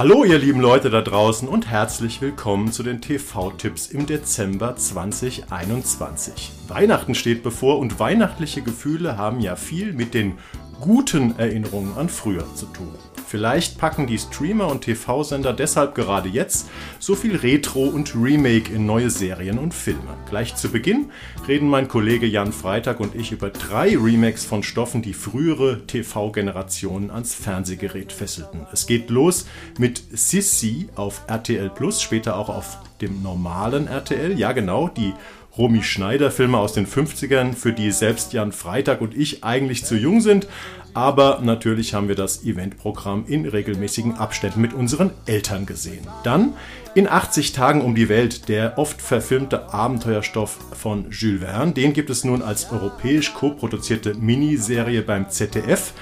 Hallo 0.00 0.24
ihr 0.24 0.38
lieben 0.38 0.60
Leute 0.60 0.88
da 0.88 1.02
draußen 1.02 1.46
und 1.46 1.66
herzlich 1.66 2.22
willkommen 2.22 2.72
zu 2.72 2.82
den 2.82 3.02
TV-Tipps 3.02 3.88
im 3.88 4.06
Dezember 4.06 4.74
2021. 4.74 6.52
Weihnachten 6.68 7.14
steht 7.14 7.42
bevor 7.42 7.78
und 7.78 8.00
weihnachtliche 8.00 8.62
Gefühle 8.62 9.18
haben 9.18 9.40
ja 9.40 9.56
viel 9.56 9.92
mit 9.92 10.14
den 10.14 10.38
guten 10.80 11.38
Erinnerungen 11.38 11.96
an 11.96 12.08
früher 12.08 12.46
zu 12.54 12.66
tun. 12.66 12.94
Vielleicht 13.26 13.78
packen 13.78 14.08
die 14.08 14.18
Streamer 14.18 14.66
und 14.66 14.80
TV-Sender 14.80 15.52
deshalb 15.52 15.94
gerade 15.94 16.28
jetzt 16.28 16.68
so 16.98 17.14
viel 17.14 17.36
Retro 17.36 17.84
und 17.84 18.16
Remake 18.16 18.72
in 18.72 18.86
neue 18.86 19.08
Serien 19.08 19.58
und 19.58 19.72
Filme. 19.72 20.16
Gleich 20.28 20.56
zu 20.56 20.68
Beginn 20.68 21.10
reden 21.46 21.68
mein 21.68 21.86
Kollege 21.86 22.26
Jan 22.26 22.52
Freitag 22.52 22.98
und 22.98 23.14
ich 23.14 23.30
über 23.30 23.50
drei 23.50 23.96
Remakes 23.96 24.44
von 24.44 24.64
Stoffen, 24.64 25.00
die 25.02 25.12
frühere 25.12 25.86
TV-Generationen 25.86 27.12
ans 27.12 27.34
Fernsehgerät 27.34 28.10
fesselten. 28.10 28.66
Es 28.72 28.86
geht 28.86 29.10
los 29.10 29.46
mit 29.78 30.02
Sissy 30.10 30.88
auf 30.96 31.22
RTL 31.28 31.70
Plus, 31.70 32.02
später 32.02 32.36
auch 32.36 32.48
auf 32.48 32.78
dem 33.00 33.22
normalen 33.22 33.86
RTL. 33.86 34.38
Ja, 34.38 34.52
genau, 34.52 34.88
die 34.88 35.14
Romy 35.60 35.82
Schneider 35.82 36.30
Filme 36.30 36.56
aus 36.56 36.72
den 36.72 36.86
50ern, 36.86 37.52
für 37.52 37.74
die 37.74 37.90
selbst 37.90 38.32
Jan 38.32 38.50
Freitag 38.50 39.02
und 39.02 39.14
ich 39.14 39.44
eigentlich 39.44 39.84
zu 39.84 39.94
jung 39.94 40.22
sind. 40.22 40.48
Aber 40.94 41.40
natürlich 41.42 41.92
haben 41.92 42.08
wir 42.08 42.14
das 42.14 42.44
Eventprogramm 42.44 43.26
in 43.26 43.44
regelmäßigen 43.44 44.14
Abständen 44.14 44.62
mit 44.62 44.72
unseren 44.72 45.10
Eltern 45.26 45.66
gesehen. 45.66 46.06
Dann 46.24 46.54
in 46.94 47.06
80 47.06 47.52
Tagen 47.52 47.82
um 47.82 47.94
die 47.94 48.08
Welt, 48.08 48.48
der 48.48 48.78
oft 48.78 49.02
verfilmte 49.02 49.70
Abenteuerstoff 49.74 50.56
von 50.72 51.10
Jules 51.10 51.42
Verne. 51.42 51.72
Den 51.72 51.92
gibt 51.92 52.08
es 52.08 52.24
nun 52.24 52.40
als 52.40 52.72
europäisch 52.72 53.34
co-produzierte 53.34 54.14
Miniserie 54.14 55.02
beim 55.02 55.28
ZDF. 55.28 55.92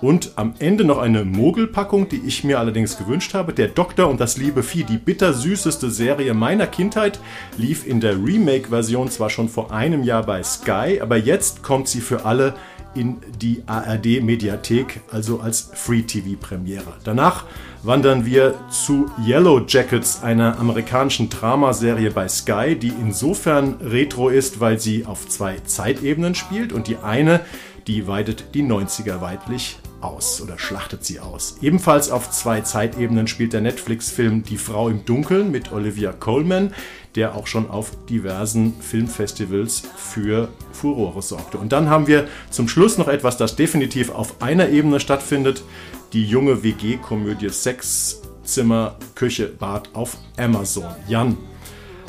Und 0.00 0.32
am 0.36 0.54
Ende 0.60 0.84
noch 0.84 0.98
eine 0.98 1.24
Mogelpackung, 1.24 2.08
die 2.08 2.22
ich 2.24 2.44
mir 2.44 2.60
allerdings 2.60 2.96
gewünscht 2.98 3.34
habe. 3.34 3.52
Der 3.52 3.66
Doktor 3.66 4.08
und 4.08 4.20
das 4.20 4.36
liebe 4.36 4.62
Vieh, 4.62 4.84
die 4.84 4.96
bittersüßeste 4.98 5.90
Serie 5.90 6.34
meiner 6.34 6.68
Kindheit, 6.68 7.18
lief 7.56 7.84
in 7.84 8.00
der 8.00 8.12
Remake-Version 8.12 9.10
zwar 9.10 9.28
schon 9.28 9.48
vor 9.48 9.72
einem 9.72 10.04
Jahr 10.04 10.22
bei 10.22 10.42
Sky, 10.44 11.00
aber 11.00 11.16
jetzt 11.16 11.64
kommt 11.64 11.88
sie 11.88 12.00
für 12.00 12.24
alle 12.24 12.54
in 12.94 13.18
die 13.40 13.62
ARD-Mediathek, 13.66 15.00
also 15.10 15.40
als 15.40 15.70
Free-TV-Premiere. 15.74 16.94
Danach 17.04 17.44
wandern 17.82 18.24
wir 18.24 18.54
zu 18.70 19.10
Yellow 19.26 19.62
Jackets, 19.66 20.22
einer 20.22 20.58
amerikanischen 20.58 21.28
Dramaserie 21.28 22.10
bei 22.10 22.28
Sky, 22.28 22.76
die 22.76 22.92
insofern 23.00 23.74
retro 23.82 24.28
ist, 24.28 24.60
weil 24.60 24.78
sie 24.78 25.06
auf 25.06 25.28
zwei 25.28 25.56
Zeitebenen 25.64 26.34
spielt 26.34 26.72
und 26.72 26.86
die 26.86 26.96
eine, 26.96 27.40
die 27.86 28.06
weitet 28.06 28.54
die 28.54 28.62
90er 28.62 29.20
weiblich 29.20 29.78
aus 30.00 30.40
oder 30.40 30.58
schlachtet 30.58 31.04
sie 31.04 31.20
aus. 31.20 31.56
Ebenfalls 31.60 32.10
auf 32.10 32.30
zwei 32.30 32.60
Zeitebenen 32.60 33.26
spielt 33.26 33.52
der 33.52 33.60
Netflix-Film 33.60 34.44
Die 34.44 34.56
Frau 34.56 34.88
im 34.88 35.04
Dunkeln 35.04 35.50
mit 35.50 35.72
Olivia 35.72 36.12
Colman, 36.12 36.72
der 37.14 37.34
auch 37.34 37.46
schon 37.46 37.68
auf 37.70 37.92
diversen 38.06 38.74
Filmfestivals 38.80 39.82
für 39.96 40.48
Furore 40.72 41.22
sorgte. 41.22 41.58
Und 41.58 41.72
dann 41.72 41.90
haben 41.90 42.06
wir 42.06 42.28
zum 42.50 42.68
Schluss 42.68 42.98
noch 42.98 43.08
etwas, 43.08 43.36
das 43.36 43.56
definitiv 43.56 44.10
auf 44.10 44.40
einer 44.40 44.68
Ebene 44.68 45.00
stattfindet, 45.00 45.62
die 46.12 46.24
junge 46.24 46.62
WG-Komödie 46.62 47.50
Sex, 47.50 48.22
Zimmer, 48.44 48.96
Küche, 49.14 49.46
Bad 49.46 49.94
auf 49.94 50.16
Amazon. 50.36 50.94
Jan, 51.06 51.36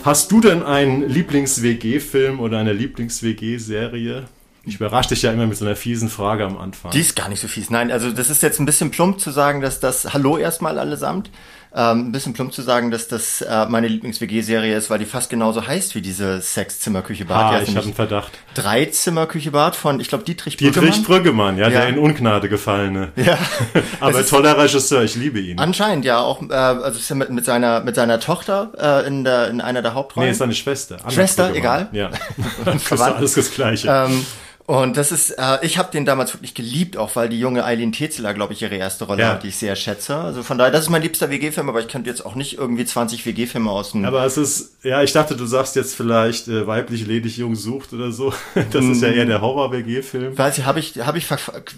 hast 0.03 0.31
du 0.31 0.39
denn 0.39 0.63
einen 0.63 1.09
Lieblings-WG-Film 1.09 2.39
oder 2.39 2.59
eine 2.59 2.73
Lieblings-WG-Serie? 2.73 4.25
Ich 4.65 4.75
überrasche 4.75 5.09
dich 5.09 5.21
ja 5.21 5.31
immer 5.31 5.47
mit 5.47 5.57
so 5.57 5.65
einer 5.65 5.75
fiesen 5.75 6.09
Frage 6.09 6.45
am 6.45 6.57
Anfang. 6.57 6.91
Die 6.91 6.99
ist 6.99 7.15
gar 7.15 7.29
nicht 7.29 7.39
so 7.39 7.47
fies. 7.47 7.69
Nein, 7.69 7.91
also 7.91 8.11
das 8.11 8.29
ist 8.29 8.43
jetzt 8.43 8.59
ein 8.59 8.65
bisschen 8.65 8.91
plump 8.91 9.19
zu 9.19 9.31
sagen, 9.31 9.61
dass 9.61 9.79
das 9.79 10.13
Hallo 10.13 10.38
erstmal 10.38 10.77
allesamt. 10.77 11.29
Ähm, 11.71 12.07
ein 12.07 12.11
bisschen 12.11 12.33
plump 12.33 12.52
zu 12.52 12.64
sagen, 12.64 12.89
dass 12.89 13.08
das 13.08 13.42
äh, 13.42 13.67
meine 13.67 13.87
Lieblings-WG-Serie 13.87 14.75
ist, 14.75 14.89
weil 14.89 14.97
die 14.97 15.05
fast 15.05 15.30
genauso 15.30 15.67
heißt 15.67 15.93
wie 15.93 16.02
diese 16.02 16.42
Sex-Zimmer-Küche-Bad. 16.42 17.37
Ah, 17.37 17.61
ich 17.61 17.75
habe 17.75 17.86
einen 17.86 17.93
Verdacht. 17.93 18.31
Drei 18.55 18.86
Zimmer-Küche-Bad 18.86 19.75
von, 19.75 19.99
ich 19.99 20.08
glaube, 20.08 20.23
Dietrich 20.23 20.58
Brüggemann. 20.58 20.86
Dietrich 20.86 21.05
Brüggemann, 21.05 21.58
ja, 21.59 21.70
ja, 21.70 21.81
der 21.81 21.89
in 21.89 21.99
Ungnade 21.99 22.49
gefallene. 22.49 23.11
Ja. 23.15 23.37
Aber 23.99 24.26
toller 24.26 24.58
Regisseur, 24.58 25.03
ich 25.03 25.15
liebe 25.15 25.39
ihn. 25.39 25.59
Anscheinend, 25.59 26.05
ja, 26.05 26.20
auch, 26.20 26.41
äh, 26.41 26.53
also 26.53 26.97
ist 26.97 27.08
ja 27.08 27.15
mit, 27.15 27.30
mit 27.30 27.45
seiner 27.45 27.81
mit 27.81 27.93
seiner 27.93 28.20
Tochter 28.20 28.71
äh, 29.03 29.08
in 29.08 29.23
der 29.23 29.49
in 29.49 29.61
einer 29.61 29.83
der 29.83 29.93
Hauptrollen. 29.93 30.27
Nee, 30.27 30.31
ist 30.31 30.39
seine 30.39 30.55
Schwester. 30.55 30.97
Anna 31.03 31.11
Schwester, 31.11 31.53
egal. 31.53 31.89
Ja. 31.91 32.09
das 32.65 32.91
ist 32.91 32.99
alles 32.99 33.33
das 33.36 33.52
Gleiche. 33.52 33.87
Ähm, 33.87 34.26
und 34.69 34.97
das 34.97 35.11
ist, 35.11 35.31
äh, 35.31 35.57
ich 35.63 35.80
habe 35.80 35.89
den 35.91 36.05
damals 36.05 36.35
wirklich 36.35 36.53
geliebt, 36.53 36.95
auch 36.95 37.15
weil 37.15 37.27
die 37.27 37.39
junge 37.39 37.65
Eileen 37.65 37.91
Tezeler, 37.91 38.35
glaube 38.35 38.53
ich, 38.53 38.61
ihre 38.61 38.75
erste 38.75 39.05
Rolle 39.05 39.23
ja. 39.23 39.30
hat, 39.30 39.41
die 39.41 39.47
ich 39.47 39.55
sehr 39.55 39.75
schätze. 39.75 40.15
Also 40.15 40.43
von 40.43 40.59
daher, 40.59 40.71
das 40.71 40.81
ist 40.81 40.89
mein 40.91 41.02
liebster 41.02 41.31
WG-Film, 41.31 41.69
aber 41.69 41.80
ich 41.80 41.87
könnte 41.87 42.07
jetzt 42.07 42.23
auch 42.23 42.35
nicht 42.35 42.59
irgendwie 42.59 42.85
20 42.85 43.25
WG-Filme 43.25 43.71
aus 43.71 43.93
dem. 43.93 44.05
Aber 44.05 44.23
es 44.25 44.37
ist, 44.37 44.75
ja, 44.83 45.02
ich 45.02 45.11
dachte, 45.11 45.35
du 45.35 45.47
sagst 45.47 45.75
jetzt 45.75 45.95
vielleicht 45.95 46.49
äh, 46.49 46.67
weiblich 46.67 47.08
ledig 47.08 47.35
jung 47.37 47.55
sucht 47.55 47.93
oder 47.93 48.11
so. 48.11 48.31
Das 48.71 48.85
ist 48.85 49.02
ja 49.02 49.08
eher 49.08 49.25
der 49.25 49.41
Horror-WG-Film. 49.41 50.37
Weiß 50.37 50.59
ich, 50.59 50.65
habe 50.65 50.79
ich, 50.79 50.99
habe 50.99 51.17
ich, 51.17 51.25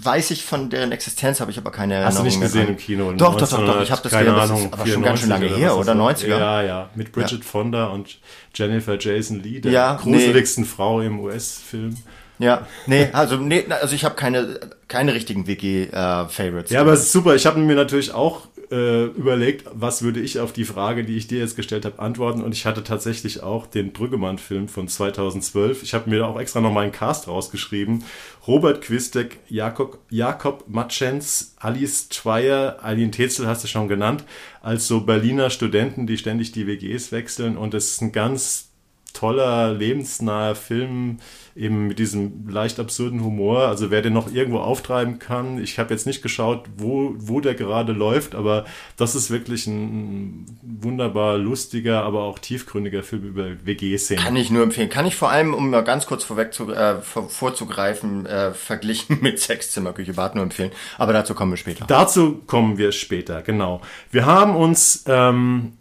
weiß 0.04 0.32
ich 0.32 0.44
von 0.44 0.70
deren 0.70 0.92
Existenz, 0.92 1.40
habe 1.40 1.52
ich 1.52 1.58
aber 1.58 1.72
keine 1.72 1.94
Erinnerung. 1.94 2.26
Hast 2.26 2.36
du 2.36 2.40
nicht 2.40 2.42
gesehen 2.42 2.68
im 2.68 2.76
Kino? 2.78 3.14
Doch, 3.14 3.38
doch, 3.38 3.50
doch, 3.50 3.66
doch, 3.66 3.82
ich 3.82 3.92
habe 3.92 4.02
das 4.02 4.12
gesehen, 4.12 4.36
das 4.36 4.52
ist 4.52 4.74
aber 4.74 4.86
schon 4.86 5.04
ganz 5.04 5.22
schön 5.22 5.30
lange 5.30 5.48
her, 5.48 5.78
oder 5.78 5.94
90er? 5.94 6.28
Ja, 6.28 6.62
ja, 6.62 6.90
mit 6.96 7.14
Bridget 7.14 7.40
ja. 7.40 7.50
Fonda 7.50 7.86
und 7.86 8.18
Jennifer 8.54 9.00
Jason 9.00 9.42
Lee, 9.42 9.62
der 9.62 9.72
ja, 9.72 9.96
gruseligsten 9.96 10.66
nee. 10.66 10.70
Frau 10.70 11.00
im 11.00 11.22
US-Film. 11.22 11.96
Ja, 12.42 12.68
nee, 12.88 13.10
also 13.14 13.38
nee, 13.38 13.66
also 13.70 13.94
ich 13.94 14.04
habe 14.04 14.16
keine 14.16 14.60
keine 14.88 15.14
richtigen 15.14 15.48
WG-Favorites. 15.48 16.72
Äh, 16.72 16.74
ja, 16.74 16.82
aber 16.82 16.94
es 16.94 17.04
ist 17.04 17.12
super. 17.12 17.36
Ich 17.36 17.46
habe 17.46 17.60
mir 17.60 17.76
natürlich 17.76 18.14
auch 18.14 18.48
äh, 18.72 19.06
überlegt, 19.06 19.66
was 19.74 20.02
würde 20.02 20.20
ich 20.20 20.40
auf 20.40 20.54
die 20.54 20.66
Frage, 20.66 21.04
die 21.04 21.18
ich 21.18 21.28
dir 21.28 21.40
jetzt 21.40 21.56
gestellt 21.56 21.86
habe, 21.86 22.00
antworten. 22.00 22.42
Und 22.42 22.54
ich 22.54 22.66
hatte 22.66 22.84
tatsächlich 22.84 23.44
auch 23.44 23.68
den 23.68 23.94
Brüggemann-Film 23.94 24.68
von 24.68 24.88
2012. 24.88 25.84
Ich 25.84 25.94
habe 25.94 26.10
mir 26.10 26.20
da 26.20 26.26
auch 26.26 26.40
extra 26.40 26.62
noch 26.62 26.74
meinen 26.74 26.92
Cast 26.92 27.28
rausgeschrieben. 27.28 28.04
Robert 28.48 28.82
Quistek, 28.82 29.40
Jakob, 29.48 30.00
Jakob 30.10 30.66
Matschens, 30.68 31.56
Alice 31.60 32.10
Tweier, 32.10 32.80
Aline 32.82 33.12
Tetzel 33.12 33.48
hast 33.48 33.64
du 33.64 33.68
schon 33.68 33.88
genannt, 33.88 34.24
als 34.62 34.88
so 34.88 35.02
Berliner 35.02 35.52
Studenten, 35.52 36.08
die 36.08 36.18
ständig 36.18 36.52
die 36.54 36.66
WGs 36.66 37.12
wechseln. 37.12 37.56
Und 37.56 37.74
es 37.74 37.92
ist 37.92 38.02
ein 38.02 38.12
ganz 38.12 38.72
toller, 39.14 39.74
lebensnaher 39.74 40.56
Film, 40.56 41.20
eben 41.56 41.88
mit 41.88 42.00
diesem 42.00 42.48
leicht 42.50 42.80
absurden 42.80 43.24
Humor. 43.24 43.68
Also 43.68 43.92
wer 43.92 44.02
den 44.02 44.14
noch 44.14 44.32
irgendwo 44.34 44.60
auftreiben 44.60 45.20
kann, 45.20 45.62
ich 45.62 45.80
habe 45.80 45.94
jetzt 45.94 46.08
nicht 46.08 46.22
geschaut, 46.22 46.66
wo, 46.78 47.14
wo 47.18 47.42
der 47.42 47.56
gerade 47.56 47.92
läuft, 47.92 48.36
aber 48.36 48.66
das 48.98 49.16
ist 49.16 49.30
wirklich 49.32 49.68
ein 49.68 50.46
wunderbar 50.62 51.38
lustiger, 51.38 52.04
aber 52.04 52.24
auch 52.24 52.40
tiefgründiger 52.40 53.04
Film 53.04 53.24
über 53.24 53.66
WG-Szenen. 53.66 54.24
Kann 54.24 54.36
ich 54.36 54.50
nur 54.50 54.64
empfehlen. 54.64 54.90
Kann 54.90 55.06
ich 55.06 55.16
vor 55.16 55.30
allem, 55.30 55.54
um 55.54 55.70
mal 55.70 55.84
ganz 55.84 56.06
kurz 56.06 56.24
vorweg 56.24 56.54
zu, 56.54 56.72
äh, 56.72 57.02
vorzugreifen, 57.02 58.26
äh, 58.26 58.54
verglichen 58.54 59.20
mit 59.22 59.40
Sexzimmer, 59.40 59.94
Küche, 59.94 60.14
Bad 60.14 60.36
nur 60.36 60.44
empfehlen. 60.44 60.72
Aber 60.98 61.14
dazu 61.14 61.34
kommen 61.34 61.52
wir 61.52 61.58
später. 61.58 61.86
Dazu 61.88 62.42
kommen 62.48 62.78
wir 62.78 62.92
später, 62.92 63.42
genau. 63.42 63.82
Wir 64.10 64.26
haben 64.26 64.56
uns 64.56 65.04
ähm, 65.08 65.74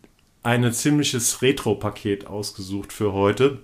ein 0.43 0.73
ziemliches 0.73 1.43
Retro-Paket 1.43 2.27
ausgesucht 2.27 2.93
für 2.93 3.13
heute. 3.13 3.59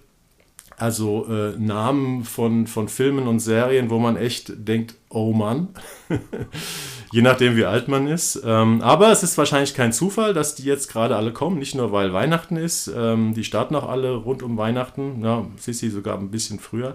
Also 0.79 1.27
äh, 1.31 1.59
Namen 1.59 2.25
von, 2.25 2.67
von 2.67 2.89
Filmen 2.89 3.27
und 3.27 3.41
Serien, 3.41 3.89
wo 3.89 3.99
man 3.99 4.17
echt 4.17 4.53
denkt, 4.57 4.95
oh 5.09 5.33
Mann. 5.33 5.69
Je 7.13 7.23
nachdem, 7.23 7.57
wie 7.57 7.65
alt 7.65 7.89
man 7.89 8.07
ist. 8.07 8.43
Ähm, 8.45 8.83
aber 8.83 9.11
es 9.11 9.23
ist 9.23 9.39
wahrscheinlich 9.39 9.75
kein 9.75 9.93
Zufall, 9.93 10.35
dass 10.35 10.55
die 10.55 10.65
jetzt 10.65 10.93
gerade 10.93 11.17
alle 11.17 11.33
kommen. 11.33 11.59
Nicht 11.59 11.75
nur, 11.75 11.93
weil 11.93 12.13
Weihnachten 12.13 12.57
ist. 12.57 12.93
Ähm, 12.95 13.33
die 13.33 13.45
starten 13.45 13.75
auch 13.75 13.89
alle 13.89 14.17
rund 14.17 14.43
um 14.43 14.59
Weihnachten. 14.59 15.23
Ja, 15.25 15.47
Sissi 15.57 15.89
sogar 15.89 16.19
ein 16.19 16.31
bisschen 16.31 16.59
früher. 16.59 16.95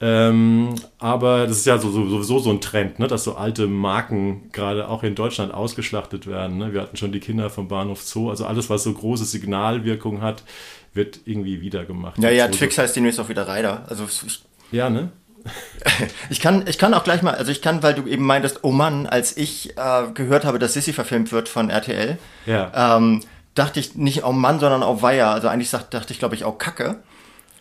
Ähm, 0.00 0.74
aber 0.98 1.46
das 1.46 1.58
ist 1.58 1.66
ja 1.66 1.78
so, 1.78 1.90
so, 1.90 2.06
sowieso 2.06 2.38
so 2.40 2.50
ein 2.50 2.60
Trend, 2.60 2.98
ne, 2.98 3.06
dass 3.06 3.24
so 3.24 3.36
alte 3.36 3.68
Marken 3.68 4.50
gerade 4.52 4.88
auch 4.88 5.02
in 5.02 5.14
Deutschland 5.14 5.54
ausgeschlachtet 5.54 6.26
werden. 6.26 6.58
Ne? 6.58 6.74
Wir 6.74 6.82
hatten 6.82 6.96
schon 6.96 7.12
die 7.12 7.20
Kinder 7.20 7.48
vom 7.48 7.68
Bahnhof 7.68 8.02
Zoo, 8.02 8.28
also 8.28 8.44
alles, 8.44 8.68
was 8.68 8.82
so 8.82 8.92
große 8.92 9.24
Signalwirkung 9.24 10.20
hat, 10.20 10.42
wird 10.94 11.20
irgendwie 11.24 11.60
wieder 11.60 11.84
gemacht. 11.84 12.18
Ja, 12.18 12.30
ja, 12.30 12.48
Twix 12.48 12.78
heißt 12.78 12.96
demnächst 12.96 13.20
auch 13.20 13.28
wieder 13.28 13.46
Reiter. 13.46 13.84
Also 13.88 14.06
ja, 14.70 14.88
ne? 14.88 15.10
ich 16.30 16.40
kann, 16.40 16.64
ich 16.66 16.78
kann 16.78 16.94
auch 16.94 17.04
gleich 17.04 17.22
mal, 17.22 17.34
also 17.34 17.50
ich 17.50 17.60
kann, 17.60 17.82
weil 17.82 17.94
du 17.94 18.06
eben 18.06 18.24
meintest, 18.24 18.60
oh 18.62 18.70
Mann, 18.70 19.06
als 19.06 19.36
ich 19.36 19.76
äh, 19.76 20.06
gehört 20.14 20.44
habe, 20.44 20.58
dass 20.58 20.72
Sissy 20.72 20.92
verfilmt 20.92 21.32
wird 21.32 21.48
von 21.48 21.68
RTL, 21.68 22.18
ja. 22.46 22.96
ähm, 22.96 23.20
dachte 23.54 23.80
ich 23.80 23.94
nicht 23.94 24.24
oh 24.24 24.32
Mann, 24.32 24.58
sondern 24.60 24.82
oh 24.82 25.02
Weiher. 25.02 25.30
Also 25.30 25.48
eigentlich 25.48 25.70
dachte 25.70 26.12
ich, 26.12 26.18
glaube 26.18 26.34
ich, 26.34 26.44
auch 26.44 26.58
Kacke. 26.58 27.02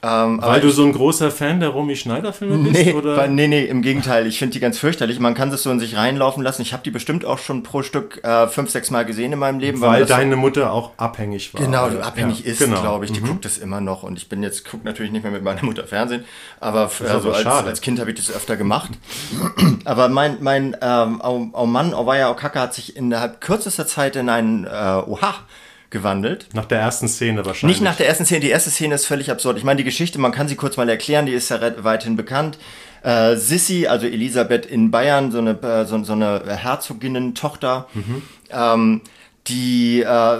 Ähm, 0.05 0.41
Weil 0.41 0.59
du 0.59 0.69
so 0.69 0.83
ein 0.83 0.91
großer 0.91 1.31
Fan 1.31 1.61
der 1.61 1.69
Romy 1.69 1.95
Schneider-Filme 1.95 2.69
bist? 2.69 2.85
Nee, 2.85 2.91
oder? 2.93 3.25
nee, 3.27 3.47
nee, 3.47 3.63
im 3.63 3.81
Gegenteil. 3.81 4.27
Ich 4.27 4.37
finde 4.37 4.51
die 4.51 4.59
ganz 4.59 4.77
fürchterlich. 4.77 5.17
Man 5.17 5.33
kann 5.33 5.49
das 5.49 5.63
so 5.63 5.71
in 5.71 5.79
sich 5.79 5.95
reinlaufen 5.95 6.43
lassen. 6.43 6.61
Ich 6.61 6.73
habe 6.73 6.83
die 6.83 6.91
bestimmt 6.91 7.23
auch 7.23 7.39
schon 7.39 7.63
pro 7.63 7.83
Stück 7.83 8.21
äh, 8.21 8.47
fünf, 8.47 8.69
sechs 8.69 8.91
Mal 8.91 9.05
gesehen 9.05 9.31
in 9.31 9.39
meinem 9.39 9.59
Leben. 9.59 9.79
Weil, 9.79 10.01
weil 10.01 10.05
deine 10.05 10.35
Mutter 10.35 10.73
auch 10.73 10.91
abhängig 10.97 11.53
war. 11.53 11.61
Genau, 11.61 11.87
oder? 11.87 12.05
abhängig 12.05 12.41
ja, 12.41 12.51
ist, 12.51 12.59
genau. 12.59 12.81
glaube 12.81 13.05
ich. 13.05 13.13
Die 13.13 13.21
mhm. 13.21 13.27
guckt 13.27 13.45
das 13.45 13.57
immer 13.57 13.79
noch. 13.79 14.03
Und 14.03 14.17
ich 14.17 14.27
bin 14.27 14.43
jetzt, 14.43 14.69
gucke 14.69 14.85
natürlich 14.85 15.13
nicht 15.13 15.23
mehr 15.23 15.31
mit 15.31 15.41
meiner 15.41 15.63
Mutter 15.63 15.85
Fernsehen. 15.85 16.25
Aber 16.59 16.91
also 17.07 17.31
als, 17.31 17.45
als, 17.45 17.79
Kind 17.79 18.01
habe 18.01 18.11
ich 18.11 18.17
das 18.17 18.29
öfter 18.35 18.57
gemacht. 18.57 18.91
aber 19.85 20.09
mein, 20.09 20.37
mein 20.41 20.75
ähm, 20.81 21.21
oh, 21.23 21.47
oh 21.53 21.65
Mann, 21.65 21.93
Owaya 21.93 22.29
Okaka 22.29 22.59
hat 22.59 22.73
sich 22.73 22.97
innerhalb 22.97 23.39
kürzester 23.39 23.87
Zeit 23.87 24.17
in 24.17 24.27
einen 24.27 24.65
äh, 24.65 24.69
Oha 25.07 25.35
gewandelt. 25.93 26.47
Nach 26.53 26.65
der 26.65 26.81
ersten 26.81 27.07
Szene 27.07 27.45
wahrscheinlich. 27.45 27.77
Nicht 27.77 27.85
nach 27.85 27.95
der 27.95 28.07
ersten 28.07 28.25
Szene, 28.25 28.41
die 28.41 28.49
erste 28.49 28.69
Szene 28.69 28.95
ist 28.95 29.05
völlig 29.05 29.31
absurd. 29.31 29.57
Ich 29.57 29.63
meine, 29.63 29.77
die 29.77 29.85
Geschichte, 29.85 30.19
man 30.19 30.33
kann 30.33 30.49
sie 30.49 30.55
kurz 30.55 30.75
mal 30.75 30.89
erklären, 30.89 31.25
die 31.25 31.31
ist 31.31 31.47
ja 31.49 31.59
weithin 31.83 32.17
bekannt. 32.17 32.57
Äh, 33.03 33.37
Sissi, 33.37 33.87
also 33.87 34.05
Elisabeth 34.05 34.65
in 34.65 34.91
Bayern, 34.91 35.31
so 35.31 35.37
eine, 35.37 35.51
äh, 35.61 35.85
so, 35.85 36.03
so 36.03 36.13
eine 36.13 36.41
Herzoginnen-Tochter, 36.45 37.87
mhm. 37.93 38.21
ähm, 38.51 39.01
die 39.47 40.01
äh, 40.01 40.37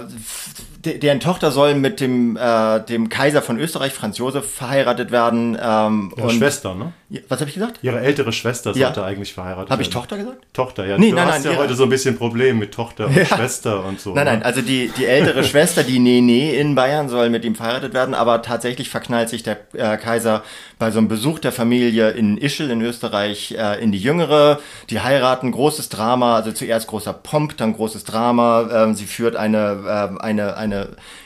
deren 0.84 1.20
Tochter 1.20 1.50
soll 1.50 1.74
mit 1.74 2.00
dem, 2.00 2.36
äh, 2.36 2.80
dem 2.80 3.08
Kaiser 3.08 3.42
von 3.42 3.58
Österreich, 3.58 3.92
Franz 3.92 4.18
Josef, 4.18 4.50
verheiratet 4.50 5.10
werden. 5.10 5.58
Ähm, 5.60 6.12
Ihre 6.16 6.26
und 6.26 6.32
Schwester, 6.34 6.74
ne? 6.74 6.92
Was 7.28 7.40
habe 7.40 7.48
ich 7.48 7.54
gesagt? 7.54 7.78
Ihre 7.82 8.00
ältere 8.00 8.32
Schwester 8.32 8.74
sollte 8.74 9.00
ja. 9.00 9.06
eigentlich 9.06 9.34
verheiratet 9.34 9.70
hab 9.70 9.70
werden. 9.70 9.72
Habe 9.72 9.82
ich 9.82 9.90
Tochter 9.90 10.16
gesagt? 10.16 10.46
Tochter, 10.52 10.86
ja. 10.86 10.98
Nee, 10.98 11.10
du 11.10 11.16
nein, 11.16 11.26
hast 11.26 11.44
nein, 11.44 11.54
ja 11.54 11.58
heute 11.58 11.74
so 11.74 11.84
ein 11.84 11.88
bisschen 11.88 12.16
Problem 12.16 12.58
mit 12.58 12.72
Tochter 12.72 13.06
und 13.06 13.16
ja. 13.16 13.24
Schwester 13.24 13.84
und 13.84 14.00
so. 14.00 14.14
Nein, 14.14 14.24
nein, 14.24 14.38
ne? 14.40 14.44
also 14.44 14.62
die, 14.62 14.90
die 14.96 15.06
ältere 15.06 15.44
Schwester, 15.44 15.84
die 15.84 15.98
Nene 15.98 16.54
in 16.54 16.74
Bayern, 16.74 17.08
soll 17.08 17.30
mit 17.30 17.44
ihm 17.44 17.54
verheiratet 17.54 17.94
werden, 17.94 18.14
aber 18.14 18.42
tatsächlich 18.42 18.88
verknallt 18.88 19.28
sich 19.28 19.42
der 19.42 19.58
äh, 19.74 19.96
Kaiser 19.96 20.42
bei 20.78 20.90
so 20.90 20.98
einem 20.98 21.08
Besuch 21.08 21.38
der 21.38 21.52
Familie 21.52 22.10
in 22.10 22.36
Ischl 22.36 22.70
in 22.70 22.80
Österreich 22.82 23.54
äh, 23.56 23.82
in 23.82 23.92
die 23.92 23.98
Jüngere. 23.98 24.60
Die 24.90 25.00
heiraten, 25.00 25.52
großes 25.52 25.88
Drama, 25.88 26.36
also 26.36 26.52
zuerst 26.52 26.88
großer 26.88 27.12
Pomp, 27.12 27.56
dann 27.56 27.74
großes 27.74 28.04
Drama. 28.04 28.68
Ähm, 28.72 28.94
sie 28.94 29.06
führt 29.06 29.36
eine, 29.36 30.18
äh, 30.18 30.22
eine, 30.22 30.56
eine 30.56 30.73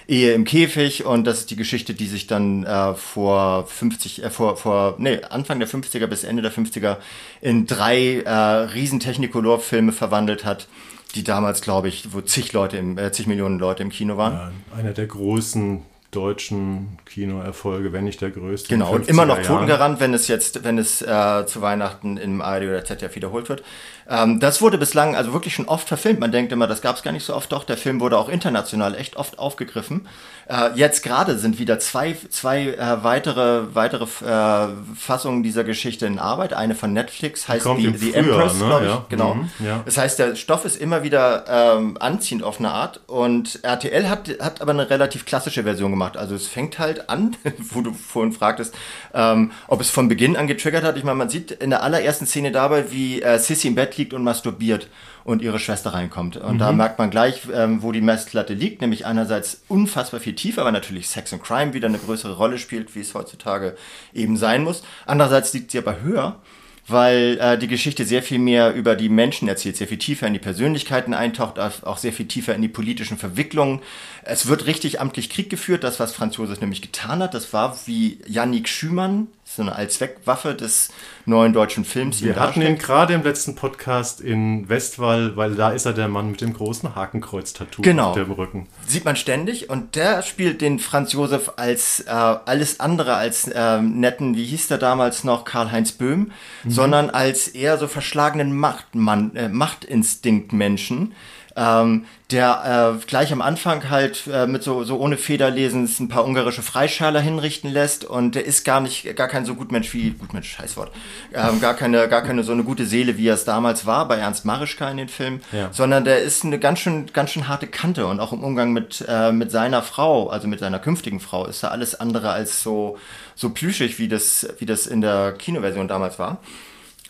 Ehe 0.06 0.32
im 0.32 0.44
Käfig 0.44 1.04
und 1.04 1.26
das 1.26 1.40
ist 1.40 1.50
die 1.50 1.56
Geschichte, 1.56 1.94
die 1.94 2.06
sich 2.06 2.26
dann 2.26 2.64
äh, 2.64 2.94
vor 2.94 3.66
50, 3.66 4.24
äh, 4.24 4.30
vor, 4.30 4.56
vor, 4.56 4.96
nee, 4.98 5.20
Anfang 5.28 5.58
der 5.58 5.68
50er 5.68 6.06
bis 6.06 6.24
Ende 6.24 6.42
der 6.42 6.52
50er 6.52 6.96
in 7.40 7.66
drei 7.66 8.20
äh, 8.20 8.30
riesen 8.30 9.00
Technicolor-Filme 9.00 9.92
verwandelt 9.92 10.44
hat, 10.44 10.68
die 11.14 11.24
damals, 11.24 11.62
glaube 11.62 11.88
ich, 11.88 12.12
wo 12.12 12.20
zig 12.20 12.52
Leute, 12.52 12.76
im, 12.76 12.98
äh, 12.98 13.12
zig 13.12 13.26
Millionen 13.26 13.58
Leute 13.58 13.82
im 13.82 13.90
Kino 13.90 14.16
waren. 14.16 14.32
Ja, 14.32 14.52
einer 14.78 14.92
der 14.92 15.06
großen 15.06 15.82
deutschen 16.10 16.98
Kinoerfolge, 17.04 17.92
wenn 17.92 18.04
nicht 18.04 18.20
der 18.22 18.30
größte. 18.30 18.68
Genau, 18.70 18.94
und 18.94 19.08
immer 19.08 19.26
noch 19.26 19.42
totengarant, 19.42 20.00
wenn 20.00 20.14
es 20.14 20.26
jetzt, 20.26 20.64
wenn 20.64 20.78
es 20.78 21.02
äh, 21.02 21.44
zu 21.46 21.60
Weihnachten 21.60 22.16
im 22.16 22.40
ARD 22.40 22.62
oder 22.62 22.84
ZDF 22.84 23.14
wiederholt 23.14 23.48
wird. 23.48 23.62
Ähm, 24.08 24.40
das 24.40 24.62
wurde 24.62 24.78
bislang 24.78 25.14
also 25.16 25.32
wirklich 25.32 25.54
schon 25.54 25.68
oft 25.68 25.86
verfilmt. 25.86 26.18
Man 26.18 26.32
denkt 26.32 26.50
immer, 26.52 26.66
das 26.66 26.80
gab 26.80 26.96
es 26.96 27.02
gar 27.02 27.12
nicht 27.12 27.24
so 27.24 27.34
oft. 27.34 27.52
Doch, 27.52 27.64
der 27.64 27.76
Film 27.76 28.00
wurde 28.00 28.16
auch 28.16 28.28
international 28.28 28.94
echt 28.94 29.16
oft 29.16 29.38
aufgegriffen. 29.38 30.08
Äh, 30.48 30.70
jetzt 30.76 31.02
gerade 31.02 31.38
sind 31.38 31.58
wieder 31.58 31.78
zwei, 31.78 32.16
zwei 32.30 32.68
äh, 32.68 33.04
weitere, 33.04 33.74
weitere 33.74 34.04
äh, 34.04 34.68
Fassungen 34.96 35.42
dieser 35.42 35.62
Geschichte 35.62 36.06
in 36.06 36.18
Arbeit. 36.18 36.54
Eine 36.54 36.74
von 36.74 36.94
Netflix 36.94 37.48
heißt 37.48 37.64
The, 37.64 37.94
The 37.94 38.14
Empress, 38.14 38.54
ne? 38.54 38.66
glaube 38.66 38.84
ich. 38.84 38.90
Ja. 38.90 39.06
Genau. 39.10 39.34
Mhm, 39.34 39.50
ja. 39.58 39.82
Das 39.84 39.98
heißt, 39.98 40.18
der 40.18 40.36
Stoff 40.36 40.64
ist 40.64 40.80
immer 40.80 41.02
wieder 41.02 41.44
ähm, 41.76 41.98
anziehend 42.00 42.42
auf 42.42 42.60
eine 42.60 42.70
Art. 42.70 43.00
Und 43.08 43.62
RTL 43.62 44.08
hat, 44.08 44.30
hat 44.40 44.62
aber 44.62 44.72
eine 44.72 44.88
relativ 44.88 45.26
klassische 45.26 45.64
Version 45.64 45.90
gemacht. 45.90 46.16
Also 46.16 46.34
es 46.34 46.46
fängt 46.46 46.78
halt 46.78 47.10
an, 47.10 47.36
wo 47.58 47.82
du 47.82 47.92
vorhin 47.92 48.32
fragtest, 48.32 48.74
ähm, 49.12 49.52
ob 49.66 49.82
es 49.82 49.90
von 49.90 50.08
Beginn 50.08 50.34
an 50.34 50.46
getriggert 50.46 50.82
hat. 50.82 50.96
Ich 50.96 51.04
meine, 51.04 51.16
man 51.16 51.28
sieht 51.28 51.50
in 51.50 51.68
der 51.68 51.82
allerersten 51.82 52.26
Szene 52.26 52.52
dabei, 52.52 52.90
wie 52.90 53.20
äh, 53.20 53.38
Sissy 53.38 53.68
im 53.68 53.74
Bett 53.74 53.97
liegt 53.98 54.14
und 54.14 54.22
masturbiert 54.24 54.88
und 55.24 55.42
ihre 55.42 55.58
Schwester 55.58 55.90
reinkommt. 55.90 56.36
Und 56.36 56.54
mhm. 56.54 56.58
da 56.58 56.72
merkt 56.72 56.98
man 56.98 57.10
gleich, 57.10 57.42
ähm, 57.52 57.82
wo 57.82 57.92
die 57.92 58.00
Messlatte 58.00 58.54
liegt, 58.54 58.80
nämlich 58.80 59.04
einerseits 59.04 59.62
unfassbar 59.68 60.20
viel 60.20 60.34
tiefer, 60.34 60.64
weil 60.64 60.72
natürlich 60.72 61.08
Sex 61.08 61.32
und 61.32 61.42
Crime 61.42 61.74
wieder 61.74 61.88
eine 61.88 61.98
größere 61.98 62.36
Rolle 62.36 62.58
spielt, 62.58 62.94
wie 62.94 63.00
es 63.00 63.14
heutzutage 63.14 63.76
eben 64.14 64.36
sein 64.36 64.64
muss. 64.64 64.82
Andererseits 65.06 65.52
liegt 65.52 65.70
sie 65.70 65.78
aber 65.78 66.00
höher 66.00 66.40
weil 66.88 67.38
äh, 67.40 67.58
die 67.58 67.68
Geschichte 67.68 68.04
sehr 68.04 68.22
viel 68.22 68.38
mehr 68.38 68.74
über 68.74 68.96
die 68.96 69.10
Menschen 69.10 69.46
erzählt, 69.46 69.76
sehr 69.76 69.86
viel 69.86 69.98
tiefer 69.98 70.26
in 70.26 70.32
die 70.32 70.38
Persönlichkeiten 70.38 71.14
eintaucht, 71.14 71.58
auch 71.58 71.98
sehr 71.98 72.12
viel 72.12 72.26
tiefer 72.26 72.54
in 72.54 72.62
die 72.62 72.68
politischen 72.68 73.18
Verwicklungen. 73.18 73.80
Es 74.22 74.48
wird 74.48 74.66
richtig 74.66 75.00
amtlich 75.00 75.28
Krieg 75.28 75.50
geführt, 75.50 75.84
das, 75.84 76.00
was 76.00 76.14
Franz 76.14 76.38
Josef 76.38 76.60
nämlich 76.60 76.82
getan 76.82 77.22
hat. 77.22 77.34
Das 77.34 77.52
war 77.52 77.78
wie 77.86 78.18
Yannick 78.26 78.68
Schümann, 78.68 79.28
so 79.54 79.62
eine 79.62 79.74
Allzweckwaffe 79.74 80.54
des 80.54 80.90
neuen 81.24 81.52
deutschen 81.52 81.84
Films. 81.84 82.22
Wir 82.22 82.36
hatten 82.36 82.60
ihn 82.60 82.76
gerade 82.76 83.14
im 83.14 83.22
letzten 83.22 83.54
Podcast 83.54 84.20
in 84.20 84.68
Westwall, 84.68 85.36
weil 85.36 85.54
da 85.54 85.70
ist 85.70 85.86
er 85.86 85.94
der 85.94 86.08
Mann 86.08 86.30
mit 86.30 86.40
dem 86.40 86.52
großen 86.52 86.94
Hakenkreuz-Tattoo 86.94 87.82
genau. 87.82 88.10
auf 88.10 88.14
dem 88.14 88.30
Rücken. 88.30 88.68
Sieht 88.86 89.04
man 89.04 89.16
ständig 89.16 89.70
und 89.70 89.96
der 89.96 90.22
spielt 90.22 90.60
den 90.60 90.78
Franz 90.78 91.12
Josef 91.12 91.52
als 91.56 92.00
äh, 92.00 92.10
alles 92.10 92.80
andere 92.80 93.14
als 93.14 93.48
äh, 93.48 93.80
netten, 93.80 94.36
wie 94.36 94.44
hieß 94.44 94.68
der 94.68 94.78
damals 94.78 95.24
noch, 95.24 95.44
Karl-Heinz 95.44 95.92
Böhm, 95.92 96.30
mhm. 96.64 96.70
sondern 96.70 97.10
als 97.10 97.48
eher 97.48 97.78
so 97.78 97.88
verschlagenen 97.88 98.54
Machtmann, 98.54 99.34
äh, 99.34 99.48
Machtinstinktmenschen 99.48 101.14
ähm, 101.58 102.06
der 102.30 102.98
äh, 103.00 103.06
gleich 103.06 103.32
am 103.32 103.42
Anfang 103.42 103.90
halt 103.90 104.28
äh, 104.32 104.46
mit 104.46 104.62
so, 104.62 104.84
so 104.84 104.98
ohne 104.98 105.16
Federlesens 105.16 105.98
ein 105.98 106.08
paar 106.08 106.24
ungarische 106.24 106.62
Freischärler 106.62 107.20
hinrichten 107.20 107.70
lässt 107.70 108.04
und 108.04 108.34
der 108.34 108.44
ist 108.44 108.64
gar 108.64 108.80
nicht, 108.80 109.16
gar 109.16 109.26
kein 109.28 109.44
so 109.44 109.54
Gutmensch 109.56 109.92
wie, 109.92 110.10
Gutmensch, 110.10 110.50
Scheißwort, 110.50 110.92
ähm, 111.34 111.60
gar 111.60 111.74
keine, 111.74 112.08
gar 112.08 112.22
keine 112.22 112.44
so 112.44 112.52
eine 112.52 112.62
gute 112.62 112.86
Seele, 112.86 113.16
wie 113.16 113.26
er 113.26 113.34
es 113.34 113.44
damals 113.44 113.86
war 113.86 114.06
bei 114.06 114.18
Ernst 114.18 114.44
Marischka 114.44 114.88
in 114.90 114.98
den 114.98 115.08
Filmen, 115.08 115.40
ja. 115.50 115.70
sondern 115.72 116.04
der 116.04 116.22
ist 116.22 116.44
eine 116.44 116.60
ganz 116.60 116.78
schön, 116.78 117.06
ganz 117.12 117.30
schön 117.30 117.48
harte 117.48 117.66
Kante 117.66 118.06
und 118.06 118.20
auch 118.20 118.32
im 118.32 118.44
Umgang 118.44 118.72
mit, 118.72 119.04
äh, 119.08 119.32
mit 119.32 119.50
seiner 119.50 119.82
Frau, 119.82 120.28
also 120.28 120.46
mit 120.46 120.60
seiner 120.60 120.78
künftigen 120.78 121.18
Frau, 121.18 121.44
ist 121.46 121.64
er 121.64 121.72
alles 121.72 121.98
andere 121.98 122.30
als 122.30 122.62
so, 122.62 122.98
so 123.34 123.50
plüschig, 123.50 123.98
wie 123.98 124.06
das, 124.06 124.46
wie 124.58 124.66
das 124.66 124.86
in 124.86 125.00
der 125.00 125.32
Kinoversion 125.32 125.88
damals 125.88 126.20
war. 126.20 126.38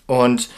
Und 0.09 0.49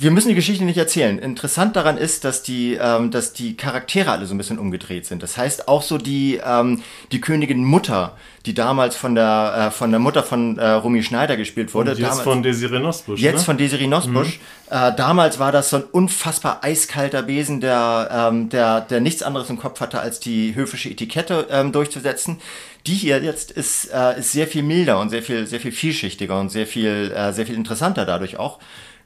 wir 0.00 0.10
müssen 0.10 0.28
die 0.28 0.34
Geschichte 0.34 0.64
nicht 0.64 0.76
erzählen. 0.78 1.18
Interessant 1.18 1.76
daran 1.76 1.98
ist, 1.98 2.24
dass 2.24 2.42
die, 2.42 2.78
ähm, 2.80 3.10
dass 3.10 3.32
die 3.32 3.56
Charaktere 3.56 4.10
alle 4.10 4.26
so 4.26 4.34
ein 4.34 4.38
bisschen 4.38 4.58
umgedreht 4.58 5.06
sind. 5.06 5.22
Das 5.22 5.36
heißt, 5.36 5.68
auch 5.68 5.82
so 5.82 5.98
die, 5.98 6.40
ähm, 6.44 6.82
die 7.10 7.20
Königin 7.20 7.64
Mutter, 7.64 8.16
die 8.46 8.54
damals 8.54 8.96
von 8.96 9.14
der, 9.14 9.68
äh, 9.68 9.70
von 9.70 9.90
der 9.90 9.98
Mutter 9.98 10.22
von 10.22 10.58
äh, 10.58 10.66
Romy 10.70 11.02
Schneider 11.02 11.36
gespielt 11.36 11.74
wurde. 11.74 11.92
Und 11.92 11.98
jetzt 11.98 12.08
damals, 12.10 12.24
von 12.24 12.42
Desiree 12.42 12.78
Nosbusch. 12.78 13.20
Jetzt 13.20 13.40
ne? 13.40 13.44
von 13.44 13.58
Desiree 13.58 13.86
Nosbusch. 13.86 14.40
Mhm. 14.70 14.76
Äh, 14.76 14.94
damals 14.94 15.38
war 15.38 15.52
das 15.52 15.70
so 15.70 15.76
ein 15.76 15.84
unfassbar 15.84 16.62
eiskalter 16.62 17.22
Besen, 17.22 17.60
der, 17.60 18.28
ähm, 18.30 18.48
der, 18.50 18.82
der 18.82 19.00
nichts 19.00 19.22
anderes 19.22 19.50
im 19.50 19.58
Kopf 19.58 19.80
hatte, 19.80 20.00
als 20.00 20.20
die 20.20 20.54
höfische 20.54 20.90
Etikette 20.90 21.46
ähm, 21.50 21.72
durchzusetzen. 21.72 22.40
Die 22.86 22.94
hier 22.94 23.22
jetzt 23.22 23.50
ist, 23.50 23.90
äh, 23.92 24.18
ist 24.18 24.32
sehr 24.32 24.46
viel 24.46 24.62
milder 24.62 24.98
und 25.00 25.10
sehr 25.10 25.22
viel, 25.22 25.46
sehr 25.46 25.60
viel 25.60 25.72
vielschichtiger 25.72 26.38
und 26.38 26.50
sehr 26.50 26.66
viel, 26.66 27.12
äh, 27.14 27.32
sehr 27.32 27.46
viel 27.46 27.56
interessanter 27.56 28.06
dadurch 28.06 28.38
auch. 28.38 28.58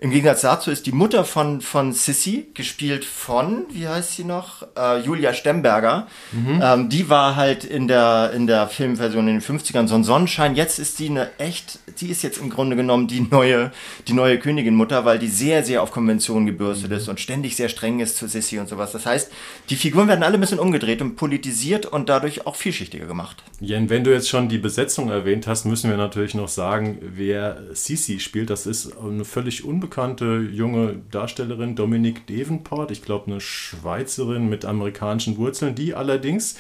Im 0.03 0.11
Gegensatz 0.11 0.41
dazu 0.41 0.73
ist 0.73 0.87
die 0.87 0.93
Mutter 0.93 1.25
von, 1.25 1.61
von 1.61 1.93
Sissy, 1.93 2.49
gespielt 2.55 3.05
von, 3.05 3.67
wie 3.71 3.87
heißt 3.87 4.17
sie 4.17 4.25
noch? 4.25 4.67
Äh, 4.77 4.99
Julia 4.99 5.33
Stemberger. 5.33 6.09
Mhm. 6.33 6.61
Ähm, 6.61 6.89
die 6.89 7.09
war 7.09 7.37
halt 7.37 7.63
in 7.63 7.87
der, 7.87 8.33
in 8.35 8.49
der 8.49 8.67
Filmversion 8.67 9.29
in 9.29 9.39
den 9.39 9.41
50ern 9.41 9.87
so 9.87 9.95
ein 9.95 10.03
Sonnenschein. 10.03 10.57
Jetzt 10.57 10.81
ist 10.81 10.97
sie 10.97 11.09
eine 11.09 11.31
echt, 11.39 11.79
die 12.01 12.09
ist 12.09 12.23
jetzt 12.23 12.39
im 12.39 12.51
Grunde 12.51 12.75
genommen 12.75 13.07
die 13.07 13.21
neue, 13.21 13.71
die 14.09 14.13
neue 14.13 14.41
Königin-Mutter, 14.41 15.05
weil 15.05 15.21
die 15.21 15.29
sehr, 15.29 15.63
sehr 15.63 15.85
auf 15.85 15.93
Konventionen 15.93 16.47
gebürstet 16.47 16.91
mhm. 16.91 16.97
ist 16.97 17.09
und 17.09 17.21
ständig 17.21 17.55
sehr 17.55 17.69
streng 17.69 18.01
ist 18.01 18.17
zu 18.17 18.27
Sissy 18.27 18.59
und 18.59 18.69
sowas. 18.69 18.91
Das 18.91 19.07
heißt, 19.07 19.31
die 19.71 19.77
Figuren 19.77 20.09
werden 20.09 20.25
alle 20.25 20.35
ein 20.35 20.41
bisschen 20.41 20.59
umgedreht 20.59 21.01
und 21.01 21.15
politisiert 21.15 21.87
und 21.87 22.09
dadurch 22.09 22.45
auch 22.45 22.57
vielschichtiger 22.57 23.07
gemacht. 23.07 23.37
Jen, 23.61 23.89
wenn 23.89 24.03
du 24.03 24.11
jetzt 24.11 24.29
schon 24.29 24.49
die 24.49 24.59
Besetzung 24.59 25.11
erwähnt 25.11 25.47
hast, 25.47 25.65
müssen 25.65 25.89
wir 25.89 25.97
natürlich 25.97 26.35
noch 26.35 26.49
sagen, 26.49 26.99
wer 27.03 27.63
Sissy 27.73 28.19
spielt. 28.19 28.51
Das 28.51 28.67
ist 28.67 28.99
eine 28.99 29.25
völlig 29.25 29.65
unbekannte 29.65 29.92
unbekannte 29.93 30.49
junge 30.51 31.03
Darstellerin, 31.11 31.77
Dominique 31.77 32.27
Davenport, 32.27 32.91
ich 32.91 33.03
glaube 33.03 33.31
eine 33.31 33.43
Schweizerin 33.43 34.49
mit 34.49 34.65
amerikanischen 34.65 35.37
Wurzeln, 35.37 35.75
die 35.75 35.95
allerdings 35.95 36.57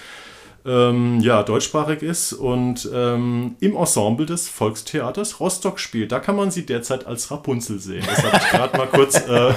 ähm, 0.65 1.21
ja, 1.21 1.43
deutschsprachig 1.43 2.03
ist 2.03 2.33
und 2.33 2.89
ähm, 2.95 3.57
im 3.61 3.75
Ensemble 3.75 4.27
des 4.27 4.49
Volkstheaters 4.49 5.41
Rostock 5.41 5.81
spielt. 5.81 6.13
Da 6.13 6.21
kann 6.21 6.37
man 6.37 6.51
sie 6.51 6.65
derzeit 6.65 7.07
als 7.07 7.31
Rapunzel 7.31 7.81
sehen. 7.81 8.05
Das 8.07 8.23
habe 8.23 8.37
ich 8.37 8.51
gerade 8.51 8.77
mal 8.77 8.87
kurz 8.87 9.17
äh, 9.27 9.55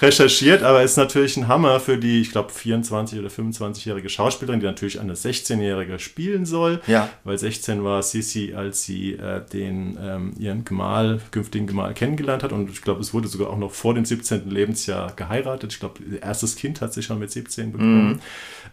recherchiert, 0.00 0.62
aber 0.62 0.82
ist 0.82 0.96
natürlich 0.96 1.36
ein 1.36 1.48
Hammer 1.48 1.80
für 1.80 1.98
die, 1.98 2.20
ich 2.20 2.30
glaube, 2.30 2.50
24- 2.52 3.18
oder 3.18 3.28
25-jährige 3.28 4.08
Schauspielerin, 4.08 4.60
die 4.60 4.66
natürlich 4.66 5.00
eine 5.00 5.14
16-jährige 5.14 5.98
spielen 5.98 6.46
soll. 6.46 6.80
Ja. 6.86 7.08
Weil 7.24 7.38
16 7.38 7.82
war 7.82 8.02
Sissi, 8.02 8.54
als 8.54 8.84
sie 8.84 9.14
äh, 9.14 9.40
den, 9.52 9.98
ähm, 10.00 10.34
ihren 10.38 10.64
Gemahl, 10.64 11.20
künftigen 11.32 11.66
Gemahl 11.66 11.94
kennengelernt 11.94 12.44
hat 12.44 12.52
und 12.52 12.70
ich 12.70 12.82
glaube, 12.82 13.00
es 13.00 13.12
wurde 13.12 13.26
sogar 13.26 13.50
auch 13.50 13.58
noch 13.58 13.72
vor 13.72 13.94
dem 13.94 14.04
17. 14.04 14.48
Lebensjahr 14.48 15.12
geheiratet. 15.16 15.72
Ich 15.72 15.80
glaube, 15.80 16.00
erstes 16.20 16.54
Kind 16.54 16.80
hat 16.80 16.92
sie 16.92 17.02
schon 17.02 17.18
mit 17.18 17.32
17 17.32 17.72
bekommen. 17.72 18.08
Mhm. 18.08 18.20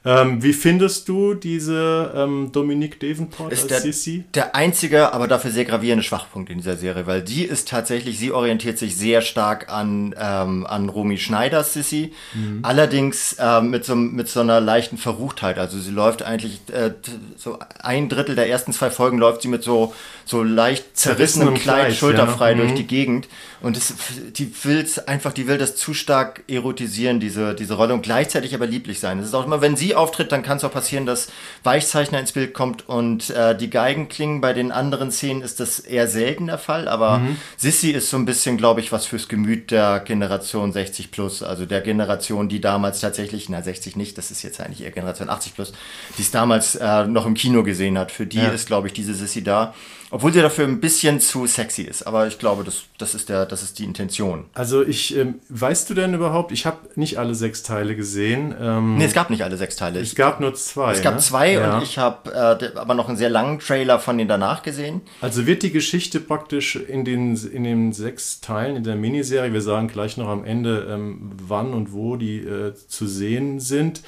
Ähm, 0.05 0.43
wie 0.43 0.53
findest 0.53 1.09
du 1.09 1.33
diese 1.43 2.11
ähm, 2.15 2.51
Dominique 2.51 2.99
Davenport 2.99 3.51
ist 3.53 3.63
als 3.63 3.67
der, 3.69 3.79
Sissy? 3.81 4.23
der 4.33 4.55
einzige, 4.55 5.13
aber 5.13 5.27
dafür 5.27 5.51
sehr 5.51 5.65
gravierende 5.65 6.03
Schwachpunkt 6.03 6.49
in 6.49 6.57
dieser 6.57 6.77
Serie, 6.77 7.07
weil 7.07 7.21
die 7.21 7.43
ist 7.43 7.67
tatsächlich, 7.69 8.19
sie 8.19 8.31
orientiert 8.31 8.77
sich 8.77 8.95
sehr 8.95 9.21
stark 9.21 9.69
an, 9.69 10.15
ähm, 10.19 10.65
an 10.67 10.89
Romy 10.89 11.17
Schneiders 11.17 11.73
Sissy, 11.73 12.13
Mhm. 12.33 12.59
allerdings 12.63 13.35
ähm, 13.39 13.69
mit, 13.71 13.85
so, 13.85 13.95
mit 13.95 14.27
so 14.29 14.41
einer 14.41 14.59
leichten 14.61 14.97
Verruchtheit. 14.97 15.57
Also 15.57 15.79
sie 15.79 15.91
läuft 15.91 16.21
eigentlich, 16.23 16.59
äh, 16.71 16.91
so 17.37 17.59
ein 17.81 18.09
Drittel 18.09 18.35
der 18.35 18.49
ersten 18.49 18.73
zwei 18.73 18.89
Folgen 18.91 19.17
läuft 19.17 19.41
sie 19.41 19.47
mit 19.47 19.63
so, 19.63 19.93
so 20.25 20.43
leicht 20.43 20.97
zerrissenem 20.97 21.47
Zerrissenem 21.47 21.53
Kleid, 21.55 21.85
Kleid, 21.87 21.95
schulterfrei 21.95 22.51
ja. 22.51 22.57
durch 22.57 22.71
Mhm. 22.71 22.75
die 22.75 22.87
Gegend. 22.87 23.27
Und 23.61 23.75
das, 23.75 23.93
die 24.35 24.51
will's 24.63 24.99
einfach, 24.99 25.33
die 25.33 25.47
will 25.47 25.57
das 25.57 25.75
zu 25.75 25.93
stark 25.93 26.43
erotisieren, 26.47 27.19
diese, 27.19 27.53
diese 27.55 27.73
Rolle, 27.73 27.93
und 27.93 28.03
gleichzeitig 28.03 28.53
aber 28.55 28.65
lieblich 28.67 28.99
sein. 28.99 29.19
Es 29.19 29.27
ist 29.27 29.33
auch 29.33 29.45
immer, 29.45 29.59
wenn 29.61 29.75
sie 29.75 29.95
auftritt, 29.95 30.31
dann 30.31 30.43
kann 30.43 30.57
es 30.57 30.63
auch 30.63 30.71
passieren, 30.71 31.05
dass 31.05 31.28
Weichzeichner 31.63 32.19
ins 32.19 32.31
Bild 32.31 32.53
kommt 32.53 32.87
und 32.87 33.29
äh, 33.31 33.55
die 33.57 33.69
Geigen 33.69 34.07
klingen. 34.09 34.41
Bei 34.41 34.53
den 34.53 34.71
anderen 34.71 35.11
Szenen 35.11 35.41
ist 35.41 35.59
das 35.59 35.79
eher 35.79 36.07
selten 36.07 36.47
der 36.47 36.57
Fall, 36.57 36.87
aber 36.87 37.19
Mhm. 37.19 37.37
Sissy 37.57 37.91
ist 37.91 38.09
so 38.09 38.17
ein 38.17 38.25
bisschen, 38.25 38.57
glaube 38.57 38.79
ich, 38.79 38.91
was 38.91 39.05
fürs 39.05 39.27
Gemüt 39.27 39.71
der 39.71 39.99
Generation 39.99 40.71
60 40.71 41.11
plus, 41.11 41.43
also 41.43 41.65
der 41.65 41.81
Generation, 41.81 42.49
die 42.49 42.61
damals 42.61 42.99
tatsächlich, 43.01 43.49
na 43.49 43.61
60 43.61 43.95
nicht, 43.95 44.17
das 44.17 44.31
ist 44.31 44.41
jetzt 44.43 44.59
eigentlich 44.61 44.81
eher 44.83 44.91
Generation 44.91 45.29
80 45.29 45.55
plus, 45.55 45.73
die 46.17 46.21
es 46.21 46.31
damals 46.31 46.75
äh, 46.75 47.05
noch 47.05 47.25
im 47.25 47.33
Kino 47.33 47.63
gesehen 47.63 47.97
hat. 47.97 48.11
Für 48.11 48.25
die 48.25 48.37
Ja. 48.37 48.49
ist, 48.49 48.67
glaube 48.67 48.87
ich, 48.87 48.93
diese 48.93 49.13
Sissy 49.13 49.43
da. 49.43 49.73
Obwohl 50.11 50.33
sie 50.33 50.41
dafür 50.41 50.65
ein 50.65 50.79
bisschen 50.79 51.19
zu 51.19 51.45
sexy 51.45 51.83
ist. 51.83 52.03
Aber 52.03 52.25
ich 52.27 52.39
glaube, 52.39 52.63
das, 52.63 52.83
das, 52.97 53.13
ist, 53.13 53.29
der, 53.29 53.45
das 53.45 53.61
ist 53.61 53.77
die 53.77 53.83
Intention. 53.83 54.45
Also 54.53 54.83
ich, 54.83 55.15
ähm, 55.15 55.35
weißt 55.49 55.89
du 55.89 55.93
denn 55.93 56.13
überhaupt, 56.13 56.51
ich 56.51 56.65
habe 56.65 56.77
nicht 56.95 57.19
alle 57.19 57.35
sechs 57.35 57.61
Teile 57.63 57.95
gesehen. 57.95 58.55
Ähm, 58.59 58.97
Nee, 58.97 59.05
es 59.05 59.13
gab 59.13 59.29
nicht 59.29 59.43
alle 59.43 59.57
sechs 59.57 59.75
Teile. 59.75 59.99
es 59.99 60.15
gab 60.15 60.39
nur 60.39 60.53
zwei. 60.55 60.93
es 60.93 61.01
gab 61.01 61.15
ne? 61.15 61.19
zwei 61.19 61.53
Ja. 61.53 61.77
und 61.77 61.83
ich 61.83 61.97
habe 61.97 62.31
äh, 62.31 62.77
aber 62.77 62.93
noch 62.95 63.07
einen 63.07 63.17
sehr 63.17 63.29
langen 63.29 63.59
Trailer 63.59 63.99
von 63.99 64.17
denen 64.17 64.27
danach 64.27 64.63
gesehen. 64.63 65.01
Also 65.21 65.45
wird 65.45 65.61
die 65.63 65.71
Geschichte 65.71 66.19
praktisch 66.19 66.75
in 66.75 67.05
den, 67.05 67.35
in 67.35 67.63
den 67.63 67.93
sechs 67.93 68.41
Teilen 68.41 68.77
in 68.77 68.83
der 68.83 68.95
Miniserie, 68.95 69.53
wir 69.53 69.61
sagen 69.61 69.87
gleich 69.87 70.17
noch 70.17 70.27
am 70.27 70.43
Ende, 70.43 70.87
ähm, 70.89 71.31
wann 71.47 71.73
und 71.73 71.93
wo 71.93 72.15
die 72.15 72.39
äh, 72.39 72.73
zu 72.87 73.07
sehen 73.07 73.59
sind. 73.59 74.01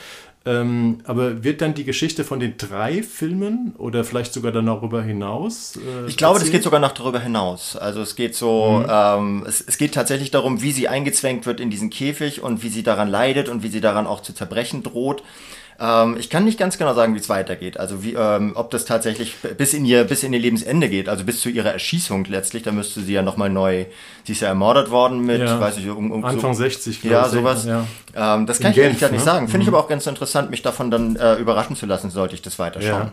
Ähm, 0.44 1.02
aber 1.04 1.44
wird 1.44 1.62
dann 1.62 1.76
die 1.76 1.84
Geschichte 1.84 2.24
von 2.24 2.40
den 2.40 2.58
drei 2.58 3.04
Filmen 3.04 3.74
oder 3.78 4.04
vielleicht 4.04 4.34
sogar 4.34 4.52
dann 4.52 4.66
darüber 4.66 5.04
hinaus? 5.04 5.76
Äh, 5.78 6.08
Ich 6.08 6.18
glaube, 6.18 6.36
das 6.40 6.44
erzählt? 6.48 6.54
geht 6.54 6.64
sogar 6.64 6.80
noch 6.80 6.94
darüber 6.94 7.20
hinaus. 7.20 7.76
Also 7.76 8.02
es 8.02 8.16
geht 8.16 8.34
so, 8.36 8.84
ähm, 8.90 9.46
es, 9.48 9.62
es 9.62 9.78
geht 9.78 9.94
tatsächlich 9.94 10.32
darum, 10.32 10.64
wie 10.64 10.72
sie 10.72 10.88
eingezwängt 10.88 11.46
wird 11.46 11.60
in 11.60 11.70
diesen 11.70 11.92
Käfig 11.92 12.42
und 12.42 12.64
wie 12.64 12.70
sie 12.70 12.82
daran 12.82 13.08
leidet 13.08 13.50
und 13.50 13.62
wie 13.62 13.68
sie 13.68 13.82
daran 13.82 14.08
auch 14.08 14.22
zu 14.24 14.34
zerbrechen 14.34 14.82
droht. 14.82 15.22
Ähm, 15.84 16.16
ich 16.20 16.30
kann 16.30 16.44
nicht 16.46 16.60
ganz 16.60 16.78
genau 16.78 16.94
sagen, 16.94 17.16
wie 17.16 17.20
es 17.20 17.28
weitergeht. 17.28 17.80
Also 17.80 18.04
wie, 18.04 18.14
ähm, 18.14 18.52
ob 18.54 18.70
das 18.70 18.86
tatsächlich 18.86 19.36
bis 19.58 19.74
in 19.74 19.84
ihr, 19.84 20.04
bis 20.04 20.22
in 20.22 20.32
ihr 20.32 20.40
Lebensende 20.40 20.88
geht, 20.90 21.10
also 21.10 21.24
bis 21.24 21.40
zu 21.42 21.50
ihrer 21.50 21.72
Erschießung 21.72 22.26
letztlich. 22.26 22.62
Da 22.62 22.72
müsste 22.72 23.02
sie 23.02 23.14
ja 23.14 23.24
nochmal 23.24 23.50
neu, 23.50 23.86
sie 24.24 24.34
ist 24.34 24.42
ja 24.42 24.50
ermordet 24.50 24.92
worden 24.92 25.26
mit, 25.26 25.42
Ja. 25.42 25.60
weiß 25.60 25.78
ich, 25.78 25.90
um, 25.90 26.12
um 26.12 26.24
Anfang 26.24 26.54
so, 26.54 26.62
60, 26.62 27.04
Ja, 27.04 27.26
ich. 27.26 27.32
sowas. 27.32 27.66
Ja. 27.66 27.86
Ähm, 28.16 28.46
das 28.46 28.60
kann 28.60 28.68
In 28.68 28.72
ich 28.74 28.78
ehrlich 28.84 29.00
Genf, 29.00 29.12
nicht 29.12 29.22
ne? 29.22 29.26
sagen. 29.26 29.48
Finde 29.48 29.64
ich 29.64 29.68
aber 29.70 29.80
auch 29.80 29.88
ganz 29.88 30.06
interessant, 30.06 30.52
mich 30.52 30.62
davon 30.62 30.92
dann 30.92 31.16
äh, 31.16 31.36
überraschen 31.38 31.76
zu 31.76 31.86
lassen, 31.88 32.12
sollte 32.12 32.36
ich 32.36 32.42
das 32.44 32.60
weiterschauen. 32.60 33.08
Ja. 33.08 33.12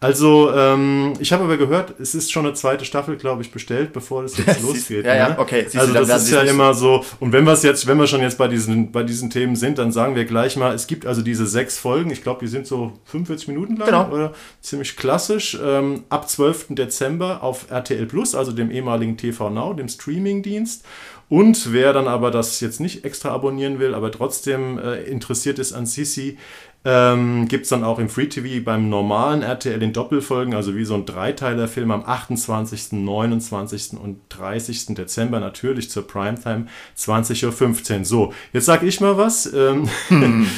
Also, 0.00 0.52
ähm, 0.54 1.12
ich 1.20 1.32
habe 1.32 1.44
aber 1.44 1.56
gehört, 1.56 1.98
es 2.00 2.14
ist 2.14 2.32
schon 2.32 2.44
eine 2.46 2.54
zweite 2.54 2.84
Staffel, 2.84 3.16
glaube 3.16 3.42
ich, 3.42 3.52
bestellt, 3.52 3.92
bevor 3.92 4.22
das 4.22 4.36
jetzt 4.36 4.62
losgeht. 4.62 5.04
ja, 5.06 5.14
ja, 5.14 5.28
ne? 5.30 5.38
okay. 5.38 5.62
Siehst 5.62 5.74
du, 5.76 5.80
Also 5.80 5.92
dann 5.94 6.08
das 6.08 6.22
ist 6.24 6.30
ja 6.32 6.42
es- 6.42 6.50
immer 6.50 6.74
so. 6.74 7.04
Und 7.20 7.32
wenn 7.32 7.44
wir 7.44 7.52
es 7.52 7.62
jetzt, 7.62 7.86
wenn 7.86 7.98
wir 7.98 8.06
schon 8.06 8.20
jetzt 8.20 8.38
bei 8.38 8.48
diesen, 8.48 8.92
bei 8.92 9.02
diesen 9.02 9.30
Themen 9.30 9.56
sind, 9.56 9.78
dann 9.78 9.92
sagen 9.92 10.14
wir 10.16 10.24
gleich 10.24 10.56
mal, 10.56 10.74
es 10.74 10.86
gibt 10.86 11.06
also 11.06 11.22
diese 11.22 11.46
sechs 11.46 11.78
Folgen. 11.78 12.09
Ich 12.12 12.22
glaube, 12.22 12.40
die 12.40 12.48
sind 12.48 12.66
so 12.66 12.92
45 13.04 13.48
Minuten 13.48 13.76
lang 13.76 13.86
Genau. 13.86 14.08
oder 14.10 14.32
ziemlich 14.60 14.96
klassisch. 14.96 15.58
Ähm, 15.62 16.04
ab 16.08 16.28
12. 16.28 16.66
Dezember 16.70 17.42
auf 17.42 17.70
RTL 17.70 18.06
Plus, 18.06 18.34
also 18.34 18.52
dem 18.52 18.70
ehemaligen 18.70 19.16
TV 19.16 19.50
Now, 19.50 19.72
dem 19.74 19.88
Streamingdienst. 19.88 20.84
Und 21.28 21.72
wer 21.72 21.92
dann 21.92 22.08
aber 22.08 22.32
das 22.32 22.58
jetzt 22.60 22.80
nicht 22.80 23.04
extra 23.04 23.30
abonnieren 23.30 23.78
will, 23.78 23.94
aber 23.94 24.10
trotzdem 24.10 24.78
äh, 24.80 25.02
interessiert 25.04 25.60
ist 25.60 25.72
an 25.72 25.86
Sisi, 25.86 26.38
ähm, 26.82 27.46
gibt 27.46 27.64
es 27.64 27.68
dann 27.68 27.84
auch 27.84 27.98
im 27.98 28.08
Free 28.08 28.26
TV 28.26 28.64
beim 28.64 28.88
normalen 28.88 29.42
RTL 29.42 29.82
in 29.82 29.92
Doppelfolgen, 29.92 30.54
also 30.54 30.74
wie 30.74 30.84
so 30.84 30.94
ein 30.94 31.04
Dreiteiler-Film 31.04 31.90
am 31.90 32.04
28., 32.06 32.92
29. 32.92 33.98
und 34.00 34.20
30. 34.30 34.94
Dezember, 34.94 35.40
natürlich 35.40 35.90
zur 35.90 36.06
Primetime, 36.06 36.66
20.15 36.96 37.98
Uhr. 37.98 38.04
So, 38.04 38.32
jetzt 38.54 38.64
sage 38.64 38.86
ich 38.86 39.00
mal 39.00 39.18
was. 39.18 39.52
Ähm, 39.52 39.90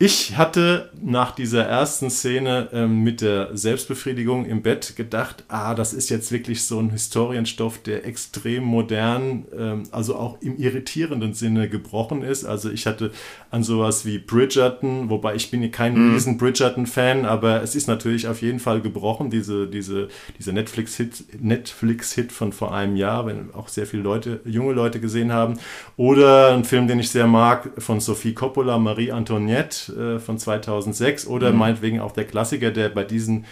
ich 0.00 0.36
hatte 0.36 0.90
nach 1.00 1.30
dieser 1.30 1.64
ersten 1.64 2.10
Szene 2.10 2.70
ähm, 2.72 3.04
mit 3.04 3.20
der 3.20 3.56
Selbstbefriedigung 3.56 4.46
im 4.46 4.62
Bett 4.62 4.96
gedacht, 4.96 5.44
ah, 5.46 5.76
das 5.76 5.92
ist 5.92 6.08
jetzt 6.08 6.32
wirklich 6.32 6.64
so 6.64 6.80
ein 6.80 6.90
Historienstoff, 6.90 7.78
der 7.78 8.04
extrem 8.04 8.64
modern, 8.64 9.44
ähm, 9.56 9.84
also 9.92 10.16
auch 10.16 10.40
im 10.40 10.56
irritierenden 10.56 11.34
Sinne 11.34 11.68
gebrochen 11.68 12.22
ist. 12.22 12.44
Also 12.44 12.68
ich 12.68 12.88
hatte 12.88 13.12
an 13.52 13.62
sowas 13.62 14.04
wie 14.04 14.18
Bridgerton, 14.18 15.08
wobei 15.08 15.36
ich 15.36 15.52
bin 15.52 15.67
kein 15.70 16.12
riesen 16.12 16.38
Bridgerton-Fan, 16.38 17.24
aber 17.24 17.62
es 17.62 17.74
ist 17.74 17.88
natürlich 17.88 18.28
auf 18.28 18.42
jeden 18.42 18.60
Fall 18.60 18.80
gebrochen, 18.80 19.30
diese, 19.30 19.66
diese, 19.66 20.08
dieser 20.38 20.52
Netflix-Hit 20.52 21.24
Netflix-Hit 21.40 22.32
von 22.32 22.52
vor 22.52 22.74
einem 22.74 22.96
Jahr, 22.96 23.26
wenn 23.26 23.52
auch 23.54 23.68
sehr 23.68 23.86
viele 23.86 24.02
Leute, 24.02 24.40
junge 24.44 24.72
Leute 24.72 25.00
gesehen 25.00 25.32
haben. 25.32 25.58
Oder 25.96 26.54
ein 26.54 26.64
Film, 26.64 26.88
den 26.88 26.98
ich 26.98 27.10
sehr 27.10 27.26
mag, 27.26 27.70
von 27.78 28.00
Sophie 28.00 28.34
Coppola, 28.34 28.78
Marie 28.78 29.12
Antoinette 29.12 30.16
äh, 30.16 30.18
von 30.18 30.38
2006. 30.38 31.26
Oder 31.26 31.52
meinetwegen 31.52 32.00
auch 32.00 32.12
der 32.12 32.24
Klassiker, 32.24 32.70
der 32.70 32.88
bei 32.88 33.04
diesen 33.04 33.44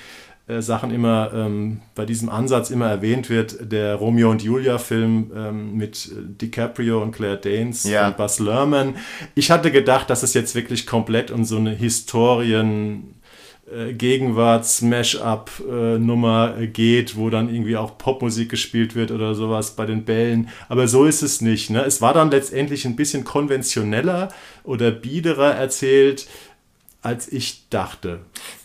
äh, 0.49 0.62
Sachen 0.62 0.91
immer, 0.91 1.31
ähm, 1.35 1.81
bei 1.95 2.05
diesem 2.05 2.29
Ansatz 2.29 2.71
immer 2.71 2.88
erwähnt 2.88 3.31
wird, 3.31 3.73
der 3.73 3.97
Romeo 3.97 4.31
und 4.31 4.43
Julia-Film 4.43 5.33
ähm, 5.35 5.76
mit 5.76 6.07
äh, 6.12 6.15
DiCaprio 6.41 7.03
und 7.03 7.12
Claire 7.12 7.37
Danes 7.37 7.85
Ja. 7.85 8.09
und 8.09 8.17
Buzz 8.17 8.38
Lerman. 8.38 8.95
Ich 9.35 9.50
hatte 9.50 9.71
gedacht, 9.73 10.11
dass 10.11 10.23
es 10.23 10.35
jetzt 10.35 10.55
wirklich 10.55 10.87
komplett 10.87 11.31
um 11.31 11.45
so 11.45 11.57
eine 11.57 11.71
Historien- 11.71 13.15
äh, 13.69 13.95
Gegenwarts-Mash-up-Nummer 13.95 16.55
geht, 16.73 17.17
wo 17.17 17.31
dann 17.31 17.53
irgendwie 17.53 17.76
auch 17.76 17.99
Popmusik 17.99 18.49
gespielt 18.49 18.95
wird 18.95 19.11
oder 19.11 19.35
sowas 19.35 19.76
bei 19.76 19.87
den 19.87 20.05
Bällen. 20.05 20.49
Aber 20.69 20.88
so 20.88 21.05
ist 21.05 21.23
es 21.23 21.41
nicht. 21.41 21.71
Ne? 21.71 21.85
Es 21.85 22.00
war 22.00 22.15
dann 22.15 22.31
letztendlich 22.31 22.85
ein 22.85 22.97
bisschen 22.97 23.25
konventioneller 23.25 24.29
oder 24.65 24.91
biederer 24.91 25.55
erzählt, 25.55 26.26
als 27.06 27.30
ich 27.32 27.68
dachte. 27.70 28.18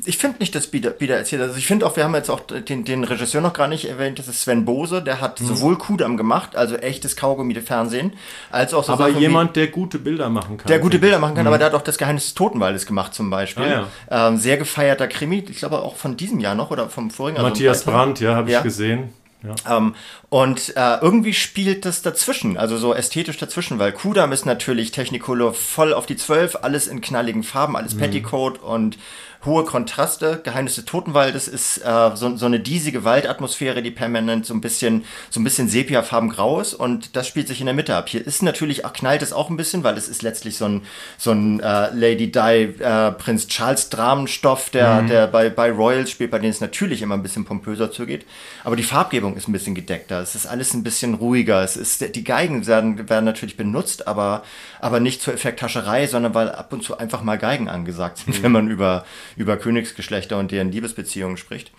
Ich 0.04 0.18
finde 0.18 0.40
nicht, 0.40 0.56
dass 0.56 0.66
Bieder, 0.66 0.90
Bieder 0.90 1.16
erzählt. 1.16 1.44
Also 1.44 1.58
ich 1.58 1.68
finde 1.68 1.86
auch, 1.86 1.96
wir 1.96 2.04
haben 2.04 2.16
jetzt 2.16 2.32
auch 2.32 2.40
den, 2.40 2.84
den 2.86 3.04
Regisseur 3.04 3.40
noch 3.40 3.54
gar 3.54 3.68
nicht 3.68 3.86
erwähnt, 3.88 4.18
das 4.18 4.28
ist 4.28 4.42
Sven 4.42 4.66
Bose, 4.66 5.04
der 5.04 5.22
hat 5.22 5.38
sowohl 5.38 5.78
Kudam 5.78 6.18
gemacht, 6.18 6.56
also 6.56 6.76
echtes 6.76 7.16
Kaugummi-Fernsehen, 7.16 8.14
als 8.50 8.74
auch 8.74 8.84
so 8.84 8.94
Aber 8.94 9.04
Sachen 9.06 9.18
wie- 9.18 9.22
jemand, 9.22 9.56
der 9.56 9.68
gute 9.68 10.00
Bilder 10.00 10.30
machen 10.30 10.58
kann. 10.58 10.68
der 10.68 10.80
gute 10.80 10.98
Bilder 10.98 11.20
machen 11.20 11.36
kann, 11.36 11.46
aber 11.46 11.60
der 11.60 11.68
hat 11.68 11.76
auch 11.76 11.84
das 11.84 12.00
Geheimnis 12.00 12.24
des 12.26 12.34
Totenwaldes 12.34 12.88
gemacht 12.88 13.14
zum 13.14 13.30
Beispiel. 13.30 13.86
Ah, 14.10 14.28
ähm, 14.30 14.38
sehr 14.38 14.58
gefeierter 14.58 15.08
Krimi, 15.08 15.46
ich 15.48 15.58
glaube 15.58 15.80
auch 15.84 15.96
von 15.96 16.18
diesem 16.18 16.40
Jahr 16.40 16.56
noch 16.56 16.72
oder 16.72 16.90
vom 16.90 17.12
vorigen. 17.12 17.36
ich. 17.38 17.40
also 17.44 17.50
Matthias 17.52 17.84
Brandt, 17.84 18.20
ja, 18.22 18.36
habe 18.36 18.48
ich 18.50 18.54
Ja. 18.54 18.62
gesehen. 18.62 19.10
Ja. 19.44 19.78
Ähm, 19.78 19.96
und 20.32 20.78
äh, 20.78 20.98
irgendwie 21.02 21.34
spielt 21.34 21.84
das 21.84 22.04
dazwischen, 22.04 22.56
also 22.56 22.78
so 22.78 22.94
ästhetisch 22.94 23.38
dazwischen, 23.38 23.80
weil 23.80 23.92
Kudam 23.92 24.32
ist 24.32 24.46
natürlich 24.46 24.92
Technicolor 24.92 25.54
voll 25.54 25.94
auf 25.94 26.06
die 26.06 26.16
Zwölf, 26.16 26.60
alles 26.62 26.88
in 26.88 27.02
knalligen 27.02 27.44
Farben, 27.44 27.76
alles 27.76 27.98
Petticoat 27.98 28.64
und 28.64 28.98
hohe 29.46 29.66
Kontraste. 29.66 30.40
Geheimnis 30.44 30.76
des 30.76 30.86
Totenwaldes 30.86 31.48
ist 31.48 31.80
äh, 31.80 32.16
so, 32.16 32.36
so 32.36 32.46
eine 32.46 32.60
diesige 32.60 33.04
Waldatmosphäre, 33.04 33.82
die 33.82 33.92
permanent 33.92 34.46
so 34.46 34.54
ein 34.54 34.62
bisschen 34.62 35.04
so 35.30 35.40
ein 35.40 35.44
bisschen 35.44 35.68
sepiafarben 35.68 36.30
grau 36.30 36.62
ist 36.62 36.74
und 36.74 37.16
das 37.16 37.28
spielt 37.28 37.48
sich 37.48 37.60
in 37.60 37.66
der 37.66 37.76
Mitte 37.76 37.96
ab. 37.96 38.10
Hier 38.10 38.26
ist 38.26 38.44
natürlich 38.44 38.86
auch 38.86 38.94
knallt 38.94 39.22
es 39.22 39.34
auch 39.34 39.50
ein 39.50 39.58
bisschen, 39.58 39.84
weil 39.84 39.98
es 39.98 40.08
ist 40.08 40.22
letztlich 40.22 40.58
so 40.58 40.66
ein 40.66 40.82
so 41.18 41.32
ein 41.32 41.60
äh, 41.60 41.90
Lady 41.94 42.32
Di 42.32 42.40
äh, 42.80 43.12
Prinz 43.12 43.48
Charles 43.48 43.90
Dramenstoff, 43.90 44.70
der 44.70 45.02
der 45.02 45.28
bei 45.28 45.50
bei 45.50 45.72
Royals 45.72 46.12
spielt, 46.12 46.32
bei 46.32 46.40
denen 46.40 46.52
es 46.52 46.62
natürlich 46.62 47.02
immer 47.02 47.16
ein 47.16 47.24
bisschen 47.24 47.46
pompöser 47.46 47.92
zugeht, 47.92 48.26
aber 48.64 48.76
die 48.76 48.84
Farbgebung 48.84 49.36
ist 49.36 49.48
ein 49.48 49.54
bisschen 49.54 49.76
gedeckter. 49.76 50.21
Es 50.22 50.36
ist 50.36 50.46
alles 50.46 50.74
ein 50.74 50.84
bisschen 50.84 51.14
ruhiger. 51.14 51.64
Es 51.64 51.78
ist 51.78 52.16
die 52.16 52.24
Geigen 52.24 52.68
werden 52.68 53.10
werden 53.10 53.26
natürlich 53.26 53.58
benutzt, 53.58 54.08
aber 54.08 54.44
aber 54.80 55.00
nicht 55.00 55.22
zur 55.22 55.34
Effekthascherei, 55.34 56.08
sondern 56.08 56.34
weil 56.34 56.50
ab 56.50 56.72
und 56.74 56.84
zu 56.84 56.98
einfach 56.98 57.24
mal 57.24 57.38
Geigen 57.38 57.70
angesagt 57.70 58.20
sind, 58.20 58.44
wenn 58.44 58.52
man 58.52 58.70
über 58.70 59.06
über 59.36 59.58
Königsgeschlechter 59.58 60.38
und 60.38 60.52
deren 60.52 60.72
Liebesbeziehungen 60.72 61.38
spricht. 61.38 61.72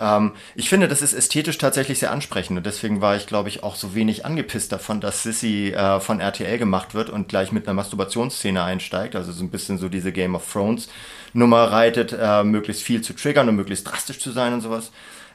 Ähm, 0.00 0.32
ich 0.54 0.68
finde, 0.68 0.88
das 0.88 1.02
ist 1.02 1.12
ästhetisch 1.12 1.58
tatsächlich 1.58 1.98
sehr 1.98 2.10
ansprechend 2.10 2.56
und 2.56 2.66
deswegen 2.66 3.00
war 3.00 3.16
ich, 3.16 3.26
glaube 3.26 3.50
ich, 3.50 3.62
auch 3.62 3.76
so 3.76 3.94
wenig 3.94 4.24
angepisst 4.24 4.72
davon, 4.72 5.00
dass 5.00 5.22
Sissy 5.22 5.72
äh, 5.72 6.00
von 6.00 6.20
RTL 6.20 6.58
gemacht 6.58 6.94
wird 6.94 7.10
und 7.10 7.28
gleich 7.28 7.52
mit 7.52 7.66
einer 7.66 7.74
Masturbationsszene 7.74 8.62
einsteigt, 8.62 9.14
also 9.14 9.30
so 9.30 9.44
ein 9.44 9.50
bisschen 9.50 9.78
so 9.78 9.88
diese 9.88 10.10
Game 10.10 10.34
of 10.34 10.50
Thrones 10.50 10.88
Nummer 11.32 11.64
reitet, 11.70 12.16
äh, 12.18 12.42
möglichst 12.42 12.82
viel 12.82 13.02
zu 13.02 13.12
triggern 13.12 13.48
und 13.48 13.56
möglichst 13.56 13.88
drastisch 13.88 14.18
zu 14.18 14.32
sein 14.32 14.54
und 14.54 14.62
sowas. 14.62 14.90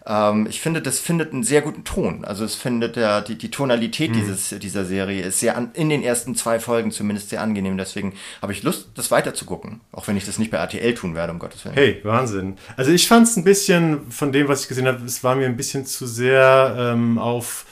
Ähm, 0.07 0.47
ich 0.49 0.61
finde, 0.61 0.81
das 0.81 0.99
findet 0.99 1.33
einen 1.33 1.43
sehr 1.43 1.61
guten 1.61 1.83
Ton. 1.83 2.25
Also 2.25 2.45
es 2.45 2.55
findet 2.55 2.95
ja, 2.95 3.21
die, 3.21 3.37
die 3.37 3.49
Tonalität 3.49 4.11
mhm. 4.11 4.15
dieses, 4.15 4.49
dieser 4.59 4.85
Serie 4.85 5.23
ist 5.23 5.39
sehr 5.39 5.57
an, 5.57 5.71
in 5.73 5.89
den 5.89 6.03
ersten 6.03 6.35
zwei 6.35 6.59
Folgen 6.59 6.91
zumindest 6.91 7.29
sehr 7.29 7.41
angenehm. 7.41 7.77
Deswegen 7.77 8.13
habe 8.41 8.53
ich 8.53 8.63
Lust, 8.63 8.89
das 8.95 9.11
weiter 9.11 9.33
zu 9.33 9.45
gucken. 9.45 9.81
Auch 9.91 10.07
wenn 10.07 10.17
ich 10.17 10.25
das 10.25 10.37
nicht 10.37 10.51
bei 10.51 10.57
RTL 10.57 10.93
tun 10.93 11.15
werde, 11.15 11.33
um 11.33 11.39
Gottes 11.39 11.65
Willen. 11.65 11.75
Hey, 11.75 11.99
Wahnsinn. 12.03 12.57
Also 12.77 12.91
ich 12.91 13.07
fand 13.07 13.27
es 13.27 13.35
ein 13.35 13.43
bisschen, 13.43 14.11
von 14.11 14.31
dem, 14.31 14.47
was 14.47 14.63
ich 14.63 14.67
gesehen 14.67 14.87
habe, 14.87 15.03
es 15.05 15.23
war 15.23 15.35
mir 15.35 15.45
ein 15.45 15.57
bisschen 15.57 15.85
zu 15.85 16.05
sehr 16.05 16.75
ähm, 16.77 17.17
auf 17.17 17.65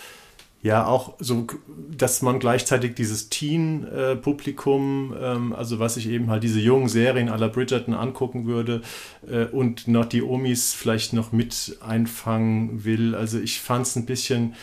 ja 0.63 0.87
auch 0.87 1.15
so, 1.19 1.45
dass 1.91 2.21
man 2.21 2.39
gleichzeitig 2.39 2.95
dieses 2.95 3.27
Teen-Publikum, 3.27 5.13
ähm, 5.21 5.53
also 5.53 5.79
was 5.79 5.97
ich 5.97 6.07
eben 6.07 6.29
halt 6.29 6.43
diese 6.43 6.61
jungen 6.61 6.87
Serien 6.87 7.27
aller 7.27 7.49
Bridgerton 7.49 7.93
angucken 7.93 8.45
würde 8.45 8.81
äh, 9.29 9.45
und 9.45 9.89
noch 9.89 10.05
die 10.05 10.23
Omis 10.23 10.73
vielleicht 10.73 11.11
noch 11.11 11.33
mit 11.33 11.77
einfangen 11.85 12.85
will. 12.85 13.13
Also 13.13 13.39
ich 13.39 13.59
fand 13.59 13.85
es 13.85 13.97
ein 13.97 14.05
bisschen 14.05 14.55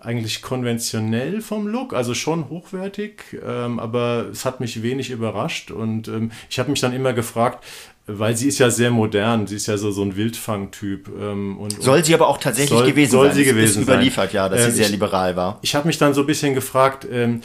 eigentlich 0.00 0.42
konventionell 0.42 1.40
vom 1.40 1.66
Look, 1.66 1.92
also 1.92 2.14
schon 2.14 2.48
hochwertig, 2.48 3.36
ähm, 3.44 3.80
aber 3.80 4.28
es 4.30 4.44
hat 4.44 4.60
mich 4.60 4.82
wenig 4.84 5.10
überrascht 5.10 5.72
und 5.72 6.06
ähm, 6.06 6.30
ich 6.48 6.60
habe 6.60 6.70
mich 6.70 6.80
dann 6.80 6.92
immer 6.92 7.12
gefragt, 7.12 7.64
weil 8.08 8.36
sie 8.36 8.48
ist 8.48 8.58
ja 8.58 8.70
sehr 8.70 8.90
modern, 8.90 9.46
sie 9.46 9.56
ist 9.56 9.66
ja 9.66 9.76
so, 9.76 9.90
so 9.90 10.02
ein 10.02 10.16
Wildfang-Typ. 10.16 11.08
Ähm, 11.08 11.58
und, 11.58 11.82
soll 11.82 12.02
sie 12.02 12.14
aber 12.14 12.28
auch 12.28 12.38
tatsächlich 12.38 12.78
soll, 12.78 12.88
gewesen 12.88 13.10
soll 13.10 13.26
sein. 13.28 13.36
Sie 13.36 13.44
gewesen 13.44 13.82
ist 13.82 13.88
überliefert, 13.88 14.32
sein. 14.32 14.36
ja, 14.36 14.48
dass 14.48 14.64
ähm, 14.64 14.70
sie 14.70 14.76
sehr 14.76 14.86
ich, 14.86 14.92
liberal 14.92 15.36
war. 15.36 15.58
Ich 15.60 15.74
habe 15.74 15.86
mich 15.86 15.98
dann 15.98 16.14
so 16.14 16.22
ein 16.22 16.26
bisschen 16.26 16.54
gefragt, 16.54 17.06
ähm, 17.10 17.42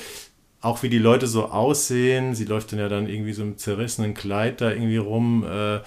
auch 0.62 0.82
wie 0.82 0.90
die 0.90 1.00
Leute 1.00 1.28
so 1.28 1.48
aussehen. 1.48 2.34
Sie 2.34 2.46
läuft 2.46 2.72
dann 2.72 2.80
ja 2.80 2.88
dann 2.88 3.08
irgendwie 3.08 3.34
so 3.34 3.44
im 3.44 3.58
zerrissenen 3.58 4.14
Kleid 4.14 4.62
da 4.62 4.72
irgendwie 4.72 4.98
rum. 4.98 5.44
Äh, 5.44 5.80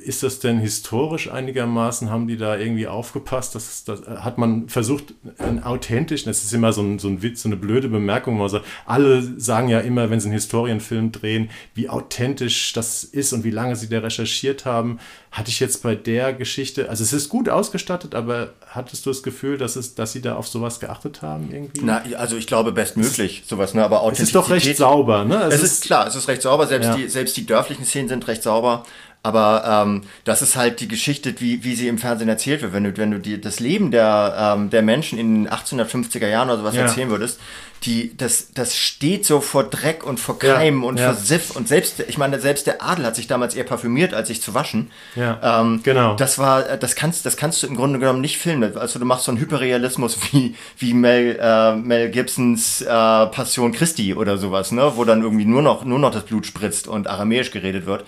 ist 0.00 0.22
das 0.22 0.40
denn 0.40 0.58
historisch 0.58 1.30
einigermaßen? 1.30 2.10
Haben 2.10 2.26
die 2.26 2.36
da 2.36 2.56
irgendwie 2.56 2.86
aufgepasst? 2.86 3.54
Das, 3.54 3.84
das 3.84 4.06
hat 4.06 4.38
man 4.38 4.68
versucht, 4.68 5.14
ein 5.38 5.62
authentisch, 5.62 6.24
das 6.24 6.42
ist 6.42 6.52
immer 6.52 6.72
so 6.72 6.82
ein, 6.82 6.98
so 6.98 7.08
ein 7.08 7.22
Witz, 7.22 7.42
so 7.42 7.48
eine 7.48 7.56
blöde 7.56 7.88
Bemerkung, 7.88 8.36
wo 8.36 8.40
man 8.40 8.48
sagt, 8.48 8.66
alle 8.86 9.22
sagen 9.40 9.68
ja 9.68 9.80
immer, 9.80 10.10
wenn 10.10 10.20
sie 10.20 10.26
einen 10.26 10.34
Historienfilm 10.34 11.12
drehen, 11.12 11.50
wie 11.74 11.88
authentisch 11.88 12.72
das 12.72 13.04
ist 13.04 13.32
und 13.32 13.44
wie 13.44 13.50
lange 13.50 13.76
sie 13.76 13.88
da 13.88 13.98
recherchiert 13.98 14.64
haben. 14.64 14.98
Hatte 15.30 15.50
ich 15.50 15.60
jetzt 15.60 15.82
bei 15.84 15.94
der 15.94 16.32
Geschichte, 16.32 16.88
also 16.90 17.04
es 17.04 17.12
ist 17.12 17.28
gut 17.28 17.48
ausgestattet, 17.48 18.16
aber 18.16 18.54
hattest 18.66 19.06
du 19.06 19.10
das 19.10 19.22
Gefühl, 19.22 19.58
dass, 19.58 19.76
es, 19.76 19.94
dass 19.94 20.12
sie 20.12 20.20
da 20.20 20.34
auf 20.34 20.48
sowas 20.48 20.80
geachtet 20.80 21.22
haben 21.22 21.50
irgendwie? 21.52 21.82
Na, 21.84 22.02
also 22.16 22.36
ich 22.36 22.48
glaube 22.48 22.72
bestmöglich 22.72 23.44
sowas, 23.46 23.74
ne? 23.74 23.84
aber 23.84 24.00
Authentizität. 24.00 24.22
Es 24.22 24.28
ist 24.28 24.34
doch 24.34 24.50
recht 24.50 24.76
sauber, 24.76 25.24
ne? 25.24 25.44
Es, 25.44 25.54
es 25.54 25.62
ist, 25.62 25.72
ist, 25.72 25.84
klar, 25.84 26.06
es 26.08 26.16
ist 26.16 26.26
recht 26.26 26.42
sauber, 26.42 26.66
selbst, 26.66 26.88
ja. 26.88 26.96
die, 26.96 27.08
selbst 27.08 27.36
die 27.36 27.46
dörflichen 27.46 27.84
Szenen 27.84 28.08
sind 28.08 28.26
recht 28.26 28.42
sauber. 28.42 28.84
Aber 29.22 29.84
ähm, 29.84 30.02
das 30.24 30.40
ist 30.40 30.56
halt 30.56 30.80
die 30.80 30.88
Geschichte, 30.88 31.34
wie, 31.40 31.62
wie 31.62 31.74
sie 31.74 31.88
im 31.88 31.98
Fernsehen 31.98 32.28
erzählt 32.28 32.62
wird. 32.62 32.72
Wenn 32.72 32.84
du, 32.84 32.96
wenn 32.96 33.10
du 33.10 33.18
die, 33.18 33.40
das 33.40 33.60
Leben 33.60 33.90
der, 33.90 34.54
ähm, 34.56 34.70
der 34.70 34.82
Menschen 34.82 35.18
in 35.18 35.44
den 35.44 35.52
1850er 35.52 36.26
Jahren 36.26 36.48
oder 36.48 36.58
sowas 36.58 36.74
ja. 36.74 36.82
erzählen 36.82 37.10
würdest, 37.10 37.38
die, 37.84 38.16
das, 38.16 38.52
das 38.52 38.76
steht 38.76 39.24
so 39.24 39.40
vor 39.40 39.64
Dreck 39.64 40.04
und 40.04 40.20
vor 40.20 40.38
Keimen 40.38 40.82
ja, 40.82 40.88
und 40.88 40.98
ja. 40.98 41.12
vor 41.12 41.22
Siff. 41.22 41.54
Und 41.56 41.68
selbst, 41.68 42.00
ich 42.00 42.18
meine, 42.18 42.38
selbst 42.40 42.66
der 42.66 42.82
Adel 42.82 43.06
hat 43.06 43.16
sich 43.16 43.26
damals 43.26 43.54
eher 43.54 43.64
parfümiert, 43.64 44.12
als 44.12 44.28
sich 44.28 44.42
zu 44.42 44.54
waschen. 44.54 44.90
Ja, 45.16 45.60
ähm, 45.60 45.80
genau. 45.82 46.14
Das 46.16 46.38
war, 46.38 46.62
das 46.62 46.94
kannst, 46.94 47.24
das 47.24 47.36
kannst 47.36 47.62
du 47.62 47.66
im 47.66 47.76
Grunde 47.76 47.98
genommen 47.98 48.20
nicht 48.20 48.38
filmen. 48.38 48.76
Also 48.76 48.98
du 48.98 49.04
machst 49.04 49.24
so 49.24 49.32
einen 49.32 49.40
Hyperrealismus 49.40 50.18
wie, 50.32 50.54
wie 50.78 50.94
Mel, 50.94 51.38
äh, 51.40 51.74
Mel 51.76 52.10
Gibsons 52.10 52.82
äh, 52.82 52.86
Passion 52.86 53.72
Christi 53.72 54.14
oder 54.14 54.36
sowas, 54.36 54.72
ne? 54.72 54.92
Wo 54.96 55.04
dann 55.04 55.22
irgendwie 55.22 55.46
nur 55.46 55.62
noch, 55.62 55.84
nur 55.84 55.98
noch 55.98 56.10
das 56.10 56.24
Blut 56.24 56.46
spritzt 56.46 56.86
und 56.86 57.06
aramäisch 57.06 57.50
geredet 57.50 57.86
wird. 57.86 58.04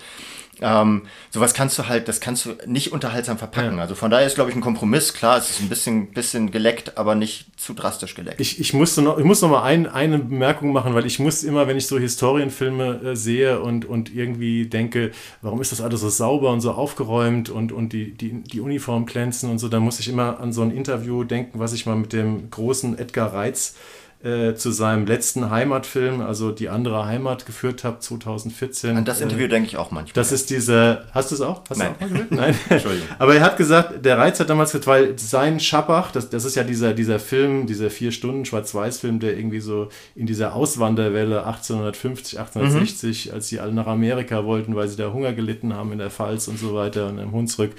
Ähm, 0.61 1.03
sowas 1.31 1.53
kannst 1.53 1.77
du 1.79 1.87
halt, 1.87 2.07
das 2.07 2.19
kannst 2.19 2.45
du 2.45 2.55
nicht 2.65 2.91
unterhaltsam 2.91 3.37
verpacken. 3.37 3.77
Ja. 3.77 3.83
Also 3.83 3.95
von 3.95 4.11
daher 4.11 4.27
ist, 4.27 4.35
glaube 4.35 4.49
ich, 4.49 4.55
ein 4.55 4.61
Kompromiss. 4.61 5.13
Klar, 5.13 5.37
es 5.37 5.49
ist 5.49 5.61
ein 5.61 5.69
bisschen, 5.69 6.07
bisschen 6.11 6.51
geleckt, 6.51 6.97
aber 6.97 7.15
nicht 7.15 7.59
zu 7.59 7.73
drastisch 7.73 8.15
geleckt. 8.15 8.39
Ich, 8.39 8.59
ich, 8.59 8.73
musste 8.73 9.01
noch, 9.01 9.17
ich 9.17 9.25
muss 9.25 9.41
noch 9.41 9.49
mal 9.49 9.63
ein, 9.63 9.87
eine 9.87 10.19
Bemerkung 10.19 10.71
machen, 10.71 10.93
weil 10.93 11.05
ich 11.05 11.19
muss 11.19 11.43
immer, 11.43 11.67
wenn 11.67 11.77
ich 11.77 11.87
so 11.87 11.97
Historienfilme 11.97 13.01
äh, 13.03 13.15
sehe 13.15 13.61
und, 13.61 13.85
und 13.85 14.13
irgendwie 14.13 14.67
denke, 14.67 15.11
warum 15.41 15.61
ist 15.61 15.71
das 15.71 15.81
alles 15.81 16.01
so 16.01 16.09
sauber 16.09 16.51
und 16.51 16.61
so 16.61 16.71
aufgeräumt 16.71 17.49
und, 17.49 17.71
und 17.71 17.93
die, 17.93 18.11
die, 18.11 18.43
die 18.43 18.61
Uniform 18.61 19.05
glänzen 19.05 19.49
und 19.49 19.57
so, 19.59 19.69
dann 19.69 19.81
muss 19.81 19.99
ich 19.99 20.07
immer 20.07 20.39
an 20.39 20.53
so 20.53 20.61
ein 20.61 20.71
Interview 20.71 21.23
denken, 21.23 21.59
was 21.59 21.73
ich 21.73 21.85
mal 21.85 21.95
mit 21.95 22.13
dem 22.13 22.49
großen 22.49 22.97
Edgar 22.97 23.33
Reitz 23.33 23.75
äh, 24.23 24.55
zu 24.55 24.71
seinem 24.71 25.05
letzten 25.05 25.49
Heimatfilm, 25.49 26.21
also 26.21 26.51
die 26.51 26.69
andere 26.69 27.05
Heimat 27.05 27.45
geführt 27.45 27.83
habe, 27.83 27.99
2014. 27.99 28.97
An 28.97 29.05
das 29.05 29.19
Interview 29.19 29.45
äh, 29.45 29.49
denke 29.49 29.67
ich 29.67 29.77
auch 29.77 29.91
manchmal. 29.91 30.13
Das 30.13 30.31
ist 30.31 30.49
diese, 30.49 31.05
hast 31.11 31.31
du 31.31 31.35
es 31.35 31.41
auch? 31.41 31.61
Hast 31.69 31.77
Nein. 31.77 31.95
Du 31.99 32.05
auch 32.05 32.09
mal 32.09 32.27
Nein. 32.29 32.55
Entschuldigung. 32.69 33.07
Aber 33.19 33.35
er 33.35 33.41
hat 33.41 33.57
gesagt, 33.57 34.05
der 34.05 34.17
Reiz 34.17 34.39
hat 34.39 34.49
damals 34.49 34.71
gesagt, 34.71 34.87
weil 34.87 35.19
sein 35.19 35.59
Schabach, 35.59 36.11
das, 36.11 36.29
das 36.29 36.45
ist 36.45 36.55
ja 36.55 36.63
dieser, 36.63 36.93
dieser 36.93 37.19
Film, 37.19 37.67
dieser 37.67 37.89
vier 37.89 38.13
Stunden 38.13 38.45
Schwarz-Weiß-Film, 38.45 39.19
der 39.19 39.37
irgendwie 39.37 39.59
so 39.59 39.89
in 40.15 40.25
dieser 40.25 40.55
Auswanderwelle 40.55 41.45
1850, 41.45 42.39
1860, 42.39 43.25
mhm. 43.25 43.33
als 43.33 43.49
sie 43.49 43.59
alle 43.59 43.73
nach 43.73 43.87
Amerika 43.87 44.45
wollten, 44.45 44.75
weil 44.75 44.87
sie 44.87 44.95
da 44.95 45.11
Hunger 45.11 45.33
gelitten 45.33 45.73
haben 45.73 45.91
in 45.91 45.97
der 45.97 46.09
Pfalz 46.09 46.47
und 46.47 46.57
so 46.57 46.73
weiter 46.73 47.07
und 47.07 47.19
im 47.19 47.31
Hunsrück, 47.33 47.71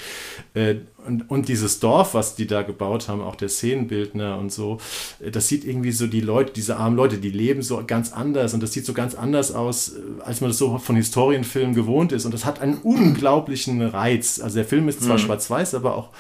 äh, 0.53 0.77
und, 1.07 1.31
und 1.31 1.49
dieses 1.49 1.81
Dorf, 1.81 2.15
was 2.15 2.35
die 2.35 2.47
da 2.47 2.63
gebaut 2.63 3.09
haben, 3.09 3.21
auch 3.21 3.37
der 3.37 3.49
Szenenbildner 3.49 4.39
und 4.39 4.53
so, 4.53 4.79
das 5.21 5.49
sieht 5.49 5.65
irgendwie 5.65 5.93
so 5.93 6.07
die 6.07 6.21
Leute, 6.21 6.53
diese 6.53 6.77
armen 6.77 6.97
Leute, 6.97 7.19
die 7.19 7.31
leben 7.31 7.63
so 7.63 7.83
ganz 7.87 8.13
anders 8.13 8.55
und 8.55 8.63
das 8.63 8.73
sieht 8.73 8.87
so 8.87 8.93
ganz 8.93 9.15
anders 9.15 9.53
aus, 9.53 9.91
äh, 9.91 10.23
als 10.25 10.41
man 10.41 10.51
das 10.51 10.59
so 10.59 10.79
von 10.79 10.97
Historienfilmen 10.97 11.75
gewohnt 11.75 12.13
ist. 12.13 12.25
Und 12.25 12.35
das 12.35 12.45
hat 12.45 12.61
einen 12.61 12.79
unglaublichen 12.79 13.83
Reiz. 13.83 14.41
Also 14.41 14.57
der 14.57 14.65
Film 14.65 14.89
ist 14.89 15.03
zwar 15.03 15.17
mhm. 15.17 15.23
schwarz-weiß, 15.23 15.75
aber 15.75 15.97
auch 15.97 16.11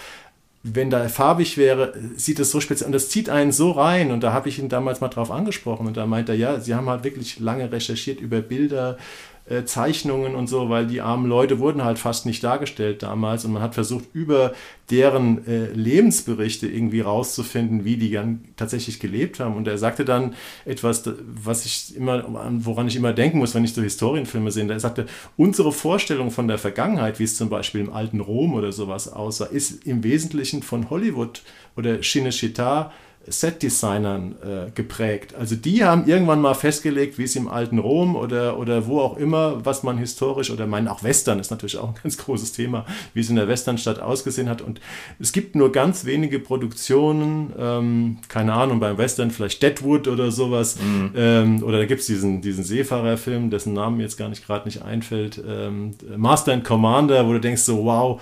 wenn 0.66 0.88
da 0.88 1.08
farbig 1.08 1.58
wäre, 1.58 1.92
sieht 2.16 2.38
es 2.38 2.50
so 2.50 2.58
speziell 2.58 2.86
und 2.86 2.92
das 2.92 3.10
zieht 3.10 3.28
einen 3.28 3.52
so 3.52 3.72
rein. 3.72 4.10
Und 4.10 4.22
da 4.22 4.32
habe 4.32 4.48
ich 4.48 4.58
ihn 4.58 4.70
damals 4.70 5.02
mal 5.02 5.08
drauf 5.08 5.30
angesprochen 5.30 5.86
und 5.86 5.96
da 5.96 6.06
meint 6.06 6.30
er, 6.30 6.34
ja, 6.34 6.58
sie 6.58 6.74
haben 6.74 6.88
halt 6.88 7.04
wirklich 7.04 7.38
lange 7.38 7.70
recherchiert 7.70 8.18
über 8.18 8.40
Bilder 8.40 8.96
äh, 9.46 9.64
Zeichnungen 9.64 10.34
und 10.34 10.46
so, 10.46 10.70
weil 10.70 10.86
die 10.86 11.02
armen 11.02 11.26
Leute 11.26 11.58
wurden 11.58 11.84
halt 11.84 11.98
fast 11.98 12.24
nicht 12.24 12.42
dargestellt 12.42 13.02
damals 13.02 13.44
und 13.44 13.52
man 13.52 13.62
hat 13.62 13.74
versucht, 13.74 14.06
über 14.14 14.54
deren 14.90 15.46
äh, 15.46 15.66
Lebensberichte 15.66 16.66
irgendwie 16.66 17.00
rauszufinden, 17.00 17.84
wie 17.84 17.96
die 17.96 18.10
dann 18.10 18.44
tatsächlich 18.56 19.00
gelebt 19.00 19.40
haben. 19.40 19.54
Und 19.56 19.68
er 19.68 19.76
sagte 19.76 20.04
dann 20.04 20.34
etwas, 20.64 21.02
was 21.26 21.66
ich 21.66 21.94
immer, 21.96 22.24
woran 22.64 22.88
ich 22.88 22.96
immer 22.96 23.12
denken 23.12 23.38
muss, 23.38 23.54
wenn 23.54 23.64
ich 23.64 23.74
so 23.74 23.82
Historienfilme 23.82 24.50
sehe. 24.50 24.66
Er 24.66 24.80
sagte, 24.80 25.06
unsere 25.36 25.72
Vorstellung 25.72 26.30
von 26.30 26.48
der 26.48 26.58
Vergangenheit, 26.58 27.18
wie 27.18 27.24
es 27.24 27.36
zum 27.36 27.50
Beispiel 27.50 27.82
im 27.82 27.92
alten 27.92 28.20
Rom 28.20 28.54
oder 28.54 28.72
sowas 28.72 29.12
aussah, 29.12 29.46
ist 29.46 29.86
im 29.86 30.04
Wesentlichen 30.04 30.62
von 30.62 30.88
Hollywood 30.88 31.42
oder 31.76 31.96
Cinecittà 31.96 32.90
Set-Designern 33.26 34.34
äh, 34.42 34.70
geprägt. 34.74 35.34
Also 35.34 35.56
die 35.56 35.84
haben 35.84 36.06
irgendwann 36.06 36.40
mal 36.40 36.54
festgelegt, 36.54 37.18
wie 37.18 37.24
es 37.24 37.36
im 37.36 37.48
alten 37.48 37.78
Rom 37.78 38.16
oder, 38.16 38.58
oder 38.58 38.86
wo 38.86 39.00
auch 39.00 39.16
immer, 39.16 39.64
was 39.64 39.82
man 39.82 39.98
historisch 39.98 40.50
oder 40.50 40.66
meinen 40.66 40.88
auch 40.88 41.02
Western 41.02 41.38
ist 41.38 41.50
natürlich 41.50 41.78
auch 41.78 41.88
ein 41.88 41.94
ganz 42.02 42.18
großes 42.18 42.52
Thema, 42.52 42.84
wie 43.14 43.20
es 43.20 43.30
in 43.30 43.36
der 43.36 43.48
Westernstadt 43.48 44.00
ausgesehen 44.00 44.48
hat. 44.48 44.62
Und 44.62 44.80
es 45.18 45.32
gibt 45.32 45.56
nur 45.56 45.72
ganz 45.72 46.04
wenige 46.04 46.38
Produktionen, 46.38 47.52
ähm, 47.58 48.18
keine 48.28 48.52
Ahnung, 48.52 48.80
beim 48.80 48.98
Western 48.98 49.30
vielleicht 49.30 49.62
Deadwood 49.62 50.08
oder 50.08 50.30
sowas. 50.30 50.78
Mhm. 50.80 51.12
Ähm, 51.16 51.62
oder 51.62 51.78
da 51.78 51.86
gibt 51.86 52.00
es 52.00 52.06
diesen, 52.06 52.42
diesen 52.42 52.64
Seefahrerfilm, 52.64 53.50
dessen 53.50 53.72
Namen 53.72 54.00
jetzt 54.00 54.16
gar 54.16 54.28
nicht 54.28 54.46
gerade 54.46 54.66
nicht 54.66 54.82
einfällt. 54.82 55.42
Ähm, 55.46 55.92
Master 56.16 56.52
and 56.52 56.64
Commander, 56.64 57.26
wo 57.26 57.32
du 57.32 57.40
denkst 57.40 57.62
so, 57.62 57.84
wow, 57.84 58.20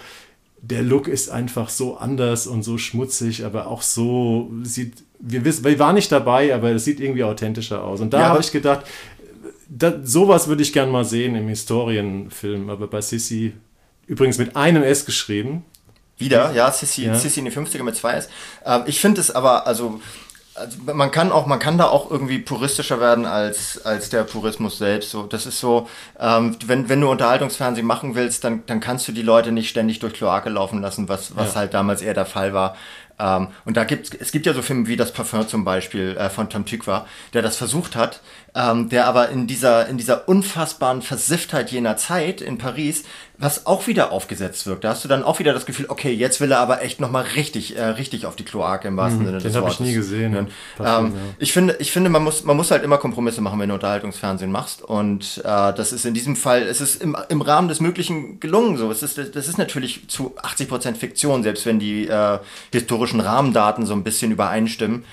der 0.62 0.82
Look 0.82 1.08
ist 1.08 1.28
einfach 1.28 1.68
so 1.68 1.96
anders 1.96 2.46
und 2.46 2.62
so 2.62 2.78
schmutzig, 2.78 3.44
aber 3.44 3.66
auch 3.66 3.82
so 3.82 4.50
sieht, 4.62 5.02
wir 5.18 5.44
wissen, 5.44 5.64
wir 5.64 5.78
waren 5.80 5.96
nicht 5.96 6.10
dabei, 6.10 6.54
aber 6.54 6.70
es 6.70 6.84
sieht 6.84 7.00
irgendwie 7.00 7.24
authentischer 7.24 7.82
aus. 7.82 8.00
Und 8.00 8.12
da 8.12 8.20
ja, 8.20 8.28
habe 8.28 8.40
ich 8.40 8.52
gedacht, 8.52 8.86
da, 9.68 9.94
sowas 10.04 10.46
würde 10.46 10.62
ich 10.62 10.72
gern 10.72 10.90
mal 10.90 11.04
sehen 11.04 11.34
im 11.34 11.48
Historienfilm, 11.48 12.70
aber 12.70 12.86
bei 12.86 13.00
Sissy, 13.00 13.54
übrigens 14.06 14.38
mit 14.38 14.54
einem 14.54 14.84
S 14.84 15.04
geschrieben. 15.04 15.64
Wieder, 16.16 16.52
ja, 16.52 16.70
Sissy, 16.70 17.06
ja. 17.06 17.14
Sissy 17.16 17.40
in 17.40 17.46
den 17.46 17.54
50er 17.54 17.82
mit 17.82 17.96
zwei 17.96 18.12
S. 18.12 18.28
Ähm, 18.64 18.82
ich 18.86 19.00
finde 19.00 19.20
es 19.20 19.32
aber, 19.32 19.66
also 19.66 20.00
also 20.54 20.78
man 20.92 21.10
kann 21.10 21.32
auch, 21.32 21.46
man 21.46 21.58
kann 21.58 21.78
da 21.78 21.88
auch 21.88 22.10
irgendwie 22.10 22.38
puristischer 22.38 23.00
werden 23.00 23.24
als, 23.24 23.84
als 23.84 24.10
der 24.10 24.24
Purismus 24.24 24.78
selbst. 24.78 25.10
So, 25.10 25.22
das 25.24 25.46
ist 25.46 25.60
so, 25.60 25.88
ähm, 26.18 26.56
wenn, 26.66 26.88
wenn 26.88 27.00
du 27.00 27.10
Unterhaltungsfernsehen 27.10 27.86
machen 27.86 28.14
willst, 28.14 28.44
dann, 28.44 28.62
dann 28.66 28.80
kannst 28.80 29.08
du 29.08 29.12
die 29.12 29.22
Leute 29.22 29.52
nicht 29.52 29.70
ständig 29.70 29.98
durch 30.00 30.12
Kloake 30.12 30.50
laufen 30.50 30.82
lassen, 30.82 31.08
was, 31.08 31.36
was 31.36 31.54
ja. 31.54 31.60
halt 31.60 31.74
damals 31.74 32.02
eher 32.02 32.14
der 32.14 32.26
Fall 32.26 32.52
war. 32.52 32.76
Ähm, 33.18 33.48
und 33.64 33.76
da 33.76 33.84
gibt 33.84 34.14
es 34.20 34.32
gibt 34.32 34.46
ja 34.46 34.52
so 34.52 34.62
Filme 34.62 34.86
wie 34.88 34.96
Das 34.96 35.12
Parfum 35.12 35.46
zum 35.46 35.64
Beispiel 35.64 36.16
äh, 36.16 36.28
von 36.28 36.50
Tom 36.50 36.64
Tykwer, 36.64 37.06
der 37.32 37.42
das 37.42 37.56
versucht 37.56 37.96
hat, 37.96 38.20
ähm, 38.54 38.90
der 38.90 39.06
aber 39.06 39.30
in 39.30 39.46
dieser, 39.46 39.88
in 39.88 39.96
dieser 39.96 40.28
unfassbaren 40.28 41.00
Versifftheit 41.00 41.70
jener 41.70 41.96
Zeit 41.96 42.42
in 42.42 42.58
Paris, 42.58 43.04
was 43.38 43.66
auch 43.66 43.86
wieder 43.86 44.12
aufgesetzt 44.12 44.66
wirkt. 44.66 44.84
Da 44.84 44.90
hast 44.90 45.04
du 45.04 45.08
dann 45.08 45.24
auch 45.24 45.38
wieder 45.38 45.54
das 45.54 45.64
Gefühl, 45.64 45.86
okay, 45.88 46.12
jetzt 46.12 46.40
will 46.40 46.52
er 46.52 46.60
aber 46.60 46.82
echt 46.82 47.00
nochmal 47.00 47.24
richtig, 47.34 47.76
äh, 47.76 47.82
richtig 47.82 48.26
auf 48.26 48.36
die 48.36 48.44
Kloake 48.44 48.86
im 48.86 48.96
wahrsten 48.96 49.22
Mhm, 49.22 49.26
Sinne 49.26 49.38
den 49.38 49.52
des 49.52 49.60
Wortes. 49.60 49.74
ich 49.74 49.80
nie 49.80 49.94
gesehen, 49.94 50.32
den 50.32 50.46
Ähm, 50.78 50.84
ja. 50.84 51.12
Ich 51.38 51.52
finde, 51.52 51.76
ich 51.78 51.92
finde, 51.92 52.10
man 52.10 52.22
muss, 52.22 52.44
man 52.44 52.56
muss 52.56 52.70
halt 52.70 52.84
immer 52.84 52.98
Kompromisse 52.98 53.40
machen, 53.40 53.58
wenn 53.58 53.70
du 53.70 53.74
Unterhaltungsfernsehen 53.74 54.52
machst. 54.52 54.82
Und 54.82 55.38
äh, 55.44 55.72
das 55.72 55.92
ist 55.92 56.04
in 56.04 56.12
diesem 56.12 56.36
Fall, 56.36 56.62
es 56.62 56.80
ist 56.82 57.02
im, 57.02 57.16
im 57.30 57.40
Rahmen 57.40 57.68
des 57.68 57.80
Möglichen 57.80 58.38
gelungen. 58.38 58.76
So, 58.76 58.90
es 58.90 59.02
ist, 59.02 59.16
das 59.16 59.48
ist 59.48 59.56
natürlich 59.56 60.08
zu 60.08 60.34
80 60.40 60.68
Prozent 60.68 60.98
Fiktion, 60.98 61.42
selbst 61.42 61.64
wenn 61.64 61.78
die 61.78 62.06
äh, 62.06 62.38
historischen 62.70 63.20
Rahmendaten 63.20 63.86
so 63.86 63.94
ein 63.94 64.04
bisschen 64.04 64.30
übereinstimmen. 64.30 65.04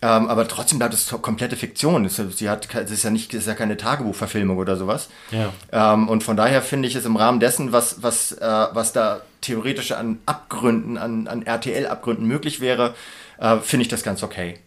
Ähm, 0.00 0.28
aber 0.28 0.46
trotzdem 0.46 0.78
bleibt 0.78 0.94
es 0.94 1.08
komplette 1.22 1.56
Fiktion. 1.56 2.04
Es, 2.04 2.18
ist- 2.18 2.38
sie 2.38 2.48
hat, 2.48 2.72
es 2.74 2.90
ist 2.90 3.02
ja 3.02 3.10
nicht, 3.10 3.34
es 3.34 3.40
ist 3.42 3.46
ja 3.48 3.54
keine 3.54 3.76
Tagebuchverfilmung 3.76 4.56
oder 4.58 4.76
sowas. 4.76 5.08
Ja. 5.32 5.52
Ähm, 5.72 6.08
und 6.08 6.22
von 6.22 6.36
daher 6.36 6.62
finde 6.62 6.86
ich 6.88 6.94
es 6.94 7.04
im 7.04 7.16
Rahmen 7.16 7.40
dessen, 7.40 7.72
was, 7.72 8.02
was, 8.02 8.32
äh, 8.32 8.66
was 8.72 8.92
da 8.92 9.22
theoretisch 9.40 9.92
an 9.92 10.18
Abgründen, 10.26 10.98
an, 10.98 11.26
an 11.26 11.42
RTL-Abgründen 11.44 12.26
möglich 12.26 12.60
wäre, 12.60 12.94
äh, 13.38 13.56
finde 13.58 13.82
ich 13.82 13.88
das 13.88 14.02
ganz 14.04 14.22
okay. 14.22 14.58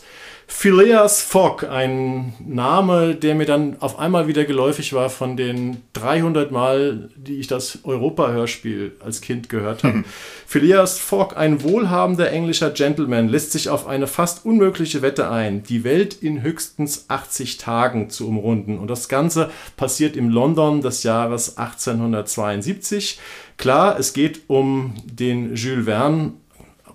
Phileas 0.57 1.21
Fogg, 1.21 1.67
ein 1.69 2.33
Name, 2.39 3.15
der 3.17 3.35
mir 3.35 3.45
dann 3.45 3.77
auf 3.81 3.99
einmal 3.99 4.29
wieder 4.29 4.45
geläufig 4.45 4.95
war 4.95 5.11
von 5.11 5.37
den 5.37 5.83
300 5.93 6.53
Mal, 6.53 7.11
die 7.17 7.35
ich 7.35 7.49
das 7.49 7.81
Europa-Hörspiel 7.83 8.93
als 9.05 9.21
Kind 9.21 9.51
gehört 9.51 9.85
habe. 9.85 10.05
Phileas 10.47 10.99
Fogg, 10.99 11.37
ein 11.37 11.63
wohlhabender 11.63 12.31
englischer 12.31 12.71
Gentleman, 12.71 13.29
lässt 13.29 13.53
sich 13.53 13.69
auf 13.69 13.87
eine 13.87 14.07
fast 14.07 14.47
unmögliche 14.47 15.03
Wette 15.03 15.29
ein, 15.29 15.65
die 15.65 15.85
Welt 15.85 16.15
in 16.23 16.41
höchstens 16.41 17.07
80 17.09 17.59
Tagen 17.59 18.09
zu 18.09 18.27
umrunden. 18.27 18.79
Und 18.79 18.89
das 18.89 19.09
Ganze 19.11 19.51
passiert 19.77 20.17
im 20.17 20.31
London 20.31 20.81
des 20.81 21.03
Jahres 21.03 21.59
1872. 21.59 23.19
Klar, 23.59 23.99
es 23.99 24.15
geht 24.15 24.43
um 24.47 24.95
den 25.05 25.57
Jules 25.57 25.85
Verne 25.85 26.33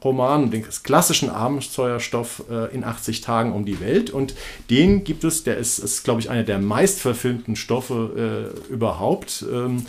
Roman, 0.04 0.52
den 0.52 0.66
klassischen 0.84 1.30
Abenteuerstoff 1.30 2.44
äh, 2.50 2.74
in 2.74 2.84
80 2.84 3.22
Tagen 3.22 3.54
um 3.54 3.66
die 3.66 3.80
Welt. 3.82 4.10
Und 4.12 4.34
den 4.70 5.04
gibt 5.04 5.24
es, 5.24 5.44
der 5.44 5.58
ist, 5.58 5.80
ist 5.80 6.04
glaube 6.04 6.22
ich, 6.22 6.30
einer 6.30 6.44
der 6.44 6.60
meistverfilmten 6.60 7.56
Stoffe 7.56 8.52
äh, 8.70 8.72
überhaupt. 8.74 9.44
Ähm, 9.52 9.86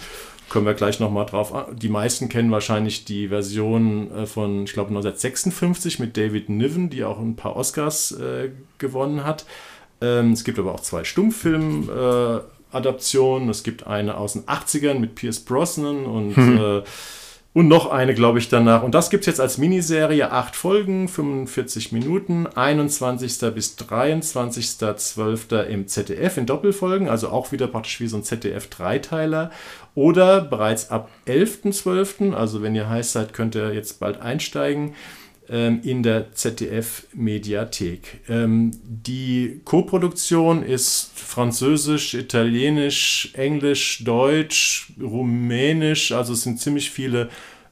können 0.48 0.66
wir 0.66 0.74
gleich 0.74 0.98
nochmal 0.98 1.26
drauf. 1.26 1.54
an- 1.54 1.76
Die 1.76 1.88
meisten 1.88 2.28
kennen 2.28 2.50
wahrscheinlich 2.50 3.04
die 3.04 3.28
Version 3.28 4.10
äh, 4.10 4.26
von, 4.26 4.64
ich 4.64 4.72
glaube, 4.72 4.88
1956 4.88 6.00
mit 6.00 6.16
David 6.16 6.48
Niven, 6.48 6.90
die 6.90 7.04
auch 7.04 7.20
ein 7.20 7.36
paar 7.36 7.54
Oscars 7.54 8.10
äh, 8.12 8.50
gewonnen 8.78 9.22
hat. 9.24 9.44
Ähm, 10.00 10.32
es 10.32 10.42
gibt 10.42 10.58
aber 10.58 10.74
auch 10.74 10.80
zwei 10.80 11.04
Stummfilm-Adaptionen. 11.04 13.48
Äh, 13.48 13.50
es 13.50 13.62
gibt 13.62 13.86
eine 13.86 14.16
aus 14.16 14.32
den 14.34 14.42
80ern 14.44 14.98
mit 14.98 15.14
Pierce 15.14 15.40
Brosnan 15.40 16.04
und 16.06 16.36
äh, 16.36 16.82
und 17.52 17.66
noch 17.66 17.90
eine, 17.90 18.14
glaube 18.14 18.38
ich, 18.38 18.48
danach. 18.48 18.84
Und 18.84 18.94
das 18.94 19.10
gibt 19.10 19.22
es 19.22 19.26
jetzt 19.26 19.40
als 19.40 19.58
Miniserie, 19.58 20.30
acht 20.30 20.54
Folgen, 20.54 21.08
45 21.08 21.90
Minuten, 21.90 22.46
21. 22.46 23.52
bis 23.52 23.76
23.12. 23.76 25.64
im 25.64 25.88
ZDF 25.88 26.36
in 26.36 26.46
Doppelfolgen, 26.46 27.08
also 27.08 27.30
auch 27.30 27.50
wieder 27.50 27.66
praktisch 27.66 28.00
wie 28.00 28.06
so 28.06 28.18
ein 28.18 28.22
ZDF-Dreiteiler. 28.22 29.50
Oder 29.96 30.42
bereits 30.42 30.90
ab 30.90 31.10
11.12., 31.26 32.34
also 32.34 32.62
wenn 32.62 32.76
ihr 32.76 32.88
heiß 32.88 33.12
seid, 33.12 33.32
könnt 33.32 33.56
ihr 33.56 33.74
jetzt 33.74 33.98
bald 33.98 34.20
einsteigen, 34.20 34.94
in 35.82 36.02
der 36.02 36.32
ZDF-Mediathek. 36.32 38.20
Ähm, 38.28 38.70
die 38.84 39.60
Co-Produktion 39.64 40.62
ist 40.62 41.10
französisch, 41.14 42.14
italienisch, 42.14 43.30
englisch, 43.34 44.04
deutsch, 44.04 44.92
rumänisch, 45.00 46.12
also 46.12 46.34
es 46.34 46.42
sind 46.42 46.60
ziemlich 46.60 46.90
viele 46.90 47.30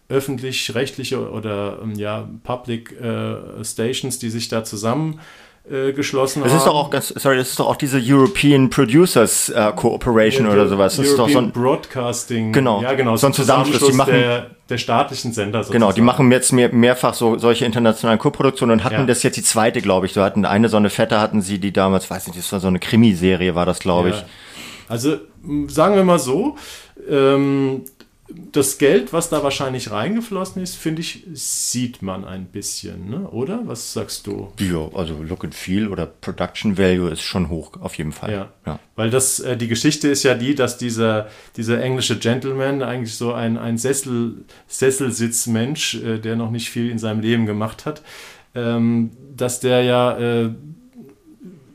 öffentlich-rechtliche 0.08 1.30
oder 1.30 1.80
ähm, 1.82 1.94
ja, 1.94 2.28
Public 2.42 2.98
äh, 3.00 3.62
Stations, 3.64 4.18
die 4.18 4.30
sich 4.30 4.48
da 4.48 4.64
zusammen 4.64 5.20
äh, 5.70 5.92
geschlossen 5.92 6.42
Das 6.42 6.52
haben. 6.52 6.58
ist 6.58 6.66
doch 6.66 6.74
auch 6.74 6.90
ganz, 6.90 7.08
sorry, 7.08 7.36
das 7.36 7.50
ist 7.50 7.58
doch 7.60 7.66
auch 7.68 7.76
diese 7.76 8.00
European 8.02 8.70
Producers 8.70 9.48
äh, 9.50 9.72
Cooperation 9.76 10.46
oder 10.46 10.66
sowas. 10.68 10.96
Das 10.96 11.06
ist 11.06 11.18
doch 11.18 11.28
so 11.28 11.38
ein, 11.38 11.50
Broadcasting. 11.52 12.52
Genau. 12.52 12.82
Ja, 12.82 12.94
genau. 12.94 13.16
So 13.16 13.26
ein 13.26 13.32
Zusammenschluss, 13.32 13.90
die 13.90 13.96
machen- 13.96 14.12
der, 14.14 14.46
der 14.68 14.78
staatlichen 14.78 15.32
Sender. 15.32 15.60
genau, 15.60 15.68
die 15.68 15.74
sozusagen. 16.00 16.04
machen 16.04 16.32
jetzt 16.32 16.52
mehr, 16.52 16.72
mehrfach 16.72 17.14
so 17.14 17.38
solche 17.38 17.64
internationalen 17.64 18.18
Co-Produktionen 18.18 18.72
und 18.72 18.84
hatten 18.84 18.94
Ja. 18.96 19.04
das 19.06 19.22
jetzt 19.22 19.36
die 19.36 19.42
zweite, 19.42 19.80
glaube 19.80 20.06
ich. 20.06 20.12
So 20.12 20.22
hatten 20.22 20.44
eine 20.44 20.68
so 20.68 20.76
eine 20.76 20.90
Fette 20.90 21.20
hatten 21.20 21.42
sie, 21.42 21.58
die 21.58 21.72
damals, 21.72 22.10
weiß 22.10 22.26
nicht, 22.28 22.38
das 22.38 22.50
war 22.52 22.60
so 22.60 22.68
eine 22.68 22.78
Krimiserie, 22.78 23.54
war 23.54 23.66
das, 23.66 23.78
glaube 23.78 24.10
ich. 24.10 24.16
Ja. 24.16 24.24
Also 24.88 25.16
m, 25.44 25.68
sagen 25.68 25.96
wir 25.96 26.04
mal 26.04 26.18
so, 26.18 26.56
ähm, 27.10 27.82
das 28.30 28.76
Geld, 28.76 29.12
was 29.12 29.30
da 29.30 29.42
wahrscheinlich 29.42 29.90
reingeflossen 29.90 30.62
ist, 30.62 30.76
finde 30.76 31.00
ich, 31.00 31.24
sieht 31.32 32.02
man 32.02 32.24
ein 32.24 32.46
bisschen, 32.46 33.08
ne? 33.08 33.28
oder? 33.30 33.62
Was 33.64 33.94
sagst 33.94 34.26
du? 34.26 34.52
Ja, 34.58 34.88
also 34.94 35.22
Look 35.22 35.44
and 35.44 35.54
Feel 35.54 35.88
oder 35.88 36.06
Production 36.06 36.76
Value 36.76 37.10
ist 37.10 37.22
schon 37.22 37.48
hoch, 37.48 37.72
auf 37.80 37.94
jeden 37.96 38.12
Fall. 38.12 38.32
Ja. 38.32 38.52
ja. 38.66 38.78
Weil 38.96 39.08
das, 39.10 39.40
äh, 39.40 39.56
die 39.56 39.68
Geschichte 39.68 40.08
ist 40.08 40.24
ja 40.24 40.34
die, 40.34 40.54
dass 40.54 40.76
dieser, 40.76 41.28
dieser 41.56 41.82
englische 41.82 42.18
Gentleman 42.18 42.82
eigentlich 42.82 43.14
so 43.14 43.32
ein, 43.32 43.56
ein 43.56 43.78
Sessel, 43.78 44.44
Sesselsitzmensch, 44.66 45.94
äh, 45.94 46.18
der 46.18 46.36
noch 46.36 46.50
nicht 46.50 46.68
viel 46.68 46.90
in 46.90 46.98
seinem 46.98 47.20
Leben 47.20 47.46
gemacht 47.46 47.86
hat, 47.86 48.02
ähm, 48.54 49.10
dass 49.34 49.60
der 49.60 49.82
ja 49.84 50.18
äh, 50.18 50.50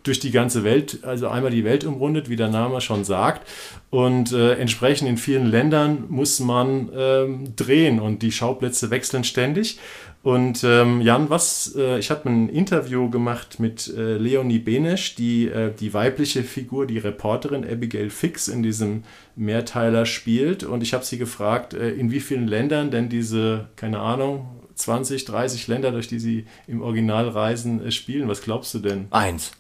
durch 0.04 0.20
die 0.20 0.32
ganze 0.32 0.64
Welt, 0.64 1.00
also 1.04 1.28
einmal 1.28 1.52
die 1.52 1.64
Welt 1.64 1.86
umrundet, 1.86 2.30
wie 2.30 2.36
der 2.36 2.50
Name 2.50 2.82
schon 2.82 3.04
sagt. 3.04 3.48
Und 3.90 4.32
äh, 4.32 4.54
entsprechend 4.54 5.10
in 5.10 5.18
vielen 5.18 5.46
Ländern 5.46 6.06
muss 6.10 6.40
man 6.40 6.90
ähm, 6.96 7.56
drehen 7.56 8.00
und 8.00 8.22
die 8.22 8.32
Schauplätze 8.32 8.90
wechseln 8.90 9.24
ständig. 9.24 9.80
Und 10.24 10.64
ähm, 10.64 11.02
Jan, 11.02 11.30
was, 11.30 11.76
äh, 11.76 12.00
ich 12.00 12.10
habe 12.10 12.30
ein 12.30 12.48
Interview 12.48 13.10
gemacht 13.10 13.60
mit 13.60 13.94
äh, 13.94 14.18
Leonie 14.18 14.60
Benesch, 14.60 15.16
die 15.16 15.48
äh, 15.48 15.74
die 15.78 15.94
weibliche 15.94 16.44
Figur, 16.44 16.88
die 16.88 16.98
Reporterin 16.98 17.66
Abigail 17.70 18.10
Fix 18.10 18.48
in 18.48 18.64
diesem 18.64 19.04
Mehrteiler 19.36 20.06
spielt. 20.06 20.64
Und 20.64 20.82
ich 20.82 20.94
habe 20.94 21.04
sie 21.04 21.18
gefragt, 21.18 21.74
äh, 21.74 21.92
in 21.92 22.10
wie 22.12 22.22
vielen 22.22 22.48
Ländern 22.48 22.90
denn 22.90 23.10
diese, 23.10 23.68
keine 23.76 24.00
Ahnung, 24.00 24.48
20, 24.76 25.26
30 25.26 25.68
Länder, 25.68 25.92
durch 25.92 26.08
die 26.08 26.20
sie 26.20 26.46
im 26.68 26.82
Original 26.82 27.28
reisen, 27.28 27.86
äh, 27.86 27.92
spielen. 27.92 28.30
Was 28.30 28.42
glaubst 28.42 28.74
du 28.74 28.80
denn? 28.80 29.08
Eins. 29.12 29.52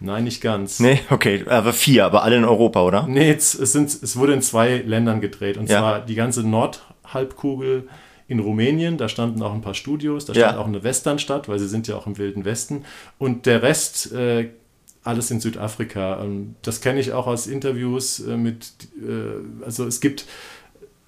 Nein, 0.00 0.24
nicht 0.24 0.40
ganz. 0.40 0.80
Nee, 0.80 1.00
okay, 1.10 1.44
aber 1.48 1.72
vier, 1.72 2.04
aber 2.04 2.22
alle 2.24 2.36
in 2.36 2.44
Europa, 2.44 2.82
oder? 2.82 3.06
Nee, 3.06 3.30
es, 3.30 3.52
sind, 3.52 3.88
es 4.02 4.16
wurde 4.16 4.32
in 4.34 4.42
zwei 4.42 4.78
Ländern 4.78 5.20
gedreht. 5.20 5.56
Und 5.56 5.70
Ja. 5.70 5.78
zwar 5.78 6.00
die 6.00 6.14
ganze 6.16 6.42
Nordhalbkugel 6.42 7.88
in 8.26 8.40
Rumänien. 8.40 8.96
Da 8.98 9.08
standen 9.08 9.42
auch 9.42 9.52
ein 9.54 9.60
paar 9.62 9.74
Studios. 9.74 10.24
Da 10.24 10.32
Ja. 10.32 10.48
stand 10.48 10.58
auch 10.58 10.66
eine 10.66 10.82
Westernstadt, 10.82 11.48
weil 11.48 11.58
sie 11.58 11.68
sind 11.68 11.86
ja 11.88 11.96
auch 11.96 12.06
im 12.06 12.18
Wilden 12.18 12.44
Westen. 12.44 12.84
Und 13.18 13.46
der 13.46 13.62
Rest, 13.62 14.12
äh, 14.12 14.50
alles 15.04 15.30
in 15.30 15.40
Südafrika. 15.40 16.22
Ähm, 16.22 16.56
das 16.62 16.80
kenne 16.80 16.98
ich 16.98 17.12
auch 17.12 17.26
aus 17.26 17.46
Interviews 17.46 18.20
äh, 18.20 18.36
mit, 18.36 18.72
äh, 19.00 19.64
also 19.64 19.86
es 19.86 20.00
gibt 20.00 20.24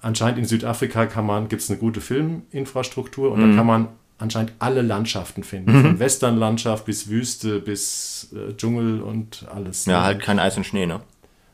anscheinend 0.01 0.37
in 0.37 0.45
Südafrika 0.45 1.07
kann 1.07 1.25
man, 1.25 1.49
gibt 1.49 1.63
es 1.63 1.69
eine 1.71 1.79
gute 1.79 1.99
Filminfrastruktur 1.99 3.31
und 3.31 3.41
Mhm. 3.43 3.49
da 3.51 3.57
kann 3.57 3.65
man 3.65 3.87
anscheinend 4.19 4.53
alle 4.59 4.81
Landschaften 4.81 5.43
finden. 5.43 5.81
Von 5.81 5.99
Westernlandschaft 5.99 6.85
bis 6.85 7.09
Wüste 7.09 7.59
bis 7.59 8.29
äh, 8.33 8.53
Dschungel 8.55 9.01
und 9.01 9.45
alles. 9.53 9.85
Ja, 9.85 9.99
ne? 9.99 10.05
halt 10.05 10.21
kein 10.21 10.39
Eis 10.39 10.57
und 10.57 10.65
Schnee, 10.65 10.85
ne? 10.85 11.01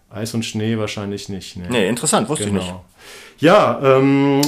Eis 0.10 0.34
und 0.34 0.46
Schnee 0.46 0.78
wahrscheinlich 0.78 1.30
nicht. 1.30 1.58
Ne? 1.58 1.68
Nee, 1.70 1.88
interessant, 1.88 2.30
wusste 2.30 2.46
ich 2.46 2.52
nicht. 2.52 2.68
genau. 2.68 2.86
Ja, 3.40 3.80
ähm, 3.82 4.42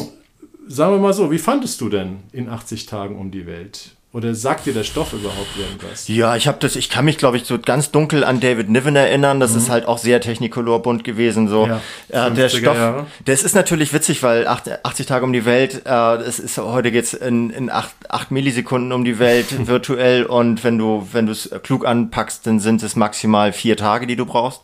sagen 0.68 0.94
wir 0.94 1.00
mal 1.00 1.14
so, 1.14 1.32
wie 1.32 1.40
fandest 1.40 1.82
du 1.82 1.90
denn 1.90 2.20
in 2.32 2.50
80 2.50 2.86
Tagen 2.86 3.18
um 3.18 3.32
die 3.32 3.46
Welt? 3.48 3.96
Oder 4.16 4.34
sagt 4.34 4.66
dir 4.66 4.72
der 4.72 4.86
Stoff 4.86 5.12
überhaupt 5.12 5.58
irgendwas? 5.58 6.08
Ja, 6.08 6.38
ich 6.38 6.48
habe 6.48 6.58
das, 6.62 6.78
ich 6.78 6.90
kann 6.90 7.04
mich, 7.04 7.18
glaube 7.18 7.36
ich, 7.36 7.44
so 7.44 7.60
ganz 7.60 7.92
dunkel 7.92 8.24
an 8.24 8.40
David 8.40 8.70
Niven 8.70 8.96
erinnern. 8.96 9.42
Das 9.42 9.52
mhm. 9.52 9.58
ist 9.58 9.70
halt 9.70 9.86
auch 9.90 9.98
sehr 9.98 10.22
Technicolor 10.22 10.82
bunt 10.82 11.04
gewesen. 11.04 11.50
So 11.50 11.68
ja, 11.68 11.82
äh, 12.28 12.32
der 12.32 12.48
Stoff. 12.48 12.78
Jahre. 12.78 13.08
Das 13.26 13.44
ist 13.44 13.56
natürlich 13.56 13.92
witzig, 13.92 14.24
weil 14.24 14.48
80 14.48 15.06
Tage 15.06 15.26
um 15.26 15.34
die 15.34 15.44
Welt, 15.44 15.82
äh, 15.86 16.16
es 16.22 16.40
ist 16.40 16.58
heute 16.58 16.94
geht's 16.94 17.14
in, 17.14 17.50
in 17.50 17.70
8, 17.70 17.94
8 18.08 18.32
Millisekunden 18.32 18.94
um 18.94 19.04
die 19.04 19.20
Welt 19.20 19.48
virtuell 19.68 20.24
und 20.24 20.64
wenn 20.64 20.78
du 20.78 21.06
wenn 21.12 21.26
du 21.26 21.34
es 21.34 21.50
klug 21.64 21.86
anpackst, 21.86 22.48
dann 22.48 22.62
sind 22.62 22.84
es 22.84 22.96
maximal 22.96 23.52
vier 23.52 23.76
Tage, 23.76 24.08
die 24.08 24.16
du 24.16 24.26
brauchst. 24.26 24.62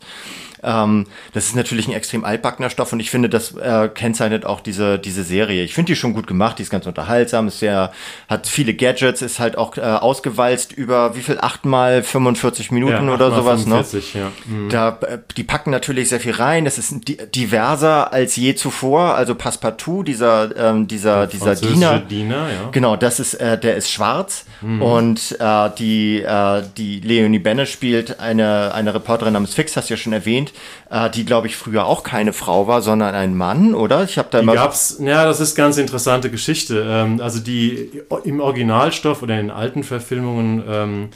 Ähm, 0.62 1.06
das 1.32 1.46
ist 1.46 1.56
natürlich 1.56 1.88
ein 1.88 1.92
extrem 1.92 2.24
altbackener 2.24 2.70
Stoff 2.70 2.92
und 2.92 3.00
ich 3.00 3.10
finde, 3.10 3.28
das 3.28 3.56
äh, 3.56 3.88
kennzeichnet 3.88 4.46
auch 4.46 4.60
diese, 4.60 4.98
diese 4.98 5.24
Serie. 5.24 5.64
Ich 5.64 5.74
finde 5.74 5.92
die 5.92 5.96
schon 5.96 6.14
gut 6.14 6.26
gemacht, 6.26 6.58
die 6.58 6.62
ist 6.62 6.70
ganz 6.70 6.86
unterhaltsam, 6.86 7.48
ist 7.48 7.58
sehr, 7.58 7.92
hat 8.28 8.46
viele 8.46 8.74
Gadgets, 8.74 9.22
ist 9.22 9.38
halt 9.38 9.58
auch 9.58 9.76
äh, 9.76 9.80
ausgewalzt 9.80 10.72
über 10.72 11.16
wie 11.16 11.20
viel? 11.20 11.38
Achtmal 11.40 12.02
45 12.02 12.70
Minuten 12.70 13.08
ja, 13.08 13.14
oder 13.14 13.30
sowas, 13.30 13.62
45, 13.62 14.14
ne? 14.14 14.20
Ja. 14.20 14.32
Mhm. 14.46 14.68
Da, 14.68 14.98
äh, 15.00 15.18
die 15.36 15.44
packen 15.44 15.70
natürlich 15.70 16.08
sehr 16.08 16.20
viel 16.20 16.32
rein, 16.32 16.64
das 16.64 16.78
ist 16.78 16.94
diverser 17.34 18.12
als 18.12 18.36
je 18.36 18.54
zuvor, 18.54 19.14
also 19.14 19.34
Passepartout, 19.34 20.04
dieser, 20.04 20.56
ähm, 20.56 20.86
dieser, 20.86 21.26
dieser 21.26 21.54
Diener. 21.56 21.98
Diener 22.00 22.48
ja. 22.48 22.68
Genau, 22.70 22.96
das 22.96 23.20
ist, 23.20 23.34
äh, 23.34 23.58
der 23.58 23.76
ist 23.76 23.90
schwarz 23.90 24.44
mhm. 24.60 24.82
und 24.82 25.36
äh, 25.40 25.70
die, 25.78 26.22
äh, 26.22 26.62
die 26.76 27.00
Leonie 27.00 27.38
Benne 27.38 27.66
spielt 27.66 28.20
eine, 28.20 28.72
eine 28.74 28.94
Reporterin 28.94 29.32
namens 29.32 29.54
Fix, 29.54 29.76
hast 29.76 29.90
du 29.90 29.94
ja 29.94 29.98
schon 29.98 30.12
erwähnt, 30.12 30.51
äh, 30.90 31.10
die, 31.10 31.24
glaube 31.24 31.46
ich, 31.46 31.56
früher 31.56 31.86
auch 31.86 32.02
keine 32.02 32.32
Frau 32.32 32.66
war, 32.66 32.82
sondern 32.82 33.14
ein 33.14 33.36
Mann, 33.36 33.74
oder? 33.74 34.04
Ich 34.04 34.18
habe 34.18 34.28
da 34.30 34.38
die 34.38 34.44
immer. 34.44 34.54
Gab's, 34.54 34.98
ja, 35.00 35.24
das 35.24 35.40
ist 35.40 35.54
ganz 35.54 35.78
interessante 35.78 36.30
Geschichte. 36.30 36.84
Ähm, 36.86 37.20
also 37.20 37.40
die 37.40 38.02
im 38.24 38.40
Originalstoff 38.40 39.22
oder 39.22 39.38
in 39.38 39.48
den 39.48 39.56
alten 39.56 39.84
Verfilmungen. 39.84 40.62
Ähm, 40.68 41.08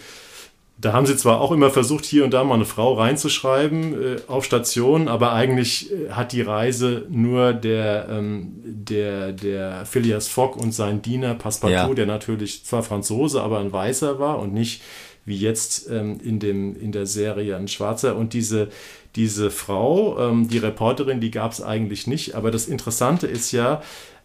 da 0.79 0.93
haben 0.93 1.07
sie 1.07 1.17
zwar 1.17 1.41
auch 1.41 1.53
immer 1.53 1.71
versucht, 1.71 2.05
hier 2.05 2.25
und 2.25 2.35
da 2.35 2.45
mal 2.45 2.55
eine 2.55 2.67
Frau 2.67 2.95
reinzuschreiben 2.95 3.95
äh, 3.95 4.21
auf 4.27 4.45
Station, 4.45 5.09
aber 5.09 5.33
eigentlich 5.33 5.91
äh, 5.91 6.11
hat 6.11 6.33
die 6.33 6.43
Reise 6.43 7.07
nur 7.09 7.55
der, 7.55 8.09
ähm, 8.11 8.53
der, 8.63 9.33
der 9.33 9.87
Phileas 9.87 10.29
Fogg 10.29 10.57
und 10.61 10.73
sein 10.73 11.01
Diener 11.01 11.35
Passepartout, 11.35 11.89
ja. 11.89 11.95
der 11.95 12.07
natürlich 12.07 12.65
zwar 12.65 12.83
Franzose, 12.83 13.41
aber 13.41 13.61
ein 13.61 13.73
Weißer 13.73 14.19
war 14.19 14.39
und 14.39 14.53
nicht 14.53 14.83
wie 15.27 15.37
jetzt 15.37 15.91
ähm, 15.91 16.19
in, 16.25 16.39
dem, 16.39 16.75
in 16.81 16.93
der 16.93 17.05
Serie 17.07 17.57
ein 17.57 17.69
Schwarzer. 17.69 18.17
Und 18.17 18.33
diese, 18.33 18.69
diese 19.17 19.51
Frau, 19.51 20.19
ähm, 20.19 20.49
die 20.49 20.59
Reporterin, 20.59 21.21
die 21.21 21.31
gab 21.31 21.53
es 21.53 21.61
eigentlich 21.61 22.07
nicht. 22.07 22.35
Aber 22.35 22.51
das 22.51 22.67
Interessante 22.67 23.27
ist 23.27 23.53
ja, 23.53 23.83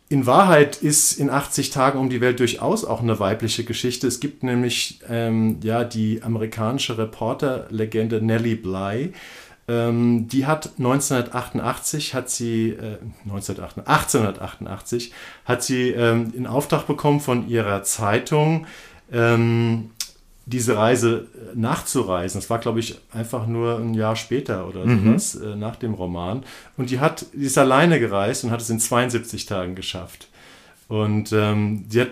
in 0.07 0.25
Wahrheit 0.25 0.75
ist 0.77 1.13
in 1.13 1.29
80 1.29 1.69
Tagen 1.69 1.97
um 1.97 2.09
die 2.09 2.19
Welt 2.19 2.39
durchaus 2.39 2.83
auch 2.83 3.01
eine 3.01 3.19
weibliche 3.19 3.63
Geschichte. 3.63 4.07
Es 4.07 4.19
gibt 4.19 4.43
nämlich 4.43 4.99
ähm, 5.09 5.59
ja 5.63 5.85
die 5.85 6.21
amerikanische 6.21 6.97
Reporterlegende 6.97 8.21
Nellie 8.21 8.57
Bly. 8.57 9.13
Ähm, 9.69 10.27
die 10.27 10.45
hat 10.45 10.71
1988 10.77 12.13
hat 12.13 12.29
sie 12.29 12.71
äh, 12.71 12.97
1988, 13.23 13.87
1888 13.87 15.13
hat 15.45 15.63
sie 15.63 15.91
ähm, 15.91 16.33
in 16.35 16.45
Auftrag 16.45 16.87
bekommen 16.87 17.21
von 17.21 17.47
ihrer 17.47 17.83
Zeitung 17.83 18.67
ähm, 19.13 19.91
diese 20.51 20.77
Reise 20.77 21.27
äh, 21.33 21.57
nachzureisen. 21.57 22.39
Das 22.39 22.49
war, 22.49 22.59
glaube 22.59 22.79
ich, 22.79 22.99
einfach 23.11 23.47
nur 23.47 23.79
ein 23.79 23.93
Jahr 23.93 24.15
später 24.15 24.67
oder 24.67 24.85
mhm. 24.85 25.05
sowas, 25.05 25.35
äh, 25.35 25.55
nach 25.55 25.75
dem 25.75 25.93
Roman. 25.93 26.43
Und 26.77 26.91
die 26.91 26.99
hat, 26.99 27.25
die 27.33 27.45
ist 27.45 27.57
alleine 27.57 27.99
gereist 27.99 28.43
und 28.43 28.51
hat 28.51 28.61
es 28.61 28.69
in 28.69 28.79
72 28.79 29.45
Tagen 29.45 29.75
geschafft. 29.75 30.27
Und 30.87 31.31
ähm, 31.33 31.85
die 31.87 32.01
hat 32.01 32.09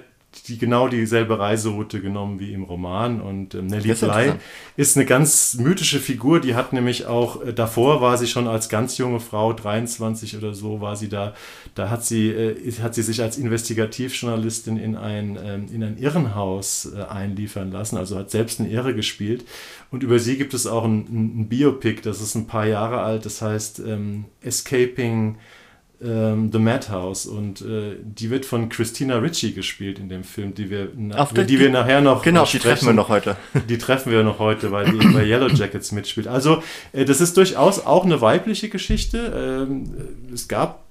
die 0.47 0.57
genau 0.57 0.87
dieselbe 0.87 1.39
Reiseroute 1.39 2.01
genommen 2.01 2.39
wie 2.39 2.53
im 2.53 2.63
Roman. 2.63 3.21
Und 3.21 3.55
ähm, 3.55 3.67
Nelly 3.67 3.93
Bly 3.93 4.33
ist 4.77 4.97
eine 4.97 5.05
ganz 5.05 5.55
mythische 5.59 5.99
Figur. 5.99 6.39
Die 6.39 6.55
hat 6.55 6.73
nämlich 6.73 7.05
auch, 7.05 7.43
äh, 7.43 7.53
davor 7.53 8.01
war 8.01 8.17
sie 8.17 8.27
schon 8.27 8.47
als 8.47 8.69
ganz 8.69 8.97
junge 8.97 9.19
Frau, 9.19 9.53
23 9.53 10.37
oder 10.37 10.53
so, 10.53 10.81
war 10.81 10.95
sie 10.95 11.09
da. 11.09 11.33
Da 11.75 11.89
hat 11.89 12.03
sie, 12.03 12.29
äh, 12.29 12.71
hat 12.81 12.95
sie 12.95 13.03
sich 13.03 13.21
als 13.21 13.37
Investigativjournalistin 13.37 14.77
in 14.77 14.95
ein, 14.95 15.37
ähm, 15.43 15.67
in 15.73 15.83
ein 15.83 15.97
Irrenhaus 15.97 16.91
äh, 16.93 17.03
einliefern 17.03 17.71
lassen, 17.71 17.97
also 17.97 18.17
hat 18.17 18.31
selbst 18.31 18.59
eine 18.59 18.69
Irre 18.69 18.93
gespielt. 18.93 19.45
Und 19.91 20.03
über 20.03 20.19
sie 20.19 20.37
gibt 20.37 20.53
es 20.53 20.67
auch 20.67 20.83
ein, 20.83 21.07
ein, 21.41 21.49
Biopic, 21.49 22.01
das 22.01 22.21
ist 22.21 22.35
ein 22.35 22.47
paar 22.47 22.65
Jahre 22.65 23.01
alt, 23.01 23.25
das 23.25 23.41
heißt 23.41 23.79
ähm, 23.79 24.25
Escaping 24.41 25.37
ähm, 26.01 26.51
The 26.51 26.59
Madhouse 26.59 27.25
und 27.25 27.61
äh, 27.61 27.97
die 28.01 28.29
wird 28.29 28.45
von 28.45 28.69
Christina 28.69 29.17
Ritchie 29.17 29.53
gespielt 29.53 29.99
in 29.99 30.09
dem 30.09 30.23
Film, 30.23 30.53
die 30.53 30.69
wir, 30.69 30.89
na, 30.95 31.25
die, 31.25 31.45
die, 31.45 31.59
wir 31.59 31.69
nachher 31.69 32.01
noch 32.01 32.21
genau, 32.21 32.45
die 32.45 32.59
treffen 32.59 32.87
wir 32.87 32.93
noch 32.93 33.09
heute. 33.09 33.35
Die 33.67 33.77
treffen 33.77 34.11
wir 34.11 34.23
noch 34.23 34.39
heute, 34.39 34.71
weil 34.71 34.89
die 34.89 35.07
bei 35.07 35.25
Yellow 35.25 35.49
Jackets 35.49 35.91
mitspielt. 35.91 36.27
Also 36.27 36.63
äh, 36.93 37.05
das 37.05 37.21
ist 37.21 37.35
durchaus 37.37 37.85
auch 37.85 38.05
eine 38.05 38.21
weibliche 38.21 38.69
Geschichte. 38.69 39.67
Ähm, 39.67 39.93
es 40.33 40.47
gab 40.47 40.83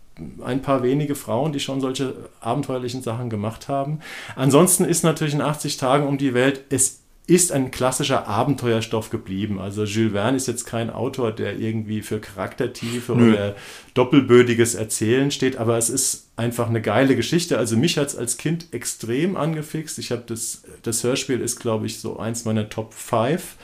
ein 0.45 0.63
paar 0.63 0.83
wenige 0.83 1.15
Frauen, 1.15 1.53
die 1.53 1.61
schon 1.61 1.81
solche 1.81 2.15
abenteuerlichen 2.41 3.03
Sachen 3.03 3.31
gemacht 3.31 3.69
haben. 3.69 4.01
Ansonsten 4.37 4.85
ist 4.85 5.05
natürlich 5.05 5.35
in 5.35 5.41
80 5.41 5.77
Tagen 5.77 6.07
um 6.07 6.19
die 6.19 6.35
Welt 6.35 6.63
es 6.71 7.01
ist 7.29 7.53
ein 7.53 7.71
klassischer 7.71 8.27
Abenteuerstoff 8.27 9.11
geblieben. 9.11 9.61
Also 9.61 9.85
Jules 9.85 10.13
Verne 10.13 10.39
ist 10.39 10.49
jetzt 10.49 10.65
kein 10.65 10.89
Autor, 10.89 11.31
der 11.31 11.59
irgendwie 11.59 12.01
für 12.01 12.21
Charaktertiefe 12.21 13.15
Nö. 13.15 13.35
oder 13.35 13.55
doppelbödiges 13.93 14.75
Erzählen 14.75 15.31
steht, 15.31 15.59
aber 15.59 15.77
es 15.77 15.91
ist 15.91 16.31
einfach 16.37 16.71
eine 16.71 16.81
geile 16.81 17.17
Geschichte. 17.17 17.59
Also 17.59 17.77
mich 17.77 17.99
hat 17.99 18.07
es 18.07 18.17
als 18.17 18.39
Kind 18.39 18.73
extrem 18.73 19.37
angefixt. 19.37 19.99
Ich 19.99 20.11
habe 20.11 20.23
das, 20.25 20.65
das 20.83 21.05
Hörspiel 21.05 21.43
ist, 21.43 21.61
glaube 21.61 21.85
ich, 21.85 22.01
so 22.01 22.19
eins 22.19 22.47
meiner 22.47 22.71
Top 22.71 22.95
5 22.95 23.57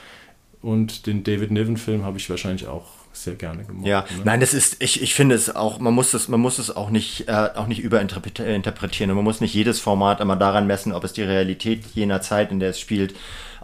und 0.61 1.07
den 1.07 1.25
David 1.25 1.51
Niven-Film 1.51 2.05
habe 2.05 2.19
ich 2.19 2.29
wahrscheinlich 2.29 2.67
auch 2.67 3.04
sehr 3.17 3.35
gerne 3.35 3.65
gemacht. 3.65 3.87
Ja, 3.87 4.01
ne? 4.01 4.23
nein, 4.25 4.41
das 4.41 4.55
ist, 4.55 4.83
ich, 4.83 5.03
ich 5.03 5.15
finde 5.15 5.35
es 5.35 5.55
auch, 5.55 5.79
man 5.79 5.95
muss 5.95 6.15
es, 6.15 6.29
man 6.29 6.41
muss 6.41 6.59
es 6.59 6.75
auch 6.75 6.91
nicht, 6.91 7.29
äh, 7.29 7.51
auch 7.55 7.67
nicht 7.67 7.81
überinterpretieren. 7.81 9.11
Und 9.11 9.17
man 9.17 9.25
muss 9.25 9.41
nicht 9.41 9.55
jedes 9.55 9.81
Format 9.81 10.21
immer 10.21 10.37
daran 10.37 10.67
messen, 10.67 10.93
ob 10.93 11.05
es 11.05 11.13
die 11.13 11.23
Realität 11.23 11.85
jener 11.95 12.21
Zeit, 12.21 12.51
in 12.51 12.61
der 12.61 12.71
es 12.71 12.81
spielt, 12.81 13.15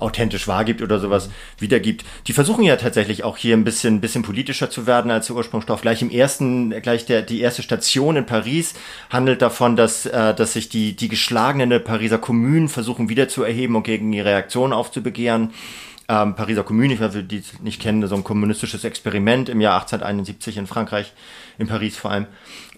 authentisch 0.00 0.48
wahrgibt 0.48 0.82
oder 0.82 0.98
sowas 0.98 1.28
mhm. 1.28 1.32
wiedergibt. 1.58 2.04
Die 2.26 2.32
versuchen 2.32 2.64
ja 2.64 2.76
tatsächlich 2.76 3.24
auch 3.24 3.36
hier 3.36 3.56
ein 3.56 3.64
bisschen, 3.64 4.00
bisschen 4.00 4.22
politischer 4.22 4.70
zu 4.70 4.86
werden 4.86 5.10
als 5.10 5.26
der 5.26 5.36
Ursprungsstoff. 5.36 5.82
Gleich 5.82 6.02
im 6.02 6.10
ersten, 6.10 6.70
gleich 6.82 7.06
der, 7.06 7.22
die 7.22 7.40
erste 7.40 7.62
Station 7.62 8.16
in 8.16 8.26
Paris 8.26 8.74
handelt 9.10 9.42
davon, 9.42 9.76
dass, 9.76 10.06
äh, 10.06 10.34
dass 10.34 10.54
sich 10.54 10.68
die, 10.68 10.96
die 10.96 11.08
geschlagenen 11.08 11.82
Pariser 11.84 12.18
Kommunen 12.18 12.68
versuchen 12.68 13.08
wiederzuerheben 13.08 13.76
und 13.76 13.82
gegen 13.82 14.10
die 14.10 14.20
Reaktion 14.20 14.72
aufzubegehren. 14.72 15.50
Ähm, 16.10 16.34
Pariser 16.34 16.64
Kommune, 16.64 16.92
ich 16.92 17.00
weiß, 17.00 17.12
die 17.28 17.38
es 17.38 17.60
nicht 17.60 17.80
kennen, 17.80 18.04
so 18.08 18.16
ein 18.16 18.24
kommunistisches 18.24 18.82
Experiment 18.82 19.48
im 19.48 19.60
Jahr 19.60 19.74
1871 19.74 20.56
in 20.56 20.66
Frankreich, 20.66 21.12
in 21.56 21.68
Paris 21.68 21.96
vor 21.96 22.10
allem. 22.10 22.26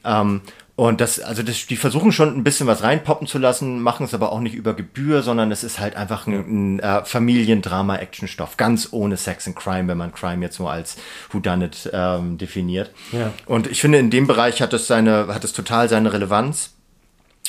Ähm, 0.04 0.42
und 0.76 1.00
das, 1.00 1.18
also 1.18 1.42
das, 1.42 1.66
die 1.66 1.76
versuchen 1.76 2.12
schon 2.12 2.36
ein 2.36 2.44
bisschen 2.44 2.66
was 2.66 2.82
reinpoppen 2.82 3.26
zu 3.26 3.38
lassen, 3.38 3.80
machen 3.80 4.04
es 4.04 4.12
aber 4.12 4.32
auch 4.32 4.40
nicht 4.40 4.54
über 4.54 4.74
Gebühr, 4.74 5.22
sondern 5.22 5.50
es 5.50 5.64
ist 5.64 5.80
halt 5.80 5.96
einfach 5.96 6.26
ein, 6.26 6.76
ein 6.76 6.80
äh, 6.80 7.04
Familiendrama-Action-Stoff, 7.06 8.58
ganz 8.58 8.88
ohne 8.90 9.16
Sex 9.16 9.46
and 9.46 9.56
Crime, 9.56 9.88
wenn 9.88 9.96
man 9.96 10.12
Crime 10.12 10.44
jetzt 10.44 10.58
nur 10.58 10.70
als 10.70 10.96
Whodunit 11.30 11.90
ähm, 11.94 12.36
definiert. 12.36 12.90
Ja. 13.12 13.32
Und 13.46 13.66
ich 13.66 13.80
finde, 13.80 13.98
in 13.98 14.10
dem 14.10 14.26
Bereich 14.26 14.60
hat 14.60 14.74
es 14.74 14.86
seine, 14.86 15.28
hat 15.28 15.44
es 15.44 15.54
total 15.54 15.88
seine 15.88 16.12
Relevanz. 16.12 16.74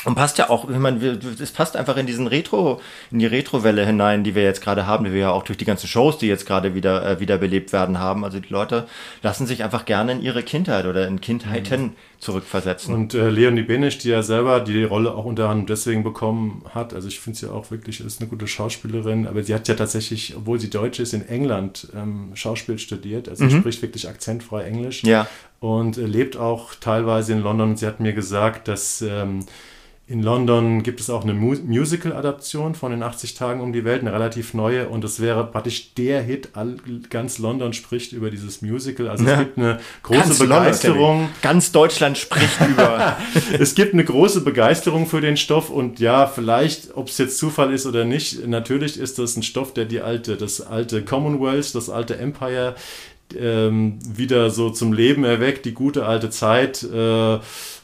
Und 0.05 0.15
passt 0.15 0.37
ja 0.37 0.49
auch, 0.49 0.69
ich 0.69 0.77
meine, 0.77 0.99
es 1.39 1.51
passt 1.51 1.77
einfach 1.77 1.95
in 1.97 2.05
diesen 2.05 2.27
Retro, 2.27 2.81
in 3.11 3.19
die 3.19 3.25
Retrowelle 3.25 3.85
hinein, 3.85 4.23
die 4.23 4.35
wir 4.35 4.43
jetzt 4.43 4.61
gerade 4.61 4.85
haben, 4.85 5.05
die 5.05 5.13
wir 5.13 5.19
ja 5.19 5.31
auch 5.31 5.43
durch 5.43 5.57
die 5.57 5.65
ganzen 5.65 5.87
Shows, 5.87 6.17
die 6.17 6.27
jetzt 6.27 6.45
gerade 6.45 6.75
wieder 6.75 7.05
äh, 7.05 7.19
wiederbelebt 7.19 7.71
werden, 7.71 7.99
haben. 7.99 8.25
Also 8.25 8.39
die 8.39 8.49
Leute 8.49 8.87
lassen 9.21 9.47
sich 9.47 9.63
einfach 9.63 9.85
gerne 9.85 10.11
in 10.13 10.21
ihre 10.21 10.43
Kindheit 10.43 10.85
oder 10.85 11.07
in 11.07 11.21
Kindheiten 11.21 11.81
mhm. 11.81 11.95
zurückversetzen. 12.19 12.93
Und 12.93 13.13
äh, 13.13 13.29
Leonie 13.29 13.63
Benisch, 13.63 13.97
die 13.99 14.09
ja 14.09 14.23
selber 14.23 14.59
die 14.59 14.83
Rolle 14.83 15.13
auch 15.13 15.25
unter 15.25 15.49
anderem 15.49 15.67
deswegen 15.67 16.03
bekommen 16.03 16.65
hat, 16.73 16.93
also 16.93 17.07
ich 17.07 17.19
finde 17.19 17.39
sie 17.39 17.51
auch 17.51 17.71
wirklich, 17.71 18.01
ist 18.01 18.19
eine 18.19 18.29
gute 18.29 18.47
Schauspielerin, 18.47 19.25
aber 19.27 19.43
sie 19.43 19.53
hat 19.53 19.67
ja 19.67 19.75
tatsächlich, 19.75 20.35
obwohl 20.35 20.59
sie 20.59 20.69
Deutsch 20.69 20.99
ist, 20.99 21.13
in 21.13 21.27
England 21.27 21.87
ähm, 21.95 22.31
Schauspiel 22.33 22.77
studiert, 22.77 23.29
also 23.29 23.45
mhm. 23.45 23.49
sie 23.49 23.57
spricht 23.57 23.81
wirklich 23.81 24.09
akzentfrei 24.09 24.63
Englisch. 24.63 25.03
Ja. 25.03 25.27
Und 25.61 25.97
äh, 25.97 26.05
lebt 26.05 26.35
auch 26.35 26.75
teilweise 26.75 27.31
in 27.31 27.41
London. 27.41 27.77
Sie 27.77 27.87
hat 27.87 28.01
mir 28.01 28.11
gesagt, 28.11 28.67
dass 28.67 29.01
ähm, 29.01 29.45
in 30.05 30.21
London 30.21 30.83
gibt 30.83 30.99
es 30.99 31.09
auch 31.09 31.23
eine 31.23 31.33
Musical-Adaption 31.33 32.75
von 32.75 32.91
den 32.91 33.01
80 33.01 33.35
Tagen 33.35 33.61
um 33.61 33.71
die 33.71 33.85
Welt, 33.85 34.01
eine 34.01 34.11
relativ 34.11 34.53
neue, 34.53 34.89
und 34.89 35.03
es 35.05 35.21
wäre 35.21 35.45
praktisch 35.45 35.93
der 35.93 36.21
Hit. 36.21 36.49
All, 36.53 36.75
ganz 37.09 37.37
London 37.37 37.71
spricht 37.71 38.11
über 38.11 38.29
dieses 38.29 38.61
Musical. 38.61 39.07
Also 39.07 39.23
ja. 39.23 39.31
es 39.31 39.39
gibt 39.39 39.57
eine 39.57 39.79
große 40.03 40.19
ganz 40.19 40.39
Begeisterung. 40.39 40.99
London, 40.99 41.29
ganz 41.41 41.71
Deutschland 41.71 42.17
spricht 42.17 42.59
über. 42.69 43.17
es 43.57 43.75
gibt 43.75 43.93
eine 43.93 44.03
große 44.03 44.41
Begeisterung 44.41 45.07
für 45.07 45.21
den 45.21 45.37
Stoff 45.37 45.69
und 45.69 46.01
ja, 46.01 46.27
vielleicht, 46.27 46.95
ob 46.97 47.07
es 47.07 47.17
jetzt 47.17 47.37
Zufall 47.37 47.73
ist 47.73 47.85
oder 47.85 48.03
nicht, 48.03 48.45
natürlich 48.45 48.99
ist 48.99 49.19
das 49.19 49.37
ein 49.37 49.43
Stoff, 49.43 49.73
der 49.73 49.85
die 49.85 50.01
alte, 50.01 50.35
das 50.35 50.59
alte 50.59 51.03
Commonwealth, 51.05 51.73
das 51.75 51.89
alte 51.89 52.17
Empire 52.17 52.75
ähm, 53.39 53.99
wieder 54.05 54.49
so 54.49 54.69
zum 54.69 54.91
Leben 54.91 55.23
erweckt, 55.23 55.65
die 55.65 55.73
gute 55.73 56.05
alte 56.05 56.29
Zeit. 56.29 56.83
Äh, 56.83 57.39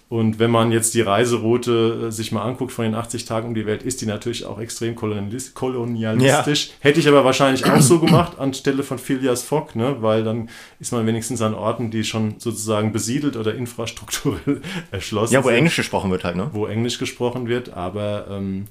Und 0.09 0.39
wenn 0.39 0.49
man 0.49 0.71
jetzt 0.71 0.95
die 0.95 1.01
Reiseroute 1.01 2.07
äh, 2.07 2.11
sich 2.11 2.31
mal 2.31 2.41
anguckt 2.41 2.71
von 2.71 2.83
den 2.83 2.95
80 2.95 3.25
Tagen 3.25 3.49
um 3.49 3.53
die 3.53 3.67
Welt, 3.67 3.83
ist 3.83 4.01
die 4.01 4.07
natürlich 4.07 4.43
auch 4.43 4.59
extrem 4.59 4.95
kolonialistisch. 4.95 6.67
Ja. 6.67 6.73
Hätte 6.79 6.99
ich 6.99 7.07
aber 7.07 7.23
wahrscheinlich 7.23 7.65
auch 7.65 7.79
so 7.79 7.99
gemacht 7.99 8.39
anstelle 8.39 8.81
von 8.81 8.97
Phileas 8.97 9.43
Fogg, 9.43 9.75
ne? 9.75 9.97
weil 9.99 10.23
dann 10.23 10.49
ist 10.79 10.91
man 10.91 11.05
wenigstens 11.05 11.43
an 11.43 11.53
Orten, 11.53 11.91
die 11.91 12.03
schon 12.03 12.39
sozusagen 12.39 12.91
besiedelt 12.91 13.37
oder 13.37 13.53
infrastrukturell 13.53 14.61
erschlossen 14.91 15.27
sind. 15.27 15.35
Ja, 15.35 15.43
wo 15.43 15.49
sind, 15.49 15.57
Englisch 15.57 15.75
gesprochen 15.75 16.09
wird 16.09 16.23
halt, 16.23 16.37
ne? 16.37 16.49
Wo 16.53 16.65
Englisch 16.65 16.97
gesprochen 16.97 17.47
wird, 17.47 17.73
aber 17.73 18.25
ähm, 18.31 18.65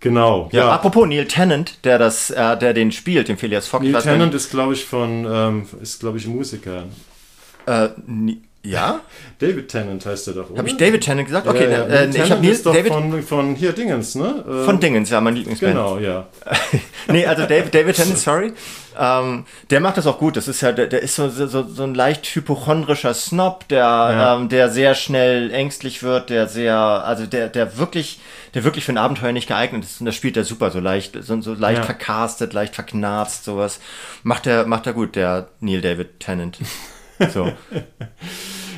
Genau. 0.00 0.50
Ja, 0.52 0.66
ja, 0.66 0.70
apropos 0.72 1.08
Neil 1.08 1.24
Tennant, 1.24 1.82
der 1.84 1.98
das, 1.98 2.28
äh, 2.28 2.58
der 2.58 2.74
den 2.74 2.92
spielt, 2.92 3.28
den 3.28 3.38
Phileas 3.38 3.68
Fogg. 3.68 3.82
Neil 3.82 4.02
Tennant 4.02 4.34
ist, 4.34 4.50
glaube 4.50 4.74
ich, 4.74 4.84
von, 4.84 5.26
ähm, 5.26 5.66
ist, 5.80 6.00
glaube 6.00 6.18
ich, 6.18 6.26
Musiker. 6.26 6.82
Äh, 7.64 7.88
ja? 8.64 9.00
David 9.38 9.68
Tennant 9.68 10.04
heißt 10.04 10.28
er 10.28 10.34
doch, 10.34 10.50
oder? 10.50 10.58
Habe 10.58 10.68
ich 10.68 10.76
David 10.76 11.02
Tennant 11.02 11.26
gesagt? 11.26 11.46
Okay, 11.46 11.70
ja, 11.70 11.86
ja. 11.86 11.86
Äh, 11.86 12.08
ich 12.08 12.30
habe 12.30 12.40
Nils 12.40 12.62
David 12.62 12.92
von, 12.92 13.22
von 13.22 13.54
hier 13.54 13.72
Dingens, 13.72 14.14
ne? 14.14 14.44
Äh, 14.48 14.64
von 14.64 14.80
Dingens, 14.80 15.10
ja, 15.10 15.20
mein 15.20 15.36
Lieblingsband. 15.36 15.74
Genau, 15.74 15.98
ja. 15.98 16.26
nee, 17.08 17.26
also 17.26 17.42
David, 17.46 17.74
David 17.74 17.96
Tennant, 17.96 18.18
sorry. 18.18 18.52
Ähm, 18.98 19.44
der 19.70 19.80
macht 19.80 19.96
das 19.96 20.06
auch 20.06 20.18
gut. 20.18 20.36
Das 20.36 20.48
ist 20.48 20.60
ja, 20.60 20.72
der, 20.72 20.86
der 20.86 21.02
ist 21.02 21.16
so, 21.16 21.28
so, 21.28 21.46
so 21.46 21.82
ein 21.82 21.94
leicht 21.94 22.26
hypochondrischer 22.26 23.12
Snob, 23.14 23.68
der, 23.68 23.78
ja. 23.80 24.36
ähm, 24.36 24.48
der 24.48 24.70
sehr 24.70 24.94
schnell 24.94 25.50
ängstlich 25.50 26.02
wird, 26.02 26.30
der 26.30 26.48
sehr, 26.48 26.76
also 26.76 27.26
der, 27.26 27.48
der 27.48 27.76
wirklich, 27.76 28.20
der 28.54 28.64
wirklich 28.64 28.84
für 28.84 28.92
ein 28.92 28.98
Abenteuer 28.98 29.32
nicht 29.32 29.48
geeignet 29.48 29.84
ist. 29.84 30.00
Und 30.00 30.06
das 30.06 30.14
spielt 30.14 30.36
er 30.36 30.44
super, 30.44 30.70
so 30.70 30.80
leicht, 30.80 31.18
so, 31.22 31.40
so 31.40 31.54
leicht 31.54 31.80
ja. 31.80 31.84
vercastet, 31.84 32.52
leicht 32.52 32.74
verknarzt, 32.74 33.44
sowas. 33.44 33.80
Macht 34.22 34.46
er, 34.46 34.66
macht 34.66 34.86
er 34.86 34.92
gut, 34.92 35.16
der 35.16 35.48
Neil 35.60 35.80
David 35.80 36.20
Tennant. 36.20 36.58
So. 37.32 37.52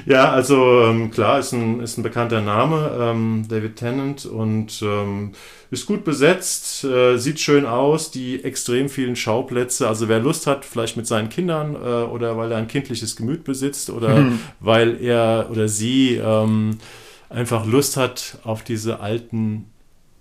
Ja, 0.07 0.31
also 0.31 0.83
ähm, 0.85 1.11
klar, 1.11 1.41
ist 1.41 1.51
ein, 1.53 1.81
ist 1.81 1.99
ein 1.99 2.05
bekannter 2.05 2.41
Name, 2.41 2.97
ähm, 2.97 3.45
David 3.49 3.75
Tennant, 3.75 4.25
und 4.25 4.81
ähm, 4.81 5.33
ist 5.73 5.85
gut 5.85 6.05
besetzt, 6.05 6.85
äh, 6.85 7.17
sieht 7.19 7.41
schön 7.41 7.67
aus, 7.67 8.13
die 8.13 8.45
extrem 8.45 8.89
vielen 8.89 9.17
Schauplätze. 9.17 9.89
Also 9.89 10.09
wer 10.09 10.21
Lust 10.21 10.47
hat, 10.47 10.65
vielleicht 10.65 10.97
mit 10.97 11.09
seinen 11.09 11.29
Kindern 11.29 11.75
äh, 11.75 11.79
oder 11.79 12.37
weil 12.37 12.53
er 12.53 12.59
ein 12.59 12.69
kindliches 12.69 13.17
Gemüt 13.17 13.43
besitzt 13.43 13.91
oder 13.91 14.15
hm. 14.15 14.39
weil 14.61 15.03
er 15.03 15.49
oder 15.51 15.67
sie 15.67 16.15
ähm, 16.15 16.79
einfach 17.29 17.67
Lust 17.67 17.97
hat 17.97 18.39
auf 18.45 18.63
diese 18.63 19.01
alten 19.01 19.73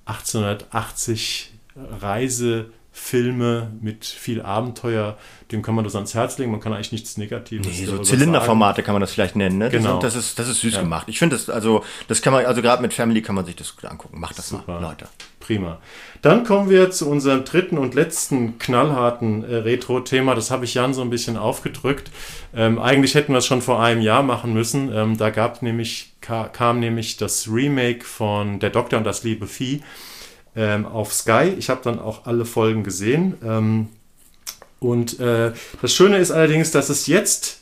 1880 0.05 1.53
Reise 2.01 2.71
Filme 2.97 3.73
mit 3.81 4.05
viel 4.05 4.41
Abenteuer, 4.41 5.17
dem 5.51 5.61
kann 5.61 5.75
man 5.75 5.83
das 5.83 5.95
ans 5.95 6.13
Herz 6.13 6.37
legen. 6.37 6.51
Man 6.51 6.61
kann 6.61 6.71
eigentlich 6.71 6.93
nichts 6.93 7.17
Negatives. 7.17 7.67
Nee, 7.67 7.85
so 7.85 7.97
Zylinderformate 7.99 8.83
kann 8.83 8.93
man 8.93 9.01
das 9.01 9.11
vielleicht 9.11 9.35
nennen. 9.35 9.57
Ne? 9.57 9.69
Genau. 9.69 9.99
Das, 9.99 10.15
ist, 10.15 10.39
das 10.39 10.47
ist 10.47 10.61
süß 10.61 10.75
ja. 10.75 10.81
gemacht. 10.81 11.07
Ich 11.09 11.19
finde 11.19 11.35
das, 11.35 11.49
also, 11.49 11.83
das 12.07 12.21
kann 12.21 12.31
man, 12.31 12.45
also 12.45 12.61
gerade 12.61 12.81
mit 12.81 12.93
Family 12.93 13.21
kann 13.21 13.35
man 13.35 13.45
sich 13.45 13.57
das 13.57 13.75
gut 13.75 13.83
angucken. 13.83 14.17
Macht 14.21 14.37
das 14.37 14.47
Super. 14.47 14.79
mal, 14.79 14.81
Leute. 14.81 15.09
Prima. 15.41 15.79
Dann 16.21 16.45
kommen 16.45 16.69
wir 16.69 16.89
zu 16.89 17.09
unserem 17.09 17.43
dritten 17.43 17.77
und 17.77 17.95
letzten 17.95 18.59
knallharten 18.59 19.43
äh, 19.43 19.57
Retro-Thema. 19.57 20.33
Das 20.33 20.49
habe 20.49 20.63
ich 20.63 20.73
Jan 20.73 20.93
so 20.93 21.01
ein 21.01 21.09
bisschen 21.09 21.35
aufgedrückt. 21.35 22.09
Ähm, 22.55 22.79
eigentlich 22.79 23.13
hätten 23.13 23.33
wir 23.33 23.39
es 23.39 23.45
schon 23.45 23.61
vor 23.61 23.83
einem 23.83 24.01
Jahr 24.01 24.23
machen 24.23 24.53
müssen. 24.53 24.89
Ähm, 24.95 25.17
da 25.17 25.31
gab 25.31 25.61
nämlich, 25.61 26.13
kam 26.21 26.79
nämlich 26.79 27.17
das 27.17 27.49
Remake 27.51 28.05
von 28.05 28.61
Der 28.61 28.69
Doktor 28.69 28.97
und 28.97 29.03
das 29.03 29.23
liebe 29.25 29.47
Vieh 29.47 29.83
ähm, 30.55 30.85
auf 30.85 31.13
Sky. 31.13 31.53
Ich 31.57 31.69
habe 31.69 31.81
dann 31.83 31.99
auch 31.99 32.25
alle 32.25 32.45
Folgen 32.45 32.83
gesehen. 32.83 33.35
Ähm, 33.43 33.87
und 34.79 35.19
äh, 35.19 35.51
das 35.81 35.93
Schöne 35.93 36.17
ist 36.17 36.31
allerdings, 36.31 36.71
dass 36.71 36.89
es 36.89 37.07
jetzt 37.07 37.61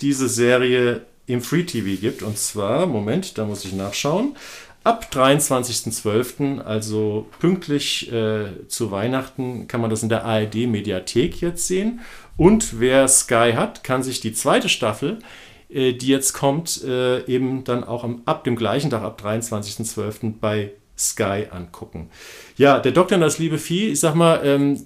diese 0.00 0.28
Serie 0.28 1.02
im 1.26 1.40
Free 1.40 1.64
TV 1.64 2.00
gibt. 2.00 2.22
Und 2.22 2.38
zwar, 2.38 2.86
Moment, 2.86 3.38
da 3.38 3.44
muss 3.44 3.64
ich 3.64 3.72
nachschauen. 3.72 4.36
Ab 4.84 5.08
23.12., 5.12 6.60
also 6.60 7.28
pünktlich 7.38 8.10
äh, 8.12 8.66
zu 8.66 8.90
Weihnachten, 8.90 9.68
kann 9.68 9.80
man 9.80 9.90
das 9.90 10.02
in 10.02 10.08
der 10.08 10.24
ARD-Mediathek 10.24 11.40
jetzt 11.40 11.68
sehen. 11.68 12.00
Und 12.36 12.80
wer 12.80 13.06
Sky 13.06 13.52
hat, 13.54 13.84
kann 13.84 14.02
sich 14.02 14.20
die 14.20 14.32
zweite 14.32 14.68
Staffel, 14.68 15.20
äh, 15.68 15.92
die 15.92 16.08
jetzt 16.08 16.32
kommt, 16.32 16.82
äh, 16.82 17.24
eben 17.26 17.62
dann 17.62 17.84
auch 17.84 18.02
am, 18.02 18.22
ab 18.24 18.42
dem 18.42 18.56
gleichen 18.56 18.90
Tag, 18.90 19.02
ab 19.02 19.22
23.12. 19.24 20.34
bei 20.40 20.72
Sky 21.10 21.46
angucken. 21.50 22.10
Ja, 22.56 22.78
der 22.78 22.92
Doktor 22.92 23.16
und 23.16 23.22
das 23.22 23.38
liebe 23.38 23.58
Vieh, 23.58 23.92
ich 23.92 24.00
sag 24.00 24.14
mal, 24.14 24.40
ähm, 24.44 24.84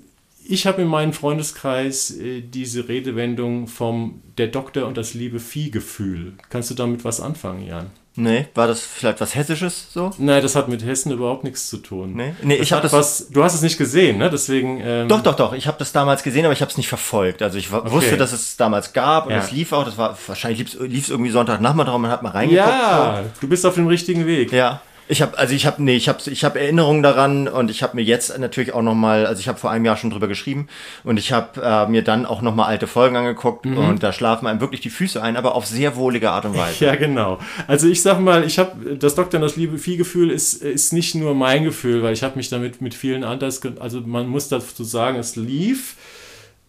ich 0.48 0.66
habe 0.66 0.82
in 0.82 0.88
meinem 0.88 1.12
Freundeskreis 1.12 2.10
äh, 2.10 2.40
diese 2.40 2.88
Redewendung 2.88 3.66
vom 3.66 4.22
der 4.38 4.48
Doktor 4.48 4.86
und 4.86 4.96
das 4.96 5.14
liebe 5.14 5.40
Vieh-Gefühl. 5.40 6.34
Kannst 6.50 6.70
du 6.70 6.74
damit 6.74 7.04
was 7.04 7.20
anfangen, 7.20 7.66
Jan? 7.66 7.90
Nee, 8.18 8.46
war 8.54 8.66
das 8.66 8.80
vielleicht 8.80 9.20
was 9.20 9.34
Hessisches 9.34 9.92
so? 9.92 10.10
Nein, 10.16 10.40
das 10.40 10.56
hat 10.56 10.68
mit 10.68 10.82
Hessen 10.82 11.12
überhaupt 11.12 11.44
nichts 11.44 11.68
zu 11.68 11.76
tun. 11.76 12.14
Nee, 12.14 12.34
nee 12.42 12.54
ich 12.56 12.72
habe 12.72 12.80
das. 12.80 12.92
Was, 12.92 13.28
du 13.28 13.44
hast 13.44 13.54
es 13.54 13.60
nicht 13.60 13.76
gesehen, 13.76 14.16
ne? 14.16 14.30
Deswegen. 14.30 14.80
Ähm 14.82 15.08
doch, 15.08 15.22
doch, 15.22 15.36
doch. 15.36 15.52
Ich 15.52 15.66
habe 15.66 15.76
das 15.78 15.92
damals 15.92 16.22
gesehen, 16.22 16.46
aber 16.46 16.54
ich 16.54 16.62
habe 16.62 16.70
es 16.70 16.78
nicht 16.78 16.88
verfolgt. 16.88 17.42
Also 17.42 17.58
ich 17.58 17.70
okay. 17.70 17.90
wusste, 17.90 18.16
dass 18.16 18.32
es 18.32 18.56
damals 18.56 18.94
gab 18.94 19.26
und 19.26 19.32
ja. 19.32 19.38
es 19.38 19.52
lief 19.52 19.72
auch. 19.72 19.84
Das 19.84 19.98
war 19.98 20.16
wahrscheinlich 20.26 20.78
lief 20.78 21.04
es 21.04 21.10
irgendwie 21.10 21.30
Sonntagnachmittag 21.30 21.94
und 21.94 22.00
man 22.00 22.10
hat 22.10 22.22
mal 22.22 22.30
reingeguckt. 22.30 22.66
Ja, 22.66 23.22
so. 23.22 23.40
du 23.42 23.48
bist 23.48 23.66
auf 23.66 23.74
dem 23.74 23.86
richtigen 23.86 24.24
Weg. 24.24 24.50
Ja. 24.50 24.80
Ich 25.08 25.22
habe 25.22 25.38
also 25.38 25.54
ich 25.54 25.66
habe 25.66 25.82
nee, 25.82 25.96
ich 25.96 26.08
habe 26.08 26.18
ich 26.26 26.44
habe 26.44 26.58
Erinnerungen 26.58 27.02
daran 27.02 27.46
und 27.46 27.70
ich 27.70 27.82
habe 27.82 27.96
mir 27.96 28.02
jetzt 28.02 28.36
natürlich 28.38 28.72
auch 28.72 28.82
noch 28.82 28.94
mal, 28.94 29.26
also 29.26 29.40
ich 29.40 29.48
habe 29.48 29.58
vor 29.58 29.70
einem 29.70 29.84
Jahr 29.84 29.96
schon 29.96 30.10
drüber 30.10 30.26
geschrieben 30.26 30.68
und 31.04 31.18
ich 31.18 31.32
habe 31.32 31.60
äh, 31.62 31.86
mir 31.88 32.02
dann 32.02 32.26
auch 32.26 32.42
noch 32.42 32.54
mal 32.54 32.66
alte 32.66 32.86
Folgen 32.86 33.16
angeguckt 33.16 33.66
mhm. 33.66 33.78
und 33.78 34.02
da 34.02 34.12
schlafen 34.12 34.46
einem 34.46 34.60
wirklich 34.60 34.80
die 34.80 34.90
Füße 34.90 35.22
ein, 35.22 35.36
aber 35.36 35.54
auf 35.54 35.66
sehr 35.66 35.96
wohlige 35.96 36.30
Art 36.30 36.44
und 36.44 36.56
Weise. 36.56 36.84
Ja, 36.84 36.96
genau. 36.96 37.38
Also 37.68 37.88
ich 37.88 38.02
sag 38.02 38.20
mal, 38.20 38.44
ich 38.44 38.58
habe 38.58 38.96
das 38.96 39.14
Doktor 39.14 39.38
das 39.38 39.56
liebe 39.56 39.78
Viehgefühl 39.78 40.30
ist 40.30 40.54
ist 40.54 40.92
nicht 40.92 41.14
nur 41.14 41.34
mein 41.34 41.64
Gefühl, 41.64 42.02
weil 42.02 42.12
ich 42.12 42.22
habe 42.22 42.36
mich 42.36 42.48
damit 42.48 42.80
mit 42.80 42.94
vielen 42.94 43.22
anders 43.22 43.60
also 43.78 44.00
man 44.00 44.26
muss 44.26 44.48
dazu 44.48 44.84
sagen, 44.84 45.18
es 45.18 45.36
lief 45.36 45.96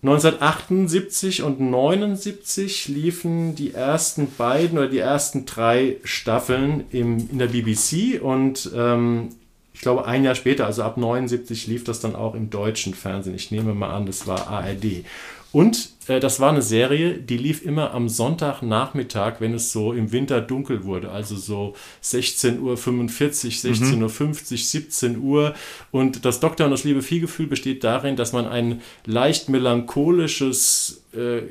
1978 0.04 1.42
und 1.42 1.60
79 1.60 2.88
liefen 2.88 3.56
die 3.56 3.74
ersten 3.74 4.28
beiden 4.38 4.78
oder 4.78 4.88
die 4.88 5.00
ersten 5.00 5.46
drei 5.46 5.98
Staffeln 6.04 6.86
im, 6.92 7.30
in 7.32 7.40
der 7.40 7.48
BBC 7.48 8.22
und 8.22 8.72
ähm, 8.76 9.30
ich 9.74 9.82
glaube 9.82 10.06
ein 10.06 10.24
Jahr 10.24 10.36
später, 10.36 10.66
also 10.66 10.84
ab 10.84 10.98
79 10.98 11.68
lief 11.68 11.84
das 11.84 12.00
dann 12.00 12.16
auch 12.16 12.36
im 12.36 12.50
deutschen 12.50 12.94
Fernsehen. 12.94 13.36
Ich 13.36 13.52
nehme 13.52 13.74
mal 13.74 13.92
an, 13.92 14.06
das 14.06 14.26
war 14.26 14.48
ARD. 14.48 15.04
Und 15.52 15.90
äh, 16.08 16.20
das 16.20 16.40
war 16.40 16.50
eine 16.50 16.62
Serie, 16.62 17.18
die 17.18 17.38
lief 17.38 17.64
immer 17.64 17.94
am 17.94 18.10
Sonntagnachmittag, 18.10 19.40
wenn 19.40 19.54
es 19.54 19.72
so 19.72 19.94
im 19.94 20.12
Winter 20.12 20.42
dunkel 20.42 20.84
wurde. 20.84 21.12
Also 21.12 21.36
so 21.36 21.76
16.45 22.04 22.60
Uhr, 22.60 22.76
16.50 22.76 23.96
mhm. 23.96 24.04
Uhr, 24.04 24.10
17 24.58 25.18
Uhr. 25.18 25.54
Und 25.92 26.26
das 26.26 26.40
Doktor 26.40 26.66
und 26.66 26.72
das 26.72 26.84
liebe 26.84 27.02
Viehgefühl 27.02 27.48
besteht 27.48 27.84
darin, 27.84 28.16
dass 28.16 28.34
man 28.34 28.48
ein 28.48 28.82
leicht 29.06 29.50
melancholisches 29.50 31.04
äh, 31.14 31.42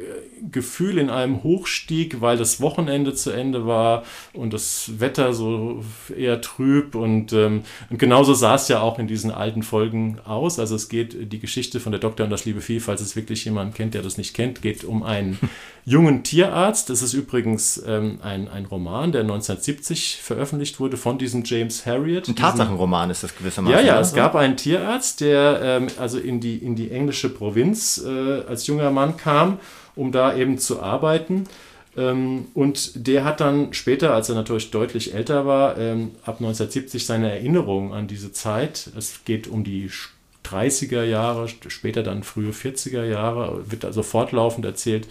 Gefühl 0.51 0.99
in 0.99 1.11
einem 1.11 1.42
hochstieg, 1.42 2.21
weil 2.21 2.37
das 2.37 2.61
Wochenende 2.61 3.14
zu 3.14 3.31
Ende 3.31 3.66
war 3.66 4.05
und 4.33 4.53
das 4.53 5.01
Wetter 5.01 5.33
so 5.33 5.83
eher 6.16 6.40
trüb. 6.40 6.95
Und, 6.95 7.33
ähm, 7.33 7.62
und 7.90 7.99
genauso 7.99 8.35
sah 8.35 8.55
es 8.55 8.69
ja 8.69 8.81
auch 8.81 8.99
in 8.99 9.07
diesen 9.07 9.31
alten 9.31 9.62
Folgen 9.62 10.19
aus. 10.25 10.59
Also 10.59 10.77
es 10.77 10.88
geht 10.88 11.33
die 11.33 11.38
Geschichte 11.38 11.81
von 11.81 11.92
der 11.92 12.01
Doktor 12.01 12.25
und 12.25 12.31
das 12.31 12.45
liebe 12.45 12.61
Vieh, 12.61 12.81
falls 12.81 13.01
es 13.01 13.16
wirklich 13.16 13.45
jemand 13.45 13.75
kennt, 13.75 13.95
der 13.95 14.03
das 14.03 14.19
nicht 14.19 14.35
kennt 14.35 14.46
kennt, 14.47 14.63
geht 14.63 14.85
um 14.85 15.03
einen 15.03 15.39
jungen 15.85 16.23
Tierarzt. 16.23 16.91
Das 16.91 17.03
ist 17.03 17.15
übrigens 17.15 17.83
ähm, 17.87 18.19
ein, 18.23 18.49
ein 18.49 18.67
Roman, 18.67 19.13
der 19.13 19.23
1970 19.23 20.19
veröffentlicht 20.23 20.81
wurde 20.81 20.97
von 20.97 21.19
diesem 21.19 21.45
James 21.45 21.87
Harriet. 21.87 22.29
Ein 22.29 22.37
Tatsachenroman 22.37 23.11
ist 23.11 23.23
das 23.23 23.37
gewissermaßen. 23.37 23.79
Ja, 23.79 23.85
ja, 23.85 24.01
es 24.01 24.15
gab 24.15 24.35
einen 24.35 24.57
Tierarzt, 24.57 25.21
der 25.21 25.61
ähm, 25.63 25.87
also 25.99 26.19
in 26.19 26.41
die, 26.41 26.57
in 26.57 26.77
die 26.77 26.91
englische 26.91 27.29
Provinz 27.29 28.03
äh, 28.05 28.43
als 28.49 28.67
junger 28.67 28.91
Mann 28.91 29.17
kam, 29.17 29.59
um 29.95 30.13
da 30.13 30.35
eben 30.35 30.59
zu 30.59 30.83
arbeiten. 30.83 31.45
Ähm, 31.97 32.47
und 32.53 33.07
der 33.07 33.25
hat 33.25 33.41
dann 33.41 33.73
später, 33.73 34.13
als 34.13 34.29
er 34.29 34.35
natürlich 34.35 34.71
deutlich 34.71 35.15
älter 35.15 35.47
war, 35.47 35.79
ähm, 35.79 36.11
ab 36.23 36.37
1970 36.41 37.07
seine 37.07 37.31
Erinnerungen 37.31 37.93
an 37.93 38.07
diese 38.07 38.33
Zeit, 38.33 38.91
es 38.97 39.25
geht 39.25 39.49
um 39.49 39.65
die 39.65 39.89
30er 40.47 41.05
Jahre, 41.05 41.49
später 41.49 42.03
dann 42.03 42.23
frühe 42.23 42.51
40er 42.51 43.05
Jahre, 43.05 43.71
wird 43.71 43.85
also 43.85 44.03
fortlaufend 44.03 44.65
erzählt, 44.65 45.09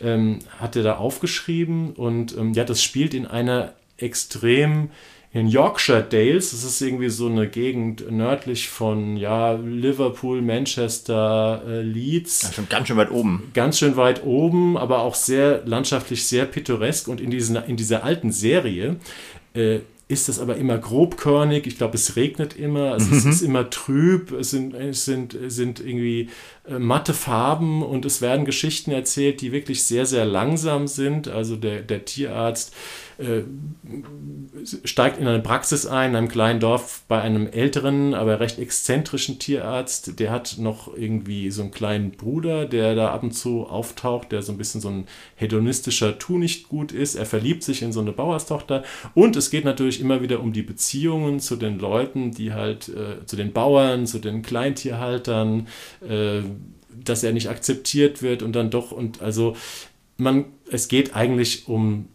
ähm, 0.00 0.40
hat 0.58 0.76
er 0.76 0.82
da 0.82 0.96
aufgeschrieben 0.96 1.92
und 1.92 2.36
ähm, 2.36 2.52
ja, 2.52 2.64
das 2.64 2.82
spielt 2.82 3.14
in 3.14 3.26
einer 3.26 3.72
extrem 3.98 4.90
in 5.32 5.48
Yorkshire 5.48 6.02
Dales, 6.02 6.52
das 6.52 6.64
ist 6.64 6.80
irgendwie 6.80 7.10
so 7.10 7.26
eine 7.26 7.46
Gegend 7.46 8.10
nördlich 8.10 8.68
von 8.68 9.18
ja, 9.18 9.52
Liverpool, 9.52 10.40
Manchester, 10.40 11.62
äh, 11.66 11.82
Leeds. 11.82 12.42
Ja, 12.42 12.52
schon 12.52 12.68
ganz 12.70 12.88
schön 12.88 12.96
weit 12.96 13.10
oben. 13.10 13.50
Ganz 13.52 13.78
schön 13.78 13.96
weit 13.96 14.24
oben, 14.24 14.78
aber 14.78 15.00
auch 15.00 15.14
sehr 15.14 15.62
landschaftlich, 15.66 16.24
sehr 16.26 16.46
pittoresk. 16.46 17.08
Und 17.08 17.20
in, 17.20 17.30
diesen, 17.30 17.56
in 17.56 17.76
dieser 17.76 18.02
alten 18.02 18.32
Serie 18.32 18.96
äh, 19.52 19.80
ist 20.08 20.28
das 20.28 20.38
aber 20.38 20.56
immer 20.56 20.78
grobkörnig. 20.78 21.66
Ich 21.66 21.78
glaube, 21.78 21.96
es 21.96 22.14
regnet 22.14 22.56
immer, 22.56 22.94
es, 22.94 23.08
mhm. 23.08 23.16
ist, 23.16 23.24
ist, 23.24 23.42
immer 23.42 23.70
trüb, 23.70 24.30
es 24.32 24.50
sind, 24.50 24.72
es 24.74 25.04
sind, 25.04 25.36
sind 25.48 25.80
irgendwie 25.80 26.30
äh, 26.68 26.78
matte 26.78 27.12
Farben 27.12 27.82
und 27.82 28.04
es 28.04 28.22
werden 28.22 28.44
Geschichten 28.44 28.92
erzählt, 28.92 29.40
die 29.40 29.50
wirklich 29.50 29.82
sehr, 29.82 30.06
sehr 30.06 30.24
langsam 30.24 30.86
sind. 30.86 31.26
Also 31.26 31.56
der, 31.56 31.82
der 31.82 32.04
Tierarzt 32.04 32.72
äh, 33.18 33.42
steigt 34.84 35.18
in 35.18 35.26
eine 35.26 35.40
Praxis 35.40 35.86
ein, 35.86 36.10
in 36.10 36.16
einem 36.16 36.28
kleinen 36.28 36.60
Dorf 36.60 37.02
bei 37.08 37.20
einem 37.20 37.46
älteren, 37.46 38.14
aber 38.14 38.40
recht 38.40 38.58
exzentrischen 38.58 39.38
Tierarzt. 39.38 40.18
Der 40.18 40.30
hat 40.30 40.56
noch 40.58 40.94
irgendwie 40.94 41.50
so 41.50 41.62
einen 41.62 41.70
kleinen 41.70 42.10
Bruder, 42.10 42.66
der 42.66 42.94
da 42.94 43.12
ab 43.12 43.22
und 43.22 43.32
zu 43.32 43.66
auftaucht, 43.66 44.32
der 44.32 44.42
so 44.42 44.52
ein 44.52 44.58
bisschen 44.58 44.80
so 44.80 44.88
ein 44.88 45.06
hedonistischer 45.36 46.18
Tu 46.18 46.38
nicht 46.38 46.68
gut 46.68 46.92
ist. 46.92 47.14
Er 47.14 47.26
verliebt 47.26 47.62
sich 47.62 47.82
in 47.82 47.92
so 47.92 48.00
eine 48.00 48.12
Bauerstochter 48.12 48.82
und 49.14 49.36
es 49.36 49.50
geht 49.50 49.64
natürlich 49.64 50.00
immer 50.00 50.20
wieder 50.20 50.40
um 50.40 50.52
die 50.52 50.62
Beziehungen 50.62 51.40
zu 51.40 51.56
den 51.56 51.78
Leuten, 51.78 52.32
die 52.32 52.52
halt, 52.52 52.88
äh, 52.88 53.24
zu 53.24 53.36
den 53.36 53.52
Bauern, 53.52 54.06
zu 54.06 54.18
den 54.18 54.42
Kleintierhaltern, 54.42 55.68
äh, 56.06 56.42
dass 57.02 57.22
er 57.22 57.32
nicht 57.32 57.48
akzeptiert 57.48 58.22
wird 58.22 58.42
und 58.42 58.54
dann 58.54 58.70
doch 58.70 58.90
und 58.90 59.22
also 59.22 59.56
man, 60.18 60.46
es 60.70 60.88
geht 60.88 61.14
eigentlich 61.14 61.68
um 61.68 62.08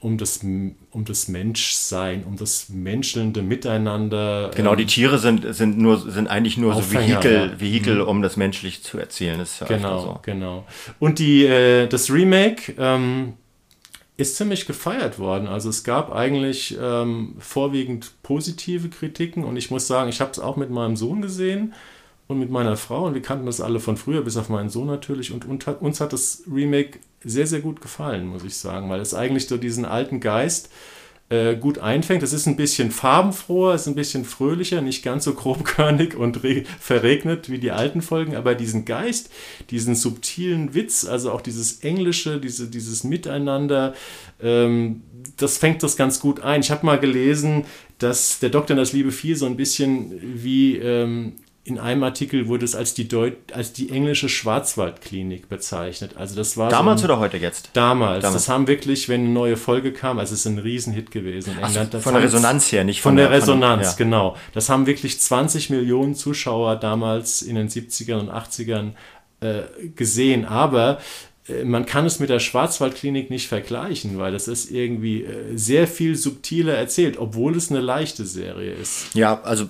um 0.00 0.18
das, 0.18 0.40
um 0.42 1.04
das 1.04 1.28
Menschsein, 1.28 2.24
um 2.24 2.36
das 2.36 2.68
menschelnde 2.68 3.42
Miteinander. 3.42 4.50
Genau, 4.54 4.74
die 4.74 4.82
ähm, 4.82 4.88
Tiere 4.88 5.18
sind, 5.18 5.54
sind, 5.54 5.78
nur, 5.78 5.98
sind 6.10 6.28
eigentlich 6.28 6.56
nur 6.56 6.74
Aufhänger, 6.74 7.22
so 7.22 7.28
Vehikel, 7.28 7.50
ja. 7.50 7.60
Vehikel, 7.60 7.94
mhm. 7.96 8.08
um 8.08 8.22
das 8.22 8.36
menschlich 8.36 8.82
zu 8.82 8.98
erzählen. 8.98 9.38
Das 9.38 9.60
ja 9.60 9.66
genau, 9.66 10.00
so. 10.00 10.18
genau. 10.22 10.66
Und 10.98 11.18
die, 11.18 11.44
äh, 11.44 11.86
das 11.86 12.10
Remake 12.10 12.74
ähm, 12.78 13.34
ist 14.18 14.36
ziemlich 14.36 14.66
gefeiert 14.66 15.18
worden. 15.18 15.46
Also 15.46 15.68
es 15.70 15.84
gab 15.84 16.12
eigentlich 16.12 16.76
ähm, 16.80 17.36
vorwiegend 17.38 18.12
positive 18.22 18.88
Kritiken 18.88 19.44
und 19.44 19.56
ich 19.56 19.70
muss 19.70 19.86
sagen, 19.86 20.10
ich 20.10 20.20
habe 20.20 20.32
es 20.32 20.40
auch 20.40 20.56
mit 20.56 20.70
meinem 20.70 20.96
Sohn 20.96 21.22
gesehen 21.22 21.72
und 22.26 22.38
mit 22.38 22.50
meiner 22.50 22.76
Frau 22.76 23.06
und 23.06 23.14
wir 23.14 23.22
kannten 23.22 23.46
das 23.46 23.60
alle 23.60 23.78
von 23.78 23.96
früher, 23.96 24.22
bis 24.22 24.36
auf 24.36 24.48
meinen 24.48 24.70
Sohn 24.70 24.88
natürlich 24.88 25.32
und 25.32 25.46
uns 25.46 26.00
hat 26.00 26.12
das 26.12 26.42
Remake 26.52 26.98
sehr, 27.24 27.46
sehr 27.46 27.60
gut 27.60 27.80
gefallen, 27.80 28.26
muss 28.26 28.44
ich 28.44 28.56
sagen, 28.56 28.88
weil 28.90 29.00
es 29.00 29.14
eigentlich 29.14 29.48
so 29.48 29.56
diesen 29.56 29.84
alten 29.84 30.20
Geist 30.20 30.70
äh, 31.30 31.56
gut 31.56 31.78
einfängt. 31.78 32.22
Es 32.22 32.32
ist 32.32 32.46
ein 32.46 32.56
bisschen 32.56 32.90
farbenfroher, 32.90 33.74
es 33.74 33.82
ist 33.82 33.88
ein 33.88 33.94
bisschen 33.94 34.24
fröhlicher, 34.24 34.80
nicht 34.80 35.02
ganz 35.02 35.24
so 35.24 35.34
grobkörnig 35.34 36.16
und 36.16 36.40
verregnet 36.80 37.50
wie 37.50 37.58
die 37.58 37.70
alten 37.70 38.00
Folgen, 38.00 38.34
aber 38.34 38.54
diesen 38.54 38.84
Geist, 38.84 39.30
diesen 39.70 39.94
subtilen 39.94 40.74
Witz, 40.74 41.04
also 41.04 41.32
auch 41.32 41.40
dieses 41.40 41.80
Englische, 41.80 42.40
diese, 42.40 42.68
dieses 42.68 43.04
Miteinander, 43.04 43.94
ähm, 44.42 45.02
das 45.36 45.58
fängt 45.58 45.82
das 45.82 45.96
ganz 45.96 46.20
gut 46.20 46.40
ein. 46.40 46.60
Ich 46.60 46.70
habe 46.70 46.86
mal 46.86 46.98
gelesen, 46.98 47.64
dass 47.98 48.38
der 48.38 48.50
Doktor 48.50 48.74
in 48.74 48.78
das 48.78 48.92
Liebe 48.92 49.12
Vieh 49.12 49.34
so 49.34 49.46
ein 49.46 49.56
bisschen 49.56 50.12
wie 50.22 50.76
ähm, 50.76 51.34
in 51.68 51.78
einem 51.78 52.02
Artikel 52.02 52.48
wurde 52.48 52.64
es 52.64 52.74
als 52.74 52.94
die, 52.94 53.08
Deut 53.08 53.34
als 53.52 53.72
die 53.72 53.90
englische 53.90 54.28
Schwarzwaldklinik 54.28 55.48
bezeichnet. 55.48 56.12
Also 56.16 56.34
das 56.34 56.56
war 56.56 56.70
damals 56.70 57.02
so 57.02 57.06
ein, 57.06 57.10
oder 57.10 57.20
heute 57.20 57.36
jetzt? 57.36 57.70
Damals. 57.74 58.22
damals. 58.22 58.42
Das 58.42 58.48
haben 58.48 58.66
wirklich, 58.66 59.08
wenn 59.08 59.22
eine 59.22 59.30
neue 59.30 59.56
Folge 59.56 59.92
kam, 59.92 60.18
also 60.18 60.34
es 60.34 60.40
ist 60.40 60.46
ein 60.46 60.58
Riesenhit 60.58 61.10
gewesen 61.10 61.52
in 61.58 61.64
England. 61.64 61.92
So, 61.92 62.00
von 62.00 62.14
der 62.14 62.22
Resonanz 62.22 62.72
her, 62.72 62.84
nicht 62.84 63.02
von, 63.02 63.10
von 63.10 63.16
der, 63.16 63.28
der, 63.28 63.38
Resonanz, 63.38 63.94
von, 63.94 63.98
ja. 63.98 64.04
genau. 64.04 64.36
Das 64.54 64.68
haben 64.68 64.86
wirklich 64.86 65.20
20 65.20 65.70
Millionen 65.70 66.14
Zuschauer 66.14 66.76
damals 66.76 67.42
in 67.42 67.54
den 67.54 67.68
70ern 67.68 68.20
und 68.20 68.30
80ern 68.30 68.92
äh, 69.40 69.62
gesehen. 69.94 70.44
Aber 70.46 70.98
äh, 71.48 71.64
man 71.64 71.86
kann 71.86 72.06
es 72.06 72.20
mit 72.20 72.30
der 72.30 72.40
Schwarzwaldklinik 72.40 73.30
nicht 73.30 73.48
vergleichen, 73.48 74.18
weil 74.18 74.32
das 74.32 74.48
ist 74.48 74.70
irgendwie 74.70 75.24
äh, 75.24 75.56
sehr 75.56 75.86
viel 75.86 76.16
subtiler 76.16 76.74
erzählt, 76.74 77.18
obwohl 77.18 77.56
es 77.56 77.70
eine 77.70 77.80
leichte 77.80 78.24
Serie 78.24 78.72
ist. 78.72 79.14
Ja, 79.14 79.40
also 79.42 79.68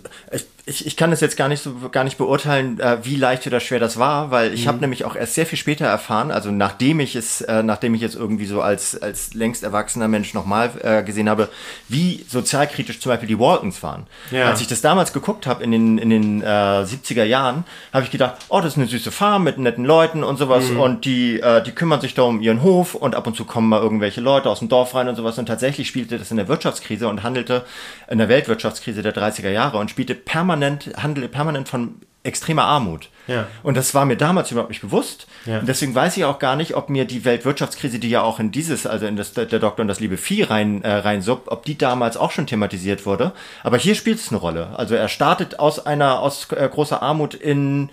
ich, 0.68 0.86
ich 0.86 0.96
kann 0.96 1.10
das 1.10 1.20
jetzt 1.20 1.36
gar 1.36 1.48
nicht 1.48 1.62
so 1.62 1.74
gar 1.90 2.04
nicht 2.04 2.18
beurteilen, 2.18 2.78
äh, 2.78 2.98
wie 3.02 3.16
leicht 3.16 3.46
oder 3.46 3.58
schwer 3.58 3.80
das 3.80 3.98
war, 3.98 4.30
weil 4.30 4.52
ich 4.52 4.64
mhm. 4.64 4.68
habe 4.68 4.78
nämlich 4.80 5.04
auch 5.04 5.16
erst 5.16 5.34
sehr 5.34 5.46
viel 5.46 5.58
später 5.58 5.86
erfahren, 5.86 6.30
also 6.30 6.50
nachdem 6.50 7.00
ich 7.00 7.16
es, 7.16 7.40
äh, 7.40 7.62
nachdem 7.62 7.94
ich 7.94 8.00
jetzt 8.00 8.14
irgendwie 8.14 8.46
so 8.46 8.60
als 8.60 9.00
als 9.00 9.34
längst 9.34 9.64
erwachsener 9.64 10.08
Mensch 10.08 10.34
nochmal 10.34 10.70
äh, 10.82 11.02
gesehen 11.02 11.28
habe, 11.28 11.48
wie 11.88 12.24
sozialkritisch 12.28 13.00
zum 13.00 13.10
Beispiel 13.10 13.28
die 13.28 13.38
Waltons 13.38 13.82
waren. 13.82 14.06
Ja. 14.30 14.46
Als 14.46 14.60
ich 14.60 14.66
das 14.66 14.80
damals 14.80 15.12
geguckt 15.12 15.46
habe 15.46 15.64
in 15.64 15.72
den 15.72 15.98
in 15.98 16.10
den 16.10 16.42
äh, 16.42 16.46
70er 16.46 17.24
Jahren, 17.24 17.64
habe 17.92 18.04
ich 18.04 18.10
gedacht, 18.10 18.36
oh, 18.48 18.60
das 18.60 18.72
ist 18.72 18.78
eine 18.78 18.86
süße 18.86 19.10
Farm 19.10 19.44
mit 19.44 19.58
netten 19.58 19.84
Leuten 19.84 20.22
und 20.22 20.36
sowas 20.36 20.68
mhm. 20.68 20.80
und 20.80 21.04
die 21.04 21.40
äh, 21.40 21.62
die 21.62 21.72
kümmern 21.72 22.00
sich 22.00 22.14
da 22.14 22.22
um 22.22 22.40
ihren 22.40 22.62
Hof 22.62 22.94
und 22.94 23.14
ab 23.14 23.26
und 23.26 23.36
zu 23.36 23.44
kommen 23.44 23.68
mal 23.70 23.80
irgendwelche 23.80 24.20
Leute 24.20 24.50
aus 24.50 24.58
dem 24.58 24.68
Dorf 24.68 24.94
rein 24.94 25.08
und 25.08 25.16
sowas 25.16 25.38
und 25.38 25.46
tatsächlich 25.46 25.88
spielte 25.88 26.18
das 26.18 26.30
in 26.30 26.36
der 26.36 26.48
Wirtschaftskrise 26.48 27.08
und 27.08 27.22
handelte 27.22 27.64
in 28.10 28.18
der 28.18 28.28
Weltwirtschaftskrise 28.28 29.02
der 29.02 29.14
30er 29.14 29.50
Jahre 29.50 29.78
und 29.78 29.90
spielte 29.90 30.14
permanent 30.14 30.57
permanent, 30.58 31.02
handle 31.02 31.28
permanent 31.28 31.68
von 31.68 31.94
extremer 32.24 32.64
Armut. 32.64 33.08
Ja. 33.26 33.46
Und 33.62 33.76
das 33.76 33.94
war 33.94 34.04
mir 34.04 34.16
damals 34.16 34.50
überhaupt 34.50 34.70
nicht 34.70 34.80
bewusst. 34.80 35.26
Ja. 35.46 35.60
Und 35.60 35.68
deswegen 35.68 35.94
weiß 35.94 36.16
ich 36.16 36.24
auch 36.24 36.38
gar 36.38 36.56
nicht, 36.56 36.74
ob 36.74 36.90
mir 36.90 37.04
die 37.04 37.24
Weltwirtschaftskrise, 37.24 37.98
die 37.98 38.10
ja 38.10 38.22
auch 38.22 38.40
in 38.40 38.50
dieses, 38.50 38.86
also 38.86 39.06
in 39.06 39.16
das, 39.16 39.32
der 39.32 39.46
Doktor 39.46 39.82
und 39.82 39.88
das 39.88 40.00
liebe 40.00 40.16
Vieh 40.16 40.42
rein, 40.42 40.82
äh, 40.82 40.92
rein 40.92 41.22
sub, 41.22 41.44
ob 41.46 41.64
die 41.64 41.78
damals 41.78 42.16
auch 42.16 42.32
schon 42.32 42.46
thematisiert 42.46 43.06
wurde. 43.06 43.32
Aber 43.62 43.78
hier 43.78 43.94
spielt 43.94 44.18
es 44.18 44.30
eine 44.30 44.38
Rolle. 44.38 44.70
Also 44.76 44.94
er 44.94 45.08
startet 45.08 45.58
aus 45.58 45.84
einer, 45.86 46.20
aus 46.20 46.50
äh, 46.52 46.68
großer 46.68 47.02
Armut 47.02 47.34
in 47.34 47.90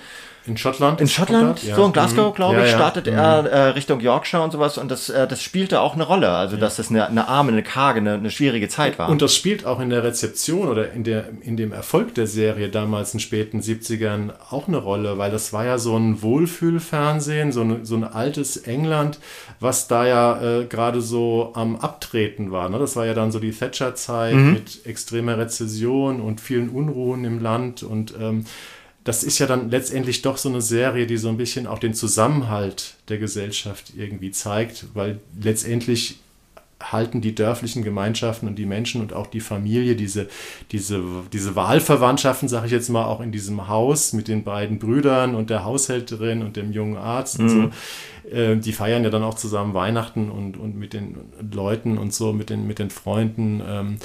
in 0.47 0.57
Schottland? 0.57 1.01
In 1.01 1.07
Schottland, 1.07 1.63
ja. 1.63 1.75
so 1.75 1.85
in 1.85 1.93
Glasgow, 1.93 2.31
mhm. 2.31 2.35
glaube 2.35 2.63
ich, 2.63 2.71
startet 2.71 3.07
mhm. 3.07 3.13
er 3.13 3.45
äh, 3.45 3.59
Richtung 3.69 3.99
Yorkshire 3.99 4.43
und 4.43 4.51
sowas 4.51 4.77
und 4.77 4.89
das, 4.91 5.09
äh, 5.09 5.27
das 5.27 5.41
spielte 5.41 5.81
auch 5.81 5.95
eine 5.95 6.03
Rolle. 6.03 6.29
Also, 6.29 6.57
dass 6.57 6.75
das 6.75 6.89
eine, 6.89 7.07
eine 7.07 7.27
arme, 7.27 7.51
eine 7.51 7.63
karge, 7.63 7.99
eine, 7.99 8.13
eine 8.13 8.31
schwierige 8.31 8.67
Zeit 8.67 8.99
war. 8.99 9.09
Und 9.09 9.21
das 9.21 9.35
spielt 9.35 9.65
auch 9.65 9.79
in 9.79 9.89
der 9.89 10.03
Rezeption 10.03 10.67
oder 10.67 10.91
in, 10.91 11.03
der, 11.03 11.29
in 11.41 11.57
dem 11.57 11.71
Erfolg 11.71 12.13
der 12.15 12.27
Serie 12.27 12.69
damals 12.69 13.13
in 13.13 13.17
den 13.17 13.21
späten 13.21 13.59
70ern 13.59 14.31
auch 14.49 14.67
eine 14.67 14.77
Rolle, 14.77 15.17
weil 15.17 15.31
das 15.31 15.53
war 15.53 15.65
ja 15.65 15.77
so 15.77 15.97
ein 15.97 16.21
Wohlfühlfernsehen, 16.21 17.51
so, 17.51 17.61
eine, 17.61 17.85
so 17.85 17.95
ein 17.95 18.03
altes 18.03 18.57
England, 18.57 19.19
was 19.59 19.87
da 19.87 20.05
ja 20.05 20.41
äh, 20.41 20.65
gerade 20.65 21.01
so 21.01 21.51
am 21.55 21.75
Abtreten 21.77 22.51
war. 22.51 22.69
Ne? 22.69 22.79
Das 22.79 22.95
war 22.95 23.05
ja 23.05 23.13
dann 23.13 23.31
so 23.31 23.39
die 23.39 23.51
Thatcher-Zeit 23.51 24.35
mhm. 24.35 24.53
mit 24.53 24.85
extremer 24.85 25.37
Rezession 25.37 26.21
und 26.21 26.41
vielen 26.41 26.69
Unruhen 26.69 27.25
im 27.25 27.41
Land 27.41 27.83
und 27.83 28.13
ähm, 28.19 28.45
das 29.05 29.23
ist 29.23 29.37
ja 29.37 29.45
dann 29.45 29.69
letztendlich 29.69 30.23
doch 30.23 30.37
so 30.37 30.49
eine 30.49 30.61
Serie, 30.61 31.05
die 31.05 31.17
so 31.17 31.29
ein 31.29 31.37
bisschen 31.37 31.67
auch 31.67 31.79
den 31.79 31.93
Zusammenhalt 31.93 32.95
der 33.07 33.19
Gesellschaft 33.19 33.93
irgendwie 33.95 34.31
zeigt, 34.31 34.87
weil 34.95 35.19
letztendlich 35.39 36.17
halten 36.81 37.21
die 37.21 37.35
dörflichen 37.35 37.83
Gemeinschaften 37.83 38.47
und 38.47 38.55
die 38.55 38.65
Menschen 38.65 39.01
und 39.01 39.13
auch 39.13 39.27
die 39.27 39.39
Familie, 39.39 39.95
diese, 39.95 40.27
diese, 40.71 41.03
diese 41.31 41.55
Wahlverwandtschaften, 41.55 42.49
sage 42.49 42.65
ich 42.65 42.71
jetzt 42.71 42.89
mal, 42.89 43.05
auch 43.05 43.21
in 43.21 43.31
diesem 43.31 43.67
Haus 43.67 44.11
mit 44.11 44.27
den 44.27 44.43
beiden 44.43 44.79
Brüdern 44.79 45.35
und 45.35 45.51
der 45.51 45.63
Haushälterin 45.63 46.41
und 46.41 46.57
dem 46.57 46.71
jungen 46.71 46.97
Arzt 46.97 47.39
mhm. 47.39 47.43
und 47.43 47.49
so, 47.49 47.57
mhm. 47.57 47.71
äh, 48.31 48.55
die 48.57 48.73
feiern 48.73 49.03
ja 49.03 49.11
dann 49.11 49.23
auch 49.23 49.35
zusammen 49.35 49.75
Weihnachten 49.75 50.31
und, 50.31 50.57
und 50.57 50.75
mit 50.77 50.93
den 50.93 51.17
Leuten 51.53 51.99
und 51.99 52.11
so, 52.11 52.33
mit 52.33 52.49
den, 52.49 52.65
mit 52.65 52.79
den 52.79 52.89
Freunden. 52.89 53.61
Ähm, 53.65 53.97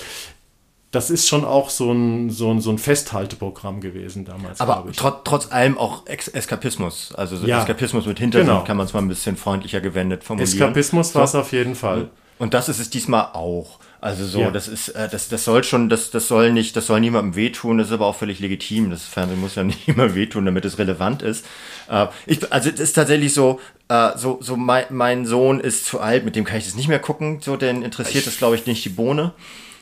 das 0.91 1.11
ist 1.11 1.29
schon 1.29 1.45
auch 1.45 1.71
so 1.71 1.93
ein, 1.93 2.31
so 2.31 2.51
ein, 2.51 2.61
so 2.61 2.71
ein 2.71 2.79
Festhalteprogramm 2.79 3.81
gewesen 3.81 4.25
damals. 4.25 4.61
Aber 4.61 4.91
trot, 4.93 5.25
trotz 5.25 5.53
allem 5.53 5.79
auch 5.79 6.07
Ex 6.07 6.27
Eskapismus. 6.27 7.15
Also 7.15 7.37
so 7.37 7.47
ja. 7.47 7.61
Eskapismus 7.61 8.07
mit 8.07 8.19
Hintergrund 8.19 8.51
genau. 8.51 8.65
kann 8.65 8.77
man 8.77 8.87
es 8.87 8.93
mal 8.93 9.01
ein 9.01 9.09
bisschen 9.09 9.37
freundlicher 9.37 9.81
gewendet 9.81 10.25
formulieren. 10.25 10.53
Eskapismus 10.53 11.15
war 11.15 11.25
es 11.25 11.35
auf 11.35 11.53
jeden 11.53 11.77
Fall. 11.77 12.11
Und 12.39 12.55
das 12.55 12.69
ist 12.69 12.81
es 12.81 12.91
diesmal 12.91 13.29
auch. 13.35 13.79
Also 14.01 14.25
so, 14.25 14.41
ja. 14.41 14.51
das 14.51 14.67
ist, 14.67 14.89
äh, 14.89 15.09
das, 15.11 15.29
das 15.29 15.45
soll 15.45 15.63
schon, 15.63 15.91
das, 15.91 16.11
das 16.11 16.27
soll 16.27 16.53
nicht, 16.53 16.75
das 16.75 16.87
soll 16.87 16.99
niemandem 17.01 17.37
wehtun, 17.37 17.77
das 17.77 17.89
ist 17.89 17.93
aber 17.93 18.07
auch 18.07 18.17
völlig 18.17 18.41
legitim. 18.41 18.91
Das 18.91 19.05
Fernsehen 19.05 19.41
muss 19.41 19.57
ja 19.57 19.63
nicht 19.65 19.87
immer 19.87 20.15
wehtun, 20.15 20.47
damit 20.47 20.65
es 20.65 20.79
relevant 20.79 21.23
ist. 21.23 21.47
Äh, 21.89 22.07
ich, 22.27 22.51
also 22.51 22.71
es 22.71 22.81
ist 22.81 22.95
tatsächlich 22.95 23.35
so, 23.35 23.61
äh, 23.89 24.17
so, 24.17 24.39
so 24.41 24.57
mein, 24.57 24.87
mein 24.89 25.27
Sohn 25.27 25.61
ist 25.61 25.85
zu 25.85 26.01
alt, 26.01 26.25
mit 26.25 26.35
dem 26.35 26.45
kann 26.45 26.57
ich 26.57 26.65
das 26.65 26.75
nicht 26.75 26.89
mehr 26.89 26.99
gucken, 26.99 27.41
so, 27.43 27.57
denn 27.57 27.83
interessiert 27.83 28.27
es, 28.27 28.39
glaube 28.39 28.57
ich, 28.57 28.67
nicht 28.67 28.85
die 28.85 28.89
Bohne. 28.89 29.35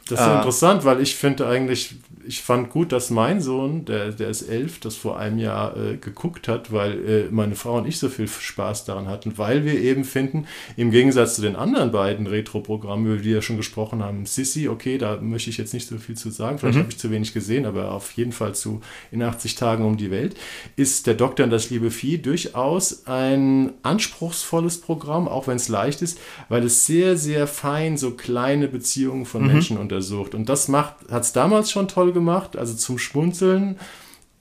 Das 0.08 0.20
ist 0.20 0.26
äh, 0.26 0.36
interessant, 0.36 0.84
weil 0.84 1.00
ich 1.00 1.16
finde 1.16 1.46
eigentlich, 1.46 1.96
ich 2.28 2.42
fand 2.42 2.68
gut, 2.68 2.92
dass 2.92 3.08
mein 3.08 3.40
Sohn, 3.40 3.86
der, 3.86 4.12
der 4.12 4.28
ist 4.28 4.42
elf, 4.42 4.80
das 4.80 4.96
vor 4.96 5.18
einem 5.18 5.38
Jahr 5.38 5.74
äh, 5.78 5.96
geguckt 5.96 6.46
hat, 6.46 6.70
weil 6.70 7.08
äh, 7.08 7.28
meine 7.30 7.54
Frau 7.54 7.78
und 7.78 7.88
ich 7.88 7.98
so 7.98 8.10
viel 8.10 8.28
Spaß 8.28 8.84
daran 8.84 9.08
hatten, 9.08 9.38
weil 9.38 9.64
wir 9.64 9.80
eben 9.80 10.04
finden, 10.04 10.46
im 10.76 10.90
Gegensatz 10.90 11.36
zu 11.36 11.42
den 11.42 11.56
anderen 11.56 11.90
beiden 11.90 12.26
Retro-Programmen, 12.26 13.06
über 13.06 13.16
die 13.16 13.30
wir 13.30 13.40
schon 13.40 13.56
gesprochen 13.56 14.02
haben, 14.02 14.26
Sissy, 14.26 14.68
okay, 14.68 14.98
da 14.98 15.16
möchte 15.22 15.48
ich 15.48 15.56
jetzt 15.56 15.72
nicht 15.72 15.88
so 15.88 15.96
viel 15.96 16.18
zu 16.18 16.28
sagen, 16.28 16.58
vielleicht 16.58 16.76
mhm. 16.76 16.80
habe 16.82 16.90
ich 16.90 16.98
zu 16.98 17.10
wenig 17.10 17.32
gesehen, 17.32 17.64
aber 17.64 17.92
auf 17.92 18.12
jeden 18.12 18.32
Fall 18.32 18.54
zu 18.54 18.82
in 19.10 19.22
80 19.22 19.54
Tagen 19.54 19.86
um 19.86 19.96
die 19.96 20.10
Welt, 20.10 20.36
ist 20.76 21.06
der 21.06 21.14
Doktor 21.14 21.44
und 21.44 21.50
das 21.50 21.70
liebe 21.70 21.90
Vieh 21.90 22.18
durchaus 22.18 23.06
ein 23.06 23.72
anspruchsvolles 23.82 24.82
Programm, 24.82 25.28
auch 25.28 25.46
wenn 25.46 25.56
es 25.56 25.68
leicht 25.68 26.02
ist, 26.02 26.20
weil 26.50 26.62
es 26.62 26.84
sehr, 26.84 27.16
sehr 27.16 27.46
fein 27.46 27.96
so 27.96 28.10
kleine 28.10 28.68
Beziehungen 28.68 29.24
von 29.24 29.40
mhm. 29.44 29.48
Menschen 29.48 29.78
untersucht. 29.78 30.34
Und 30.34 30.50
das 30.50 30.68
hat 30.68 31.22
es 31.22 31.32
damals 31.32 31.70
schon 31.70 31.88
toll 31.88 32.12
gemacht 32.12 32.17
gemacht, 32.18 32.56
also 32.56 32.74
zum 32.74 32.98
Schmunzeln, 32.98 33.78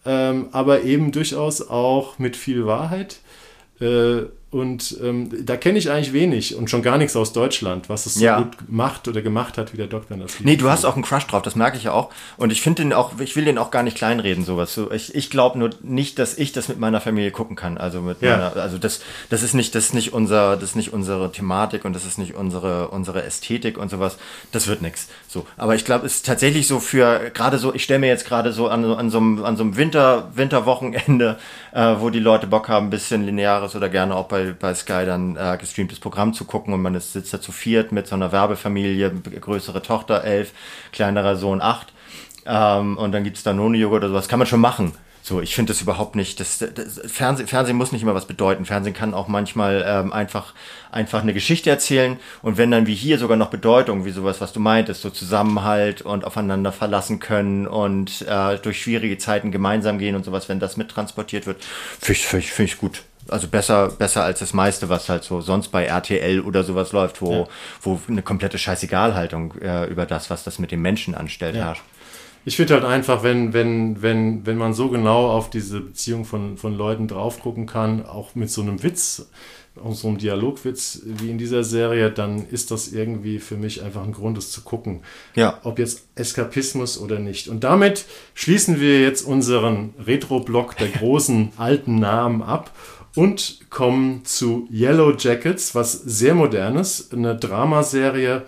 ähm, 0.06 0.48
aber 0.52 0.84
eben 0.84 1.12
durchaus 1.12 1.68
auch 1.68 2.20
mit 2.20 2.36
viel 2.36 2.66
Wahrheit. 2.66 3.20
Äh, 3.80 4.24
und 4.50 4.98
ähm, 5.04 5.30
da 5.46 5.58
kenne 5.58 5.78
ich 5.78 5.92
eigentlich 5.92 6.14
wenig 6.14 6.56
und 6.56 6.70
schon 6.70 6.82
gar 6.82 6.98
nichts 6.98 7.18
aus 7.18 7.34
Deutschland, 7.34 7.90
was 7.90 8.06
es 8.06 8.14
so 8.16 8.24
Ja. 8.24 8.38
gut 8.38 8.56
macht 8.70 9.10
oder 9.10 9.22
gemacht 9.22 9.58
hat, 9.58 9.74
wie 9.74 9.78
der 9.78 9.88
Doktor 9.88 10.16
das 10.16 10.40
Nee, 10.40 10.56
du 10.56 10.70
hast 10.70 10.86
auch 10.86 10.94
einen 10.96 11.04
Crush 11.04 11.28
drauf, 11.28 11.42
das 11.42 11.56
merke 11.56 11.76
ich 11.76 11.84
ja 11.84 11.92
auch. 11.92 12.12
Und 12.38 12.52
ich 12.52 12.62
finde 12.62 12.82
den 12.84 12.94
auch, 12.94 13.20
ich 13.20 13.36
will 13.36 13.44
den 13.44 13.58
auch 13.58 13.72
gar 13.72 13.84
nicht 13.84 13.98
kleinreden, 13.98 14.46
sowas. 14.46 14.74
So, 14.74 14.90
ich 14.92 15.14
ich 15.16 15.30
glaube 15.30 15.60
nur 15.60 15.72
nicht, 15.82 16.18
dass 16.18 16.38
ich 16.38 16.54
das 16.54 16.70
mit 16.70 16.80
meiner 16.80 17.02
Familie 17.02 17.32
gucken 17.32 17.58
kann. 17.58 17.78
Also 17.78 18.00
mit 18.02 18.22
Ja. 18.22 18.38
meiner, 18.38 18.56
also 18.56 18.78
das, 18.78 19.02
das 19.30 19.44
ist 19.44 19.54
nicht, 19.54 19.76
das 19.76 19.88
ist 19.88 19.94
nicht 19.94 20.14
unser, 20.14 20.56
das 20.56 20.70
ist 20.70 20.76
nicht 20.78 20.94
unsere 20.94 21.30
Thematik 21.32 21.84
und 21.84 21.92
das 21.94 22.06
ist 22.06 22.18
nicht 22.18 22.34
unsere, 22.36 22.88
unsere 22.88 23.24
Ästhetik 23.24 23.78
und 23.78 23.90
sowas. 23.90 24.18
Das 24.54 24.68
wird 24.68 24.82
nix. 24.82 25.08
So. 25.28 25.46
Aber 25.58 25.76
ich 25.76 25.84
glaube, 25.84 26.06
es 26.06 26.16
ist 26.16 26.26
tatsächlich 26.26 26.68
so 26.68 26.80
für, 26.80 27.32
gerade 27.34 27.58
so, 27.58 27.74
ich 27.74 27.84
stelle 27.84 28.00
mir 28.00 28.08
jetzt 28.08 28.26
gerade 28.26 28.54
so 28.54 28.70
an, 28.70 28.86
an 28.86 29.10
so 29.10 29.18
einem, 29.18 29.44
an 29.44 29.58
so 29.58 29.64
einem 29.64 29.76
Winter, 29.76 30.30
Winterwochenende, 30.36 31.38
äh, 31.74 31.96
wo 32.00 32.10
die 32.10 32.20
Leute 32.20 32.48
Bock 32.48 32.70
haben, 32.70 32.88
ein 32.88 32.90
bisschen 32.90 33.26
lineares 33.26 33.76
oder 33.76 33.90
gerne 33.90 34.16
auch 34.16 34.28
bei, 34.28 34.37
bei 34.60 34.74
Sky 34.74 35.06
dann 35.06 35.36
äh, 35.36 35.58
gestreamtes 35.60 36.00
Programm 36.00 36.34
zu 36.34 36.46
gucken 36.46 36.74
und 36.74 36.82
man 36.82 36.96
ist, 36.96 37.14
sitzt 37.14 37.34
da 37.34 37.42
zu 37.42 37.52
viert 37.52 37.92
mit 37.92 38.08
so 38.08 38.16
einer 38.16 38.32
Werbefamilie, 38.32 39.12
größere 39.12 39.82
Tochter, 39.82 40.24
elf, 40.24 40.52
kleinerer 40.92 41.36
Sohn, 41.36 41.62
acht. 41.62 41.94
Ähm, 42.46 42.98
und 42.98 43.12
dann 43.12 43.24
gibt's 43.24 43.44
da 43.44 43.52
Danone-Joghurt 43.52 44.04
oder 44.04 44.10
sowas. 44.10 44.28
Kann 44.28 44.40
man 44.40 44.48
schon 44.48 44.62
machen. 44.62 44.94
So, 45.28 45.42
ich 45.42 45.56
finde 45.56 45.74
das 45.74 45.82
überhaupt 45.82 46.16
nicht. 46.16 46.40
Das, 46.40 46.60
das, 46.60 47.02
Fernsehen, 47.06 47.48
Fernsehen 47.48 47.76
muss 47.76 47.92
nicht 47.92 48.02
immer 48.02 48.16
was 48.16 48.28
bedeuten. 48.28 48.64
Fernsehen 48.64 48.94
kann 48.94 49.14
auch 49.14 49.28
manchmal 49.28 49.84
ähm, 49.86 50.14
einfach, 50.14 50.54
einfach 50.90 51.22
eine 51.22 51.34
Geschichte 51.34 51.70
erzählen. 51.70 52.18
Und 52.42 52.56
wenn 52.58 52.72
dann 52.72 52.88
wie 52.88 52.96
hier 52.96 53.20
sogar 53.20 53.36
noch 53.36 53.50
Bedeutung, 53.50 54.06
wie 54.06 54.12
sowas, 54.12 54.40
was 54.40 54.54
du 54.54 54.62
meintest, 54.62 55.02
so 55.02 55.10
Zusammenhalt 55.10 56.02
und 56.02 56.24
aufeinander 56.24 56.72
verlassen 56.72 57.20
können 57.20 57.68
und 57.68 58.22
äh, 58.22 58.58
durch 58.60 58.82
schwierige 58.82 59.18
Zeiten 59.18 59.52
gemeinsam 59.52 60.00
gehen 60.00 60.16
und 60.16 60.24
sowas, 60.24 60.48
wenn 60.48 60.62
das 60.62 60.78
mittransportiert 60.78 61.46
wird, 61.46 61.62
finde 62.00 62.14
ich, 62.14 62.26
find 62.26 62.44
ich, 62.44 62.52
find 62.54 62.70
ich 62.70 62.78
gut. 62.78 63.04
Also 63.30 63.48
besser, 63.48 63.90
besser 63.90 64.24
als 64.24 64.40
das 64.40 64.54
meiste, 64.54 64.90
was 64.90 65.10
halt 65.10 65.24
so 65.24 65.42
sonst 65.42 65.70
bei 65.70 65.86
RTL 65.86 66.42
oder 66.42 66.64
sowas 66.64 66.92
läuft, 66.92 67.22
wo, 67.22 67.32
Ja. 67.34 67.48
wo 67.82 68.00
eine 68.08 68.22
komplette 68.22 68.58
Scheißegalhaltung 68.58 69.54
äh, 69.62 69.86
über 69.86 70.06
das, 70.06 70.30
was 70.30 70.44
das 70.44 70.60
mit 70.60 70.72
den 70.72 70.82
Menschen 70.82 71.16
anstellt, 71.16 71.56
herrscht. 71.56 71.84
Ich 72.46 72.56
finde 72.56 72.76
halt 72.76 72.86
einfach, 72.86 73.24
wenn, 73.24 73.52
wenn, 73.52 74.02
wenn, 74.02 74.46
wenn 74.46 74.58
man 74.58 74.74
so 74.74 74.88
genau 74.88 75.28
auf 75.32 75.50
diese 75.50 75.82
Beziehung 75.82 76.24
von, 76.24 76.58
von 76.58 76.74
Leuten 76.78 77.10
drauf 77.10 77.42
gucken 77.42 77.66
kann, 77.66 78.06
auch 78.06 78.36
mit 78.36 78.50
so 78.50 78.62
einem 78.62 78.82
Witz, 78.84 79.28
auch 79.84 79.94
so 79.94 80.08
einem 80.08 80.18
Dialogwitz 80.18 81.02
wie 81.06 81.30
in 81.30 81.38
dieser 81.38 81.64
Serie, 81.66 82.10
dann 82.10 82.48
ist 82.48 82.72
das 82.72 82.88
irgendwie 82.88 83.40
für 83.40 83.58
mich 83.58 83.84
einfach 83.84 84.02
ein 84.04 84.14
Grund, 84.14 84.38
es 84.38 84.50
zu 84.52 84.62
gucken. 84.62 85.02
Ja. 85.36 85.60
Ob 85.64 85.78
jetzt 85.78 86.08
Eskapismus 86.16 86.98
oder 86.98 87.20
nicht. 87.20 87.48
Und 87.50 87.64
damit 87.66 88.06
schließen 88.34 88.80
wir 88.80 89.02
jetzt 89.02 89.24
unseren 89.24 89.94
Retro-Block 90.06 90.78
der 90.78 90.88
großen 90.88 91.52
alten 91.58 92.00
Namen 92.00 92.42
ab 92.42 92.72
und 93.18 93.70
kommen 93.70 94.24
zu 94.26 94.68
Yellow 94.72 95.14
Jackets, 95.18 95.76
was 95.76 95.92
sehr 95.94 96.36
modernes, 96.36 97.10
eine 97.12 97.36
Dramaserie 97.36 98.44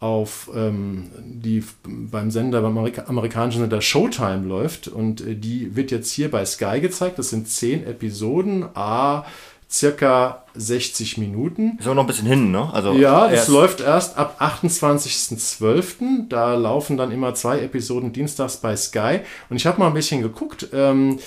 auf 0.00 0.50
ähm, 0.54 1.10
die 1.18 1.64
beim 1.86 2.30
Sender, 2.30 2.60
beim 2.60 2.76
Amerika 2.76 3.04
amerikanischen 3.06 3.60
Sender 3.62 3.80
Showtime 3.80 4.46
läuft 4.46 4.88
und 4.88 5.20
äh, 5.26 5.34
die 5.34 5.74
wird 5.76 5.90
jetzt 5.90 6.10
hier 6.10 6.30
bei 6.30 6.44
Sky 6.44 6.80
gezeigt. 6.80 7.18
Das 7.18 7.30
sind 7.30 7.48
zehn 7.48 7.86
Episoden, 7.86 8.66
a 8.74 9.24
circa 9.70 10.44
60 10.54 11.16
Minuten. 11.18 11.78
Ist 11.80 11.88
auch 11.88 11.94
noch 11.94 12.02
ein 12.04 12.06
bisschen 12.06 12.26
hin, 12.28 12.50
ne? 12.52 12.70
Also 12.72 12.92
Ja, 12.92 13.28
erst- 13.30 13.48
läuft 13.48 13.80
erst 13.80 14.16
ab 14.18 14.36
28.12. 14.40 16.28
Da 16.28 16.54
laufen 16.54 16.96
dann 16.96 17.10
immer 17.10 17.34
zwei 17.34 17.60
Episoden 17.60 18.12
dienstags 18.12 18.58
bei 18.58 18.76
Sky. 18.76 19.20
Und 19.50 19.56
ich 19.56 19.66
habe 19.66 19.80
mal 19.80 19.88
ein 19.88 19.94
bisschen 19.94 20.22
geguckt. 20.22 20.68
Ähm, 20.72 21.18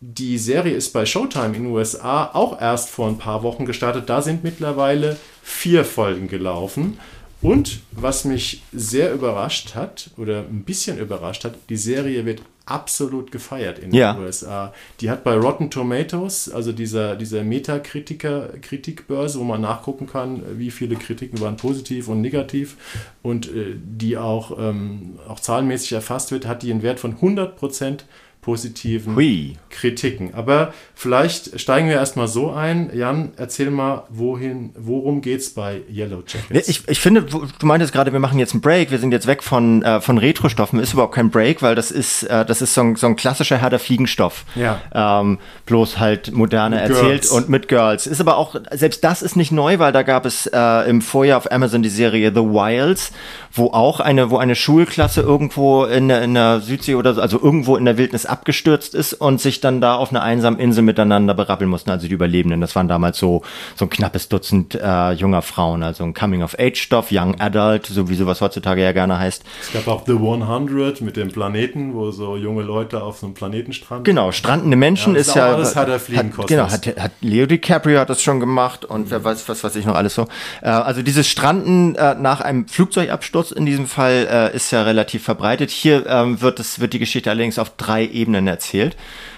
die 0.00 0.38
Serie 0.38 0.74
ist 0.74 0.92
bei 0.92 1.06
Showtime 1.06 1.56
in 1.56 1.64
den 1.64 1.66
USA 1.66 2.30
auch 2.32 2.60
erst 2.60 2.90
vor 2.90 3.08
ein 3.08 3.18
paar 3.18 3.42
Wochen 3.42 3.64
gestartet. 3.64 4.08
Da 4.08 4.22
sind 4.22 4.44
mittlerweile 4.44 5.16
vier 5.42 5.84
Folgen 5.84 6.28
gelaufen. 6.28 6.98
Und 7.42 7.80
was 7.92 8.24
mich 8.24 8.62
sehr 8.72 9.12
überrascht 9.12 9.74
hat, 9.74 10.10
oder 10.16 10.40
ein 10.40 10.62
bisschen 10.64 10.98
überrascht 10.98 11.44
hat, 11.44 11.54
die 11.68 11.76
Serie 11.76 12.24
wird 12.24 12.40
absolut 12.64 13.30
gefeiert 13.30 13.78
in 13.78 13.94
Ja. 13.94 14.14
den 14.14 14.24
USA. 14.24 14.72
Die 15.00 15.08
hat 15.10 15.22
bei 15.22 15.34
Rotten 15.36 15.70
Tomatoes, 15.70 16.50
also 16.50 16.72
dieser, 16.72 17.14
dieser 17.14 17.44
Metakritiker-Kritikbörse, 17.44 19.38
wo 19.38 19.44
man 19.44 19.60
nachgucken 19.60 20.06
kann, 20.06 20.42
wie 20.58 20.70
viele 20.70 20.96
Kritiken 20.96 21.40
waren 21.40 21.56
positiv 21.56 22.08
und 22.08 22.20
negativ 22.20 22.76
und 23.22 23.46
äh, 23.54 23.76
die 23.76 24.16
auch, 24.18 24.58
ähm, 24.58 25.18
auch 25.28 25.40
zahlenmäßig 25.40 25.92
erfasst 25.92 26.32
wird, 26.32 26.46
hat 26.46 26.62
die 26.62 26.70
einen 26.70 26.82
Wert 26.82 27.00
von 27.00 27.16
100% 27.20 28.00
positiven 28.46 29.16
Hui. 29.16 29.56
Kritiken. 29.70 30.32
Aber 30.34 30.72
vielleicht 30.94 31.60
steigen 31.60 31.88
wir 31.88 31.96
erstmal 31.96 32.28
so 32.28 32.52
ein. 32.52 32.90
Jan, 32.96 33.32
erzähl 33.36 33.70
mal, 33.70 34.04
wohin, 34.08 34.70
worum 34.78 35.20
geht's 35.20 35.50
bei 35.50 35.82
Yellow 35.92 36.22
Ja, 36.26 36.38
Jackets? 36.50 36.68
Ich, 36.68 36.88
ich 36.88 37.00
finde, 37.00 37.22
du 37.22 37.66
meintest 37.66 37.92
gerade, 37.92 38.12
wir 38.12 38.20
machen 38.20 38.38
jetzt 38.38 38.52
einen 38.54 38.60
Break, 38.62 38.90
wir 38.92 38.98
sind 38.98 39.10
jetzt 39.12 39.26
weg 39.26 39.42
von, 39.42 39.82
äh, 39.82 40.00
von 40.00 40.16
Retro-Stoffen, 40.16 40.78
ist 40.78 40.92
überhaupt 40.94 41.14
kein 41.14 41.30
Break, 41.30 41.60
weil 41.60 41.74
das 41.74 41.90
ist, 41.90 42.22
äh, 42.22 42.46
das 42.46 42.62
ist 42.62 42.72
so 42.72 42.82
ein, 42.82 42.94
so 42.96 43.08
ein 43.08 43.16
klassischer 43.16 43.58
Herr 43.58 43.68
der 43.68 43.80
Fliegenstoff. 43.80 44.44
Ja. 44.54 44.80
Ähm, 44.94 45.38
bloß 45.66 45.98
halt 45.98 46.32
moderne 46.32 46.76
Mit 46.76 46.90
erzählt 46.90 47.22
Girls. 47.22 47.30
und 47.32 47.48
mit 47.48 47.66
Girls. 47.68 48.06
Ist 48.06 48.20
aber 48.20 48.36
auch, 48.36 48.54
selbst 48.70 49.02
das 49.02 49.22
ist 49.22 49.36
nicht 49.36 49.50
neu, 49.50 49.78
weil 49.80 49.92
da 49.92 50.02
gab 50.04 50.24
es 50.24 50.46
äh, 50.46 50.88
im 50.88 51.02
Vorjahr 51.02 51.38
auf 51.38 51.50
Amazon 51.50 51.82
die 51.82 51.88
Serie 51.88 52.30
The 52.32 52.40
Wilds, 52.42 53.10
wo 53.52 53.72
auch 53.72 53.98
eine, 54.00 54.30
wo 54.30 54.36
eine 54.38 54.54
Schulklasse 54.54 55.20
irgendwo 55.20 55.84
in, 55.84 56.06
der- 56.08 56.22
in 56.22 56.34
der 56.34 56.60
Südsee 56.60 56.94
oder 56.94 57.12
so, 57.14 57.20
also 57.20 57.40
irgendwo 57.42 57.76
in 57.76 57.84
der 57.84 57.98
Wildnis 57.98 58.24
abgestürzt 58.36 58.94
ist 58.94 59.14
und 59.14 59.40
sich 59.40 59.60
dann 59.60 59.80
da 59.80 59.96
auf 59.96 60.10
einer 60.10 60.22
einsamen 60.22 60.60
Insel 60.60 60.82
miteinander 60.82 61.34
berappeln 61.34 61.70
mussten, 61.70 61.90
also 61.90 62.06
die 62.06 62.14
Überlebenden. 62.14 62.60
Das 62.60 62.76
waren 62.76 62.88
damals 62.88 63.18
so, 63.18 63.42
so 63.74 63.86
ein 63.86 63.90
knappes 63.90 64.28
Dutzend 64.28 64.74
äh, 64.74 65.12
junger 65.12 65.42
Frauen, 65.42 65.82
also 65.82 66.04
ein 66.04 66.12
Coming-of-Age-Stoff, 66.12 67.08
Young 67.10 67.40
Adult, 67.40 67.86
so 67.86 68.08
wie 68.08 68.14
sowas 68.14 68.40
heutzutage 68.40 68.82
ja 68.82 68.92
gerne 68.92 69.18
heißt. 69.18 69.42
Es 69.62 69.72
gab 69.72 69.88
auch 69.88 70.04
The 70.06 70.12
100 70.12 71.00
mit 71.00 71.16
dem 71.16 71.28
Planeten, 71.28 71.94
wo 71.94 72.10
so 72.10 72.36
junge 72.36 72.62
Leute 72.62 73.02
auf 73.02 73.18
so 73.18 73.26
einem 73.26 73.34
Planetenstrand. 73.34 74.04
Genau, 74.04 74.32
strandende 74.32 74.76
Menschen 74.76 75.14
Ja, 75.14 75.18
das 75.18 75.28
ist 75.28 75.34
ja. 75.34 75.46
alles 75.46 75.76
hat 75.76 75.88
er 75.88 76.00
fliegen 76.00 76.36
hat. 76.36 76.46
Genau, 76.46 76.70
hat, 76.70 76.86
hat 76.86 77.12
Leo 77.20 77.46
DiCaprio 77.46 77.98
hat 78.00 78.10
das 78.10 78.22
schon 78.22 78.40
gemacht 78.40 78.84
und 78.84 79.10
wer 79.10 79.24
weiß, 79.24 79.48
was 79.48 79.64
weiß 79.64 79.76
ich 79.76 79.86
noch 79.86 79.94
alles 79.94 80.14
so. 80.14 80.26
Äh, 80.62 80.68
also 80.68 81.02
dieses 81.02 81.28
Stranden 81.28 81.94
äh, 81.94 82.14
nach 82.14 82.40
einem 82.40 82.68
Flugzeugabsturz 82.68 83.50
in 83.50 83.66
diesem 83.66 83.86
Fall 83.86 84.28
äh, 84.30 84.56
ist 84.56 84.70
ja 84.70 84.82
relativ 84.82 85.22
verbreitet. 85.22 85.70
Hier 85.70 86.06
ähm, 86.06 86.40
wird 86.40 86.60
es 86.60 86.80
wird 86.80 86.92
die 86.92 86.98
Geschichte 86.98 87.30
allerdings 87.30 87.58
auf 87.58 87.76
drei 87.76 88.04
Ebenen 88.16 88.46
erzählt. 88.46 88.96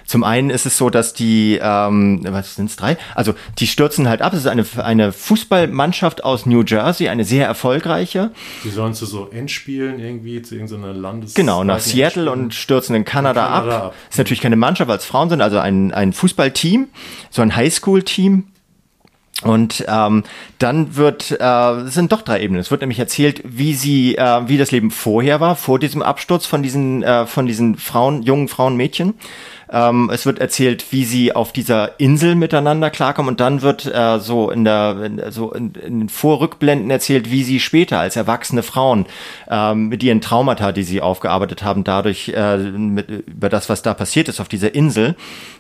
Zum 0.09 0.25
einen 0.25 0.49
ist 0.49 0.65
es 0.65 0.79
so, 0.79 0.89
dass 0.89 1.13
die, 1.13 1.59
ähm, 1.63 2.25
was 2.27 2.55
sind 2.55 2.71
es 2.71 2.77
drei? 2.77 2.97
Also 3.15 3.35
die 3.59 3.67
stürzen 3.67 4.09
halt 4.09 4.23
ab. 4.23 4.33
Es 4.33 4.39
ist 4.39 4.47
eine, 4.47 4.65
eine 4.79 5.13
Fußballmannschaft 5.13 6.25
aus 6.25 6.47
New 6.47 6.63
Jersey, 6.63 7.09
eine 7.09 7.25
sehr 7.25 7.47
erfolgreiche. 7.47 8.31
Die 8.65 8.71
sollen 8.71 8.95
zu 8.95 9.05
so 9.05 9.29
Endspielen 9.29 10.01
irgendwie, 10.01 10.41
zu 10.41 10.55
irgendeiner 10.55 10.95
Landes... 10.95 11.35
Genau, 11.35 11.63
nach 11.63 11.81
Seattle 11.81 12.33
und 12.33 12.55
stürzen 12.55 12.97
in 12.97 13.05
Kanada, 13.05 13.49
Kanada 13.49 13.77
ab. 13.77 13.85
ab. 13.85 13.95
Ist 14.09 14.17
natürlich 14.17 14.41
keine 14.41 14.57
Mannschaft, 14.57 14.89
weil 14.89 14.97
es 14.97 15.05
Frauen 15.05 15.29
sind, 15.29 15.43
also 15.43 15.59
ein, 15.59 15.93
ein 15.93 16.15
Fußballteam, 16.15 16.89
so 17.29 17.43
ein 17.43 17.55
Highschool-Team. 17.55 18.45
Und 19.45 19.85
ähm, 19.87 20.25
dann 20.59 20.97
wird, 20.97 21.31
äh, 21.31 21.71
es 21.83 21.95
sind 21.95 22.11
doch 22.11 22.23
drei 22.23 22.41
Ebenen. 22.41 22.61
Es 22.61 22.73
wird 22.73 22.81
nämlich 22.81 22.99
erzählt, 22.99 23.41
wie 23.45 23.75
sie, 23.75 24.17
äh, 24.17 24.49
wie 24.49 24.59
das 24.59 24.73
Leben 24.73 24.91
vorher 24.91 25.39
war, 25.39 25.55
vor 25.55 25.79
diesem 25.79 26.03
Absturz 26.03 26.45
von 26.45 26.63
diesen, 26.63 27.05
äh, 27.05 27.25
von 27.25 27.47
diesen 27.47 27.77
Frauen, 27.77 28.23
jungen 28.23 28.49
Frauen, 28.49 28.77
Mädchen. 28.77 29.15
Ähm, 29.71 30.11
es 30.13 30.25
wird 30.27 30.39
erzählt, 30.39 30.93
wie 30.93 31.05
sie 31.05 31.35
auf 31.35 31.53
dieser 31.53 32.01
Insel 32.01 32.35
miteinander 32.35 32.91
klarkommen 32.91 33.31
und 33.31 33.41
dann 33.41 33.63
wird 33.63 33.87
äh, 33.87 34.19
so 34.19 34.51
in 34.51 34.65
der 34.65 34.97
in, 35.05 35.23
so 35.31 35.53
in, 35.53 35.75
in 35.75 36.01
den 36.01 36.09
Vorrückblenden 36.09 36.91
erzählt, 36.91 37.31
wie 37.31 37.45
sie 37.45 37.61
später 37.61 38.01
als 38.01 38.17
erwachsene 38.17 38.63
Frauen 38.63 39.07
ähm, 39.51 39.89
mit 39.89 40.03
ihren 40.03 40.21
Traumata, 40.21 40.73
die 40.73 40.85
sie 40.85 41.01
aufgearbeitet 41.01 41.63
haben, 41.63 41.85
dadurch 41.85 42.31
äh, 42.35 42.57
mit, 42.57 43.09
über 43.27 43.49
das, 43.49 43.69
was 43.69 43.83
da 43.83 43.95
passiert 43.95 44.29
ist 44.29 44.41
auf 44.41 44.49
dieser 44.49 44.75
Insel, 44.75 45.17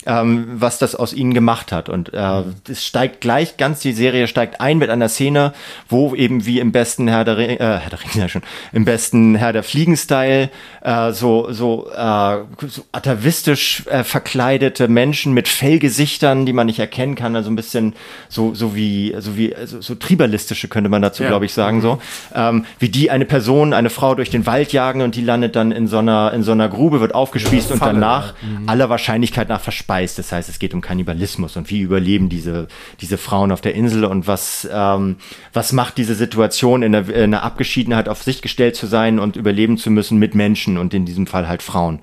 ähm, 0.07 0.47
was 0.55 0.79
das 0.79 0.95
aus 0.95 1.13
ihnen 1.13 1.35
gemacht 1.35 1.73
hat. 1.73 1.89
Und 1.89 2.13
äh, 2.15 2.43
es 2.69 2.85
steigt 2.85 3.21
gleich 3.21 3.57
ganz, 3.57 3.81
die 3.81 3.93
Serie 3.93 4.27
steigt 4.27 4.61
ein 4.61 4.79
mit 4.79 4.91
einer 4.91 5.09
Szene, 5.09 5.53
wo 5.89 6.15
eben 6.15 6.47
wie 6.47 6.61
im 6.61 6.73
besten 6.73 7.09
Herr 7.09 7.25
der, 7.25 7.39
äh, 7.39 7.59
Herr 7.59 7.91
der 7.91 8.01
Ringe 8.03 8.15
ja 8.15 8.29
schon, 8.29 8.43
im 8.73 8.85
besten 8.85 9.35
Herr 9.35 9.53
der 9.53 9.63
Fliegen-Style 9.63 10.51
äh, 10.81 11.13
so, 11.13 11.53
so, 11.53 11.91
äh, 11.91 12.39
so 12.67 12.85
atavistisch 12.93 13.87
äh, 13.87 13.98
verkleidete 14.05 14.89
Menschen 14.89 15.33
mit 15.33 15.49
Fellgesichtern, 15.49 16.47
die 16.47 16.53
man 16.53 16.67
nicht 16.67 16.79
erkennen 16.79 17.15
kann, 17.15 17.37
also 17.37 17.51
ein 17.51 17.57
bisschen 17.57 17.95
so, 18.29 18.55
so 18.55 18.75
wie, 18.75 19.15
so 19.19 19.37
wie, 19.37 19.55
so, 19.65 19.81
so 19.81 19.95
tribalistische 19.95 20.69
könnte 20.69 20.91
man 20.91 21.03
dazu, 21.03 21.23
Ja. 21.23 21.29
glaube 21.29 21.45
ich, 21.45 21.53
sagen, 21.53 21.81
so, 21.81 22.01
ähm, 22.35 22.65
wie 22.79 22.89
die 22.89 23.11
eine 23.11 23.25
Person, 23.25 23.73
eine 23.73 23.91
Frau 23.91 24.15
durch 24.15 24.31
den 24.31 24.47
Wald 24.47 24.73
jagen 24.73 25.03
und 25.03 25.15
die 25.15 25.23
landet 25.23 25.57
dann 25.57 25.73
in 25.73 25.87
so 25.87 25.99
einer, 25.99 26.33
in 26.33 26.43
so 26.43 26.53
einer 26.53 26.69
Grube, 26.69 27.01
wird 27.01 27.15
aufgespießt 27.15 27.73
und 27.73 27.79
Falle, 27.79 27.95
danach 27.95 28.35
aller 28.67 28.89
Wahrscheinlichkeit 28.91 29.49
nach 29.49 29.61
verspeist. 29.61 30.19
Das 30.19 30.33
heißt, 30.33 30.49
es 30.49 30.59
geht 30.59 30.75
um 30.75 30.81
Kannibalismus 30.81 31.57
und 31.57 31.71
wie 31.71 31.81
überleben 31.81 32.29
diese, 32.29 32.69
diese 33.01 33.19
Frauen 33.19 33.53
auf 33.53 33.61
der 33.61 33.75
Insel 33.75 34.05
und 34.05 34.27
was, 34.27 34.69
ähm, 34.73 35.17
was 35.53 35.73
macht 35.73 35.99
diese 35.99 36.15
Situation 36.15 36.83
in 36.83 36.93
der, 36.93 37.09
in 37.09 37.31
der 37.31 37.43
Abgeschiedenheit 37.43 38.09
auf 38.09 38.23
sich 38.23 38.43
gestellt 38.43 38.77
zu 38.77 38.87
sein 38.87 39.19
und 39.19 39.37
überleben 39.37 39.79
zu 39.79 39.91
müssen 39.91 40.19
mit 40.19 40.35
Menschen 40.35 40.79
und 40.79 40.95
in 40.95 41.05
diesem 41.07 41.27
Fall 41.27 41.49
halt 41.49 41.63
Frauen. 41.63 42.01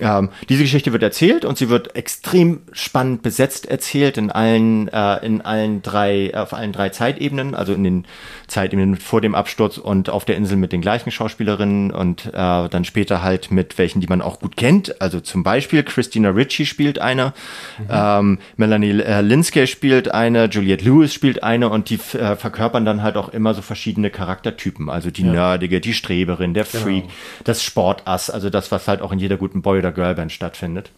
Ähm, 0.00 0.30
diese 0.48 0.62
Geschichte 0.62 0.92
wird 0.92 1.02
erzählt 1.02 1.44
und 1.44 1.58
sie 1.58 1.68
wird 1.68 1.94
extrem 1.96 2.60
spannend 2.72 3.22
besetzt 3.22 3.66
erzählt 3.66 4.16
in 4.16 4.30
allen, 4.30 4.88
äh, 4.88 5.24
in 5.24 5.42
allen 5.42 5.82
drei, 5.82 6.32
auf 6.34 6.54
allen 6.54 6.72
drei 6.72 6.88
Zeitebenen, 6.88 7.54
also 7.54 7.74
in 7.74 7.84
den 7.84 8.04
Zeitebenen 8.46 8.96
vor 8.96 9.20
dem 9.20 9.34
Absturz 9.34 9.76
und 9.76 10.08
auf 10.08 10.24
der 10.24 10.36
Insel 10.36 10.56
mit 10.56 10.72
den 10.72 10.80
gleichen 10.80 11.10
Schauspielerinnen 11.10 11.90
und 11.90 12.26
äh, 12.26 12.30
dann 12.32 12.84
später 12.84 13.22
halt 13.22 13.50
mit 13.50 13.76
welchen, 13.76 14.00
die 14.00 14.06
man 14.06 14.22
auch 14.22 14.40
gut 14.40 14.56
kennt. 14.56 15.00
Also 15.00 15.20
zum 15.20 15.42
Beispiel 15.42 15.82
Christina 15.82 16.30
Ritchie 16.30 16.66
spielt 16.66 16.98
eine, 16.98 17.34
mhm. 17.78 17.86
ähm, 17.90 18.38
Melanie 18.56 19.00
äh, 19.00 19.20
Linsky 19.20 19.66
spielt 19.66 20.10
eine, 20.10 20.46
Juliette 20.46 20.84
Lewis 20.84 21.12
spielt 21.12 21.42
eine 21.42 21.68
und 21.68 21.90
die 21.90 21.98
äh, 22.16 22.36
verkörpern 22.36 22.84
dann 22.86 23.02
halt 23.02 23.16
auch 23.16 23.28
immer 23.28 23.52
so 23.52 23.60
verschiedene 23.60 24.10
Charaktertypen. 24.10 24.88
Also 24.88 25.10
die 25.10 25.24
ja. 25.24 25.32
Nerdige, 25.32 25.80
die 25.80 25.92
Streberin, 25.92 26.54
der 26.54 26.64
genau. 26.64 26.84
Freak, 26.84 27.04
das 27.44 27.62
Sportass, 27.62 28.30
also 28.30 28.48
das, 28.48 28.72
was 28.72 28.88
halt 28.88 29.02
auch 29.02 29.12
in 29.12 29.18
jeder 29.18 29.36
guten 29.36 29.60
Boy- 29.60 29.81
oder 29.82 29.92
Girlband 29.92 30.32
stattfindet. 30.32 30.90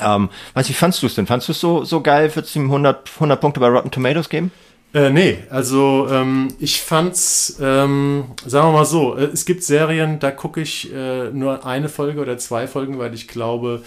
Ähm, 0.00 0.30
weiß 0.54 0.68
wie 0.68 0.74
fandst 0.74 1.02
du 1.02 1.06
es 1.06 1.14
denn? 1.14 1.26
Fandst 1.26 1.48
du 1.48 1.52
es 1.52 1.60
so, 1.60 1.84
so 1.84 2.00
geil? 2.00 2.34
Würdest 2.34 2.54
du 2.54 2.60
ihm 2.60 2.66
100, 2.66 3.10
100 3.14 3.40
Punkte 3.40 3.60
bei 3.60 3.68
Rotten 3.68 3.90
Tomatoes 3.90 4.28
geben? 4.28 4.50
Äh, 4.94 5.08
nee, 5.08 5.38
also 5.48 6.06
ähm, 6.10 6.48
ich 6.58 6.82
fand's, 6.82 7.58
ähm, 7.62 8.24
sagen 8.44 8.68
wir 8.68 8.72
mal 8.72 8.84
so, 8.84 9.16
äh, 9.16 9.24
es 9.24 9.46
gibt 9.46 9.62
Serien, 9.64 10.18
da 10.18 10.30
gucke 10.30 10.60
ich 10.60 10.92
äh, 10.92 11.30
nur 11.30 11.64
eine 11.64 11.88
Folge 11.88 12.20
oder 12.20 12.36
zwei 12.36 12.66
Folgen, 12.66 12.98
weil 12.98 13.14
ich 13.14 13.26
glaube, 13.26 13.84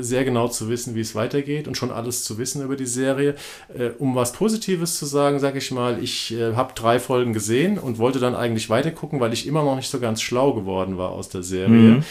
sehr 0.00 0.24
genau 0.24 0.48
zu 0.48 0.68
wissen, 0.68 0.94
wie 0.94 1.00
es 1.00 1.14
weitergeht 1.14 1.68
und 1.68 1.76
schon 1.76 1.90
alles 1.90 2.24
zu 2.24 2.38
wissen 2.38 2.62
über 2.62 2.76
die 2.76 2.86
Serie. 2.86 3.34
Äh, 3.76 3.90
um 3.98 4.14
was 4.14 4.32
Positives 4.32 4.98
zu 4.98 5.06
sagen, 5.06 5.38
sage 5.38 5.58
ich 5.58 5.70
mal, 5.70 6.02
ich 6.02 6.32
äh, 6.32 6.54
habe 6.54 6.72
drei 6.74 6.98
Folgen 6.98 7.32
gesehen 7.32 7.78
und 7.78 7.98
wollte 7.98 8.18
dann 8.18 8.34
eigentlich 8.34 8.70
weitergucken, 8.70 9.20
weil 9.20 9.32
ich 9.32 9.46
immer 9.46 9.62
noch 9.62 9.76
nicht 9.76 9.90
so 9.90 10.00
ganz 10.00 10.22
schlau 10.22 10.52
geworden 10.52 10.98
war 10.98 11.10
aus 11.10 11.28
der 11.28 11.42
Serie. 11.42 12.02
Mhm. 12.02 12.04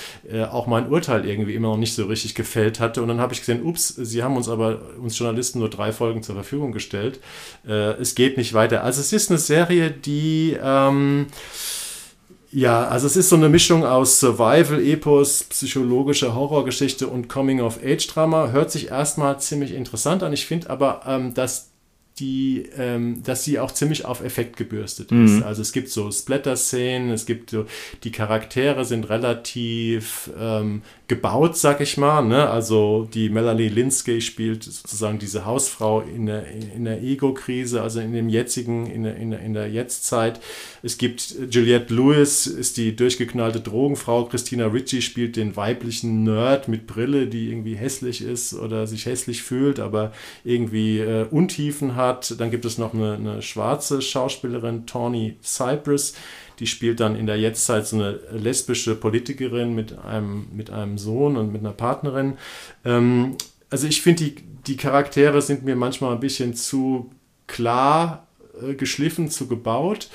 Auch 0.52 0.68
mein 0.68 0.90
Urteil 0.90 1.26
irgendwie 1.28 1.56
immer 1.56 1.70
noch 1.70 1.78
nicht 1.78 1.94
so 1.94 2.06
richtig 2.06 2.36
gefällt 2.36 2.80
hatte. 2.80 3.02
Und 3.02 3.08
dann 3.08 3.20
habe 3.20 3.34
ich 3.34 3.40
gesehen, 3.40 3.64
ups, 3.64 3.88
sie 3.88 4.24
haben 4.24 4.38
uns 4.38 4.50
aber, 4.50 4.82
uns 5.02 5.18
Journalisten, 5.18 5.60
nur 5.60 5.70
drei 5.70 5.92
Folgen 5.92 6.24
zur 6.24 6.36
Verfügung 6.36 6.72
gestellt. 6.72 7.20
Es 7.64 8.16
geht 8.16 8.38
nicht 8.38 8.54
weiter. 8.54 8.84
Also 8.84 9.02
es 9.02 9.12
ist 9.14 9.30
eine 9.30 9.40
Serie, 9.40 9.92
die... 9.92 10.58
Ähm, 10.62 11.28
ja, 12.54 12.88
also 12.88 13.08
es 13.08 13.16
ist 13.16 13.30
so 13.30 13.36
eine 13.36 13.50
Mischung 13.50 13.84
aus 13.84 14.20
Survival, 14.20 14.80
Epos, 14.80 15.44
psychologische 15.46 16.36
Horrorgeschichte 16.36 17.08
und 17.08 17.28
Coming-of-Age-Drama. 17.28 18.50
Hört 18.50 18.70
sich 18.70 18.90
erstmal 18.90 19.40
ziemlich 19.40 19.74
interessant 19.74 20.22
an. 20.22 20.34
Ich 20.34 20.46
finde 20.46 20.70
aber, 20.70 21.02
ähm, 21.08 21.34
dass 21.34 21.73
die, 22.20 22.70
ähm, 22.78 23.24
dass 23.24 23.44
sie 23.44 23.60
auch 23.60 23.72
ziemlich 23.72 24.06
auf 24.06 24.24
Effekt 24.24 24.56
gebürstet 24.56 25.12
mhm. 25.12 25.26
ist. 25.26 25.44
Also 25.44 25.64
es 25.64 25.72
gibt 25.72 25.90
so 25.90 26.12
Splatter-Szenen, 26.12 27.10
es 27.10 27.26
gibt 27.26 27.50
so, 27.50 27.66
die 28.04 28.12
Charaktere 28.12 28.86
sind 28.86 29.10
relativ 29.10 30.30
ähm, 30.40 30.84
gebaut, 31.08 31.58
sag 31.58 31.82
ich 31.82 31.98
mal. 31.98 32.22
Ne? 32.22 32.50
Also 32.50 33.10
die 33.12 33.30
Melanie 33.30 33.68
Linsky 33.68 34.22
spielt 34.22 34.64
sozusagen 34.64 35.18
diese 35.18 35.46
Hausfrau 35.46 36.02
in 36.02 36.28
der, 36.28 36.46
in 36.48 36.86
der 36.86 37.02
Ego-Krise, 37.02 37.82
also 37.82 38.00
in 38.00 38.14
dem 38.14 38.30
jetzigen, 38.30 38.86
in 38.86 39.04
der, 39.04 39.16
in 39.16 39.32
der, 39.32 39.40
in 39.40 39.54
der 39.54 39.70
Jetztzeit. 39.70 40.40
Es 40.84 41.00
gibt 41.00 41.36
Juliette 41.50 41.94
Lewis, 41.94 42.46
ist 42.46 42.78
die 42.78 42.96
durchgeknallte 42.96 43.60
Drogenfrau. 43.60 44.26
Christina 44.26 44.68
Ritchie 44.68 45.02
spielt 45.02 45.36
den 45.36 45.56
weiblichen 45.56 46.24
Nerd 46.24 46.68
mit 46.68 46.86
Brille, 46.86 47.26
die 47.28 47.50
irgendwie 47.50 47.76
hässlich 47.76 48.22
ist 48.22 48.54
oder 48.54 48.86
sich 48.86 49.08
hässlich 49.08 49.42
fühlt, 49.44 49.80
aber 49.80 50.14
irgendwie 50.44 51.00
äh, 51.00 51.26
Untiefen 51.30 51.96
hat. 51.96 52.03
Dann 52.12 52.52
gibt 52.52 52.66
es 52.66 52.78
noch 52.78 52.94
eine, 52.94 53.14
eine 53.14 53.42
schwarze 53.42 54.02
Schauspielerin, 54.02 54.86
Tawny 54.86 55.38
Cypress 55.42 56.14
die 56.60 56.68
spielt 56.68 57.00
dann 57.00 57.16
in 57.16 57.26
der 57.26 57.38
Jetztzeit 57.38 57.88
so 57.88 57.98
eine 57.98 58.20
lesbische 58.32 58.96
Politikerin 58.96 59.74
mit 59.74 59.98
einem, 60.00 60.48
mit 60.54 60.70
einem 60.70 60.98
Sohn 60.98 61.38
und 61.38 61.52
mit 61.52 61.62
einer 61.62 61.74
Partnerin. 61.74 62.38
Ähm, 62.86 63.36
also 63.70 63.88
ich 63.88 64.02
finde, 64.02 64.26
die, 64.26 64.36
die 64.68 64.78
Charaktere 64.78 65.42
sind 65.42 65.66
mir 65.66 65.76
manchmal 65.76 66.14
ein 66.14 66.20
bisschen 66.20 66.54
zu 66.54 67.12
klar 67.48 68.28
äh, 68.62 68.76
geschliffen, 68.76 69.30
zu 69.30 69.48
gebaut. 69.48 70.10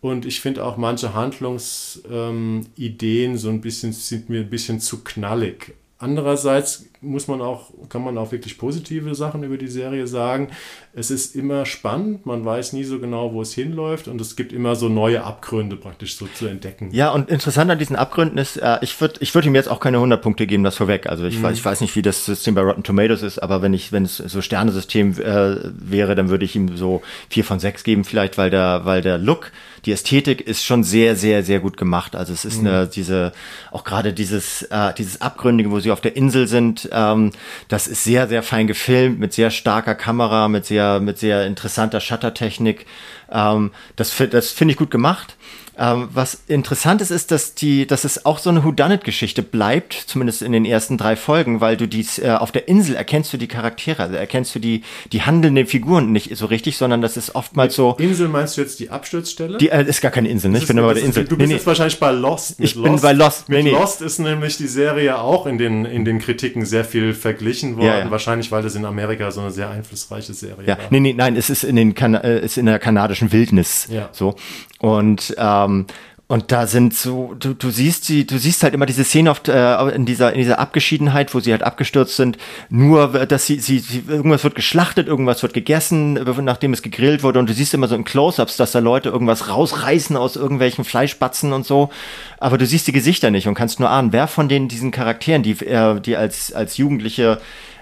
Und 0.00 0.26
ich 0.26 0.40
finde 0.40 0.64
auch 0.64 0.76
manche 0.76 1.14
Handlungsideen 1.14 3.30
ähm, 3.30 3.38
so 3.38 3.48
ein 3.48 3.62
bisschen 3.62 3.92
sind 3.92 4.28
mir 4.28 4.40
ein 4.40 4.50
bisschen 4.50 4.80
zu 4.80 5.02
knallig. 5.02 5.74
Andererseits 6.04 6.84
muss 7.00 7.28
man 7.28 7.40
auch, 7.40 7.70
kann 7.88 8.04
man 8.04 8.18
auch 8.18 8.30
wirklich 8.30 8.58
positive 8.58 9.14
Sachen 9.14 9.42
über 9.42 9.56
die 9.56 9.68
Serie 9.68 10.06
sagen. 10.06 10.48
Es 10.92 11.10
ist 11.10 11.34
immer 11.34 11.64
spannend, 11.64 12.26
man 12.26 12.44
weiß 12.44 12.74
nie 12.74 12.84
so 12.84 12.98
genau, 12.98 13.32
wo 13.32 13.40
es 13.40 13.54
hinläuft 13.54 14.06
und 14.08 14.20
es 14.20 14.36
gibt 14.36 14.52
immer 14.52 14.76
so 14.76 14.90
neue 14.90 15.24
Abgründe 15.24 15.76
praktisch 15.76 16.16
so 16.16 16.26
zu 16.26 16.46
entdecken. 16.46 16.90
Ja, 16.92 17.10
und 17.10 17.30
interessant 17.30 17.70
an 17.70 17.78
diesen 17.78 17.96
Abgründen 17.96 18.36
ist, 18.36 18.58
äh, 18.58 18.76
ich 18.82 19.00
würde 19.00 19.14
ich 19.20 19.34
würd 19.34 19.46
ihm 19.46 19.54
jetzt 19.54 19.70
auch 19.70 19.80
keine 19.80 19.96
100 19.96 20.20
Punkte 20.20 20.46
geben, 20.46 20.62
das 20.62 20.76
vorweg. 20.76 21.06
Also 21.06 21.24
ich, 21.24 21.38
mhm. 21.38 21.44
weiß, 21.44 21.56
ich 21.56 21.64
weiß 21.64 21.80
nicht, 21.80 21.96
wie 21.96 22.02
das 22.02 22.26
System 22.26 22.54
bei 22.54 22.60
Rotten 22.60 22.82
Tomatoes 22.82 23.22
ist, 23.22 23.38
aber 23.38 23.62
wenn 23.62 23.72
ich, 23.72 23.90
wenn 23.90 24.04
es 24.04 24.18
so 24.18 24.42
Sternesystem 24.42 25.12
äh, 25.18 25.56
wäre, 25.72 26.14
dann 26.14 26.28
würde 26.28 26.44
ich 26.44 26.54
ihm 26.54 26.76
so 26.76 27.00
4 27.30 27.44
von 27.44 27.60
6 27.60 27.82
geben 27.82 28.04
vielleicht, 28.04 28.36
weil 28.36 28.50
der, 28.50 28.82
weil 28.84 29.00
der 29.00 29.16
Look 29.16 29.52
die 29.84 29.92
Ästhetik 29.92 30.40
ist 30.40 30.64
schon 30.64 30.84
sehr, 30.84 31.16
sehr, 31.16 31.42
sehr 31.42 31.60
gut 31.60 31.76
gemacht. 31.76 32.16
Also 32.16 32.32
es 32.32 32.44
ist 32.44 32.62
mhm. 32.62 32.68
eine, 32.68 32.86
diese, 32.86 33.32
auch 33.70 33.84
gerade 33.84 34.12
dieses, 34.12 34.62
äh, 34.62 34.94
dieses 34.94 35.20
Abgründige, 35.20 35.70
wo 35.70 35.80
sie 35.80 35.90
auf 35.90 36.00
der 36.00 36.16
Insel 36.16 36.46
sind, 36.46 36.88
ähm, 36.92 37.32
das 37.68 37.86
ist 37.86 38.04
sehr, 38.04 38.28
sehr 38.28 38.42
fein 38.42 38.66
gefilmt, 38.66 39.18
mit 39.18 39.32
sehr 39.32 39.50
starker 39.50 39.94
Kamera, 39.94 40.48
mit 40.48 40.64
sehr, 40.66 41.00
mit 41.00 41.18
sehr 41.18 41.46
interessanter 41.46 42.00
Shuttertechnik. 42.00 42.86
Ähm, 43.30 43.72
das 43.96 44.14
das 44.30 44.50
finde 44.50 44.72
ich 44.72 44.78
gut 44.78 44.90
gemacht. 44.90 45.36
Ähm, 45.76 46.08
was 46.12 46.38
interessant 46.46 47.00
ist, 47.00 47.10
ist, 47.10 47.30
dass 47.30 47.54
die, 47.54 47.86
dass 47.86 48.04
es 48.04 48.24
auch 48.26 48.38
so 48.38 48.50
eine 48.50 48.62
Whodunit-Geschichte 48.64 49.42
bleibt, 49.42 49.92
zumindest 49.92 50.42
in 50.42 50.52
den 50.52 50.64
ersten 50.64 50.98
drei 50.98 51.16
Folgen, 51.16 51.60
weil 51.60 51.76
du 51.76 51.88
dies 51.88 52.18
äh, 52.18 52.30
auf 52.30 52.52
der 52.52 52.68
Insel 52.68 52.94
erkennst 52.94 53.32
du 53.32 53.36
die 53.36 53.48
Charaktere, 53.48 54.02
also 54.02 54.14
erkennst 54.14 54.54
du 54.54 54.60
die, 54.60 54.82
die 55.12 55.22
handelnden 55.22 55.66
Figuren 55.66 56.12
nicht 56.12 56.36
so 56.36 56.46
richtig, 56.46 56.76
sondern 56.76 57.02
das 57.02 57.16
ist 57.16 57.34
oftmals 57.34 57.74
so. 57.74 57.96
Insel 57.98 58.28
meinst 58.28 58.56
du 58.56 58.60
jetzt 58.60 58.78
die 58.78 58.90
Absturzstelle? 58.90 59.58
Die 59.58 59.70
äh, 59.70 59.84
ist 59.84 60.00
gar 60.00 60.12
keine 60.12 60.28
Insel, 60.28 60.50
ne? 60.50 60.58
Ich 60.58 60.66
bin 60.66 60.78
aber 60.78 60.88
bei 60.88 60.94
der 60.94 61.04
Insel. 61.04 61.24
Du 61.24 61.36
bist 61.36 61.48
nee, 61.48 61.54
jetzt 61.54 61.66
wahrscheinlich 61.66 61.98
bei 61.98 62.12
Lost. 62.12 62.54
ich 62.58 62.74
Lost. 62.76 62.90
bin 62.90 63.00
bei 63.00 63.12
Lost. 63.12 63.48
Mit 63.48 63.64
nee, 63.64 63.70
Lost 63.70 64.00
ist 64.00 64.20
nämlich 64.20 64.56
die 64.56 64.68
Serie 64.68 65.18
auch 65.18 65.46
in 65.46 65.58
den, 65.58 65.84
in 65.84 66.04
den 66.04 66.20
Kritiken 66.20 66.64
sehr 66.64 66.84
viel 66.84 67.14
verglichen 67.14 67.76
worden. 67.76 67.86
Ja, 67.86 67.98
ja. 67.98 68.10
Wahrscheinlich, 68.10 68.52
weil 68.52 68.62
das 68.62 68.76
in 68.76 68.84
Amerika 68.84 69.30
so 69.30 69.40
eine 69.40 69.50
sehr 69.50 69.70
einflussreiche 69.70 70.34
Serie 70.34 70.66
ja. 70.66 70.78
war. 70.78 70.84
Nee, 70.90 71.00
nee, 71.00 71.14
nein, 71.14 71.36
es 71.36 71.50
ist 71.50 71.64
in 71.64 71.76
den 71.76 71.94
kan 71.94 72.14
äh, 72.14 72.40
ist 72.40 72.58
in 72.58 72.66
der 72.66 72.78
kanadischen 72.78 73.32
Wildnis. 73.32 73.88
Ja. 73.90 74.08
So. 74.12 74.36
Und 74.78 75.34
ähm, 75.64 75.86
und 76.26 76.52
da 76.52 76.66
sind 76.66 76.94
so, 76.94 77.34
du, 77.38 77.52
du 77.52 77.68
siehst 77.68 78.06
sie, 78.06 78.26
du 78.26 78.38
siehst 78.38 78.62
halt 78.62 78.72
immer 78.72 78.86
diese 78.86 79.04
Szene 79.04 79.30
oft 79.30 79.48
äh, 79.48 79.88
in 79.90 80.06
dieser 80.06 80.32
in 80.32 80.38
dieser 80.38 80.58
Abgeschiedenheit, 80.58 81.34
wo 81.34 81.40
sie 81.40 81.52
halt 81.52 81.62
abgestürzt 81.62 82.16
sind. 82.16 82.38
Nur, 82.70 83.26
dass 83.26 83.44
sie, 83.44 83.60
sie, 83.60 83.78
sie 83.78 84.04
irgendwas 84.08 84.42
wird 84.42 84.54
geschlachtet, 84.54 85.06
irgendwas 85.06 85.42
wird 85.42 85.52
gegessen, 85.52 86.14
nachdem 86.42 86.72
es 86.72 86.80
gegrillt 86.80 87.22
wurde. 87.22 87.40
Und 87.40 87.50
du 87.50 87.52
siehst 87.52 87.74
immer 87.74 87.88
so 87.88 87.94
in 87.94 88.04
Close-ups, 88.04 88.56
dass 88.56 88.72
da 88.72 88.78
Leute 88.78 89.10
irgendwas 89.10 89.50
rausreißen 89.50 90.16
aus 90.16 90.36
irgendwelchen 90.36 90.84
Fleischbatzen 90.84 91.52
und 91.52 91.66
so. 91.66 91.90
Aber 92.38 92.56
du 92.56 92.64
siehst 92.64 92.86
die 92.86 92.92
Gesichter 92.92 93.30
nicht 93.30 93.46
und 93.46 93.54
kannst 93.54 93.78
nur 93.78 93.90
ahnen, 93.90 94.12
wer 94.14 94.26
von 94.26 94.48
denen 94.48 94.68
diesen 94.68 94.92
Charakteren, 94.92 95.42
die 95.42 95.52
äh, 95.66 96.00
die 96.00 96.16
als 96.16 96.54
als 96.54 96.78
Jugendliche 96.78 97.38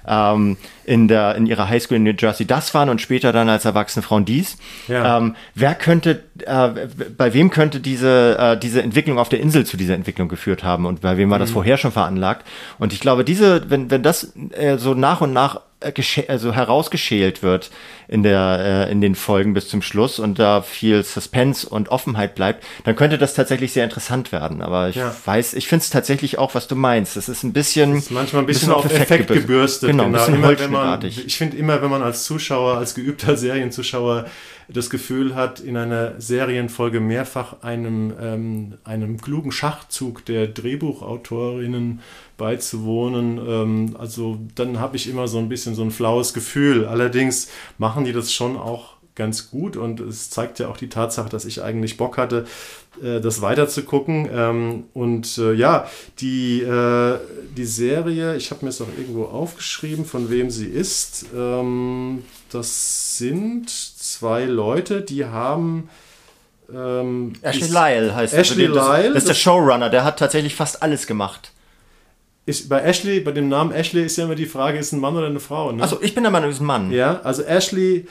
ähm, 0.06 0.56
in, 0.84 1.08
der, 1.08 1.36
in 1.36 1.46
ihrer 1.46 1.68
Highschool 1.68 1.96
in 1.96 2.02
New 2.02 2.14
Jersey 2.18 2.46
das 2.46 2.74
waren 2.74 2.88
und 2.88 3.00
später 3.00 3.32
dann 3.32 3.48
als 3.48 3.64
erwachsene 3.64 4.02
Frauen 4.02 4.24
dies. 4.24 4.56
Ja. 4.88 5.18
Ähm, 5.18 5.36
wer 5.54 5.74
könnte, 5.74 6.22
äh, 6.44 6.68
bei 7.16 7.34
wem 7.34 7.50
könnte 7.50 7.80
diese, 7.80 8.36
äh, 8.38 8.58
diese 8.58 8.82
Entwicklung 8.82 9.18
auf 9.18 9.28
der 9.28 9.40
Insel 9.40 9.64
zu 9.66 9.76
dieser 9.76 9.94
Entwicklung 9.94 10.28
geführt 10.28 10.64
haben 10.64 10.86
und 10.86 11.00
bei 11.00 11.16
wem 11.16 11.30
war 11.30 11.38
das 11.38 11.50
mhm. 11.50 11.54
vorher 11.54 11.76
schon 11.76 11.92
veranlagt? 11.92 12.46
Und 12.78 12.92
ich 12.92 13.00
glaube, 13.00 13.24
diese, 13.24 13.70
wenn, 13.70 13.90
wenn 13.90 14.02
das 14.02 14.32
äh, 14.50 14.78
so 14.78 14.94
nach 14.94 15.20
und 15.20 15.32
nach 15.32 15.60
also 16.28 16.52
herausgeschält 16.52 17.42
wird 17.42 17.70
in 18.08 18.22
der 18.22 18.86
äh, 18.88 18.92
in 18.92 19.00
den 19.00 19.14
Folgen 19.14 19.54
bis 19.54 19.68
zum 19.68 19.82
Schluss 19.82 20.18
und 20.18 20.38
da 20.38 20.62
viel 20.62 21.02
Suspense 21.02 21.68
und 21.68 21.88
Offenheit 21.88 22.34
bleibt, 22.34 22.64
dann 22.84 22.96
könnte 22.96 23.18
das 23.18 23.34
tatsächlich 23.34 23.72
sehr 23.72 23.84
interessant 23.84 24.32
werden. 24.32 24.62
Aber 24.62 24.88
ich 24.88 24.96
ja. 24.96 25.14
weiß, 25.24 25.54
ich 25.54 25.68
finde 25.68 25.82
es 25.82 25.90
tatsächlich 25.90 26.38
auch, 26.38 26.54
was 26.54 26.68
du 26.68 26.76
meinst. 26.76 27.16
Das 27.16 27.28
ist 27.28 27.42
ein 27.42 27.52
bisschen 27.52 27.96
ist 27.96 28.10
manchmal 28.10 28.42
ein 28.42 28.46
bisschen, 28.46 28.68
bisschen 28.68 28.74
auf 28.74 28.84
Effekt, 28.84 29.30
Effekt 29.30 29.32
gebürstet. 29.32 29.90
Genau, 29.90 30.04
genau. 30.04 30.24
Ein 30.24 30.34
immer, 30.34 30.58
wenn 30.58 30.70
man, 30.70 31.04
ich 31.04 31.36
finde 31.36 31.56
immer, 31.56 31.82
wenn 31.82 31.90
man 31.90 32.02
als 32.02 32.24
Zuschauer, 32.24 32.78
als 32.78 32.94
geübter 32.94 33.36
Serienzuschauer 33.36 34.26
das 34.72 34.90
Gefühl 34.90 35.34
hat, 35.34 35.60
in 35.60 35.76
einer 35.76 36.20
Serienfolge 36.20 37.00
mehrfach 37.00 37.62
einem, 37.62 38.12
ähm, 38.20 38.74
einem 38.84 39.20
klugen 39.20 39.52
Schachzug 39.52 40.24
der 40.24 40.48
Drehbuchautorinnen 40.48 42.00
beizuwohnen. 42.36 43.38
Ähm, 43.38 43.96
also 43.98 44.38
dann 44.54 44.80
habe 44.80 44.96
ich 44.96 45.08
immer 45.08 45.28
so 45.28 45.38
ein 45.38 45.48
bisschen 45.48 45.74
so 45.74 45.82
ein 45.82 45.90
flaues 45.90 46.34
Gefühl. 46.34 46.86
Allerdings 46.86 47.48
machen 47.78 48.04
die 48.04 48.12
das 48.12 48.32
schon 48.32 48.56
auch 48.56 48.94
ganz 49.14 49.50
gut 49.50 49.76
und 49.76 50.00
es 50.00 50.30
zeigt 50.30 50.58
ja 50.58 50.68
auch 50.68 50.76
die 50.76 50.88
Tatsache, 50.88 51.28
dass 51.28 51.44
ich 51.44 51.62
eigentlich 51.62 51.96
Bock 51.96 52.16
hatte, 52.16 52.46
äh, 53.02 53.20
das 53.20 53.42
weiter 53.42 53.68
zu 53.68 53.82
gucken. 53.82 54.28
Ähm, 54.32 54.84
und 54.94 55.38
äh, 55.38 55.52
ja, 55.52 55.86
die, 56.18 56.62
äh, 56.62 57.18
die 57.56 57.64
Serie, 57.64 58.36
ich 58.36 58.50
habe 58.50 58.64
mir 58.64 58.70
es 58.70 58.80
auch 58.80 58.88
irgendwo 58.96 59.24
aufgeschrieben, 59.24 60.04
von 60.04 60.30
wem 60.30 60.50
sie 60.50 60.66
ist. 60.66 61.26
Ähm, 61.36 62.24
das 62.50 63.18
sind 63.18 63.68
zwei 63.70 64.44
Leute, 64.44 65.02
die 65.02 65.26
haben. 65.26 65.90
Ähm, 66.74 67.34
Ashley 67.42 67.68
Lyle 67.68 68.14
heißt 68.14 68.32
Ashley 68.32 68.68
das. 68.68 68.76
Lyle. 68.76 69.08
Das 69.14 69.24
ist 69.24 69.28
der 69.28 69.34
Showrunner, 69.34 69.90
der 69.90 70.04
hat 70.04 70.18
tatsächlich 70.18 70.54
fast 70.54 70.82
alles 70.82 71.06
gemacht. 71.06 71.52
ich, 72.46 72.68
bei 72.68 72.80
Ashley, 72.80 73.20
bei 73.20 73.32
dem 73.32 73.48
Namen 73.48 73.72
Ashley 73.72 74.04
ist 74.04 74.16
ja 74.16 74.24
immer 74.24 74.34
die 74.34 74.46
Frage, 74.46 74.78
ist 74.78 74.92
ein 74.92 75.00
Mann 75.00 75.16
oder 75.16 75.26
eine 75.26 75.40
Frau? 75.40 75.70
Ne? 75.70 75.82
Also 75.82 76.00
ich 76.00 76.14
bin 76.14 76.24
der 76.24 76.32
Meinung, 76.32 76.48
es 76.48 76.56
ist 76.56 76.62
ein 76.62 76.66
Mann. 76.66 76.90
Ja, 76.90 77.20
also 77.24 77.42
Ashley, 77.42 78.06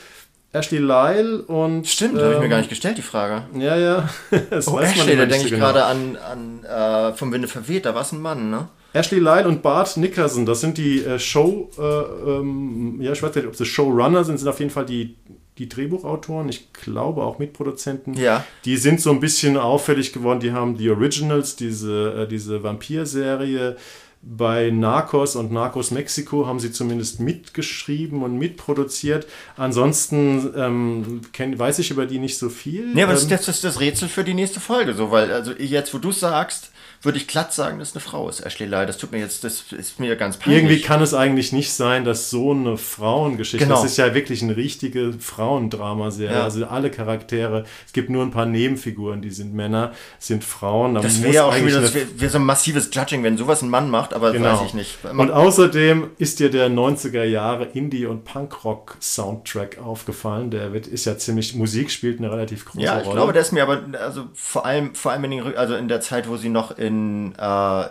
Ashley 0.53 0.79
Lyle 0.79 1.43
und. 1.43 1.87
Stimmt, 1.87 2.15
ähm, 2.15 2.23
habe 2.23 2.33
ich 2.33 2.39
mir 2.41 2.49
gar 2.49 2.57
nicht 2.57 2.69
gestellt, 2.69 2.97
die 2.97 3.03
Frage. 3.03 3.43
Ja, 3.57 3.77
ja. 3.77 4.09
das 4.49 4.67
oh, 4.67 4.73
weiß 4.73 4.91
Ashley, 4.91 5.15
da 5.15 5.25
denke 5.25 5.45
ich 5.45 5.51
genau. 5.51 5.65
gerade 5.65 5.85
an, 5.85 6.17
an 6.17 6.63
äh, 6.65 7.13
Vom 7.15 7.31
Winde 7.31 7.47
verweht, 7.47 7.85
da 7.85 7.95
war 7.95 8.01
es 8.01 8.11
ein 8.11 8.21
Mann, 8.21 8.49
ne? 8.49 8.67
Ashley 8.93 9.19
Lyle 9.19 9.47
und 9.47 9.61
Bart 9.61 9.95
Nickerson, 9.95 10.45
das 10.45 10.59
sind 10.59 10.77
die 10.77 11.03
äh, 11.03 11.17
Show, 11.17 11.69
äh, 11.77 11.81
ähm, 11.81 12.97
ja, 12.99 13.13
ich 13.13 13.23
weiß 13.23 13.33
nicht, 13.35 13.47
ob 13.47 13.55
sie 13.55 13.65
Showrunner 13.65 14.25
sind, 14.25 14.37
sind 14.37 14.49
auf 14.49 14.59
jeden 14.59 14.71
Fall 14.71 14.85
die, 14.85 15.15
die 15.57 15.69
Drehbuchautoren, 15.69 16.49
ich 16.49 16.73
glaube 16.73 17.23
auch 17.23 17.39
Mitproduzenten. 17.39 18.15
Ja. 18.15 18.43
Die 18.65 18.75
sind 18.75 18.99
so 18.99 19.11
ein 19.11 19.21
bisschen 19.21 19.55
auffällig 19.55 20.11
geworden, 20.11 20.41
die 20.41 20.51
haben 20.51 20.75
die 20.75 20.89
Originals, 20.89 21.55
diese, 21.55 22.23
äh, 22.23 22.27
diese 22.27 22.63
Vampir-Serie, 22.63 23.77
bei 24.24 24.69
Narcos 24.69 25.36
und 25.36 25.51
Narcos 25.51 25.89
Mexiko 25.91 26.45
haben 26.45 26.59
sie 26.59 26.72
zumindest 26.72 27.19
mitgeschrieben 27.19 28.22
und 28.22 28.38
mitproduziert. 28.38 29.26
Ansonsten 29.57 30.53
ähm, 30.55 31.22
kenn, 31.34 31.57
weiß 31.57 31.80
ich 31.80 31.89
über 31.89 32.05
die 32.05 32.19
nicht 32.19 32.38
so 32.38 32.49
viel. 32.49 32.93
Nee, 32.93 33.03
aber 33.03 33.19
ähm, 33.19 33.30
das 33.30 33.47
ist 33.47 33.63
das 33.63 33.80
Rätsel 33.80 34.09
für 34.09 34.24
die 34.24 34.36
nächste 34.36 34.59
Folge, 34.59 34.93
so, 34.93 35.11
weil 35.11 35.32
also 35.32 35.53
jetzt, 35.53 35.93
wo 35.93 35.97
du 35.97 36.11
sagst, 36.11 36.70
würde 37.03 37.17
ich 37.17 37.27
glatt 37.27 37.51
sagen, 37.51 37.79
dass 37.79 37.93
eine 37.93 38.01
Frau 38.01 38.29
ist, 38.29 38.41
Ashley 38.41 38.67
Lyle. 38.67 38.85
Das 38.85 38.97
tut 38.97 39.11
mir 39.11 39.17
jetzt, 39.17 39.43
das 39.43 39.71
ist 39.71 39.99
mir 39.99 40.15
ganz 40.15 40.37
peinlich. 40.37 40.61
Irgendwie 40.61 40.81
kann 40.81 41.01
es 41.01 41.15
eigentlich 41.15 41.51
nicht 41.51 41.73
sein, 41.73 42.05
dass 42.05 42.29
so 42.29 42.51
eine 42.51 42.77
Frauengeschichte, 42.77 43.65
genau. 43.65 43.81
das 43.81 43.91
ist 43.91 43.97
ja 43.97 44.13
wirklich 44.13 44.43
eine 44.43 44.55
richtige 44.55 45.13
Frauendramaserie. 45.13 46.35
Ja. 46.35 46.43
Also 46.43 46.63
alle 46.67 46.91
Charaktere, 46.91 47.65
es 47.87 47.93
gibt 47.93 48.11
nur 48.11 48.23
ein 48.23 48.29
paar 48.29 48.45
Nebenfiguren, 48.45 49.23
die 49.23 49.31
sind 49.31 49.55
Männer, 49.55 49.93
sind 50.19 50.43
Frauen. 50.43 50.93
Da 50.93 51.01
das 51.01 51.23
wäre 51.23 51.33
ja 51.33 51.45
auch 51.45 51.55
schon 51.55 51.65
wieder, 51.65 51.81
das 51.81 51.95
wäre 51.95 52.05
wär 52.17 52.29
so 52.29 52.37
ein 52.37 52.45
massives 52.45 52.91
Judging, 52.93 53.23
wenn 53.23 53.35
sowas 53.35 53.63
ein 53.63 53.69
Mann 53.69 53.89
macht, 53.89 54.13
aber 54.13 54.31
genau. 54.31 54.53
weiß 54.53 54.67
ich 54.67 54.73
nicht. 54.75 55.03
Man 55.03 55.19
und 55.19 55.31
außerdem 55.31 56.11
ist 56.19 56.39
dir 56.39 56.51
der 56.51 56.69
90er 56.69 57.23
Jahre 57.23 57.65
Indie- 57.65 58.05
und 58.05 58.25
Punkrock-Soundtrack 58.25 59.79
aufgefallen. 59.79 60.51
Der 60.51 60.71
wird, 60.71 60.85
ist 60.85 61.05
ja 61.05 61.17
ziemlich, 61.17 61.55
Musik 61.55 61.89
spielt 61.89 62.19
eine 62.19 62.31
relativ 62.31 62.65
große 62.65 62.77
Rolle. 62.77 62.85
Ja, 62.85 63.01
ich 63.01 63.07
Rolle. 63.07 63.15
glaube, 63.15 63.33
der 63.33 63.41
ist 63.41 63.53
mir 63.53 63.63
aber, 63.63 63.81
also 63.99 64.25
vor 64.35 64.67
allem, 64.67 64.93
vor 64.93 65.11
allem 65.13 65.23
in, 65.23 65.31
den, 65.31 65.55
also 65.55 65.75
in 65.75 65.87
der 65.87 66.01
Zeit, 66.01 66.29
wo 66.29 66.37
sie 66.37 66.49
noch 66.49 66.77
in 66.77 66.90
in, 66.91 67.33
äh, 67.39 67.81
äh, 67.81 67.87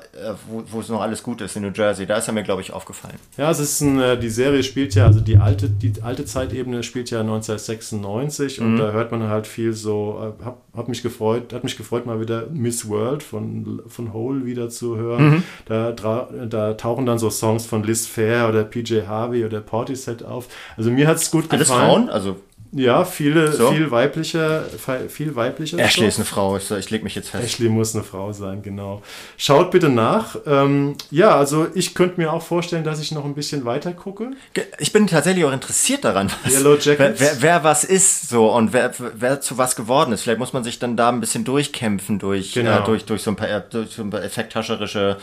wo, 0.48 0.80
es 0.80 0.88
noch 0.88 1.00
alles 1.00 1.22
gut 1.22 1.40
ist, 1.40 1.56
in 1.56 1.62
New 1.62 1.72
Jersey. 1.74 2.06
Da 2.06 2.16
ist 2.16 2.28
er 2.28 2.34
mir, 2.34 2.42
glaube 2.42 2.60
ich, 2.60 2.72
aufgefallen. 2.72 3.16
Ja, 3.36 3.50
es 3.50 3.58
ist 3.58 3.80
ein, 3.80 3.98
äh, 4.00 4.18
die 4.18 4.28
Serie 4.28 4.62
spielt 4.62 4.94
ja, 4.94 5.06
also 5.06 5.20
die 5.20 5.38
alte, 5.38 5.68
die 5.68 6.02
alte 6.02 6.24
Zeitebene 6.24 6.82
spielt 6.82 7.10
ja 7.10 7.20
1996 7.20 8.60
mhm. 8.60 8.66
und 8.66 8.76
da 8.76 8.92
hört 8.92 9.10
man 9.10 9.28
halt 9.28 9.46
viel 9.46 9.72
so, 9.72 10.34
äh, 10.38 10.44
hab, 10.44 10.62
hab 10.76 10.88
mich 10.88 11.02
gefreut, 11.02 11.52
hat 11.52 11.64
mich 11.64 11.76
gefreut, 11.76 12.06
mal 12.06 12.20
wieder 12.20 12.46
Miss 12.52 12.88
World 12.88 13.22
von, 13.22 13.82
von 13.86 14.12
Hole 14.12 14.44
wieder 14.44 14.68
zu 14.68 14.96
hören. 14.96 15.30
Mhm. 15.30 15.42
Da, 15.66 15.92
da 15.92 16.74
tauchen 16.74 17.06
dann 17.06 17.18
so 17.18 17.30
Songs 17.30 17.66
von 17.66 17.82
Liz 17.82 18.06
Fair 18.06 18.48
oder 18.48 18.64
PJ 18.64 19.02
Harvey 19.06 19.44
oder 19.44 19.60
Portishead 19.60 20.22
auf. 20.22 20.48
Also 20.76 20.90
mir 20.90 21.08
hat 21.08 21.16
es 21.16 21.30
gut 21.30 21.46
Alles 21.48 21.68
gefallen. 21.68 21.90
Frauen? 21.90 22.10
Also 22.10 22.36
ja, 22.72 23.04
viele, 23.04 23.52
so. 23.52 23.72
viel 23.72 23.90
weiblicher, 23.90 24.64
viel 25.08 25.34
weiblicher. 25.34 25.78
Ashley 25.78 26.06
ist 26.06 26.16
eine 26.16 26.24
Frau, 26.24 26.56
ich 26.56 26.90
lege 26.90 27.02
mich 27.02 27.16
jetzt 27.16 27.30
fest. 27.30 27.44
Ashley 27.44 27.68
muss 27.68 27.94
eine 27.94 28.04
Frau 28.04 28.32
sein, 28.32 28.62
genau. 28.62 29.02
Schaut 29.36 29.72
bitte 29.72 29.88
nach. 29.88 30.36
Ähm, 30.46 30.94
ja, 31.10 31.36
also 31.36 31.66
ich 31.74 31.94
könnte 31.94 32.20
mir 32.20 32.32
auch 32.32 32.42
vorstellen, 32.42 32.84
dass 32.84 33.00
ich 33.00 33.10
noch 33.10 33.24
ein 33.24 33.34
bisschen 33.34 33.64
weiter 33.64 33.92
gucke. 33.92 34.30
Ich 34.78 34.92
bin 34.92 35.08
tatsächlich 35.08 35.44
auch 35.44 35.52
interessiert 35.52 36.04
daran, 36.04 36.30
was. 36.44 36.64
Wer, 36.64 36.98
wer, 37.18 37.42
wer, 37.42 37.64
was 37.64 37.82
ist 37.82 38.28
so 38.28 38.52
und 38.52 38.72
wer, 38.72 38.92
wer 39.14 39.40
zu 39.40 39.58
was 39.58 39.74
geworden 39.74 40.12
ist. 40.12 40.22
Vielleicht 40.22 40.38
muss 40.38 40.52
man 40.52 40.62
sich 40.62 40.78
dann 40.78 40.96
da 40.96 41.08
ein 41.08 41.20
bisschen 41.20 41.44
durchkämpfen 41.44 42.20
durch, 42.20 42.52
genau. 42.52 42.82
äh, 42.82 42.84
durch, 42.84 43.04
durch 43.04 43.22
so 43.22 43.32
ein 43.32 43.36
paar, 43.36 43.60
durch 43.60 43.90
so 43.90 44.02
ein 44.02 44.10
paar 44.10 44.22
effekthascherische 44.22 45.16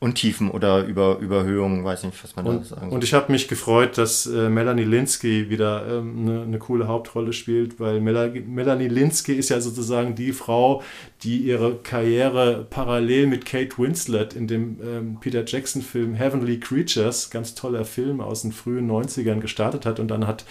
Untiefen 0.00 0.50
oder 0.50 0.86
Über 0.86 1.18
Überhöhungen, 1.18 1.84
weiß 1.84 2.04
nicht, 2.04 2.24
was 2.24 2.34
man 2.34 2.46
und, 2.46 2.60
da 2.60 2.64
sagen 2.64 2.80
soll. 2.88 2.90
Und 2.94 3.04
ich 3.04 3.12
habe 3.12 3.30
mich 3.30 3.48
gefreut, 3.48 3.98
dass 3.98 4.24
äh, 4.24 4.48
Melanie 4.48 4.84
Linsky 4.84 5.50
wieder 5.50 5.82
eine 5.82 5.98
ähm, 5.98 6.50
ne 6.50 6.58
coole 6.58 6.88
Hauptrolle 6.88 7.34
spielt, 7.34 7.78
weil 7.78 8.00
Mel 8.00 8.42
Melanie 8.46 8.88
Linsky 8.88 9.34
ist 9.34 9.50
ja 9.50 9.60
sozusagen 9.60 10.14
die 10.14 10.32
Frau, 10.32 10.82
die 11.22 11.36
ihre 11.36 11.76
Karriere 11.76 12.66
parallel 12.70 13.26
mit 13.26 13.44
Kate 13.44 13.76
Winslet 13.76 14.32
in 14.32 14.46
dem 14.48 14.78
ähm, 14.82 15.18
Peter 15.20 15.44
Jackson-Film 15.46 16.14
Heavenly 16.14 16.58
Creatures, 16.58 17.28
ganz 17.28 17.54
toller 17.54 17.84
Film 17.84 18.22
aus 18.22 18.40
den 18.40 18.52
frühen 18.52 18.90
90ern, 18.90 19.40
gestartet 19.40 19.84
hat. 19.84 20.00
Und 20.00 20.08
dann 20.08 20.26
hat, 20.26 20.46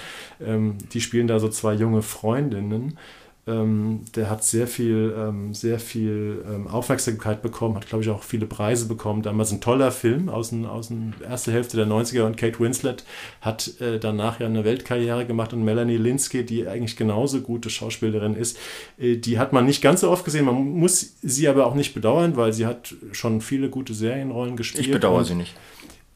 ähm, 0.46 0.78
die 0.94 1.02
spielen 1.02 1.28
da 1.28 1.40
so 1.40 1.50
zwei 1.50 1.74
junge 1.74 2.04
Freundinnen. 2.04 3.00
Ähm, 3.48 4.02
der 4.16 4.30
hat 4.30 4.44
sehr 4.44 4.68
viel, 4.68 5.14
ähm, 5.18 5.54
sehr 5.54 5.80
viel 5.80 6.44
ähm, 6.48 6.68
Aufmerksamkeit 6.68 7.42
bekommen, 7.42 7.76
hat, 7.76 7.88
glaube 7.88 8.04
ich, 8.04 8.10
auch 8.10 8.24
viele 8.24 8.46
Preise 8.46 8.88
bekommen. 8.88 9.22
Damals 9.22 9.52
ein 9.52 9.62
toller 9.62 9.92
Film 9.92 10.30
aus, 10.30 10.50
den, 10.50 10.66
aus 10.66 10.90
der 10.90 11.30
ersten 11.30 11.52
Hälfte 11.52 11.78
der 11.78 11.88
90er 11.88 12.24
und 12.24 12.38
Kate 12.38 12.60
Winslet 12.60 13.04
hat 13.42 13.80
äh, 13.82 14.00
danach 14.00 14.40
ja 14.40 14.46
eine 14.46 14.66
Weltkarriere 14.66 15.26
gemacht 15.26 15.54
und 15.54 15.64
Melanie 15.64 15.98
Linsky, 15.98 16.46
die 16.46 16.68
eigentlich 16.68 16.96
genauso 16.96 17.42
gute 17.42 17.70
Schauspielerin 17.70 18.36
ist, 18.36 18.58
äh, 19.00 19.16
die 19.18 19.40
hat 19.40 19.54
man 19.54 19.66
nicht 19.66 19.82
ganz 19.82 20.02
so 20.02 20.12
oft 20.12 20.26
gesehen. 20.26 20.46
Man 20.46 20.56
muss 20.56 21.16
sie 21.22 21.48
aber 21.48 21.66
auch 21.66 21.76
nicht 21.76 21.94
bedauern, 21.94 22.36
weil 22.36 22.54
sie 22.54 22.66
hat 22.66 22.94
schon 23.14 23.42
viele 23.42 23.70
gute 23.70 23.94
Serienrollen 23.94 24.58
gespielt. 24.58 24.86
Ich 24.86 24.92
bedauere 24.92 25.26
sie 25.26 25.36
nicht. 25.36 25.56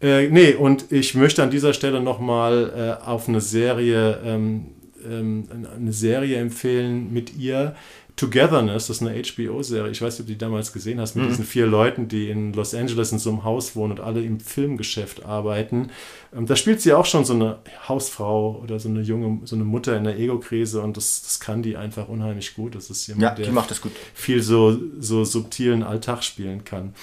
Äh, 0.03 0.27
nee, 0.27 0.53
und 0.53 0.91
ich 0.91 1.15
möchte 1.15 1.41
an 1.41 1.49
dieser 1.49 1.73
Stelle 1.73 2.01
nochmal 2.01 2.99
äh, 3.01 3.05
auf 3.05 3.29
eine 3.29 3.39
Serie 3.39 4.19
ähm, 4.25 4.65
ähm, 5.09 5.47
eine 5.75 5.93
Serie 5.93 6.37
empfehlen 6.37 7.11
mit 7.11 7.35
ihr. 7.35 7.75
Togetherness, 8.15 8.87
das 8.87 9.01
ist 9.01 9.07
eine 9.07 9.19
HBO-Serie. 9.23 9.91
Ich 9.91 10.01
weiß 10.01 10.13
nicht, 10.13 10.21
ob 10.21 10.27
du 10.27 10.33
die 10.33 10.37
damals 10.37 10.71
gesehen 10.71 10.99
hast, 10.99 11.15
mit 11.15 11.25
mhm. 11.25 11.29
diesen 11.29 11.45
vier 11.45 11.65
Leuten, 11.65 12.07
die 12.07 12.29
in 12.29 12.53
Los 12.53 12.75
Angeles 12.75 13.11
in 13.11 13.17
so 13.17 13.31
einem 13.31 13.43
Haus 13.43 13.75
wohnen 13.75 13.93
und 13.93 14.01
alle 14.01 14.21
im 14.21 14.39
Filmgeschäft 14.39 15.25
arbeiten. 15.25 15.89
Ähm, 16.35 16.45
da 16.45 16.55
spielt 16.55 16.79
sie 16.79 16.93
auch 16.93 17.07
schon 17.07 17.25
so 17.25 17.33
eine 17.33 17.57
Hausfrau 17.87 18.61
oder 18.61 18.79
so 18.79 18.87
eine 18.87 19.01
junge, 19.01 19.39
so 19.45 19.55
eine 19.55 19.63
Mutter 19.63 19.97
in 19.97 20.03
der 20.03 20.19
Ego-Krise 20.19 20.81
und 20.81 20.95
das, 20.95 21.23
das 21.23 21.39
kann 21.39 21.63
die 21.63 21.75
einfach 21.75 22.07
unheimlich 22.07 22.53
gut. 22.55 22.75
Das 22.75 22.91
ist 22.91 23.07
jemand, 23.07 23.39
ja, 23.39 23.45
die 23.45 23.51
macht 23.51 23.71
das 23.71 23.81
gut. 23.81 23.93
viel 24.13 24.43
so, 24.43 24.77
so 24.99 25.23
subtilen 25.23 25.81
Alltag 25.81 26.23
spielen 26.23 26.63
kann. 26.63 26.93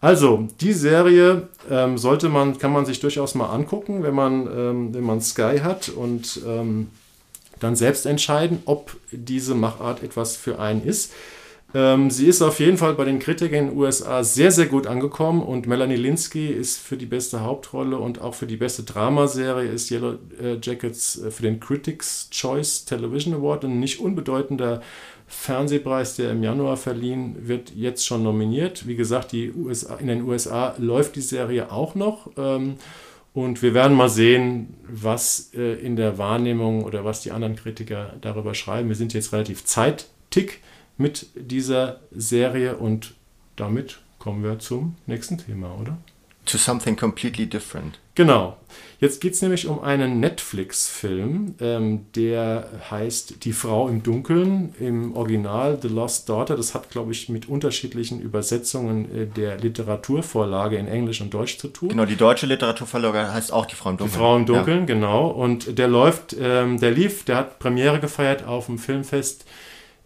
Also, 0.00 0.46
die 0.60 0.74
Serie 0.74 1.48
ähm, 1.70 1.98
sollte 1.98 2.28
man, 2.28 2.58
kann 2.58 2.72
man 2.72 2.86
sich 2.86 3.00
durchaus 3.00 3.34
mal 3.34 3.46
angucken, 3.46 4.02
wenn 4.02 4.14
man, 4.14 4.46
ähm, 4.46 4.94
wenn 4.94 5.02
man 5.02 5.20
Sky 5.20 5.60
hat 5.62 5.88
und 5.88 6.40
ähm, 6.46 6.88
dann 7.60 7.76
selbst 7.76 8.06
entscheiden, 8.06 8.62
ob 8.64 8.96
diese 9.10 9.54
Machart 9.54 10.02
etwas 10.02 10.36
für 10.36 10.58
einen 10.58 10.84
ist. 10.84 11.12
Ähm, 11.74 12.10
sie 12.10 12.26
ist 12.26 12.40
auf 12.40 12.60
jeden 12.60 12.78
Fall 12.78 12.94
bei 12.94 13.04
den 13.04 13.18
Kritikern 13.18 13.58
in 13.58 13.66
den 13.68 13.76
USA 13.76 14.24
sehr, 14.24 14.50
sehr 14.50 14.66
gut 14.66 14.86
angekommen 14.86 15.42
und 15.42 15.66
Melanie 15.66 15.96
Linsky 15.96 16.48
ist 16.48 16.78
für 16.78 16.96
die 16.96 17.06
beste 17.06 17.42
Hauptrolle 17.42 17.98
und 17.98 18.22
auch 18.22 18.34
für 18.34 18.46
die 18.46 18.56
beste 18.56 18.84
Dramaserie 18.84 19.68
ist 19.68 19.90
Yellow 19.90 20.14
äh, 20.42 20.56
Jackets 20.62 21.22
äh, 21.22 21.30
für 21.30 21.42
den 21.42 21.60
Critics 21.60 22.30
Choice 22.30 22.86
Television 22.86 23.34
Award 23.34 23.64
ein 23.64 23.80
nicht 23.80 24.00
unbedeutender 24.00 24.80
Fernsehpreis, 25.26 26.16
der 26.16 26.30
im 26.30 26.42
Januar 26.42 26.78
verliehen 26.78 27.36
wird, 27.46 27.72
jetzt 27.76 28.06
schon 28.06 28.22
nominiert. 28.22 28.86
Wie 28.86 28.96
gesagt, 28.96 29.32
die 29.32 29.52
USA, 29.52 29.96
in 29.96 30.06
den 30.06 30.22
USA 30.22 30.74
läuft 30.78 31.16
die 31.16 31.20
Serie 31.20 31.70
auch 31.70 31.94
noch. 31.94 32.30
Ähm, 32.38 32.76
und 33.34 33.62
wir 33.62 33.74
werden 33.74 33.96
mal 33.96 34.08
sehen, 34.08 34.74
was 34.88 35.52
äh, 35.54 35.74
in 35.74 35.96
der 35.96 36.18
Wahrnehmung 36.18 36.84
oder 36.84 37.04
was 37.04 37.22
die 37.22 37.30
anderen 37.30 37.56
Kritiker 37.56 38.14
darüber 38.20 38.54
schreiben. 38.54 38.88
Wir 38.88 38.96
sind 38.96 39.14
jetzt 39.14 39.32
relativ 39.32 39.64
zeitig 39.64 40.60
mit 40.96 41.28
dieser 41.34 42.00
Serie 42.10 42.76
und 42.76 43.14
damit 43.56 44.00
kommen 44.18 44.42
wir 44.42 44.58
zum 44.58 44.96
nächsten 45.06 45.38
Thema, 45.38 45.78
oder? 45.80 45.98
To 46.48 46.56
something 46.56 46.96
completely 46.96 47.46
different. 47.46 47.98
Genau. 48.14 48.56
Jetzt 49.00 49.20
geht 49.20 49.34
es 49.34 49.42
nämlich 49.42 49.68
um 49.68 49.80
einen 49.80 50.18
Netflix-Film, 50.18 51.54
ähm, 51.60 52.06
der 52.16 52.68
heißt 52.90 53.44
Die 53.44 53.52
Frau 53.52 53.86
im 53.86 54.02
Dunkeln, 54.02 54.74
im 54.80 55.14
Original 55.14 55.78
The 55.80 55.88
Lost 55.88 56.28
Daughter. 56.28 56.56
Das 56.56 56.74
hat, 56.74 56.90
glaube 56.90 57.12
ich, 57.12 57.28
mit 57.28 57.48
unterschiedlichen 57.48 58.20
Übersetzungen 58.20 59.04
äh, 59.14 59.26
der 59.26 59.58
Literaturvorlage 59.58 60.78
in 60.78 60.88
Englisch 60.88 61.20
und 61.20 61.32
Deutsch 61.32 61.58
zu 61.58 61.68
tun. 61.68 61.90
Genau, 61.90 62.06
die 62.06 62.16
deutsche 62.16 62.46
Literaturvorlage 62.46 63.32
heißt 63.32 63.52
auch 63.52 63.66
Die 63.66 63.76
Frau 63.76 63.90
im 63.90 63.98
Dunkeln. 63.98 64.12
Die 64.12 64.18
Frau 64.18 64.36
im 64.36 64.46
Dunkeln, 64.46 64.80
ja. 64.80 64.84
genau. 64.86 65.28
Und 65.28 65.78
der 65.78 65.86
läuft, 65.86 66.34
ähm, 66.40 66.80
der 66.80 66.90
lief, 66.90 67.24
der 67.24 67.36
hat 67.36 67.58
Premiere 67.60 68.00
gefeiert 68.00 68.44
auf 68.44 68.66
dem 68.66 68.78
Filmfest 68.78 69.44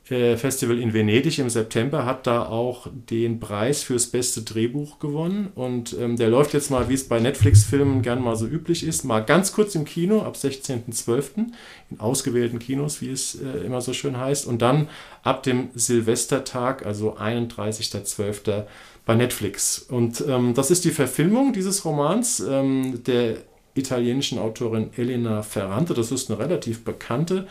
Festival 0.05 0.79
in 0.81 0.93
Venedig 0.93 1.39
im 1.39 1.49
September, 1.49 2.05
hat 2.05 2.27
da 2.27 2.45
auch 2.45 2.89
den 2.93 3.39
Preis 3.39 3.85
fürs 3.85 4.09
beste 4.09 4.43
Drehbuch 4.43 4.99
gewonnen. 4.99 5.53
Und 5.55 5.97
ähm, 5.99 6.17
der 6.17 6.29
läuft 6.29 6.55
jetzt 6.55 6.71
mal, 6.71 6.89
wie 6.89 6.95
es 6.95 7.07
bei 7.07 7.21
Netflix-Filmen 7.21 8.03
gern 8.03 8.21
mal 8.21 8.35
so 8.35 8.47
üblich 8.47 8.85
ist, 8.85 9.05
mal 9.05 9.21
ganz 9.21 9.53
kurz 9.53 9.77
im 9.77 9.85
Kino 9.85 10.23
ab 10.23 10.35
16.12. 10.35 11.47
in 11.91 12.01
ausgewählten 12.01 12.59
Kinos, 12.59 13.01
wie 13.01 13.11
es 13.11 13.37
äh, 13.37 13.65
immer 13.65 13.81
so 13.81 13.93
schön 13.93 14.19
heißt. 14.19 14.47
Und 14.47 14.61
dann 14.61 14.89
ab 15.23 15.45
dem 15.45 15.69
Silvestertag, 15.75 16.85
also 16.85 17.17
31.12. 17.17 18.65
bei 19.07 19.15
Netflix. 19.15 19.79
Und 19.89 20.25
ähm, 20.29 20.55
das 20.55 20.73
ist 20.73 20.85
die 20.85 20.91
Verfilmung 20.91 21.53
dieses 21.53 21.85
Romans 21.85 22.41
ähm, 22.41 23.05
der 23.05 23.37
italienischen 23.75 24.41
Autorin 24.41 24.91
Elena 24.97 25.43
Ferrante. 25.43 25.95
Das 25.95 26.11
ist 26.11 26.29
eine 26.29 26.41
relativ 26.41 26.85
bekannte 26.85 27.47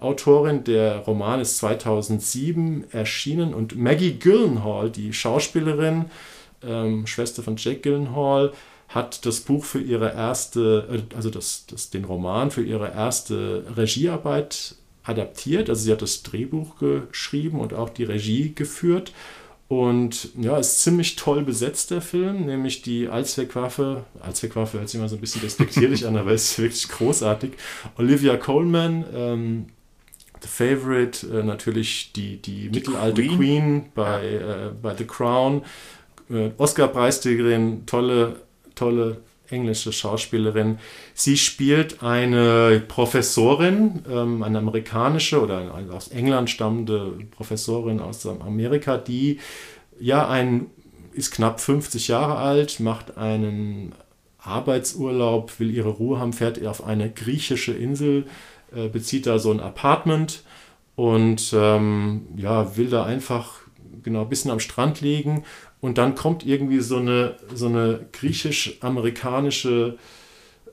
Autorin. 0.00 0.64
Der 0.64 0.98
Roman 0.98 1.40
ist 1.40 1.58
2007 1.58 2.84
erschienen 2.92 3.54
und 3.54 3.76
Maggie 3.76 4.18
Gyllenhaal, 4.18 4.90
die 4.90 5.12
Schauspielerin 5.12 6.06
ähm, 6.62 7.06
Schwester 7.06 7.42
von 7.42 7.56
Jake 7.56 7.80
Gyllenhaal, 7.80 8.52
hat 8.88 9.26
das 9.26 9.40
Buch 9.40 9.64
für 9.64 9.80
ihre 9.80 10.12
erste, 10.12 11.04
äh, 11.10 11.14
also 11.14 11.30
das, 11.30 11.66
das, 11.66 11.90
den 11.90 12.04
Roman 12.04 12.50
für 12.50 12.62
ihre 12.62 12.92
erste 12.92 13.64
Regiearbeit 13.76 14.76
adaptiert. 15.04 15.68
Also 15.68 15.84
sie 15.84 15.92
hat 15.92 16.02
das 16.02 16.22
Drehbuch 16.22 16.76
geschrieben 16.78 17.60
und 17.60 17.74
auch 17.74 17.90
die 17.90 18.04
Regie 18.04 18.54
geführt. 18.54 19.12
Und 19.68 20.28
ja, 20.40 20.58
ist 20.58 20.82
ziemlich 20.82 21.16
toll 21.16 21.42
besetzt, 21.42 21.90
der 21.90 22.00
Film, 22.00 22.46
nämlich 22.46 22.82
die 22.82 23.08
Allzweckwaffe. 23.08 24.04
Allzweckwaffe 24.20 24.78
hört 24.78 24.88
sich 24.88 25.00
immer 25.00 25.08
so 25.08 25.16
ein 25.16 25.20
bisschen 25.20 25.42
despektierlich 25.42 26.06
an, 26.06 26.16
aber 26.16 26.32
ist 26.32 26.56
wirklich 26.58 26.88
großartig. 26.88 27.52
Olivia 27.98 28.36
Coleman, 28.36 29.04
ähm, 29.12 29.66
The 30.42 30.48
Favorite, 30.48 31.26
äh, 31.26 31.42
natürlich 31.42 32.12
die, 32.12 32.40
die, 32.40 32.68
die 32.68 32.78
mittelalte 32.78 33.22
Queen, 33.22 33.36
Queen 33.36 33.84
bei, 33.94 34.24
ja. 34.24 34.66
äh, 34.66 34.70
bei 34.70 34.94
The 34.94 35.04
Crown. 35.04 35.62
Äh, 36.30 36.50
Oscar-Preisträgerin, 36.56 37.86
tolle, 37.86 38.36
tolle 38.74 39.18
englische 39.48 39.92
Schauspielerin. 39.92 40.78
Sie 41.14 41.36
spielt 41.36 42.02
eine 42.02 42.82
Professorin, 42.86 44.02
ähm, 44.10 44.42
eine 44.42 44.58
amerikanische 44.58 45.40
oder 45.40 45.58
eine 45.58 45.92
aus 45.92 46.08
England 46.08 46.50
stammende 46.50 47.12
Professorin 47.30 48.00
aus 48.00 48.26
Amerika, 48.26 48.98
die 48.98 49.38
ja 50.00 50.28
ein 50.28 50.66
ist 51.12 51.30
knapp 51.30 51.60
50 51.60 52.08
Jahre 52.08 52.36
alt, 52.36 52.78
macht 52.78 53.16
einen 53.16 53.94
Arbeitsurlaub, 54.38 55.58
will 55.58 55.70
ihre 55.74 55.88
Ruhe 55.88 56.20
haben, 56.20 56.34
fährt 56.34 56.64
auf 56.66 56.84
eine 56.84 57.10
griechische 57.10 57.72
Insel, 57.72 58.26
äh, 58.74 58.88
bezieht 58.88 59.26
da 59.26 59.38
so 59.38 59.50
ein 59.50 59.60
Apartment 59.60 60.42
und 60.94 61.52
ähm, 61.54 62.26
ja, 62.36 62.76
will 62.76 62.88
da 62.88 63.04
einfach 63.04 63.60
genau 64.02 64.22
ein 64.22 64.28
bisschen 64.28 64.50
am 64.50 64.60
Strand 64.60 65.00
liegen 65.00 65.44
und 65.80 65.98
dann 65.98 66.14
kommt 66.14 66.44
irgendwie 66.46 66.80
so 66.80 66.96
eine, 66.96 67.36
so 67.54 67.66
eine 67.66 68.06
griechisch-amerikanische 68.12 69.98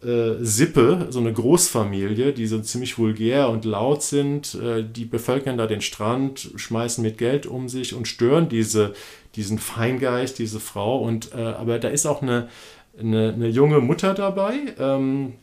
äh, 0.04 0.44
Sippe, 0.44 1.08
so 1.10 1.20
eine 1.20 1.32
Großfamilie, 1.34 2.34
die 2.34 2.48
so 2.48 2.60
ziemlich 2.60 2.98
vulgär 2.98 3.50
und 3.50 3.66
laut 3.66 4.04
sind. 4.04 4.56
Äh, 4.56 4.84
die 4.84 5.06
bevölkern 5.06 5.58
da 5.58 5.68
den 5.68 5.82
Strand, 5.82 6.52
schmeißen 6.56 7.02
mit 7.02 7.18
Geld 7.18 7.46
um 7.46 7.70
sich 7.70 7.94
und 7.94 8.08
stören 8.08 8.50
diese, 8.50 8.94
diesen 9.36 9.60
Feingeist, 9.60 10.40
diese 10.40 10.60
Frau. 10.60 11.00
Und, 11.00 11.34
äh, 11.34 11.42
aber 11.42 11.80
da 11.80 11.90
ist 11.90 12.06
auch 12.06 12.22
eine, 12.22 12.50
eine, 13.00 13.34
eine 13.34 13.48
junge 13.48 13.80
Mutter 13.80 14.14
dabei. 14.14 14.74
Ähm, 14.80 15.34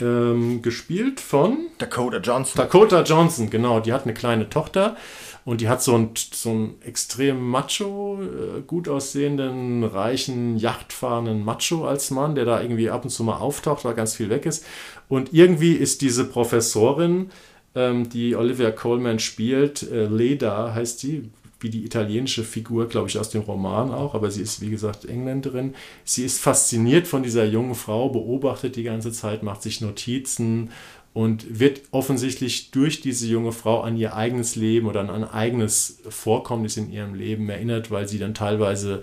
ähm, 0.00 0.62
gespielt 0.62 1.20
von 1.20 1.58
Dakota 1.78 2.18
Johnson. 2.18 2.56
Dakota 2.56 3.02
Johnson, 3.02 3.50
genau. 3.50 3.80
Die 3.80 3.92
hat 3.92 4.04
eine 4.04 4.14
kleine 4.14 4.48
Tochter 4.48 4.96
und 5.44 5.60
die 5.60 5.68
hat 5.68 5.82
so 5.82 5.94
einen, 5.94 6.10
so 6.16 6.50
einen 6.50 6.74
extrem 6.82 7.48
macho, 7.48 8.18
äh, 8.22 8.60
gut 8.66 8.88
aussehenden, 8.88 9.84
reichen, 9.84 10.56
yachtfahrenden 10.56 11.44
Macho 11.44 11.86
als 11.86 12.10
Mann, 12.10 12.34
der 12.34 12.44
da 12.44 12.60
irgendwie 12.60 12.90
ab 12.90 13.04
und 13.04 13.10
zu 13.10 13.24
mal 13.24 13.36
auftaucht, 13.36 13.84
weil 13.84 13.94
ganz 13.94 14.14
viel 14.14 14.30
weg 14.30 14.46
ist. 14.46 14.64
Und 15.08 15.32
irgendwie 15.32 15.74
ist 15.74 16.00
diese 16.00 16.24
Professorin, 16.24 17.30
ähm, 17.74 18.08
die 18.08 18.36
Olivia 18.36 18.70
Coleman 18.70 19.18
spielt, 19.18 19.82
äh, 19.90 20.06
Leda 20.06 20.72
heißt 20.74 21.00
sie, 21.00 21.30
wie 21.64 21.70
die 21.70 21.84
italienische 21.84 22.44
Figur, 22.44 22.88
glaube 22.88 23.08
ich, 23.08 23.18
aus 23.18 23.30
dem 23.30 23.40
Roman 23.40 23.90
auch, 23.90 24.14
aber 24.14 24.30
sie 24.30 24.42
ist, 24.42 24.60
wie 24.60 24.70
gesagt, 24.70 25.06
Engländerin. 25.06 25.74
Sie 26.04 26.24
ist 26.24 26.38
fasziniert 26.40 27.08
von 27.08 27.22
dieser 27.24 27.46
jungen 27.46 27.74
Frau, 27.74 28.10
beobachtet 28.10 28.76
die 28.76 28.84
ganze 28.84 29.10
Zeit, 29.10 29.42
macht 29.42 29.62
sich 29.62 29.80
Notizen 29.80 30.70
und 31.14 31.58
wird 31.60 31.80
offensichtlich 31.90 32.70
durch 32.72 33.00
diese 33.00 33.26
junge 33.26 33.52
Frau 33.52 33.80
an 33.80 33.96
ihr 33.96 34.14
eigenes 34.14 34.56
Leben 34.56 34.86
oder 34.86 35.00
an 35.00 35.10
ein 35.10 35.24
eigenes 35.24 36.00
Vorkommnis 36.08 36.76
in 36.76 36.92
ihrem 36.92 37.14
Leben 37.14 37.48
erinnert, 37.48 37.90
weil 37.90 38.06
sie 38.08 38.18
dann 38.18 38.34
teilweise 38.34 39.02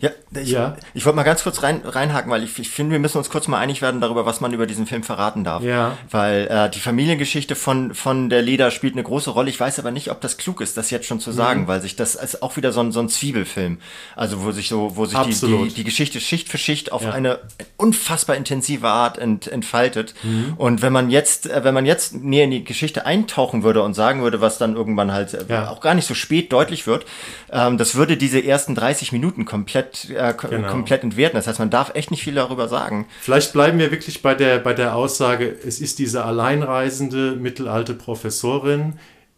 ja, 0.00 0.10
ich, 0.34 0.50
ja. 0.50 0.76
ich 0.94 1.04
wollte 1.04 1.16
mal 1.16 1.24
ganz 1.24 1.42
kurz 1.42 1.62
rein, 1.62 1.82
reinhaken, 1.84 2.30
weil 2.30 2.42
ich, 2.42 2.58
ich 2.58 2.70
finde, 2.70 2.92
wir 2.92 2.98
müssen 2.98 3.18
uns 3.18 3.28
kurz 3.28 3.48
mal 3.48 3.58
einig 3.58 3.82
werden 3.82 4.00
darüber, 4.00 4.24
was 4.24 4.40
man 4.40 4.52
über 4.52 4.66
diesen 4.66 4.86
Film 4.86 5.02
verraten 5.02 5.44
darf. 5.44 5.62
Ja. 5.62 5.98
Weil 6.10 6.46
äh, 6.48 6.70
die 6.70 6.80
Familiengeschichte 6.80 7.54
von, 7.54 7.94
von 7.94 8.30
der 8.30 8.40
Leda 8.40 8.70
spielt 8.70 8.94
eine 8.94 9.02
große 9.02 9.30
Rolle. 9.30 9.50
Ich 9.50 9.60
weiß 9.60 9.78
aber 9.78 9.90
nicht, 9.90 10.10
ob 10.10 10.20
das 10.22 10.38
klug 10.38 10.62
ist, 10.62 10.76
das 10.76 10.90
jetzt 10.90 11.06
schon 11.06 11.20
zu 11.20 11.32
sagen, 11.32 11.62
mhm. 11.62 11.66
weil 11.68 11.82
sich 11.82 11.96
das 11.96 12.14
ist 12.14 12.42
auch 12.42 12.56
wieder 12.56 12.72
so 12.72 12.80
ein, 12.80 12.92
so 12.92 13.00
ein 13.00 13.08
Zwiebelfilm. 13.08 13.78
Also 14.16 14.42
wo 14.42 14.52
sich 14.52 14.68
so, 14.68 14.96
wo 14.96 15.04
sich 15.04 15.18
die, 15.18 15.46
die, 15.46 15.68
die, 15.68 15.84
Geschichte 15.84 16.20
Schicht 16.20 16.48
für 16.48 16.58
Schicht 16.58 16.92
auf 16.92 17.02
ja. 17.02 17.12
eine 17.12 17.40
unfassbar 17.76 18.36
intensive 18.36 18.88
Art 18.88 19.18
ent, 19.18 19.48
entfaltet. 19.48 20.14
Mhm. 20.22 20.54
Und 20.56 20.82
wenn 20.82 20.92
man 20.92 21.10
jetzt, 21.10 21.50
äh, 21.50 21.62
wenn 21.62 21.74
man 21.74 21.84
jetzt 21.84 22.14
näher 22.14 22.44
in 22.44 22.50
die 22.50 22.64
Geschichte 22.64 23.04
eintauchen 23.04 23.62
würde 23.62 23.82
und 23.82 23.92
sagen 23.92 24.22
würde, 24.22 24.40
was 24.40 24.56
dann 24.56 24.76
irgendwann 24.76 25.12
halt 25.12 25.34
äh, 25.34 25.44
ja. 25.48 25.70
auch 25.70 25.80
gar 25.80 25.94
nicht 25.94 26.06
so 26.06 26.14
spät 26.14 26.52
deutlich 26.52 26.86
wird, 26.86 27.04
ähm, 27.52 27.76
das 27.76 27.94
würde 27.94 28.16
diese 28.16 28.42
ersten 28.42 28.74
30 28.74 29.12
Minuten 29.12 29.44
kommen 29.44 29.59
komplett, 29.60 30.08
äh, 30.10 30.34
genau. 30.48 30.68
komplett 30.68 31.02
entwerten. 31.02 31.36
Das 31.36 31.46
heißt, 31.46 31.58
man 31.58 31.70
darf 31.70 31.94
echt 31.94 32.10
nicht 32.10 32.22
viel 32.22 32.34
darüber 32.34 32.68
sagen. 32.68 33.06
Vielleicht 33.20 33.52
bleiben 33.52 33.78
wir 33.78 33.90
wirklich 33.90 34.22
bei 34.22 34.34
der, 34.34 34.58
bei 34.58 34.72
der 34.72 34.96
Aussage, 34.96 35.54
es 35.66 35.80
ist 35.80 35.98
diese 35.98 36.24
alleinreisende 36.24 37.36
mittelalte 37.36 37.94
Professorin, 37.94 38.94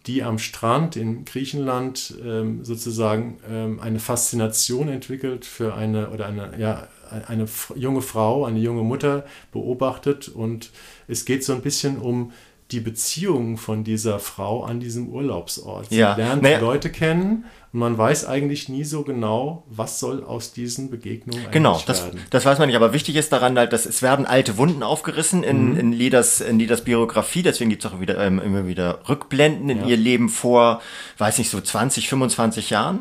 die 0.06 0.22
am 0.22 0.38
Strand 0.38 0.96
in 0.96 1.24
Griechenland 1.24 2.14
ähm, 2.24 2.64
sozusagen 2.64 3.38
ähm, 3.48 3.80
eine 3.80 3.98
Faszination 3.98 4.88
entwickelt 4.88 5.44
für 5.44 5.74
eine 5.74 6.10
oder 6.10 6.26
eine, 6.26 6.52
ja, 6.58 6.88
eine 7.28 7.46
junge 7.76 8.02
Frau, 8.02 8.44
eine 8.44 8.58
junge 8.58 8.82
Mutter 8.82 9.24
beobachtet 9.52 10.28
und 10.28 10.70
es 11.08 11.24
geht 11.24 11.44
so 11.44 11.52
ein 11.52 11.62
bisschen 11.62 11.98
um 11.98 12.32
die 12.72 12.80
Beziehung 12.80 13.58
von 13.58 13.84
dieser 13.84 14.18
Frau 14.18 14.64
an 14.64 14.80
diesem 14.80 15.08
Urlaubsort. 15.08 15.90
Sie 15.90 15.98
ja. 15.98 16.16
lernt 16.16 16.42
naja. 16.42 16.58
Leute 16.58 16.90
kennen 16.90 17.44
man 17.74 17.96
weiß 17.96 18.26
eigentlich 18.26 18.68
nie 18.68 18.84
so 18.84 19.02
genau, 19.02 19.64
was 19.66 19.98
soll 19.98 20.22
aus 20.22 20.52
diesen 20.52 20.90
Begegnungen 20.90 21.40
eigentlich 21.40 21.52
genau, 21.52 21.82
das, 21.86 22.04
werden. 22.04 22.20
das 22.28 22.44
weiß 22.44 22.58
man 22.58 22.68
nicht. 22.68 22.76
Aber 22.76 22.92
wichtig 22.92 23.16
ist 23.16 23.32
daran 23.32 23.56
halt, 23.58 23.72
dass 23.72 23.86
es 23.86 24.02
werden 24.02 24.26
alte 24.26 24.58
Wunden 24.58 24.82
aufgerissen 24.82 25.42
in, 25.42 25.70
mhm. 25.70 25.78
in, 25.78 25.92
Ledas, 25.92 26.42
in 26.42 26.58
Ledas 26.58 26.84
Biografie. 26.84 27.42
Deswegen 27.42 27.70
gibt 27.70 27.82
es 27.82 27.90
auch 27.90 27.98
wieder, 27.98 28.18
ähm, 28.18 28.40
immer 28.40 28.66
wieder 28.66 29.00
Rückblenden 29.08 29.70
in 29.70 29.80
ja. 29.80 29.86
ihr 29.86 29.96
Leben 29.96 30.28
vor, 30.28 30.82
weiß 31.16 31.38
nicht, 31.38 31.48
so 31.48 31.62
20, 31.62 32.10
25 32.10 32.68
Jahren. 32.68 33.00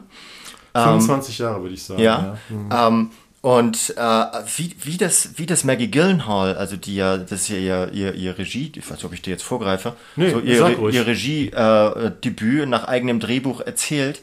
25 0.74 1.38
ähm, 1.38 1.46
Jahre 1.46 1.62
würde 1.62 1.74
ich 1.74 1.84
sagen. 1.84 2.02
Ja. 2.02 2.38
ja. 2.50 2.56
Mhm. 2.56 2.70
Ähm, 2.72 3.12
und 3.42 3.96
äh, 3.98 4.26
wie, 4.56 4.76
wie, 4.84 4.98
das, 4.98 5.32
wie 5.36 5.48
das 5.48 5.66
Maggie 5.66 5.90
Gyllenhaal, 5.92 6.56
also 6.56 6.78
die 6.78 6.96
ja, 6.96 7.18
das 7.18 7.42
ist 7.42 7.50
ja 7.50 7.58
ihr, 7.58 7.92
ihr, 7.92 8.14
ihr 8.14 8.38
Regie, 8.38 8.72
ich 8.74 8.86
weiß 8.86 8.98
nicht, 8.98 9.06
ob 9.06 9.14
ich 9.14 9.22
dir 9.24 9.32
jetzt 9.32 9.44
vorgreife, 9.44 9.96
nee, 10.16 10.30
so 10.30 10.40
ihr, 10.40 10.92
ihr 10.92 11.08
Regie-Debüt 11.08 12.62
äh, 12.62 12.66
nach 12.68 12.84
eigenem 12.84 13.20
Drehbuch 13.20 13.60
erzählt, 13.62 14.22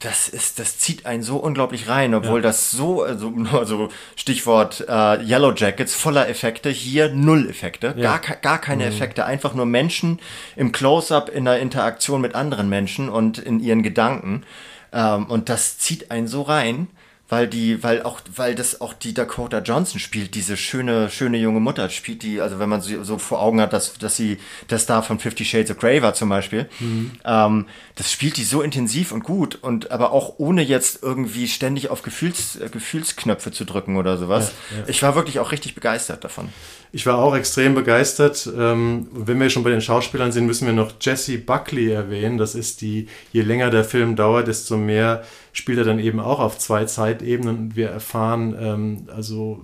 das 0.00 0.28
ist, 0.28 0.58
das 0.58 0.78
zieht 0.78 1.06
einen 1.06 1.22
so 1.22 1.38
unglaublich 1.38 1.88
rein, 1.88 2.14
obwohl 2.14 2.40
ja. 2.40 2.42
das 2.42 2.70
so, 2.70 3.02
also, 3.02 3.32
also 3.52 3.88
Stichwort 4.16 4.84
äh, 4.88 5.22
Yellow 5.22 5.52
Jackets, 5.54 5.94
voller 5.94 6.28
Effekte, 6.28 6.70
hier 6.70 7.10
null 7.10 7.48
Effekte, 7.48 7.94
ja. 7.96 8.18
gar, 8.18 8.36
gar 8.36 8.60
keine 8.60 8.84
mhm. 8.84 8.90
Effekte, 8.90 9.24
einfach 9.24 9.54
nur 9.54 9.66
Menschen 9.66 10.20
im 10.56 10.72
Close-up 10.72 11.28
in 11.28 11.44
der 11.44 11.58
Interaktion 11.58 12.20
mit 12.20 12.34
anderen 12.34 12.68
Menschen 12.68 13.08
und 13.08 13.38
in 13.38 13.60
ihren 13.60 13.82
Gedanken. 13.82 14.44
Ähm, 14.92 15.26
und 15.26 15.48
das 15.48 15.78
zieht 15.78 16.10
einen 16.10 16.28
so 16.28 16.42
rein 16.42 16.88
weil 17.28 17.46
die, 17.46 17.82
weil 17.82 18.02
auch, 18.02 18.20
weil 18.34 18.54
das 18.54 18.80
auch 18.80 18.94
die 18.94 19.12
Dakota 19.12 19.58
Johnson 19.58 20.00
spielt, 20.00 20.34
diese 20.34 20.56
schöne, 20.56 21.10
schöne 21.10 21.36
junge 21.36 21.60
Mutter 21.60 21.90
spielt 21.90 22.22
die, 22.22 22.40
also 22.40 22.58
wenn 22.58 22.68
man 22.68 22.80
sie 22.80 23.02
so 23.04 23.18
vor 23.18 23.40
Augen 23.40 23.60
hat, 23.60 23.72
dass, 23.72 23.98
dass 23.98 24.16
sie 24.16 24.38
das 24.68 24.86
da 24.86 25.02
von 25.02 25.18
Fifty 25.18 25.44
Shades 25.44 25.70
of 25.70 25.78
Grey 25.78 26.02
war 26.02 26.14
zum 26.14 26.30
Beispiel, 26.30 26.68
mhm. 26.80 27.12
ähm, 27.24 27.66
das 27.96 28.10
spielt 28.10 28.38
die 28.38 28.44
so 28.44 28.62
intensiv 28.62 29.12
und 29.12 29.24
gut 29.24 29.56
und 29.56 29.90
aber 29.90 30.12
auch 30.12 30.34
ohne 30.38 30.62
jetzt 30.62 31.02
irgendwie 31.02 31.48
ständig 31.48 31.90
auf 31.90 32.02
Gefühls, 32.02 32.56
äh, 32.56 32.68
Gefühlsknöpfe 32.70 33.52
zu 33.52 33.64
drücken 33.64 33.96
oder 33.96 34.16
sowas. 34.16 34.52
Ja, 34.70 34.78
ja. 34.78 34.84
Ich 34.88 35.02
war 35.02 35.14
wirklich 35.14 35.38
auch 35.38 35.52
richtig 35.52 35.74
begeistert 35.74 36.24
davon. 36.24 36.48
Ich 36.90 37.06
war 37.06 37.18
auch 37.18 37.36
extrem 37.36 37.74
begeistert. 37.74 38.50
Ähm, 38.56 39.08
wenn 39.12 39.38
wir 39.40 39.50
schon 39.50 39.64
bei 39.64 39.70
den 39.70 39.80
Schauspielern 39.80 40.32
sind, 40.32 40.46
müssen 40.46 40.66
wir 40.66 40.72
noch 40.72 40.92
Jesse 41.00 41.38
Buckley 41.38 41.90
erwähnen. 41.90 42.38
Das 42.38 42.54
ist 42.54 42.80
die, 42.80 43.08
je 43.32 43.42
länger 43.42 43.70
der 43.70 43.84
Film 43.84 44.16
dauert, 44.16 44.48
desto 44.48 44.76
mehr 44.76 45.24
spielt 45.52 45.78
er 45.78 45.84
dann 45.84 45.98
eben 45.98 46.20
auch 46.20 46.40
auf 46.40 46.58
zwei 46.58 46.84
Zeitebenen. 46.84 47.76
Wir 47.76 47.90
erfahren, 47.90 48.56
ähm, 48.58 49.08
also 49.14 49.62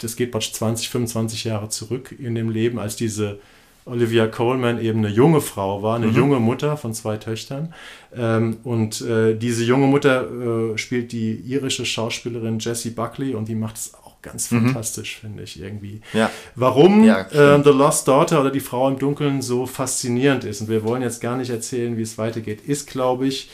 das 0.00 0.16
geht 0.16 0.32
praktisch 0.32 0.52
20, 0.54 0.88
25 0.88 1.44
Jahre 1.44 1.68
zurück 1.68 2.14
in 2.18 2.34
dem 2.34 2.50
Leben, 2.50 2.78
als 2.78 2.96
diese 2.96 3.38
Olivia 3.86 4.26
Coleman 4.26 4.80
eben 4.80 5.00
eine 5.00 5.08
junge 5.08 5.42
Frau 5.42 5.82
war, 5.82 5.96
eine 5.96 6.06
mhm. 6.06 6.16
junge 6.16 6.40
Mutter 6.40 6.76
von 6.76 6.94
zwei 6.94 7.18
Töchtern. 7.18 7.74
Ähm, 8.16 8.56
und 8.64 9.02
äh, 9.02 9.34
diese 9.36 9.64
junge 9.64 9.86
Mutter 9.86 10.72
äh, 10.72 10.78
spielt 10.78 11.12
die 11.12 11.34
irische 11.34 11.84
Schauspielerin 11.84 12.58
Jessie 12.58 12.90
Buckley 12.90 13.34
und 13.34 13.48
die 13.48 13.54
macht 13.54 13.76
es 13.76 13.92
auch 13.94 14.03
ganz 14.24 14.50
mhm. 14.50 14.66
fantastisch, 14.66 15.18
finde 15.20 15.44
ich 15.44 15.60
irgendwie. 15.60 16.00
Ja. 16.12 16.30
Warum 16.56 17.04
ja, 17.04 17.20
äh, 17.20 17.62
The 17.62 17.70
Lost 17.70 18.08
Daughter 18.08 18.40
oder 18.40 18.50
die 18.50 18.60
Frau 18.60 18.88
im 18.88 18.98
Dunkeln 18.98 19.42
so 19.42 19.66
faszinierend 19.66 20.44
ist, 20.44 20.62
und 20.62 20.68
wir 20.68 20.82
wollen 20.82 21.02
jetzt 21.02 21.20
gar 21.20 21.36
nicht 21.36 21.50
erzählen, 21.50 21.96
wie 21.96 22.02
es 22.02 22.18
weitergeht, 22.18 22.62
ist, 22.62 22.88
glaube 22.88 23.26
ich, 23.26 23.50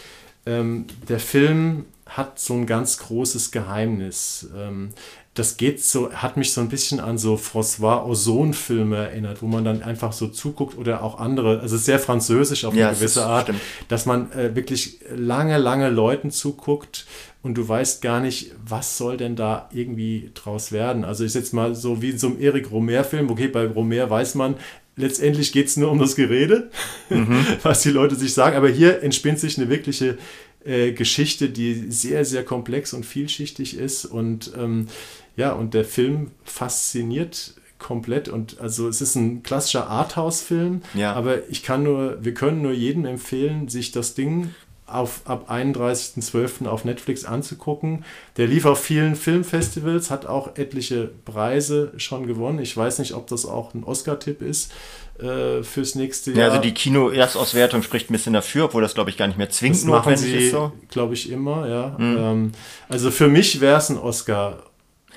ähm, 0.46 0.86
der 1.08 1.20
Film 1.20 1.84
hat 2.06 2.38
so 2.40 2.54
ein 2.54 2.66
ganz 2.66 2.98
großes 2.98 3.50
Geheimnis. 3.50 4.48
Ähm, 4.56 4.90
das 5.34 5.56
geht 5.56 5.82
so, 5.82 6.12
hat 6.12 6.36
mich 6.36 6.52
so 6.52 6.60
ein 6.60 6.68
bisschen 6.68 6.98
an 6.98 7.16
so 7.16 7.36
François 7.36 8.04
Ozon-Filme 8.04 8.96
erinnert, 8.96 9.42
wo 9.42 9.46
man 9.46 9.64
dann 9.64 9.82
einfach 9.82 10.12
so 10.12 10.26
zuguckt 10.26 10.76
oder 10.76 11.04
auch 11.04 11.20
andere, 11.20 11.60
also 11.60 11.76
sehr 11.76 12.00
französisch 12.00 12.64
auf 12.64 12.72
eine 12.72 12.80
ja, 12.80 12.90
gewisse 12.90 13.24
Art, 13.24 13.44
stimmt. 13.44 13.60
dass 13.88 14.06
man 14.06 14.32
äh, 14.32 14.56
wirklich 14.56 14.98
lange, 15.14 15.56
lange 15.58 15.88
Leuten 15.88 16.32
zuguckt 16.32 17.06
und 17.42 17.54
du 17.56 17.66
weißt 17.66 18.02
gar 18.02 18.20
nicht, 18.20 18.52
was 18.64 18.98
soll 18.98 19.16
denn 19.16 19.34
da 19.34 19.68
irgendwie 19.72 20.30
draus 20.34 20.72
werden. 20.72 21.04
Also 21.04 21.24
ich 21.24 21.34
jetzt 21.34 21.54
mal 21.54 21.74
so 21.74 22.02
wie 22.02 22.10
in 22.10 22.18
so 22.18 22.28
einem 22.28 22.40
Eric 22.40 22.70
Romer-Film, 22.70 23.30
okay, 23.30 23.48
bei 23.48 23.66
Romer 23.66 24.10
weiß 24.10 24.34
man, 24.34 24.56
letztendlich 24.96 25.52
geht 25.52 25.68
es 25.68 25.76
nur 25.76 25.90
um 25.90 25.98
das 25.98 26.16
Gerede, 26.16 26.70
mhm. 27.08 27.46
was 27.62 27.82
die 27.82 27.90
Leute 27.90 28.14
sich 28.14 28.34
sagen, 28.34 28.56
aber 28.56 28.68
hier 28.68 29.02
entspinnt 29.02 29.38
sich 29.38 29.58
eine 29.58 29.70
wirkliche 29.70 30.18
äh, 30.64 30.92
Geschichte, 30.92 31.48
die 31.48 31.90
sehr, 31.90 32.24
sehr 32.24 32.44
komplex 32.44 32.92
und 32.92 33.06
vielschichtig 33.06 33.78
ist 33.78 34.04
und 34.04 34.52
ähm, 34.58 34.88
ja, 35.36 35.52
und 35.52 35.72
der 35.72 35.86
Film 35.86 36.32
fasziniert 36.44 37.54
komplett 37.78 38.28
und 38.28 38.60
also 38.60 38.88
es 38.88 39.00
ist 39.00 39.14
ein 39.14 39.42
klassischer 39.42 39.88
Arthouse-Film, 39.88 40.82
ja. 40.92 41.14
aber 41.14 41.48
ich 41.48 41.62
kann 41.62 41.82
nur, 41.82 42.22
wir 42.22 42.34
können 42.34 42.60
nur 42.60 42.72
jedem 42.72 43.06
empfehlen, 43.06 43.68
sich 43.68 43.90
das 43.90 44.14
Ding 44.14 44.50
auf, 44.92 45.22
ab 45.24 45.50
31.12. 45.50 46.66
auf 46.66 46.84
Netflix 46.84 47.24
anzugucken. 47.24 48.04
Der 48.36 48.46
lief 48.46 48.64
auf 48.64 48.80
vielen 48.80 49.16
Filmfestivals, 49.16 50.10
hat 50.10 50.26
auch 50.26 50.56
etliche 50.56 51.10
Preise 51.24 51.92
schon 51.96 52.26
gewonnen. 52.26 52.58
Ich 52.60 52.76
weiß 52.76 52.98
nicht, 52.98 53.14
ob 53.14 53.26
das 53.26 53.46
auch 53.46 53.74
ein 53.74 53.84
Oscar-Tipp 53.84 54.42
ist 54.42 54.72
äh, 55.18 55.62
fürs 55.62 55.94
nächste 55.94 56.32
Jahr. 56.32 56.40
Ja, 56.40 56.48
also 56.48 56.60
die 56.60 56.74
Kino-Erstauswertung 56.74 57.82
spricht 57.82 58.10
ein 58.10 58.12
bisschen 58.12 58.32
dafür, 58.32 58.66
obwohl 58.66 58.82
das, 58.82 58.94
glaube 58.94 59.10
ich, 59.10 59.16
gar 59.16 59.26
nicht 59.26 59.38
mehr 59.38 59.50
zwingend 59.50 59.78
das 59.78 59.84
notwendig 59.84 60.20
sie, 60.20 60.36
ist. 60.36 60.50
So. 60.52 60.72
Glaube 60.88 61.14
ich 61.14 61.30
immer, 61.30 61.68
ja. 61.68 61.96
Mhm. 61.98 62.16
Ähm, 62.18 62.52
also 62.88 63.10
für 63.10 63.28
mich 63.28 63.60
wäre 63.60 63.78
es 63.78 63.88
ein 63.90 63.98
Oscar. 63.98 64.64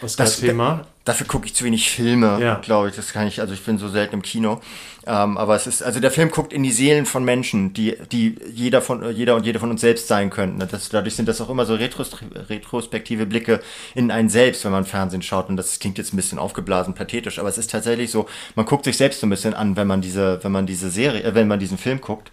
Oscar-Thema. 0.01 0.85
Dafür 1.05 1.27
gucke 1.27 1.45
ich 1.45 1.53
zu 1.53 1.65
wenig 1.65 1.89
Filme, 1.89 2.39
ja. 2.39 2.55
glaube 2.55 2.89
ich. 2.89 2.95
Das 2.95 3.11
kann 3.11 3.27
ich, 3.27 3.41
also 3.41 3.53
ich 3.53 3.61
bin 3.63 3.77
so 3.77 3.89
selten 3.89 4.15
im 4.15 4.21
Kino. 4.21 4.61
Ähm, 5.05 5.37
aber 5.37 5.55
es 5.55 5.67
ist, 5.67 5.83
also 5.83 5.99
der 5.99 6.11
Film 6.11 6.31
guckt 6.31 6.53
in 6.53 6.63
die 6.63 6.71
Seelen 6.71 7.05
von 7.05 7.25
Menschen, 7.25 7.73
die, 7.73 7.97
die 8.11 8.37
jeder 8.53 8.81
von, 8.81 9.13
jeder 9.13 9.35
und 9.35 9.45
jede 9.45 9.59
von 9.59 9.69
uns 9.69 9.81
selbst 9.81 10.07
sein 10.07 10.29
könnten. 10.29 10.59
Das, 10.59 10.87
dadurch 10.87 11.15
sind 11.15 11.27
das 11.27 11.41
auch 11.41 11.49
immer 11.49 11.65
so 11.65 11.75
retros, 11.75 12.11
retrospektive 12.49 13.25
Blicke 13.25 13.59
in 13.95 14.11
einen 14.11 14.29
selbst, 14.29 14.63
wenn 14.63 14.71
man 14.71 14.85
Fernsehen 14.85 15.21
schaut. 15.21 15.49
Und 15.49 15.57
das 15.57 15.79
klingt 15.79 15.97
jetzt 15.97 16.13
ein 16.13 16.17
bisschen 16.17 16.39
aufgeblasen, 16.39 16.93
pathetisch, 16.93 17.37
aber 17.37 17.49
es 17.49 17.57
ist 17.57 17.69
tatsächlich 17.69 18.09
so, 18.09 18.29
man 18.55 18.65
guckt 18.65 18.85
sich 18.85 18.95
selbst 18.95 19.19
so 19.19 19.27
ein 19.27 19.29
bisschen 19.29 19.53
an, 19.53 19.75
wenn 19.75 19.87
man 19.87 19.99
diese, 19.99 20.41
wenn 20.41 20.53
man 20.53 20.65
diese 20.65 20.89
Serie, 20.89 21.23
äh, 21.23 21.35
wenn 21.35 21.49
man 21.49 21.59
diesen 21.59 21.77
Film 21.77 21.99
guckt. 21.99 22.31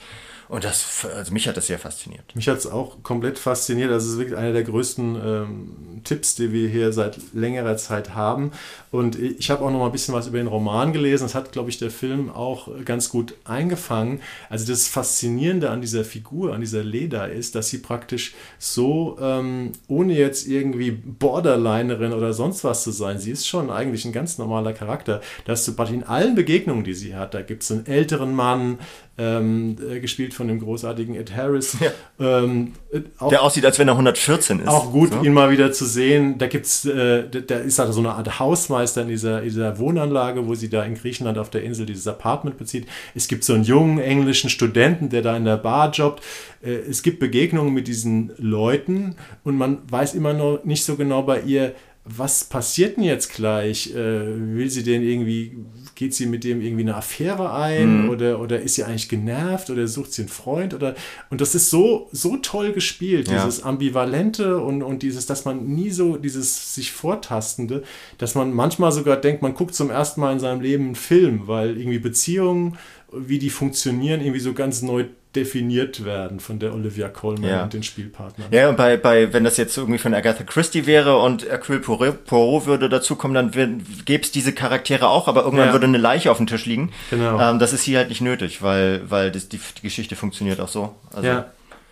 Und 0.50 0.64
das, 0.64 1.06
also 1.14 1.32
mich 1.32 1.46
hat 1.46 1.56
das 1.56 1.68
sehr 1.68 1.78
fasziniert. 1.78 2.24
Mich 2.34 2.48
hat 2.48 2.58
es 2.58 2.66
auch 2.66 3.04
komplett 3.04 3.38
fasziniert. 3.38 3.92
Das 3.92 4.04
ist 4.04 4.18
wirklich 4.18 4.36
einer 4.36 4.52
der 4.52 4.64
größten 4.64 5.14
ähm, 5.24 6.00
Tipps, 6.02 6.34
die 6.34 6.52
wir 6.52 6.68
hier 6.68 6.92
seit 6.92 7.18
längerer 7.32 7.76
Zeit 7.76 8.16
haben. 8.16 8.50
Und 8.90 9.16
ich 9.16 9.48
habe 9.50 9.64
auch 9.64 9.70
noch 9.70 9.78
mal 9.78 9.86
ein 9.86 9.92
bisschen 9.92 10.12
was 10.12 10.26
über 10.26 10.38
den 10.38 10.48
Roman 10.48 10.92
gelesen. 10.92 11.22
Das 11.22 11.36
hat, 11.36 11.52
glaube 11.52 11.70
ich, 11.70 11.78
der 11.78 11.92
Film 11.92 12.30
auch 12.30 12.68
ganz 12.84 13.10
gut 13.10 13.34
eingefangen. 13.44 14.20
Also 14.48 14.66
das 14.66 14.88
Faszinierende 14.88 15.70
an 15.70 15.82
dieser 15.82 16.04
Figur, 16.04 16.52
an 16.52 16.62
dieser 16.62 16.82
Leda 16.82 17.26
ist, 17.26 17.54
dass 17.54 17.68
sie 17.68 17.78
praktisch 17.78 18.34
so, 18.58 19.18
ähm, 19.20 19.70
ohne 19.86 20.14
jetzt 20.14 20.48
irgendwie 20.48 20.90
Borderlinerin 20.90 22.12
oder 22.12 22.32
sonst 22.32 22.64
was 22.64 22.82
zu 22.82 22.90
sein, 22.90 23.20
sie 23.20 23.30
ist 23.30 23.46
schon 23.46 23.70
eigentlich 23.70 24.04
ein 24.04 24.12
ganz 24.12 24.36
normaler 24.36 24.72
Charakter, 24.72 25.20
dass 25.44 25.64
du 25.64 25.80
in 25.80 26.02
allen 26.02 26.34
Begegnungen, 26.34 26.84
die 26.84 26.94
sie 26.94 27.14
hat, 27.14 27.34
da 27.34 27.42
gibt 27.42 27.62
es 27.62 27.70
einen 27.70 27.86
älteren 27.86 28.34
Mann, 28.34 28.78
ähm, 29.20 29.76
äh, 29.86 30.00
gespielt 30.00 30.32
von 30.32 30.48
dem 30.48 30.60
großartigen 30.60 31.14
Ed 31.14 31.36
Harris. 31.36 31.76
Ja. 31.80 31.90
Ähm, 32.18 32.72
äh, 32.92 33.00
auch, 33.18 33.28
der 33.28 33.42
aussieht, 33.42 33.64
als 33.64 33.78
wenn 33.78 33.88
er 33.88 33.92
114 33.92 34.60
ist. 34.60 34.68
Auch 34.68 34.92
gut, 34.92 35.12
so. 35.12 35.22
ihn 35.22 35.32
mal 35.32 35.50
wieder 35.50 35.72
zu 35.72 35.84
sehen. 35.84 36.38
Da 36.38 36.46
gibt's, 36.46 36.84
äh, 36.84 37.28
da 37.28 37.56
ist 37.56 37.78
halt 37.78 37.92
so 37.92 38.00
eine 38.00 38.12
Art 38.12 38.38
Hausmeister 38.38 39.02
in 39.02 39.08
dieser, 39.08 39.42
dieser 39.42 39.78
Wohnanlage, 39.78 40.46
wo 40.46 40.54
sie 40.54 40.68
da 40.68 40.82
in 40.84 40.94
Griechenland 40.94 41.38
auf 41.38 41.50
der 41.50 41.62
Insel 41.62 41.86
dieses 41.86 42.06
Apartment 42.06 42.56
bezieht. 42.56 42.86
Es 43.14 43.28
gibt 43.28 43.44
so 43.44 43.54
einen 43.54 43.64
jungen 43.64 43.98
englischen 43.98 44.50
Studenten, 44.50 45.08
der 45.08 45.22
da 45.22 45.36
in 45.36 45.44
der 45.44 45.56
Bar 45.56 45.90
jobbt. 45.90 46.22
Äh, 46.62 46.70
es 46.88 47.02
gibt 47.02 47.20
Begegnungen 47.20 47.74
mit 47.74 47.88
diesen 47.88 48.32
Leuten 48.38 49.16
und 49.44 49.56
man 49.56 49.78
weiß 49.90 50.14
immer 50.14 50.32
noch 50.32 50.64
nicht 50.64 50.84
so 50.84 50.96
genau 50.96 51.22
bei 51.22 51.40
ihr, 51.40 51.74
was 52.04 52.44
passiert 52.44 52.96
denn 52.96 53.04
jetzt 53.04 53.34
gleich? 53.34 53.94
Äh, 53.94 54.56
will 54.56 54.70
sie 54.70 54.82
denn 54.82 55.02
irgendwie, 55.02 55.56
geht 56.00 56.14
sie 56.14 56.24
mit 56.24 56.44
dem 56.44 56.62
irgendwie 56.62 56.80
eine 56.80 56.96
Affäre 56.96 57.52
ein 57.52 58.04
mhm. 58.04 58.08
oder, 58.08 58.40
oder 58.40 58.58
ist 58.58 58.76
sie 58.76 58.84
eigentlich 58.84 59.10
genervt 59.10 59.68
oder 59.68 59.86
sucht 59.86 60.14
sie 60.14 60.22
einen 60.22 60.30
Freund 60.30 60.72
oder 60.72 60.94
und 61.28 61.42
das 61.42 61.54
ist 61.54 61.68
so, 61.68 62.08
so 62.10 62.38
toll 62.38 62.72
gespielt, 62.72 63.28
ja. 63.28 63.44
dieses 63.44 63.62
Ambivalente 63.62 64.60
und, 64.60 64.82
und 64.82 65.02
dieses, 65.02 65.26
dass 65.26 65.44
man 65.44 65.66
nie 65.66 65.90
so, 65.90 66.16
dieses 66.16 66.74
sich 66.74 66.90
Vortastende, 66.90 67.82
dass 68.16 68.34
man 68.34 68.54
manchmal 68.54 68.92
sogar 68.92 69.18
denkt, 69.18 69.42
man 69.42 69.52
guckt 69.52 69.74
zum 69.74 69.90
ersten 69.90 70.22
Mal 70.22 70.32
in 70.32 70.40
seinem 70.40 70.62
Leben 70.62 70.86
einen 70.86 70.94
Film, 70.94 71.42
weil 71.44 71.76
irgendwie 71.76 71.98
Beziehungen, 71.98 72.78
wie 73.12 73.38
die 73.38 73.50
funktionieren, 73.50 74.22
irgendwie 74.22 74.40
so 74.40 74.54
ganz 74.54 74.80
neu 74.80 75.04
definiert 75.36 76.04
werden 76.04 76.40
von 76.40 76.58
der 76.58 76.74
Olivia 76.74 77.08
Colman 77.08 77.48
ja. 77.48 77.62
und 77.62 77.72
den 77.72 77.84
Spielpartnern. 77.84 78.48
Ja, 78.50 78.68
und 78.68 78.76
bei, 78.76 78.96
bei, 78.96 79.32
wenn 79.32 79.44
das 79.44 79.56
jetzt 79.56 79.76
irgendwie 79.76 79.98
von 79.98 80.12
Agatha 80.12 80.42
Christie 80.42 80.86
wäre 80.86 81.18
und 81.18 81.44
Hercule 81.44 81.78
Poirot 81.78 82.66
würde 82.66 82.88
dazukommen, 82.88 83.34
dann 83.52 83.82
gäbe 84.04 84.24
es 84.24 84.32
diese 84.32 84.52
Charaktere 84.52 85.08
auch, 85.08 85.28
aber 85.28 85.44
irgendwann 85.44 85.68
ja. 85.68 85.72
würde 85.72 85.86
eine 85.86 85.98
Leiche 85.98 86.32
auf 86.32 86.38
dem 86.38 86.48
Tisch 86.48 86.66
liegen. 86.66 86.92
Genau. 87.10 87.40
Ähm, 87.40 87.60
das 87.60 87.72
ist 87.72 87.82
hier 87.82 87.98
halt 87.98 88.08
nicht 88.08 88.20
nötig, 88.20 88.60
weil, 88.60 89.08
weil 89.08 89.30
das, 89.30 89.48
die, 89.48 89.60
die 89.78 89.82
Geschichte 89.82 90.16
funktioniert 90.16 90.60
auch 90.60 90.68
so. 90.68 90.96
Also, 91.14 91.28
ja. 91.28 91.46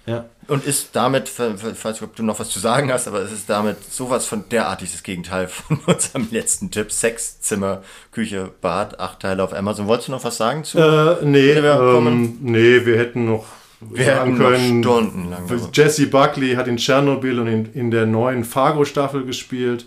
Ja. 0.09 0.25
Und 0.47 0.65
ist 0.65 0.91
damit, 0.95 1.29
falls 1.29 2.03
du 2.17 2.23
noch 2.23 2.41
was 2.41 2.49
zu 2.49 2.59
sagen 2.59 2.91
hast, 2.91 3.07
aber 3.07 3.21
es 3.21 3.33
ist 3.33 3.51
damit 3.51 3.77
sowas 3.93 4.25
von 4.25 4.49
derartiges 4.49 5.03
Gegenteil 5.03 5.49
von 5.49 5.79
unserem 5.87 6.29
letzten 6.31 6.71
Tipp. 6.71 6.91
Sex, 6.91 7.41
Zimmer, 7.41 7.83
Küche, 8.11 8.51
Bad, 8.61 8.99
acht 8.99 9.21
Teile 9.21 9.43
auf 9.43 9.53
Amazon. 9.53 9.87
Wolltest 9.87 10.09
du 10.09 10.13
noch 10.13 10.25
was 10.25 10.39
sagen 10.39 10.65
zu? 10.65 10.79
Äh, 10.79 11.25
nee, 11.25 11.51
ähm, 11.51 12.39
nee, 12.41 12.87
wir 12.87 12.99
hätten 12.99 13.27
noch 13.27 13.45
wir 13.81 14.05
sagen 14.07 14.39
können, 14.39 14.83
stundenlang. 14.83 15.71
Jesse 15.73 16.07
Buckley 16.07 16.55
hat 16.55 16.67
in 16.67 16.79
Tschernobyl 16.79 17.39
und 17.39 17.47
in, 17.47 17.73
in 17.75 17.91
der 17.91 18.07
neuen 18.07 18.45
Fargo-Staffel 18.45 19.25
gespielt. 19.25 19.85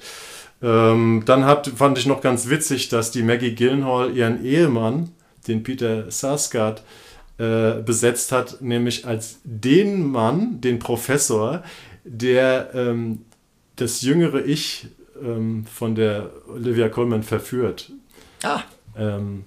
Ähm, 0.62 1.24
dann 1.26 1.46
hat, 1.46 1.72
fand 1.76 1.98
ich 1.98 2.06
noch 2.06 2.22
ganz 2.22 2.50
witzig, 2.50 2.90
dass 2.90 3.12
die 3.12 3.24
Maggie 3.24 3.56
Gyllenhaal 3.56 4.16
ihren 4.16 4.46
Ehemann, 4.46 5.10
den 5.48 5.64
Peter 5.64 6.10
Sarsgaard, 6.12 6.84
äh, 7.42 7.82
besetzt 7.82 8.32
hat, 8.32 8.62
nämlich 8.62 9.08
als 9.08 9.40
den 9.44 10.06
Mann, 10.06 10.62
den 10.62 10.78
Professor, 10.78 11.64
der 12.04 12.70
ähm, 12.76 13.26
das 13.78 14.04
jüngere 14.04 14.46
Ich 14.46 14.90
ähm, 15.20 15.66
von 15.66 15.96
der 15.96 16.30
Olivia 16.48 16.88
Colman 16.88 17.24
verführt. 17.24 17.92
Ah. 18.44 18.62
Ähm, 18.96 19.46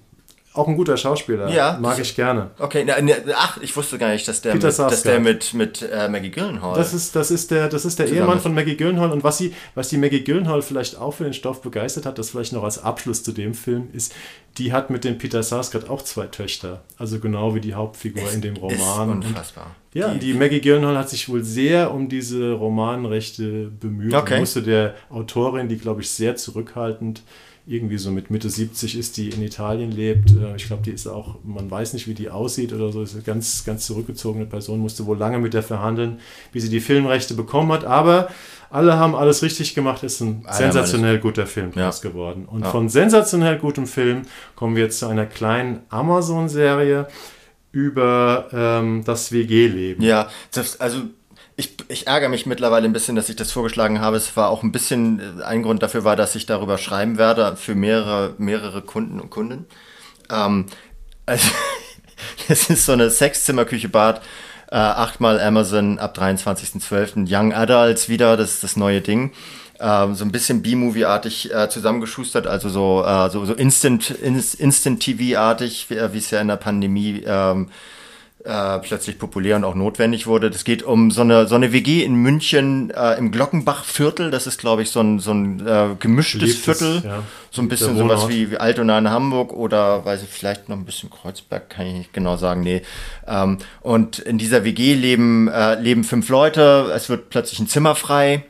auch 0.55 0.67
ein 0.67 0.75
guter 0.75 0.97
Schauspieler. 0.97 1.49
Ja. 1.49 1.77
Mag 1.79 1.99
ich 1.99 2.15
gerne. 2.15 2.51
Okay, 2.59 2.83
na, 2.85 2.99
ne, 3.01 3.15
ach, 3.35 3.57
ich 3.61 3.75
wusste 3.75 3.97
gar 3.97 4.11
nicht, 4.11 4.27
dass 4.27 4.41
der 4.41 4.53
Peter 4.53 4.67
mit, 4.67 4.79
dass 4.79 5.03
der 5.03 5.19
mit, 5.19 5.53
mit 5.53 5.81
äh, 5.81 6.07
Maggie 6.07 6.31
Gyllenhaal. 6.31 6.75
Das 6.75 6.93
ist, 6.93 7.15
das 7.15 7.31
ist 7.31 7.51
der, 7.51 7.67
das 7.67 7.85
ist 7.85 7.99
der 7.99 8.07
Ehemann 8.07 8.39
von 8.39 8.53
Maggie 8.53 8.77
Gyllenhaal. 8.77 9.11
Und 9.11 9.23
was, 9.23 9.37
sie, 9.37 9.53
was 9.75 9.89
die 9.89 9.97
Maggie 9.97 10.23
Gyllenhaal 10.23 10.61
vielleicht 10.61 10.97
auch 10.97 11.11
für 11.11 11.25
den 11.25 11.33
Stoff 11.33 11.61
begeistert 11.61 12.05
hat, 12.05 12.17
das 12.17 12.29
vielleicht 12.29 12.53
noch 12.53 12.63
als 12.63 12.83
Abschluss 12.83 13.23
zu 13.23 13.31
dem 13.31 13.53
Film, 13.53 13.89
ist, 13.93 14.13
die 14.57 14.71
hat 14.71 14.89
mit 14.89 15.03
dem 15.03 15.17
Peter 15.17 15.43
Sarsgaard 15.43 15.89
auch 15.89 16.01
zwei 16.01 16.27
Töchter. 16.27 16.81
Also 16.97 17.19
genau 17.19 17.55
wie 17.55 17.61
die 17.61 17.73
Hauptfigur 17.73 18.23
es 18.23 18.35
in 18.35 18.41
dem 18.41 18.55
Roman. 18.55 19.21
Ist 19.21 19.27
unfassbar. 19.27 19.65
Und, 19.65 19.99
ja, 19.99 20.13
die, 20.13 20.19
die 20.19 20.33
Maggie 20.33 20.61
Gyllenhaal 20.61 20.97
hat 20.97 21.09
sich 21.09 21.29
wohl 21.29 21.43
sehr 21.43 21.93
um 21.93 22.09
diese 22.09 22.53
Romanrechte 22.53 23.71
bemüht. 23.79 24.13
Okay. 24.13 24.39
Musste 24.39 24.61
der 24.61 24.95
Autorin, 25.09 25.69
die 25.69 25.77
glaube 25.77 26.01
ich 26.01 26.09
sehr 26.09 26.35
zurückhaltend 26.35 27.23
irgendwie 27.67 27.97
so 27.97 28.11
mit 28.11 28.29
Mitte 28.29 28.49
70 28.49 28.97
ist, 28.97 29.17
die 29.17 29.29
in 29.29 29.41
Italien 29.41 29.91
lebt. 29.91 30.31
Äh, 30.31 30.55
ich 30.55 30.67
glaube, 30.67 30.83
die 30.83 30.91
ist 30.91 31.07
auch, 31.07 31.37
man 31.43 31.69
weiß 31.69 31.93
nicht, 31.93 32.07
wie 32.07 32.13
die 32.13 32.29
aussieht 32.29 32.73
oder 32.73 32.91
so, 32.91 33.01
ist 33.01 33.15
eine 33.15 33.23
ganz, 33.23 33.63
ganz 33.65 33.85
zurückgezogene 33.87 34.45
Person, 34.45 34.79
musste 34.79 35.05
wohl 35.05 35.17
lange 35.17 35.39
mit 35.39 35.53
der 35.53 35.63
verhandeln, 35.63 36.19
wie 36.51 36.59
sie 36.59 36.69
die 36.69 36.79
Filmrechte 36.79 37.33
bekommen 37.33 37.71
hat. 37.71 37.83
Aber 37.83 38.27
alle 38.69 38.97
haben 38.97 39.15
alles 39.15 39.41
richtig 39.41 39.73
gemacht, 39.73 40.03
ist 40.03 40.21
ein 40.21 40.43
ah, 40.45 40.53
sensationell 40.53 41.19
guter 41.19 41.47
Film 41.47 41.71
ja. 41.75 41.89
geworden. 41.89 42.45
Und 42.45 42.63
ja. 42.63 42.71
von 42.71 42.89
sensationell 42.89 43.57
gutem 43.57 43.87
Film 43.87 44.23
kommen 44.55 44.75
wir 44.75 44.83
jetzt 44.83 44.99
zu 44.99 45.07
einer 45.07 45.25
kleinen 45.25 45.81
Amazon-Serie 45.89 47.07
über 47.71 48.47
ähm, 48.53 49.03
das 49.05 49.31
WG-Leben. 49.31 50.03
Ja, 50.03 50.29
das, 50.53 50.79
also 50.79 50.99
ich, 51.57 51.75
ich 51.87 52.07
ärgere 52.07 52.29
mich 52.29 52.45
mittlerweile 52.45 52.85
ein 52.85 52.93
bisschen, 52.93 53.15
dass 53.15 53.29
ich 53.29 53.35
das 53.35 53.51
vorgeschlagen 53.51 54.01
habe. 54.01 54.17
Es 54.17 54.35
war 54.35 54.49
auch 54.49 54.63
ein 54.63 54.71
bisschen, 54.71 55.39
äh, 55.39 55.43
ein 55.43 55.63
Grund 55.63 55.81
dafür 55.83 56.03
war, 56.03 56.15
dass 56.15 56.35
ich 56.35 56.45
darüber 56.45 56.77
schreiben 56.77 57.17
werde 57.17 57.55
für 57.55 57.75
mehrere, 57.75 58.33
mehrere 58.37 58.81
Kunden 58.81 59.19
und 59.19 59.29
Kunden. 59.29 59.65
Ähm, 60.29 60.65
also, 61.25 61.49
es 62.49 62.69
ist 62.69 62.85
so 62.85 62.91
eine 62.91 63.09
Sechszimmerküche-Bad, 63.09 64.21
äh, 64.71 64.75
achtmal 64.75 65.39
Amazon 65.39 65.97
ab 65.97 66.17
23.12. 66.17 67.25
Young 67.29 67.53
Adults 67.53 68.09
wieder, 68.09 68.35
das 68.35 68.55
ist 68.55 68.63
das 68.63 68.75
neue 68.75 68.99
Ding. 68.99 69.31
Ähm, 69.79 70.15
so 70.15 70.25
ein 70.25 70.31
bisschen 70.31 70.61
B-Movie-artig 70.61 71.53
äh, 71.53 71.69
zusammengeschustert, 71.69 72.47
also 72.47 72.67
so, 72.69 73.03
äh, 73.05 73.29
so, 73.29 73.45
so 73.45 73.53
Instant, 73.53 74.09
Instant 74.09 75.01
TV-artig, 75.01 75.87
wie 75.89 76.17
es 76.17 76.31
ja 76.31 76.39
in 76.41 76.47
der 76.47 76.55
Pandemie 76.55 77.23
ähm, 77.25 77.69
äh, 78.45 78.79
plötzlich 78.79 79.17
populär 79.17 79.55
und 79.55 79.63
auch 79.63 79.73
notwendig 79.73 80.27
wurde. 80.27 80.51
Das 80.51 80.63
geht 80.63 80.83
um 80.83 81.09
so 81.09 81.21
eine, 81.21 81.47
so 81.47 81.55
eine 81.55 81.73
WG 81.73 82.03
in 82.03 82.13
München 82.13 82.91
äh, 82.91 83.17
im 83.17 83.31
Glockenbach-Viertel. 83.31 84.29
Das 84.29 84.45
ist, 84.45 84.59
glaube 84.59 84.83
ich, 84.83 84.91
so 84.91 85.01
ein, 85.01 85.19
so 85.19 85.31
ein 85.31 85.65
äh, 85.65 85.95
gemischtes 85.99 86.41
Liebtes, 86.41 86.63
Viertel. 86.63 87.01
Ja. 87.03 87.23
So 87.49 87.63
ein 87.63 87.69
bisschen 87.69 87.97
sowas 87.97 88.29
wie, 88.29 88.51
wie 88.51 88.57
Altona 88.57 88.99
in 88.99 89.09
Hamburg 89.09 89.51
oder, 89.51 90.05
weiß 90.05 90.21
ich, 90.21 90.29
vielleicht 90.29 90.69
noch 90.69 90.77
ein 90.77 90.85
bisschen 90.85 91.09
Kreuzberg, 91.09 91.69
kann 91.69 91.87
ich 91.87 91.93
nicht 91.93 92.13
genau 92.13 92.37
sagen. 92.37 92.61
Nee. 92.61 92.83
Ähm, 93.27 93.57
und 93.81 94.19
in 94.19 94.37
dieser 94.37 94.63
WG 94.63 94.93
leben, 94.93 95.47
äh, 95.47 95.79
leben 95.81 96.03
fünf 96.03 96.29
Leute. 96.29 96.91
Es 96.93 97.09
wird 97.09 97.29
plötzlich 97.29 97.59
ein 97.59 97.67
Zimmer 97.67 97.95
frei. 97.95 98.43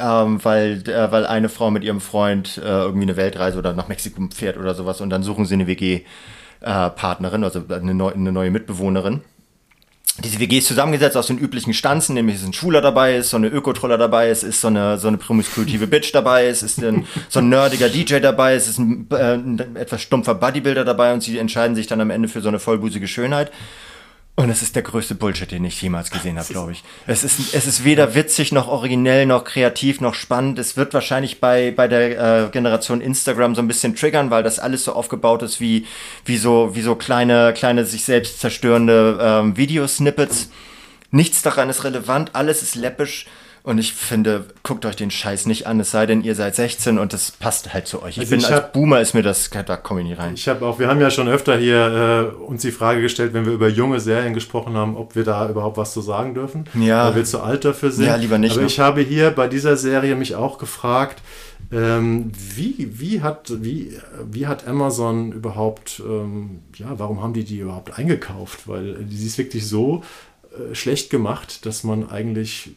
Ähm, 0.00 0.38
weil, 0.44 0.88
äh, 0.88 1.10
weil 1.10 1.26
eine 1.26 1.48
Frau 1.48 1.72
mit 1.72 1.82
ihrem 1.82 2.00
Freund 2.00 2.58
äh, 2.58 2.68
irgendwie 2.68 3.02
eine 3.02 3.16
Weltreise 3.16 3.58
oder 3.58 3.72
nach 3.72 3.88
Mexiko 3.88 4.22
fährt 4.32 4.56
oder 4.56 4.72
sowas 4.76 5.00
und 5.00 5.10
dann 5.10 5.24
suchen 5.24 5.44
sie 5.44 5.54
eine 5.54 5.66
WG-Partnerin, 5.66 7.42
also 7.42 7.64
eine, 7.68 7.94
neu, 7.94 8.12
eine 8.12 8.30
neue 8.30 8.52
Mitbewohnerin 8.52 9.22
diese 10.24 10.40
WG 10.40 10.58
ist 10.58 10.66
zusammengesetzt 10.66 11.16
aus 11.16 11.28
den 11.28 11.38
üblichen 11.38 11.72
Stanzen, 11.74 12.14
nämlich 12.14 12.36
es 12.36 12.42
ist 12.42 12.48
ein 12.48 12.52
Schwuler 12.52 12.80
dabei, 12.80 13.14
es 13.14 13.26
ist 13.26 13.30
so 13.30 13.36
eine 13.36 13.48
Ökotroller 13.48 13.98
dabei, 13.98 14.28
es 14.28 14.42
ist 14.42 14.60
so 14.60 14.68
eine, 14.68 14.98
so 14.98 15.08
eine 15.08 15.16
promiskutive 15.16 15.86
Bitch 15.88 16.12
dabei, 16.12 16.46
es 16.46 16.62
ist 16.62 16.82
ein, 16.82 17.06
so 17.28 17.38
ein 17.38 17.48
nerdiger 17.48 17.88
DJ 17.88 18.18
dabei, 18.18 18.54
es 18.54 18.66
ist 18.66 18.78
ein, 18.78 19.06
äh, 19.10 19.34
ein 19.34 19.76
etwas 19.76 20.02
stumpfer 20.02 20.34
Bodybuilder 20.34 20.84
dabei 20.84 21.12
und 21.12 21.22
sie 21.22 21.38
entscheiden 21.38 21.76
sich 21.76 21.86
dann 21.86 22.00
am 22.00 22.10
Ende 22.10 22.28
für 22.28 22.40
so 22.40 22.48
eine 22.48 22.58
vollbusige 22.58 23.06
Schönheit. 23.06 23.52
Und 24.38 24.50
es 24.50 24.62
ist 24.62 24.76
der 24.76 24.84
größte 24.84 25.16
Bullshit, 25.16 25.50
den 25.50 25.64
ich 25.64 25.82
jemals 25.82 26.12
gesehen 26.12 26.38
habe, 26.38 26.46
glaube 26.46 26.70
ich. 26.70 26.84
Es 27.08 27.24
ist, 27.24 27.54
es 27.54 27.66
ist 27.66 27.82
weder 27.82 28.14
witzig 28.14 28.52
noch 28.52 28.68
originell 28.68 29.26
noch 29.26 29.42
kreativ 29.42 30.00
noch 30.00 30.14
spannend. 30.14 30.60
Es 30.60 30.76
wird 30.76 30.94
wahrscheinlich 30.94 31.40
bei, 31.40 31.72
bei 31.72 31.88
der 31.88 32.44
äh, 32.44 32.48
Generation 32.50 33.00
Instagram 33.00 33.56
so 33.56 33.62
ein 33.62 33.66
bisschen 33.66 33.96
triggern, 33.96 34.30
weil 34.30 34.44
das 34.44 34.60
alles 34.60 34.84
so 34.84 34.92
aufgebaut 34.92 35.42
ist 35.42 35.60
wie, 35.60 35.86
wie 36.24 36.36
so, 36.36 36.76
wie 36.76 36.82
so 36.82 36.94
kleine, 36.94 37.52
kleine 37.52 37.84
sich 37.84 38.04
selbst 38.04 38.38
zerstörende 38.38 39.18
ähm, 39.20 39.56
Videosnippets. 39.56 40.50
Nichts 41.10 41.42
daran 41.42 41.68
ist 41.68 41.82
relevant, 41.82 42.36
alles 42.36 42.62
ist 42.62 42.76
läppisch. 42.76 43.26
Und 43.68 43.76
ich 43.76 43.92
finde, 43.92 44.46
guckt 44.62 44.86
euch 44.86 44.96
den 44.96 45.10
Scheiß 45.10 45.44
nicht 45.44 45.66
an, 45.66 45.78
es 45.78 45.90
sei 45.90 46.06
denn, 46.06 46.24
ihr 46.24 46.34
seid 46.34 46.56
16 46.56 46.98
und 46.98 47.12
das 47.12 47.32
passt 47.32 47.74
halt 47.74 47.86
zu 47.86 48.02
euch. 48.02 48.16
Ich 48.16 48.20
also 48.20 48.30
bin 48.30 48.38
ich 48.38 48.46
als 48.46 48.54
hab, 48.54 48.72
Boomer 48.72 49.02
ist 49.02 49.12
mir 49.12 49.20
das, 49.20 49.50
da 49.50 49.76
komme 49.76 50.00
ich 50.00 50.06
nicht 50.06 50.18
rein. 50.18 50.32
Ich 50.32 50.48
habe 50.48 50.64
auch, 50.64 50.78
wir 50.78 50.88
haben 50.88 51.02
ja 51.02 51.10
schon 51.10 51.28
öfter 51.28 51.58
hier 51.58 52.32
äh, 52.34 52.42
uns 52.42 52.62
die 52.62 52.70
Frage 52.70 53.02
gestellt, 53.02 53.34
wenn 53.34 53.44
wir 53.44 53.52
über 53.52 53.68
junge 53.68 54.00
Serien 54.00 54.32
gesprochen 54.32 54.72
haben, 54.72 54.96
ob 54.96 55.16
wir 55.16 55.22
da 55.22 55.50
überhaupt 55.50 55.76
was 55.76 55.92
zu 55.92 56.00
sagen 56.00 56.32
dürfen. 56.32 56.64
Ja. 56.80 57.08
Weil 57.08 57.16
wir 57.16 57.24
zu 57.26 57.42
alt 57.42 57.66
dafür 57.66 57.92
sind. 57.92 58.06
Ja, 58.06 58.16
lieber 58.16 58.38
nicht. 58.38 58.52
Aber 58.52 58.62
noch. 58.62 58.70
ich 58.70 58.80
habe 58.80 59.02
hier 59.02 59.32
bei 59.32 59.48
dieser 59.48 59.76
Serie 59.76 60.16
mich 60.16 60.34
auch 60.34 60.56
gefragt, 60.56 61.20
ähm, 61.70 62.32
wie, 62.34 62.88
wie, 62.98 63.20
hat, 63.20 63.52
wie, 63.62 63.98
wie 64.32 64.46
hat 64.46 64.66
Amazon 64.66 65.30
überhaupt, 65.32 66.00
ähm, 66.08 66.60
ja, 66.74 66.98
warum 66.98 67.22
haben 67.22 67.34
die 67.34 67.44
die 67.44 67.58
überhaupt 67.58 67.98
eingekauft? 67.98 68.66
Weil 68.66 69.04
sie 69.10 69.26
ist 69.26 69.36
wirklich 69.36 69.66
so 69.66 70.02
äh, 70.52 70.74
schlecht 70.74 71.10
gemacht, 71.10 71.66
dass 71.66 71.84
man 71.84 72.08
eigentlich 72.08 72.70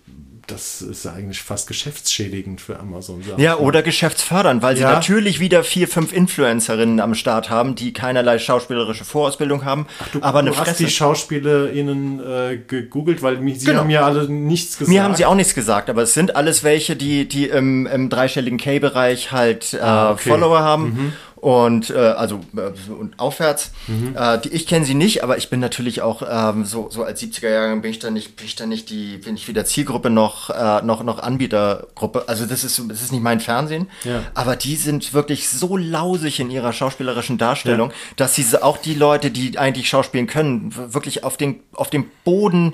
das 0.51 0.81
ist 0.81 1.05
ja 1.05 1.13
eigentlich 1.13 1.41
fast 1.41 1.67
geschäftsschädigend 1.67 2.61
für 2.61 2.79
Amazon. 2.79 3.23
Ja, 3.37 3.57
oder 3.57 3.81
geschäftsfördernd, 3.81 4.61
weil 4.61 4.75
sie 4.75 4.83
ja. 4.83 4.91
natürlich 4.91 5.39
wieder 5.39 5.63
vier, 5.63 5.87
fünf 5.87 6.11
Influencerinnen 6.13 6.99
am 6.99 7.15
Start 7.15 7.49
haben, 7.49 7.75
die 7.75 7.93
keinerlei 7.93 8.37
schauspielerische 8.39 9.05
Vorausbildung 9.05 9.65
haben. 9.65 9.87
Ach, 9.99 10.07
du, 10.09 10.21
aber 10.21 10.43
du 10.43 10.55
hast 10.55 10.79
die 10.79 10.89
SchauspielerInnen 10.89 12.19
äh, 12.19 12.57
gegoogelt, 12.57 13.21
weil 13.21 13.37
sie 13.55 13.65
genau. 13.65 13.79
haben 13.79 13.87
mir 13.87 14.03
alle 14.03 14.29
nichts 14.29 14.77
gesagt. 14.77 14.89
Mir 14.89 15.03
haben 15.03 15.15
sie 15.15 15.25
auch 15.25 15.35
nichts 15.35 15.55
gesagt, 15.55 15.89
aber 15.89 16.03
es 16.03 16.13
sind 16.13 16.35
alles 16.35 16.63
welche, 16.63 16.95
die, 16.95 17.27
die 17.27 17.47
im, 17.47 17.87
im 17.87 18.09
dreistelligen 18.09 18.57
K-Bereich 18.57 19.31
halt 19.31 19.73
äh, 19.73 19.79
ah, 19.79 20.11
okay. 20.11 20.29
Follower 20.29 20.59
haben. 20.59 20.83
Mhm 20.83 21.13
und 21.41 21.89
äh, 21.89 21.97
also 21.97 22.39
äh, 22.55 22.91
und 22.91 23.19
aufwärts. 23.19 23.71
Mhm. 23.87 24.15
Äh, 24.15 24.39
die, 24.39 24.49
ich 24.49 24.67
kenne 24.67 24.85
sie 24.85 24.93
nicht, 24.93 25.23
aber 25.23 25.37
ich 25.37 25.49
bin 25.49 25.59
natürlich 25.59 26.01
auch 26.03 26.21
ähm, 26.29 26.65
so, 26.65 26.89
so 26.91 27.03
als 27.03 27.21
70er 27.21 27.49
Jahre 27.49 27.75
bin 27.77 27.89
ich 27.89 27.99
da 27.99 28.11
nicht, 28.11 28.35
bin 28.35 28.45
ich 28.45 28.55
da 28.55 28.67
nicht 28.67 28.91
die, 28.91 29.17
bin 29.17 29.35
ich 29.35 29.47
weder 29.47 29.65
Zielgruppe 29.65 30.11
noch 30.11 30.51
äh, 30.51 30.83
noch 30.83 31.03
noch 31.03 31.19
Anbietergruppe. 31.19 32.25
Also 32.27 32.45
das 32.45 32.63
ist 32.63 32.81
das 32.87 33.01
ist 33.01 33.11
nicht 33.11 33.23
mein 33.23 33.39
Fernsehen. 33.39 33.87
Ja. 34.03 34.23
Aber 34.35 34.55
die 34.55 34.75
sind 34.75 35.13
wirklich 35.13 35.49
so 35.49 35.77
lausig 35.77 36.39
in 36.39 36.51
ihrer 36.51 36.73
schauspielerischen 36.73 37.39
Darstellung, 37.39 37.89
ja. 37.89 37.95
dass 38.17 38.35
sie 38.35 38.45
auch 38.61 38.77
die 38.77 38.93
Leute, 38.93 39.31
die 39.31 39.57
eigentlich 39.57 39.89
schauspielen 39.89 40.27
können, 40.27 40.73
wirklich 40.93 41.23
auf 41.23 41.37
den 41.37 41.61
auf 41.73 41.89
dem 41.89 42.05
Boden 42.23 42.73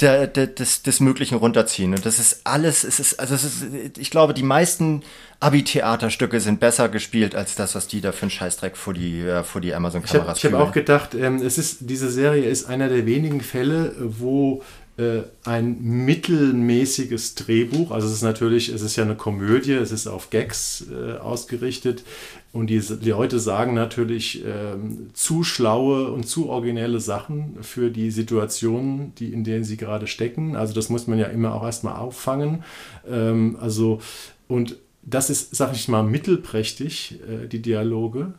der, 0.00 0.26
der, 0.26 0.46
des, 0.46 0.82
des 0.82 1.00
Möglichen 1.00 1.36
runterziehen. 1.36 1.94
Und 1.94 2.06
das 2.06 2.18
ist 2.18 2.42
alles, 2.44 2.84
es 2.84 3.00
ist, 3.00 3.18
also 3.18 3.34
es 3.34 3.44
ist, 3.44 3.98
ich 3.98 4.10
glaube, 4.10 4.34
die 4.34 4.42
meisten 4.42 5.02
Abi-Theaterstücke 5.40 6.40
sind 6.40 6.58
besser 6.58 6.88
gespielt 6.88 7.36
als 7.36 7.54
das, 7.54 7.74
was 7.74 7.86
die 7.86 8.00
da 8.00 8.12
für 8.12 8.22
einen 8.22 8.30
Scheißdreck 8.30 8.76
vor 8.76 8.94
die, 8.94 9.20
äh, 9.20 9.44
vor 9.44 9.60
die 9.60 9.72
Amazon-Kameras 9.72 10.38
Ich 10.38 10.44
habe 10.44 10.58
hab 10.58 10.68
auch 10.68 10.72
gedacht, 10.72 11.14
ähm, 11.14 11.36
es 11.36 11.58
ist, 11.58 11.78
diese 11.82 12.10
Serie 12.10 12.44
ist 12.44 12.64
einer 12.64 12.88
der 12.88 13.06
wenigen 13.06 13.40
Fälle, 13.40 13.94
wo 13.98 14.62
äh, 14.96 15.22
ein 15.44 15.80
mittelmäßiges 15.80 17.36
Drehbuch, 17.36 17.92
also 17.92 18.08
es 18.08 18.14
ist 18.14 18.22
natürlich, 18.22 18.68
es 18.68 18.82
ist 18.82 18.96
ja 18.96 19.04
eine 19.04 19.14
Komödie, 19.14 19.74
es 19.74 19.92
ist 19.92 20.08
auf 20.08 20.30
Gags 20.30 20.86
äh, 20.90 21.18
ausgerichtet 21.18 22.02
und 22.52 22.66
die, 22.66 22.80
die 22.80 23.10
Leute 23.10 23.38
sagen 23.38 23.74
natürlich 23.74 24.44
ähm, 24.44 25.10
zu 25.12 25.44
schlaue 25.44 26.10
und 26.10 26.26
zu 26.26 26.48
originelle 26.48 26.98
Sachen 26.98 27.58
für 27.62 27.90
die 27.90 28.10
Situationen, 28.10 29.14
die, 29.14 29.32
in 29.32 29.44
denen 29.44 29.62
sie 29.62 29.76
gerade 29.76 30.08
stecken. 30.08 30.56
Also 30.56 30.74
das 30.74 30.88
muss 30.88 31.06
man 31.06 31.20
ja 31.20 31.26
immer 31.26 31.54
auch 31.54 31.62
erstmal 31.62 31.94
auffangen. 31.94 32.64
Ähm, 33.08 33.56
also 33.60 34.00
und 34.48 34.78
das 35.10 35.30
ist, 35.30 35.54
sag 35.54 35.74
ich 35.74 35.88
mal, 35.88 36.02
mittelprächtig, 36.02 37.20
äh, 37.28 37.46
die 37.46 37.62
Dialoge, 37.62 38.34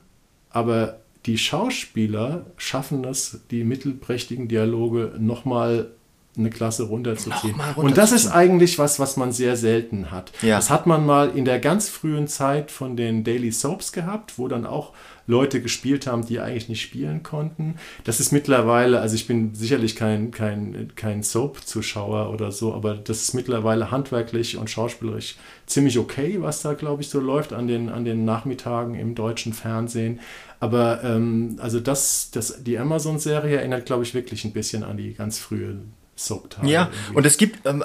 aber 0.50 1.00
die 1.26 1.38
Schauspieler 1.38 2.46
schaffen 2.58 3.04
es, 3.04 3.42
die 3.52 3.64
mittelprächtigen 3.64 4.48
Dialoge 4.48 5.14
nochmal 5.20 5.92
eine 6.38 6.50
Klasse 6.50 6.84
runterzuziehen. 6.84 7.56
runterzuziehen. 7.56 7.84
Und 7.84 7.98
das 7.98 8.12
ist 8.12 8.28
eigentlich 8.28 8.80
was, 8.80 9.00
was 9.00 9.18
man 9.18 9.32
sehr 9.32 9.58
selten 9.58 10.12
hat. 10.12 10.32
Ja. 10.42 10.56
Das 10.56 10.70
hat 10.70 10.88
man 10.88 11.06
mal 11.06 11.30
in 11.30 11.44
der 11.44 11.60
ganz 11.60 11.90
frühen 11.90 12.28
Zeit 12.28 12.72
von 12.72 12.96
den 12.96 13.24
Daily 13.24 13.52
Soaps 13.52 13.92
gehabt, 13.92 14.38
wo 14.38 14.48
dann 14.48 14.66
auch 14.66 14.94
Leute 15.30 15.62
gespielt 15.62 16.08
haben, 16.08 16.26
die 16.26 16.40
eigentlich 16.40 16.70
nicht 16.70 16.82
spielen 16.82 17.22
konnten. 17.22 17.76
Das 18.04 18.20
ist 18.20 18.32
mittlerweile, 18.32 19.00
also 19.00 19.14
ich 19.14 19.28
bin 19.28 19.54
sicherlich 19.54 19.96
kein, 19.96 20.32
kein, 20.32 20.92
kein 20.96 21.22
Soap-Zuschauer 21.22 22.32
oder 22.32 22.52
so, 22.52 22.74
aber 22.74 22.96
das 22.96 23.22
ist 23.22 23.36
mittlerweile 23.36 23.92
handwerklich 23.92 24.58
und 24.58 24.72
schauspielerisch 24.72 25.36
ziemlich 25.68 26.00
okay, 26.00 26.38
was 26.42 26.64
da, 26.64 26.74
glaube 26.74 27.04
ich, 27.04 27.10
so 27.10 27.20
läuft 27.20 27.54
an 27.54 27.68
den, 27.68 27.90
an 27.90 28.06
den 28.06 28.26
Nachmittagen 28.26 28.96
im 28.96 29.14
deutschen 29.14 29.54
Fernsehen. 29.54 30.20
Aber 30.60 31.04
ähm, 31.04 31.58
also 31.60 31.80
das, 31.80 32.32
das, 32.32 32.64
die 32.64 32.80
Amazon-Serie 32.80 33.58
erinnert, 33.58 33.86
glaube 33.86 34.02
ich, 34.02 34.16
wirklich 34.16 34.46
ein 34.46 34.54
bisschen 34.54 34.84
an 34.84 34.98
die 34.98 35.14
ganz 35.14 35.38
frühe 35.38 35.78
Soap 36.20 36.58
Ja, 36.64 36.90
irgendwie. 36.92 37.18
und 37.18 37.26
es 37.26 37.38
gibt, 37.38 37.66
ähm, 37.66 37.84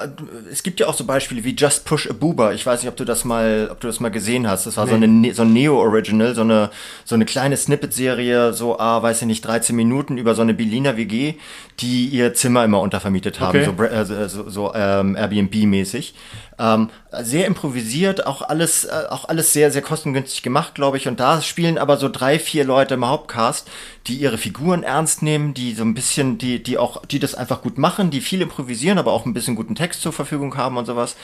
es 0.51 0.61
gibt 0.61 0.79
ja 0.79 0.87
auch 0.87 0.93
so 0.93 1.05
Beispiele 1.05 1.43
wie 1.43 1.55
Just 1.55 1.85
Push 1.85 2.09
a 2.09 2.13
Boober. 2.13 2.53
Ich 2.53 2.65
weiß 2.65 2.81
nicht, 2.81 2.89
ob 2.89 2.97
du 2.97 3.05
das 3.05 3.23
mal, 3.23 3.69
ob 3.71 3.79
du 3.79 3.87
das 3.87 3.99
mal 3.99 4.09
gesehen 4.09 4.47
hast. 4.47 4.65
Das 4.65 4.75
war 4.75 4.85
nee. 4.85 4.91
so, 4.91 4.95
eine, 4.97 5.07
ne, 5.07 5.33
so 5.33 5.43
ein 5.43 5.53
Neo-Original, 5.53 6.35
so 6.35 6.41
eine, 6.41 6.69
so 7.05 7.15
eine 7.15 7.25
kleine 7.25 7.55
Snippet-Serie, 7.55 8.53
so, 8.53 8.77
ah, 8.77 9.01
weiß 9.01 9.21
ich 9.21 9.27
nicht, 9.27 9.45
13 9.45 9.75
Minuten 9.75 10.17
über 10.17 10.35
so 10.35 10.41
eine 10.41 10.53
Berliner 10.53 10.97
WG, 10.97 11.35
die 11.79 12.07
ihr 12.07 12.33
Zimmer 12.33 12.65
immer 12.65 12.81
untervermietet 12.81 13.39
haben, 13.39 13.61
okay. 13.61 14.05
so, 14.05 14.13
äh, 14.13 14.29
so, 14.29 14.49
so 14.49 14.73
ähm, 14.75 15.15
Airbnb-mäßig. 15.15 16.13
Ähm, 16.57 16.89
sehr 17.11 17.47
improvisiert, 17.47 18.25
auch 18.25 18.41
alles, 18.41 18.85
äh, 18.85 19.03
auch 19.09 19.27
alles 19.27 19.51
sehr, 19.51 19.71
sehr 19.71 19.81
kostengünstig 19.81 20.41
gemacht, 20.41 20.75
glaube 20.75 20.97
ich. 20.97 21.07
Und 21.07 21.19
da 21.19 21.41
spielen 21.41 21.77
aber 21.77 21.97
so 21.97 22.07
drei, 22.09 22.39
vier 22.39 22.63
Leute 22.63 22.93
im 22.93 23.05
Hauptcast, 23.05 23.67
die 24.07 24.15
ihre 24.15 24.37
Figuren 24.37 24.83
ernst 24.83 25.21
nehmen, 25.21 25.53
die 25.53 25.73
so 25.73 25.83
ein 25.83 25.93
bisschen, 25.93 26.37
die, 26.37 26.63
die 26.63 26.77
auch, 26.77 27.05
die 27.05 27.19
das 27.19 27.35
einfach 27.35 27.61
gut 27.61 27.77
machen, 27.77 28.09
die 28.09 28.21
viel 28.21 28.41
improvisieren, 28.41 28.97
aber 28.97 29.11
auch 29.11 29.25
ein 29.25 29.33
bisschen 29.33 29.55
guten 29.55 29.75
Text 29.75 30.01
zur 30.01 30.13
Verfügung 30.13 30.55
haben 30.55 30.77
und 30.77 30.85
sowas 30.85 31.15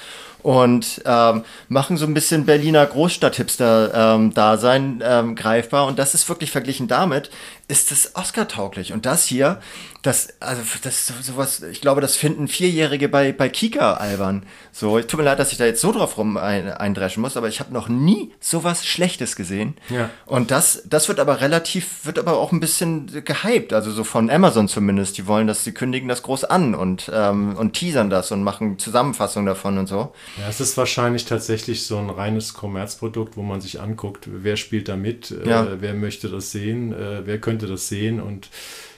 und 0.44 1.02
ähm, 1.06 1.44
machen 1.70 1.98
so 1.98 2.06
ein 2.06 2.14
bisschen 2.14 2.46
Berliner 2.46 2.86
Großstadt-Hipster-Dasein 2.86 4.84
ähm, 4.84 5.02
ähm, 5.04 5.36
greifbar. 5.36 5.88
Und 5.88 6.00
das 6.00 6.14
ist 6.14 6.28
wirklich 6.30 6.52
verglichen 6.52 6.88
damit, 6.88 7.30
ist 7.68 7.92
es 7.92 8.16
Oscar-tauglich. 8.16 8.94
Und 8.94 9.06
das 9.06 9.26
hier, 9.26 9.60
das, 10.02 10.30
also 10.40 10.62
das 10.84 11.08
sowas, 11.22 11.62
ich 11.64 11.80
glaube, 11.80 12.02
das 12.02 12.16
finden 12.16 12.48
Vierjährige 12.48 13.08
bei, 13.08 13.32
bei 13.32 13.50
Kika 13.50 13.94
albern. 13.94 14.46
So, 14.72 15.00
tut 15.00 15.20
mir 15.20 15.24
leid, 15.24 15.40
dass 15.40 15.52
ich 15.52 15.58
da 15.58 15.66
jetzt 15.66 15.82
so 15.82 15.92
drauf 15.92 16.18
rum 16.18 16.38
ein, 16.38 16.72
eindreschen 16.72 17.22
muss, 17.22 17.38
aber 17.38 17.48
ich 17.48 17.60
habe 17.60 17.74
noch 17.74 17.88
nie 17.88 18.34
sowas 18.40 18.86
Schlechtes 18.86 19.36
gesehen. 19.36 19.76
Ja. 19.90 20.10
Und 20.26 20.52
das, 20.52 20.84
das 20.86 21.08
wird 21.08 21.20
aber 21.20 21.40
relativ, 21.40 22.06
wird 22.06 22.20
aber 22.20 22.38
auch 22.38 22.52
ein 22.52 22.60
bisschen 22.60 23.24
gehypt, 23.24 23.74
also 23.74 23.92
so 23.92 24.04
von 24.04 24.30
Amazon 24.30 24.68
zumindest. 24.68 25.18
Die 25.18 25.28
wollen 25.28 25.48
das, 25.48 25.64
sie 25.64 25.74
kündigen 25.74 26.10
das 26.10 26.24
groß 26.24 26.46
an 26.46 26.76
und, 26.76 27.10
ähm, 27.14 27.56
und 27.56 27.74
teasern 27.74 28.10
das 28.10 28.32
und 28.32 28.44
machen 28.44 28.80
Zusammenfassungen 28.80 29.46
davon 29.46 29.78
und 29.78 29.88
so. 29.88 30.14
Ja, 30.38 30.48
es 30.48 30.62
ist 30.62 30.78
wahrscheinlich 30.78 31.26
tatsächlich 31.26 31.86
so 31.86 31.98
ein 31.98 32.10
reines 32.10 32.54
Kommerzprodukt, 32.54 33.38
wo 33.38 33.42
man 33.42 33.60
sich 33.62 33.82
anguckt, 33.82 34.28
wer 34.32 34.56
spielt 34.56 34.88
da 34.88 34.96
mit, 34.96 35.32
äh, 35.32 35.50
ja. 35.50 35.64
äh, 35.66 35.82
wer 35.82 35.94
möchte 35.94 36.30
das 36.30 36.52
sehen, 36.52 36.94
äh, 36.94 37.26
wer 37.26 37.40
könnte 37.40 37.68
das 37.68 37.88
sehen 37.88 38.22
und 38.22 38.50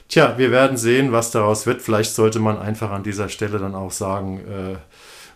Tja, 0.06 0.36
wir 0.36 0.50
werden 0.50 0.76
sehen, 0.76 1.12
was 1.12 1.30
daraus 1.30 1.66
wird. 1.66 1.80
Vielleicht 1.80 2.14
sollte 2.14 2.38
man 2.38 2.58
einfach 2.58 2.90
an 2.90 3.02
dieser 3.02 3.30
Stelle 3.30 3.58
dann 3.58 3.74
auch 3.74 3.90
sagen, 3.90 4.40
äh, 4.46 4.76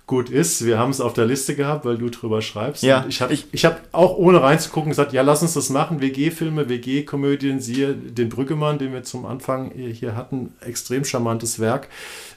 gut 0.09 0.29
ist. 0.31 0.65
Wir 0.67 0.79
haben 0.79 0.91
es 0.91 1.01
auf 1.01 1.13
der 1.13 1.27
Liste 1.27 1.55
gehabt, 1.55 1.85
weil 1.85 1.97
du 1.99 2.09
drüber 2.09 2.43
schreibst. 2.43 2.83
Ja, 2.83 3.03
Und 3.03 3.09
ich 3.11 3.21
habe 3.21 3.33
ich- 3.33 3.47
ich 3.53 3.65
hab 3.65 3.81
auch 3.93 4.17
ohne 4.17 4.43
reinzugucken 4.43 4.91
gesagt, 4.91 5.13
ja, 5.13 5.23
lass 5.23 5.43
uns 5.43 5.55
das 5.55 5.69
machen. 5.71 6.01
WG-Filme, 6.01 6.69
WG-Komödien, 6.69 7.61
siehe 7.61 7.95
den 7.95 8.29
Brüggemann, 8.31 8.79
den 8.79 8.93
wir 8.93 9.05
zum 9.05 9.25
Anfang 9.27 9.71
hier 9.71 10.17
hatten. 10.17 10.55
Extrem 10.61 11.05
charmantes 11.05 11.61
Werk 11.61 11.89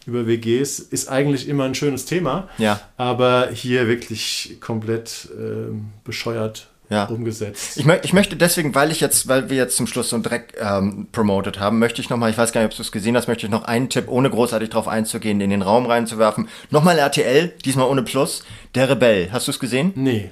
über 0.06 0.28
WGs. 0.28 0.80
Ist 0.80 1.08
eigentlich 1.10 1.48
immer 1.48 1.64
ein 1.64 1.74
schönes 1.74 2.06
Thema. 2.06 2.48
Ja. 2.60 2.80
Aber 2.98 3.50
hier 3.54 3.88
wirklich 3.88 4.58
komplett 4.60 5.30
ähm, 5.40 5.86
bescheuert 6.04 6.68
Ja. 6.92 7.06
umgesetzt. 7.06 7.78
Ich, 7.78 7.86
mö 7.86 7.98
ich 8.04 8.12
möchte 8.12 8.36
deswegen, 8.36 8.76
weil 8.76 8.92
ich 8.92 9.00
jetzt, 9.00 9.28
weil 9.28 9.50
wir 9.50 9.58
jetzt 9.58 9.78
zum 9.78 9.88
Schluss 9.88 10.10
so 10.10 10.18
einen 10.18 10.24
Dreck 10.24 10.54
ähm, 10.60 11.08
promoted 11.12 11.60
haben, 11.60 11.80
möchte 11.80 12.02
ich 12.02 12.10
nochmal, 12.10 12.30
ich 12.30 12.38
weiß 12.38 12.52
gar 12.52 12.62
nicht, 12.62 12.72
ob 12.72 12.76
du 12.76 12.82
es 12.82 12.92
gesehen 12.92 13.16
hast, 13.16 13.28
möchte 13.28 13.46
ich 13.46 13.52
noch 13.52 13.64
einen 13.64 13.90
Tipp, 13.90 14.10
ohne 14.10 14.30
großartig 14.30 14.70
drauf 14.70 14.88
einzugehen, 14.88 15.40
in 15.40 15.50
den 15.50 15.62
Raum 15.62 15.86
reinzuwerfen. 15.86 16.50
Nochmal 16.70 17.00
RTL, 17.00 17.54
diesmal 17.64 17.88
ohne 17.88 18.04
Plus, 18.04 18.44
Der 18.76 18.90
Rebell. 18.90 19.30
Hast 19.32 19.48
du 19.48 19.52
es 19.52 19.60
gesehen? 19.60 19.94
Nee. 19.96 20.32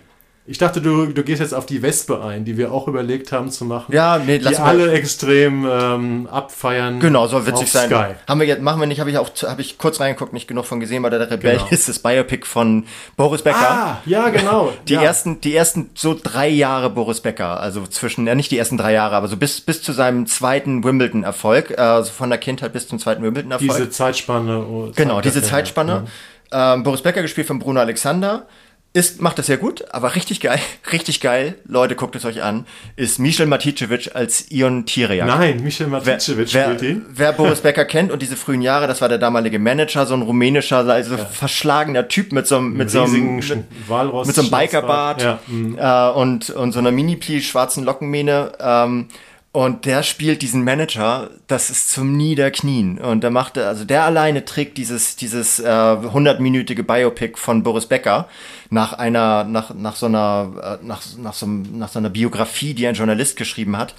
Ich 0.49 0.57
dachte, 0.57 0.81
du, 0.81 1.05
du 1.05 1.21
gehst 1.23 1.41
jetzt 1.41 1.53
auf 1.53 1.67
die 1.67 1.83
Wespe 1.83 2.23
ein, 2.23 2.43
die 2.43 2.57
wir 2.57 2.71
auch 2.71 2.87
überlegt 2.87 3.31
haben 3.31 3.51
zu 3.51 3.65
machen. 3.65 3.93
Ja, 3.93 4.17
nee, 4.17 4.39
die 4.39 4.45
lass 4.45 4.57
mal- 4.57 4.69
alle 4.69 4.91
extrem 4.93 5.63
ähm, 5.69 6.27
abfeiern. 6.31 6.99
Genau, 6.99 7.27
soll 7.27 7.45
witzig 7.45 7.71
sein. 7.71 7.87
Sky. 7.87 8.15
Haben 8.27 8.39
wir 8.39 8.47
jetzt, 8.47 8.59
machen 8.63 8.79
wir 8.79 8.87
nicht, 8.87 8.99
habe 8.99 9.11
ich 9.11 9.19
auch, 9.19 9.29
habe 9.43 9.61
ich 9.61 9.77
kurz 9.77 9.99
reingeguckt, 9.99 10.33
nicht 10.33 10.47
genug 10.47 10.65
von 10.65 10.79
gesehen, 10.79 11.03
weil 11.03 11.11
der 11.11 11.29
Rebell 11.29 11.57
Genau. 11.57 11.67
ist 11.69 11.87
das 11.87 11.99
Biopic 11.99 12.47
von 12.47 12.85
Boris 13.15 13.43
Becker. 13.43 13.57
Ah, 13.59 14.01
ja, 14.07 14.29
genau. 14.29 14.73
Die 14.87 14.93
ja. 14.93 15.03
ersten, 15.03 15.39
die 15.39 15.55
ersten 15.55 15.91
so 15.93 16.17
drei 16.21 16.47
Jahre 16.49 16.89
Boris 16.89 17.21
Becker, 17.21 17.59
also 17.59 17.85
zwischen, 17.85 18.25
ja 18.25 18.33
nicht 18.33 18.49
die 18.49 18.57
ersten 18.57 18.77
drei 18.77 18.93
Jahre, 18.93 19.15
aber 19.17 19.27
so 19.27 19.37
bis, 19.37 19.61
bis 19.61 19.83
zu 19.83 19.93
seinem 19.93 20.25
zweiten 20.25 20.83
Wimbledon-Erfolg, 20.83 21.77
also 21.77 22.11
von 22.11 22.29
der 22.31 22.39
Kindheit 22.39 22.73
bis 22.73 22.87
zum 22.87 22.97
zweiten 22.97 23.21
Wimbledon-Erfolg. 23.21 23.69
Diese 23.71 23.89
Zeitspanne. 23.91 24.57
oh, 24.59 24.91
Genau, 24.95 25.21
diese 25.21 25.41
ja, 25.41 25.45
Zeitspanne. 25.45 26.05
Ähm, 26.51 26.81
Boris 26.81 27.03
Becker 27.03 27.21
gespielt 27.21 27.45
von 27.45 27.59
Bruno 27.59 27.79
Alexander. 27.79 28.47
Ist, 28.91 29.21
macht 29.21 29.37
das 29.37 29.45
sehr 29.45 29.57
gut, 29.57 29.85
aber 29.91 30.15
richtig 30.15 30.41
geil, 30.41 30.59
richtig 30.91 31.21
geil, 31.21 31.55
Leute, 31.65 31.95
guckt 31.95 32.15
es 32.15 32.25
euch 32.25 32.41
an, 32.41 32.65
ist 32.95 33.19
Michel 33.19 33.45
Maticevic 33.45 34.15
als 34.15 34.49
Ion 34.49 34.87
Tirejak. 34.87 35.27
Nein, 35.27 35.63
Michel 35.63 35.91
Wer, 35.91 35.99
Maticevic 35.99 36.51
wer, 36.53 36.63
spielt 36.63 36.81
ihn. 36.81 37.05
wer 37.07 37.33
Boris 37.33 37.61
Becker 37.61 37.85
kennt 37.85 38.11
und 38.11 38.23
diese 38.23 38.35
frühen 38.35 38.63
Jahre, 38.63 38.87
das 38.87 38.99
war 38.99 39.07
der 39.07 39.19
damalige 39.19 39.59
Manager, 39.59 40.07
so 40.07 40.15
ein 40.15 40.23
rumänischer, 40.23 40.77
also 40.79 41.17
verschlagener 41.17 42.07
Typ 42.07 42.31
mit 42.31 42.47
so 42.47 42.57
einem, 42.57 42.73
mit 42.73 42.89
so 42.89 43.03
einem, 43.03 43.35
mit, 43.35 43.47
mit 43.47 44.35
so 44.35 44.41
einem 44.41 44.49
Bikerbart 44.49 45.21
Ja, 45.21 45.39
mhm. 45.45 45.77
äh, 45.77 46.09
und, 46.09 46.49
und 46.49 46.71
so 46.71 46.79
einer 46.79 46.91
Mini-Pli 46.91 47.41
schwarzen 47.41 47.83
Lockenmähne. 47.83 48.53
Ähm, 48.59 49.07
und 49.51 49.85
der 49.85 50.03
spielt 50.03 50.43
diesen 50.43 50.63
Manager, 50.63 51.31
das 51.47 51.71
ist 51.71 51.89
zum 51.89 52.15
Niederknien. 52.15 52.99
Und 52.99 53.21
der 53.21 53.31
macht, 53.31 53.57
also 53.57 53.83
der 53.83 54.03
alleine 54.03 54.45
trägt 54.45 54.77
dieses, 54.77 55.15
dieses 55.15 55.59
äh, 55.59 55.63
100-minütige 55.63 56.83
Biopic 56.83 57.39
von 57.39 57.63
Boris 57.63 57.87
Becker 57.87 58.29
nach 58.69 58.93
einer, 58.93 59.45
nach, 59.45 59.73
nach 59.73 59.95
so 59.95 60.05
einer, 60.05 60.79
äh, 60.81 60.85
nach, 60.85 61.01
nach, 61.17 61.33
so, 61.33 61.47
nach 61.47 61.89
so 61.89 61.97
einer 61.97 62.11
Biografie, 62.11 62.75
die 62.75 62.85
ein 62.85 62.93
Journalist 62.93 63.37
geschrieben 63.37 63.75
hat. 63.75 63.95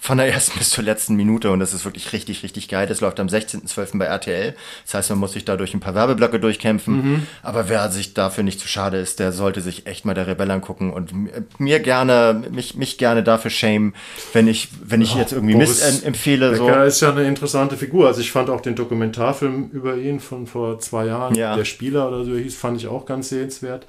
Von 0.00 0.16
der 0.18 0.26
ersten 0.32 0.58
bis 0.58 0.70
zur 0.70 0.82
letzten 0.84 1.14
Minute 1.14 1.50
und 1.50 1.60
das 1.60 1.74
ist 1.74 1.84
wirklich 1.84 2.12
richtig, 2.12 2.42
richtig 2.42 2.68
geil. 2.68 2.86
Das 2.86 3.00
läuft 3.00 3.20
am 3.20 3.26
16.12. 3.26 3.98
bei 3.98 4.06
RTL. 4.06 4.54
Das 4.86 4.94
heißt, 4.94 5.10
man 5.10 5.18
muss 5.18 5.32
sich 5.32 5.44
da 5.44 5.56
durch 5.56 5.74
ein 5.74 5.80
paar 5.80 5.94
Werbeblöcke 5.94 6.40
durchkämpfen. 6.40 7.26
Aber 7.42 7.68
wer 7.68 7.90
sich 7.90 8.14
dafür 8.14 8.42
nicht 8.44 8.60
zu 8.60 8.66
schade 8.68 8.96
ist, 8.98 9.18
der 9.20 9.32
sollte 9.32 9.60
sich 9.60 9.86
echt 9.86 10.04
mal 10.04 10.14
der 10.14 10.26
Rebell 10.26 10.50
angucken 10.50 10.90
und 10.92 11.12
m- 11.12 11.30
mir 11.58 11.80
gerne, 11.80 12.42
mich, 12.50 12.74
mich 12.76 12.98
gerne 12.98 13.22
dafür 13.22 13.50
shame, 13.50 13.92
wenn 14.32 14.48
ich, 14.48 14.68
wenn 14.82 15.02
ich 15.02 15.14
jetzt 15.14 15.32
irgendwie 15.32 15.54
Mist 15.54 15.80
Boris 15.80 16.00
em- 16.02 16.06
empfehle. 16.08 16.56
So. 16.56 16.66
Becker 16.66 16.84
ist 16.84 17.00
ja 17.02 17.10
eine 17.10 17.24
interessante 17.24 17.76
Figur. 17.76 18.06
Also 18.06 18.20
ich 18.20 18.32
fand 18.32 18.48
auch 18.50 18.60
den 18.62 18.74
Dokumentarfilm 18.76 19.70
über 19.72 19.96
ihn 19.96 20.18
von 20.20 20.46
vor 20.46 20.78
zwei 20.80 21.06
Jahren, 21.06 21.34
Ja. 21.34 21.56
der 21.56 21.64
Spieler 21.64 22.08
oder 22.08 22.24
so 22.24 22.34
hieß, 22.36 22.56
fand 22.56 22.78
ich 22.78 22.86
auch 22.88 23.04
ganz 23.06 23.28
sehenswert. 23.28 23.86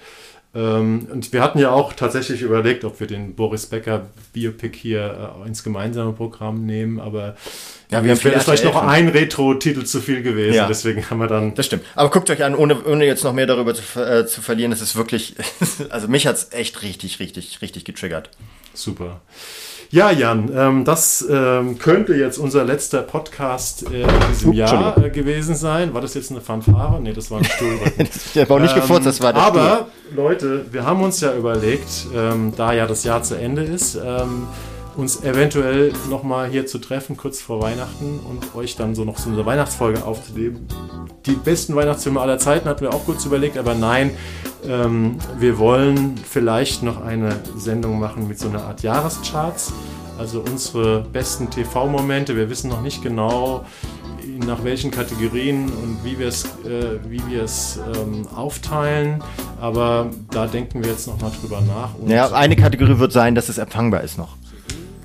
Ähm, 0.53 1.07
und 1.09 1.31
wir 1.31 1.41
hatten 1.41 1.59
ja 1.59 1.71
auch 1.71 1.93
tatsächlich 1.93 2.41
überlegt, 2.41 2.83
ob 2.83 2.99
wir 2.99 3.07
den 3.07 3.35
Boris 3.35 3.67
Becker 3.67 4.07
Biopic 4.33 4.77
hier 4.77 5.33
äh, 5.43 5.47
ins 5.47 5.63
gemeinsame 5.63 6.11
Programm 6.11 6.65
nehmen, 6.65 6.99
aber 6.99 7.35
Ja, 7.89 8.03
wir 8.03 8.09
haben 8.09 8.09
es 8.09 8.23
wäre 8.25 8.35
viel 8.35 8.43
vielleicht 8.43 8.65
noch 8.65 8.75
ein 8.75 9.07
Retro-Titel 9.07 9.83
zu 9.83 10.01
viel 10.01 10.21
gewesen. 10.21 10.55
Ja. 10.55 10.67
Deswegen 10.67 11.09
haben 11.09 11.19
wir 11.19 11.27
dann 11.27 11.55
Das 11.55 11.67
stimmt. 11.67 11.85
Aber 11.95 12.09
guckt 12.09 12.29
euch 12.29 12.43
an, 12.43 12.53
ohne, 12.53 12.83
ohne 12.83 13.05
jetzt 13.05 13.23
noch 13.23 13.31
mehr 13.31 13.47
darüber 13.47 13.73
zu, 13.73 13.83
äh, 14.01 14.25
zu 14.27 14.41
verlieren, 14.41 14.73
es 14.73 14.81
ist 14.81 14.97
wirklich, 14.97 15.35
also 15.89 16.09
mich 16.09 16.27
hat's 16.27 16.49
echt 16.51 16.81
richtig, 16.81 17.19
richtig, 17.21 17.61
richtig 17.61 17.85
getriggert. 17.85 18.29
Super. 18.73 19.21
Ja, 19.93 20.09
Jan, 20.09 20.49
ähm, 20.55 20.85
das 20.85 21.25
ähm, 21.29 21.77
könnte 21.77 22.13
jetzt 22.15 22.37
unser 22.37 22.63
letzter 22.63 23.01
Podcast 23.01 23.91
äh, 23.91 24.03
in 24.03 24.09
diesem 24.31 24.51
Uh, 24.51 24.53
Jahr 24.53 24.97
äh, 24.97 25.09
gewesen 25.09 25.53
sein. 25.53 25.93
War 25.93 25.99
das 25.99 26.13
jetzt 26.13 26.31
eine 26.31 26.39
Fanfare? 26.39 27.01
Nee, 27.01 27.11
das 27.11 27.29
war 27.29 27.39
ein 27.39 27.43
Stuhlrücken. 27.43 28.07
Ich 28.33 28.39
habe 28.41 28.53
auch 28.53 28.59
nicht 28.59 28.73
gefurzt, 28.73 29.05
das 29.05 29.21
war 29.21 29.33
der 29.33 29.41
Ähm, 29.41 29.47
Aber, 29.49 29.75
Stuhl. 29.75 30.15
Leute, 30.15 30.65
wir 30.71 30.85
haben 30.85 31.03
uns 31.03 31.19
ja 31.19 31.35
überlegt, 31.35 32.07
ähm, 32.15 32.53
da 32.55 32.71
ja 32.71 32.87
das 32.87 33.03
Jahr 33.03 33.21
zu 33.21 33.35
Ende 33.35 33.63
ist, 33.63 33.95
ähm, 33.95 34.47
uns 35.01 35.23
eventuell 35.23 35.91
nochmal 36.11 36.47
hier 36.47 36.67
zu 36.67 36.77
treffen, 36.77 37.17
kurz 37.17 37.41
vor 37.41 37.59
Weihnachten 37.59 38.19
und 38.19 38.55
euch 38.55 38.75
dann 38.75 38.93
so 38.93 39.03
noch 39.03 39.17
so 39.17 39.31
eine 39.31 39.43
Weihnachtsfolge 39.43 40.05
aufzunehmen. 40.05 40.67
Die 41.25 41.31
besten 41.31 41.75
Weihnachtsfilme 41.75 42.21
aller 42.21 42.37
Zeiten 42.37 42.69
hatten 42.69 42.81
wir 42.81 42.93
auch 42.93 43.03
kurz 43.03 43.25
überlegt, 43.25 43.57
aber 43.57 43.73
nein, 43.73 44.11
ähm, 44.63 45.17
wir 45.39 45.57
wollen 45.57 46.17
vielleicht 46.17 46.83
noch 46.83 47.03
eine 47.03 47.35
Sendung 47.57 47.99
machen 47.99 48.27
mit 48.27 48.37
so 48.37 48.47
einer 48.47 48.63
Art 48.63 48.83
Jahrescharts. 48.83 49.73
Also 50.19 50.41
unsere 50.41 51.01
besten 51.01 51.49
TV-Momente. 51.49 52.35
Wir 52.35 52.47
wissen 52.51 52.69
noch 52.69 52.83
nicht 52.83 53.01
genau, 53.01 53.65
nach 54.45 54.63
welchen 54.63 54.91
Kategorien 54.91 55.63
und 55.63 56.03
wie 56.03 56.19
wir 56.19 56.27
es 56.27 56.45
äh, 56.63 56.99
wie 57.07 57.21
wir 57.27 57.41
es 57.41 57.79
ähm, 57.95 58.27
aufteilen. 58.35 59.23
Aber 59.59 60.11
da 60.29 60.45
denken 60.45 60.83
wir 60.83 60.91
jetzt 60.91 61.07
noch 61.07 61.19
mal 61.19 61.31
drüber 61.41 61.59
nach. 61.61 61.95
Und 61.95 62.07
Ja, 62.11 62.31
eine 62.31 62.55
Kategorie 62.55 62.99
wird 62.99 63.13
sein, 63.13 63.33
dass 63.33 63.49
es 63.49 63.57
empfangbar 63.57 64.01
ist 64.01 64.19
noch. 64.19 64.37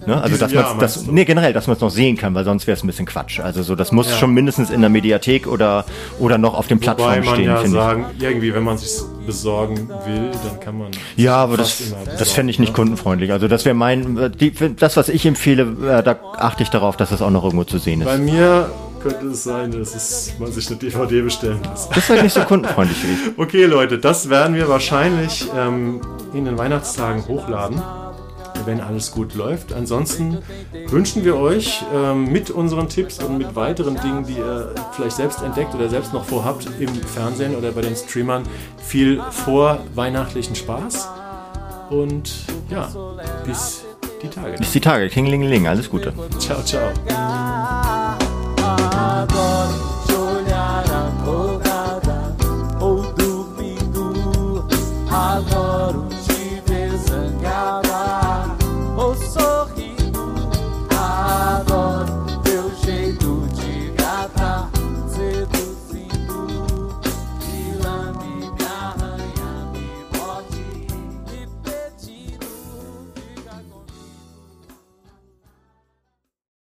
Ne? 0.07 0.21
Also, 0.23 0.37
dass 0.37 0.53
man 0.53 0.79
das, 0.79 1.07
nee, 1.07 1.25
generell, 1.25 1.53
dass 1.53 1.67
man 1.67 1.77
es 1.77 1.83
noch 1.83 1.91
sehen 1.91 2.17
kann, 2.17 2.35
weil 2.35 2.45
sonst 2.45 2.67
wäre 2.67 2.77
es 2.77 2.85
ein 2.85 2.87
bisschen 2.87 3.07
Quatsch. 3.07 3.41
Also, 3.41 3.63
so, 3.63 3.75
das 3.75 3.91
muss 3.93 4.09
Ja. 4.11 4.17
schon 4.17 4.33
mindestens 4.33 4.71
in 4.71 4.81
der 4.81 4.91
Mediathek 4.91 5.47
oder, 5.47 5.85
oder 6.21 6.39
noch 6.39 6.55
auf 6.55 6.69
den 6.69 6.79
Wobei 6.79 6.85
Plattformen 6.95 7.25
man 7.25 7.35
stehen, 7.35 7.47
ja 7.47 7.57
finde 7.57 7.77
ich. 7.77 7.83
sagen, 7.83 8.07
irgendwie, 8.21 8.55
wenn 8.55 8.63
man 8.65 8.79
sich 8.79 8.91
besorgen 9.27 9.89
will, 10.07 10.31
dann 10.49 10.61
kann 10.61 10.79
man. 10.79 10.89
Ja, 11.17 11.37
aber 11.37 11.57
das, 11.57 11.83
das 12.19 12.31
fände 12.33 12.51
ich 12.51 12.59
nicht 12.59 12.71
ne? 12.71 12.77
kundenfreundlich. 12.77 13.33
Also, 13.33 13.49
das 13.49 13.65
wäre 13.65 13.75
mein, 13.75 14.17
äh, 14.17 14.31
die, 14.31 14.53
das, 14.77 14.97
was 14.97 15.09
ich 15.09 15.27
empfehle, 15.27 15.63
äh, 15.99 16.03
da 16.03 16.17
achte 16.37 16.63
ich 16.63 16.71
darauf, 16.71 16.97
dass 16.97 17.11
das 17.11 17.21
auch 17.23 17.31
noch 17.31 17.43
irgendwo 17.45 17.65
zu 17.65 17.79
sehen 17.79 18.05
Bei 18.05 18.15
ist. 18.15 18.21
mir 18.21 18.71
könnte 19.03 19.27
es 19.27 19.45
sein, 19.45 19.71
dass 19.71 19.95
es, 19.95 20.33
man 20.39 20.51
sich 20.51 20.67
eine 20.69 20.77
DVD 20.77 21.21
bestellen 21.23 21.61
muss. 21.71 21.89
Das 21.89 21.99
ist 21.99 22.11
halt 22.11 22.23
nicht 22.23 22.33
so 22.33 22.41
kundenfreundlich 22.41 22.99
wie 23.05 23.13
ich. 23.13 23.19
Okay, 23.39 23.65
Leute, 23.65 23.99
das 23.99 24.31
werden 24.31 24.55
wir 24.57 24.69
wahrscheinlich 24.69 25.47
ähm, 25.57 26.01
in 26.35 26.45
den 26.45 26.59
Weihnachtstagen 26.59 27.27
hochladen, 27.29 27.81
wenn 28.67 28.81
alles 28.81 29.13
gut 29.13 29.35
läuft. 29.35 29.73
Ansonsten 29.73 30.39
wünschen 30.89 31.25
wir 31.25 31.37
euch 31.37 31.85
ähm, 31.95 32.31
mit 32.31 32.51
unseren 32.51 32.89
Tipps 32.89 33.23
und 33.23 33.39
mit 33.39 33.55
weiteren 33.57 33.97
Dingen, 34.01 34.27
die 34.27 34.35
ihr 34.35 34.75
vielleicht 34.93 35.17
selbst 35.17 35.43
entdeckt 35.43 35.75
oder 35.75 35.89
selbst 35.89 36.13
noch 36.13 36.25
vorhabt 36.25 36.69
im 36.79 36.89
Fernsehen 36.95 37.57
oder 37.57 37.73
bei 37.73 37.83
den 37.83 37.97
Streamern, 37.97 38.43
viel 38.79 39.23
vorweihnachtlichen 39.31 40.55
Spaß. 40.55 41.09
Und 41.91 42.33
ja, 42.71 42.89
bis 43.45 43.85
die 44.23 44.29
Tage. 44.29 44.57
Bis 44.59 44.73
die 44.73 44.81
Tage. 44.81 45.09
Klingelingeling. 45.09 45.69
Alles 45.69 45.89
Gute. 45.89 46.13
Ciao, 46.39 46.63
ciao. 46.63 46.91
Agora 48.99 49.69
olhar 50.11 50.85
a 50.91 51.11
morada 51.25 52.37
ou 52.81 53.03
domingo. 53.13 54.67
Agora 55.11 55.76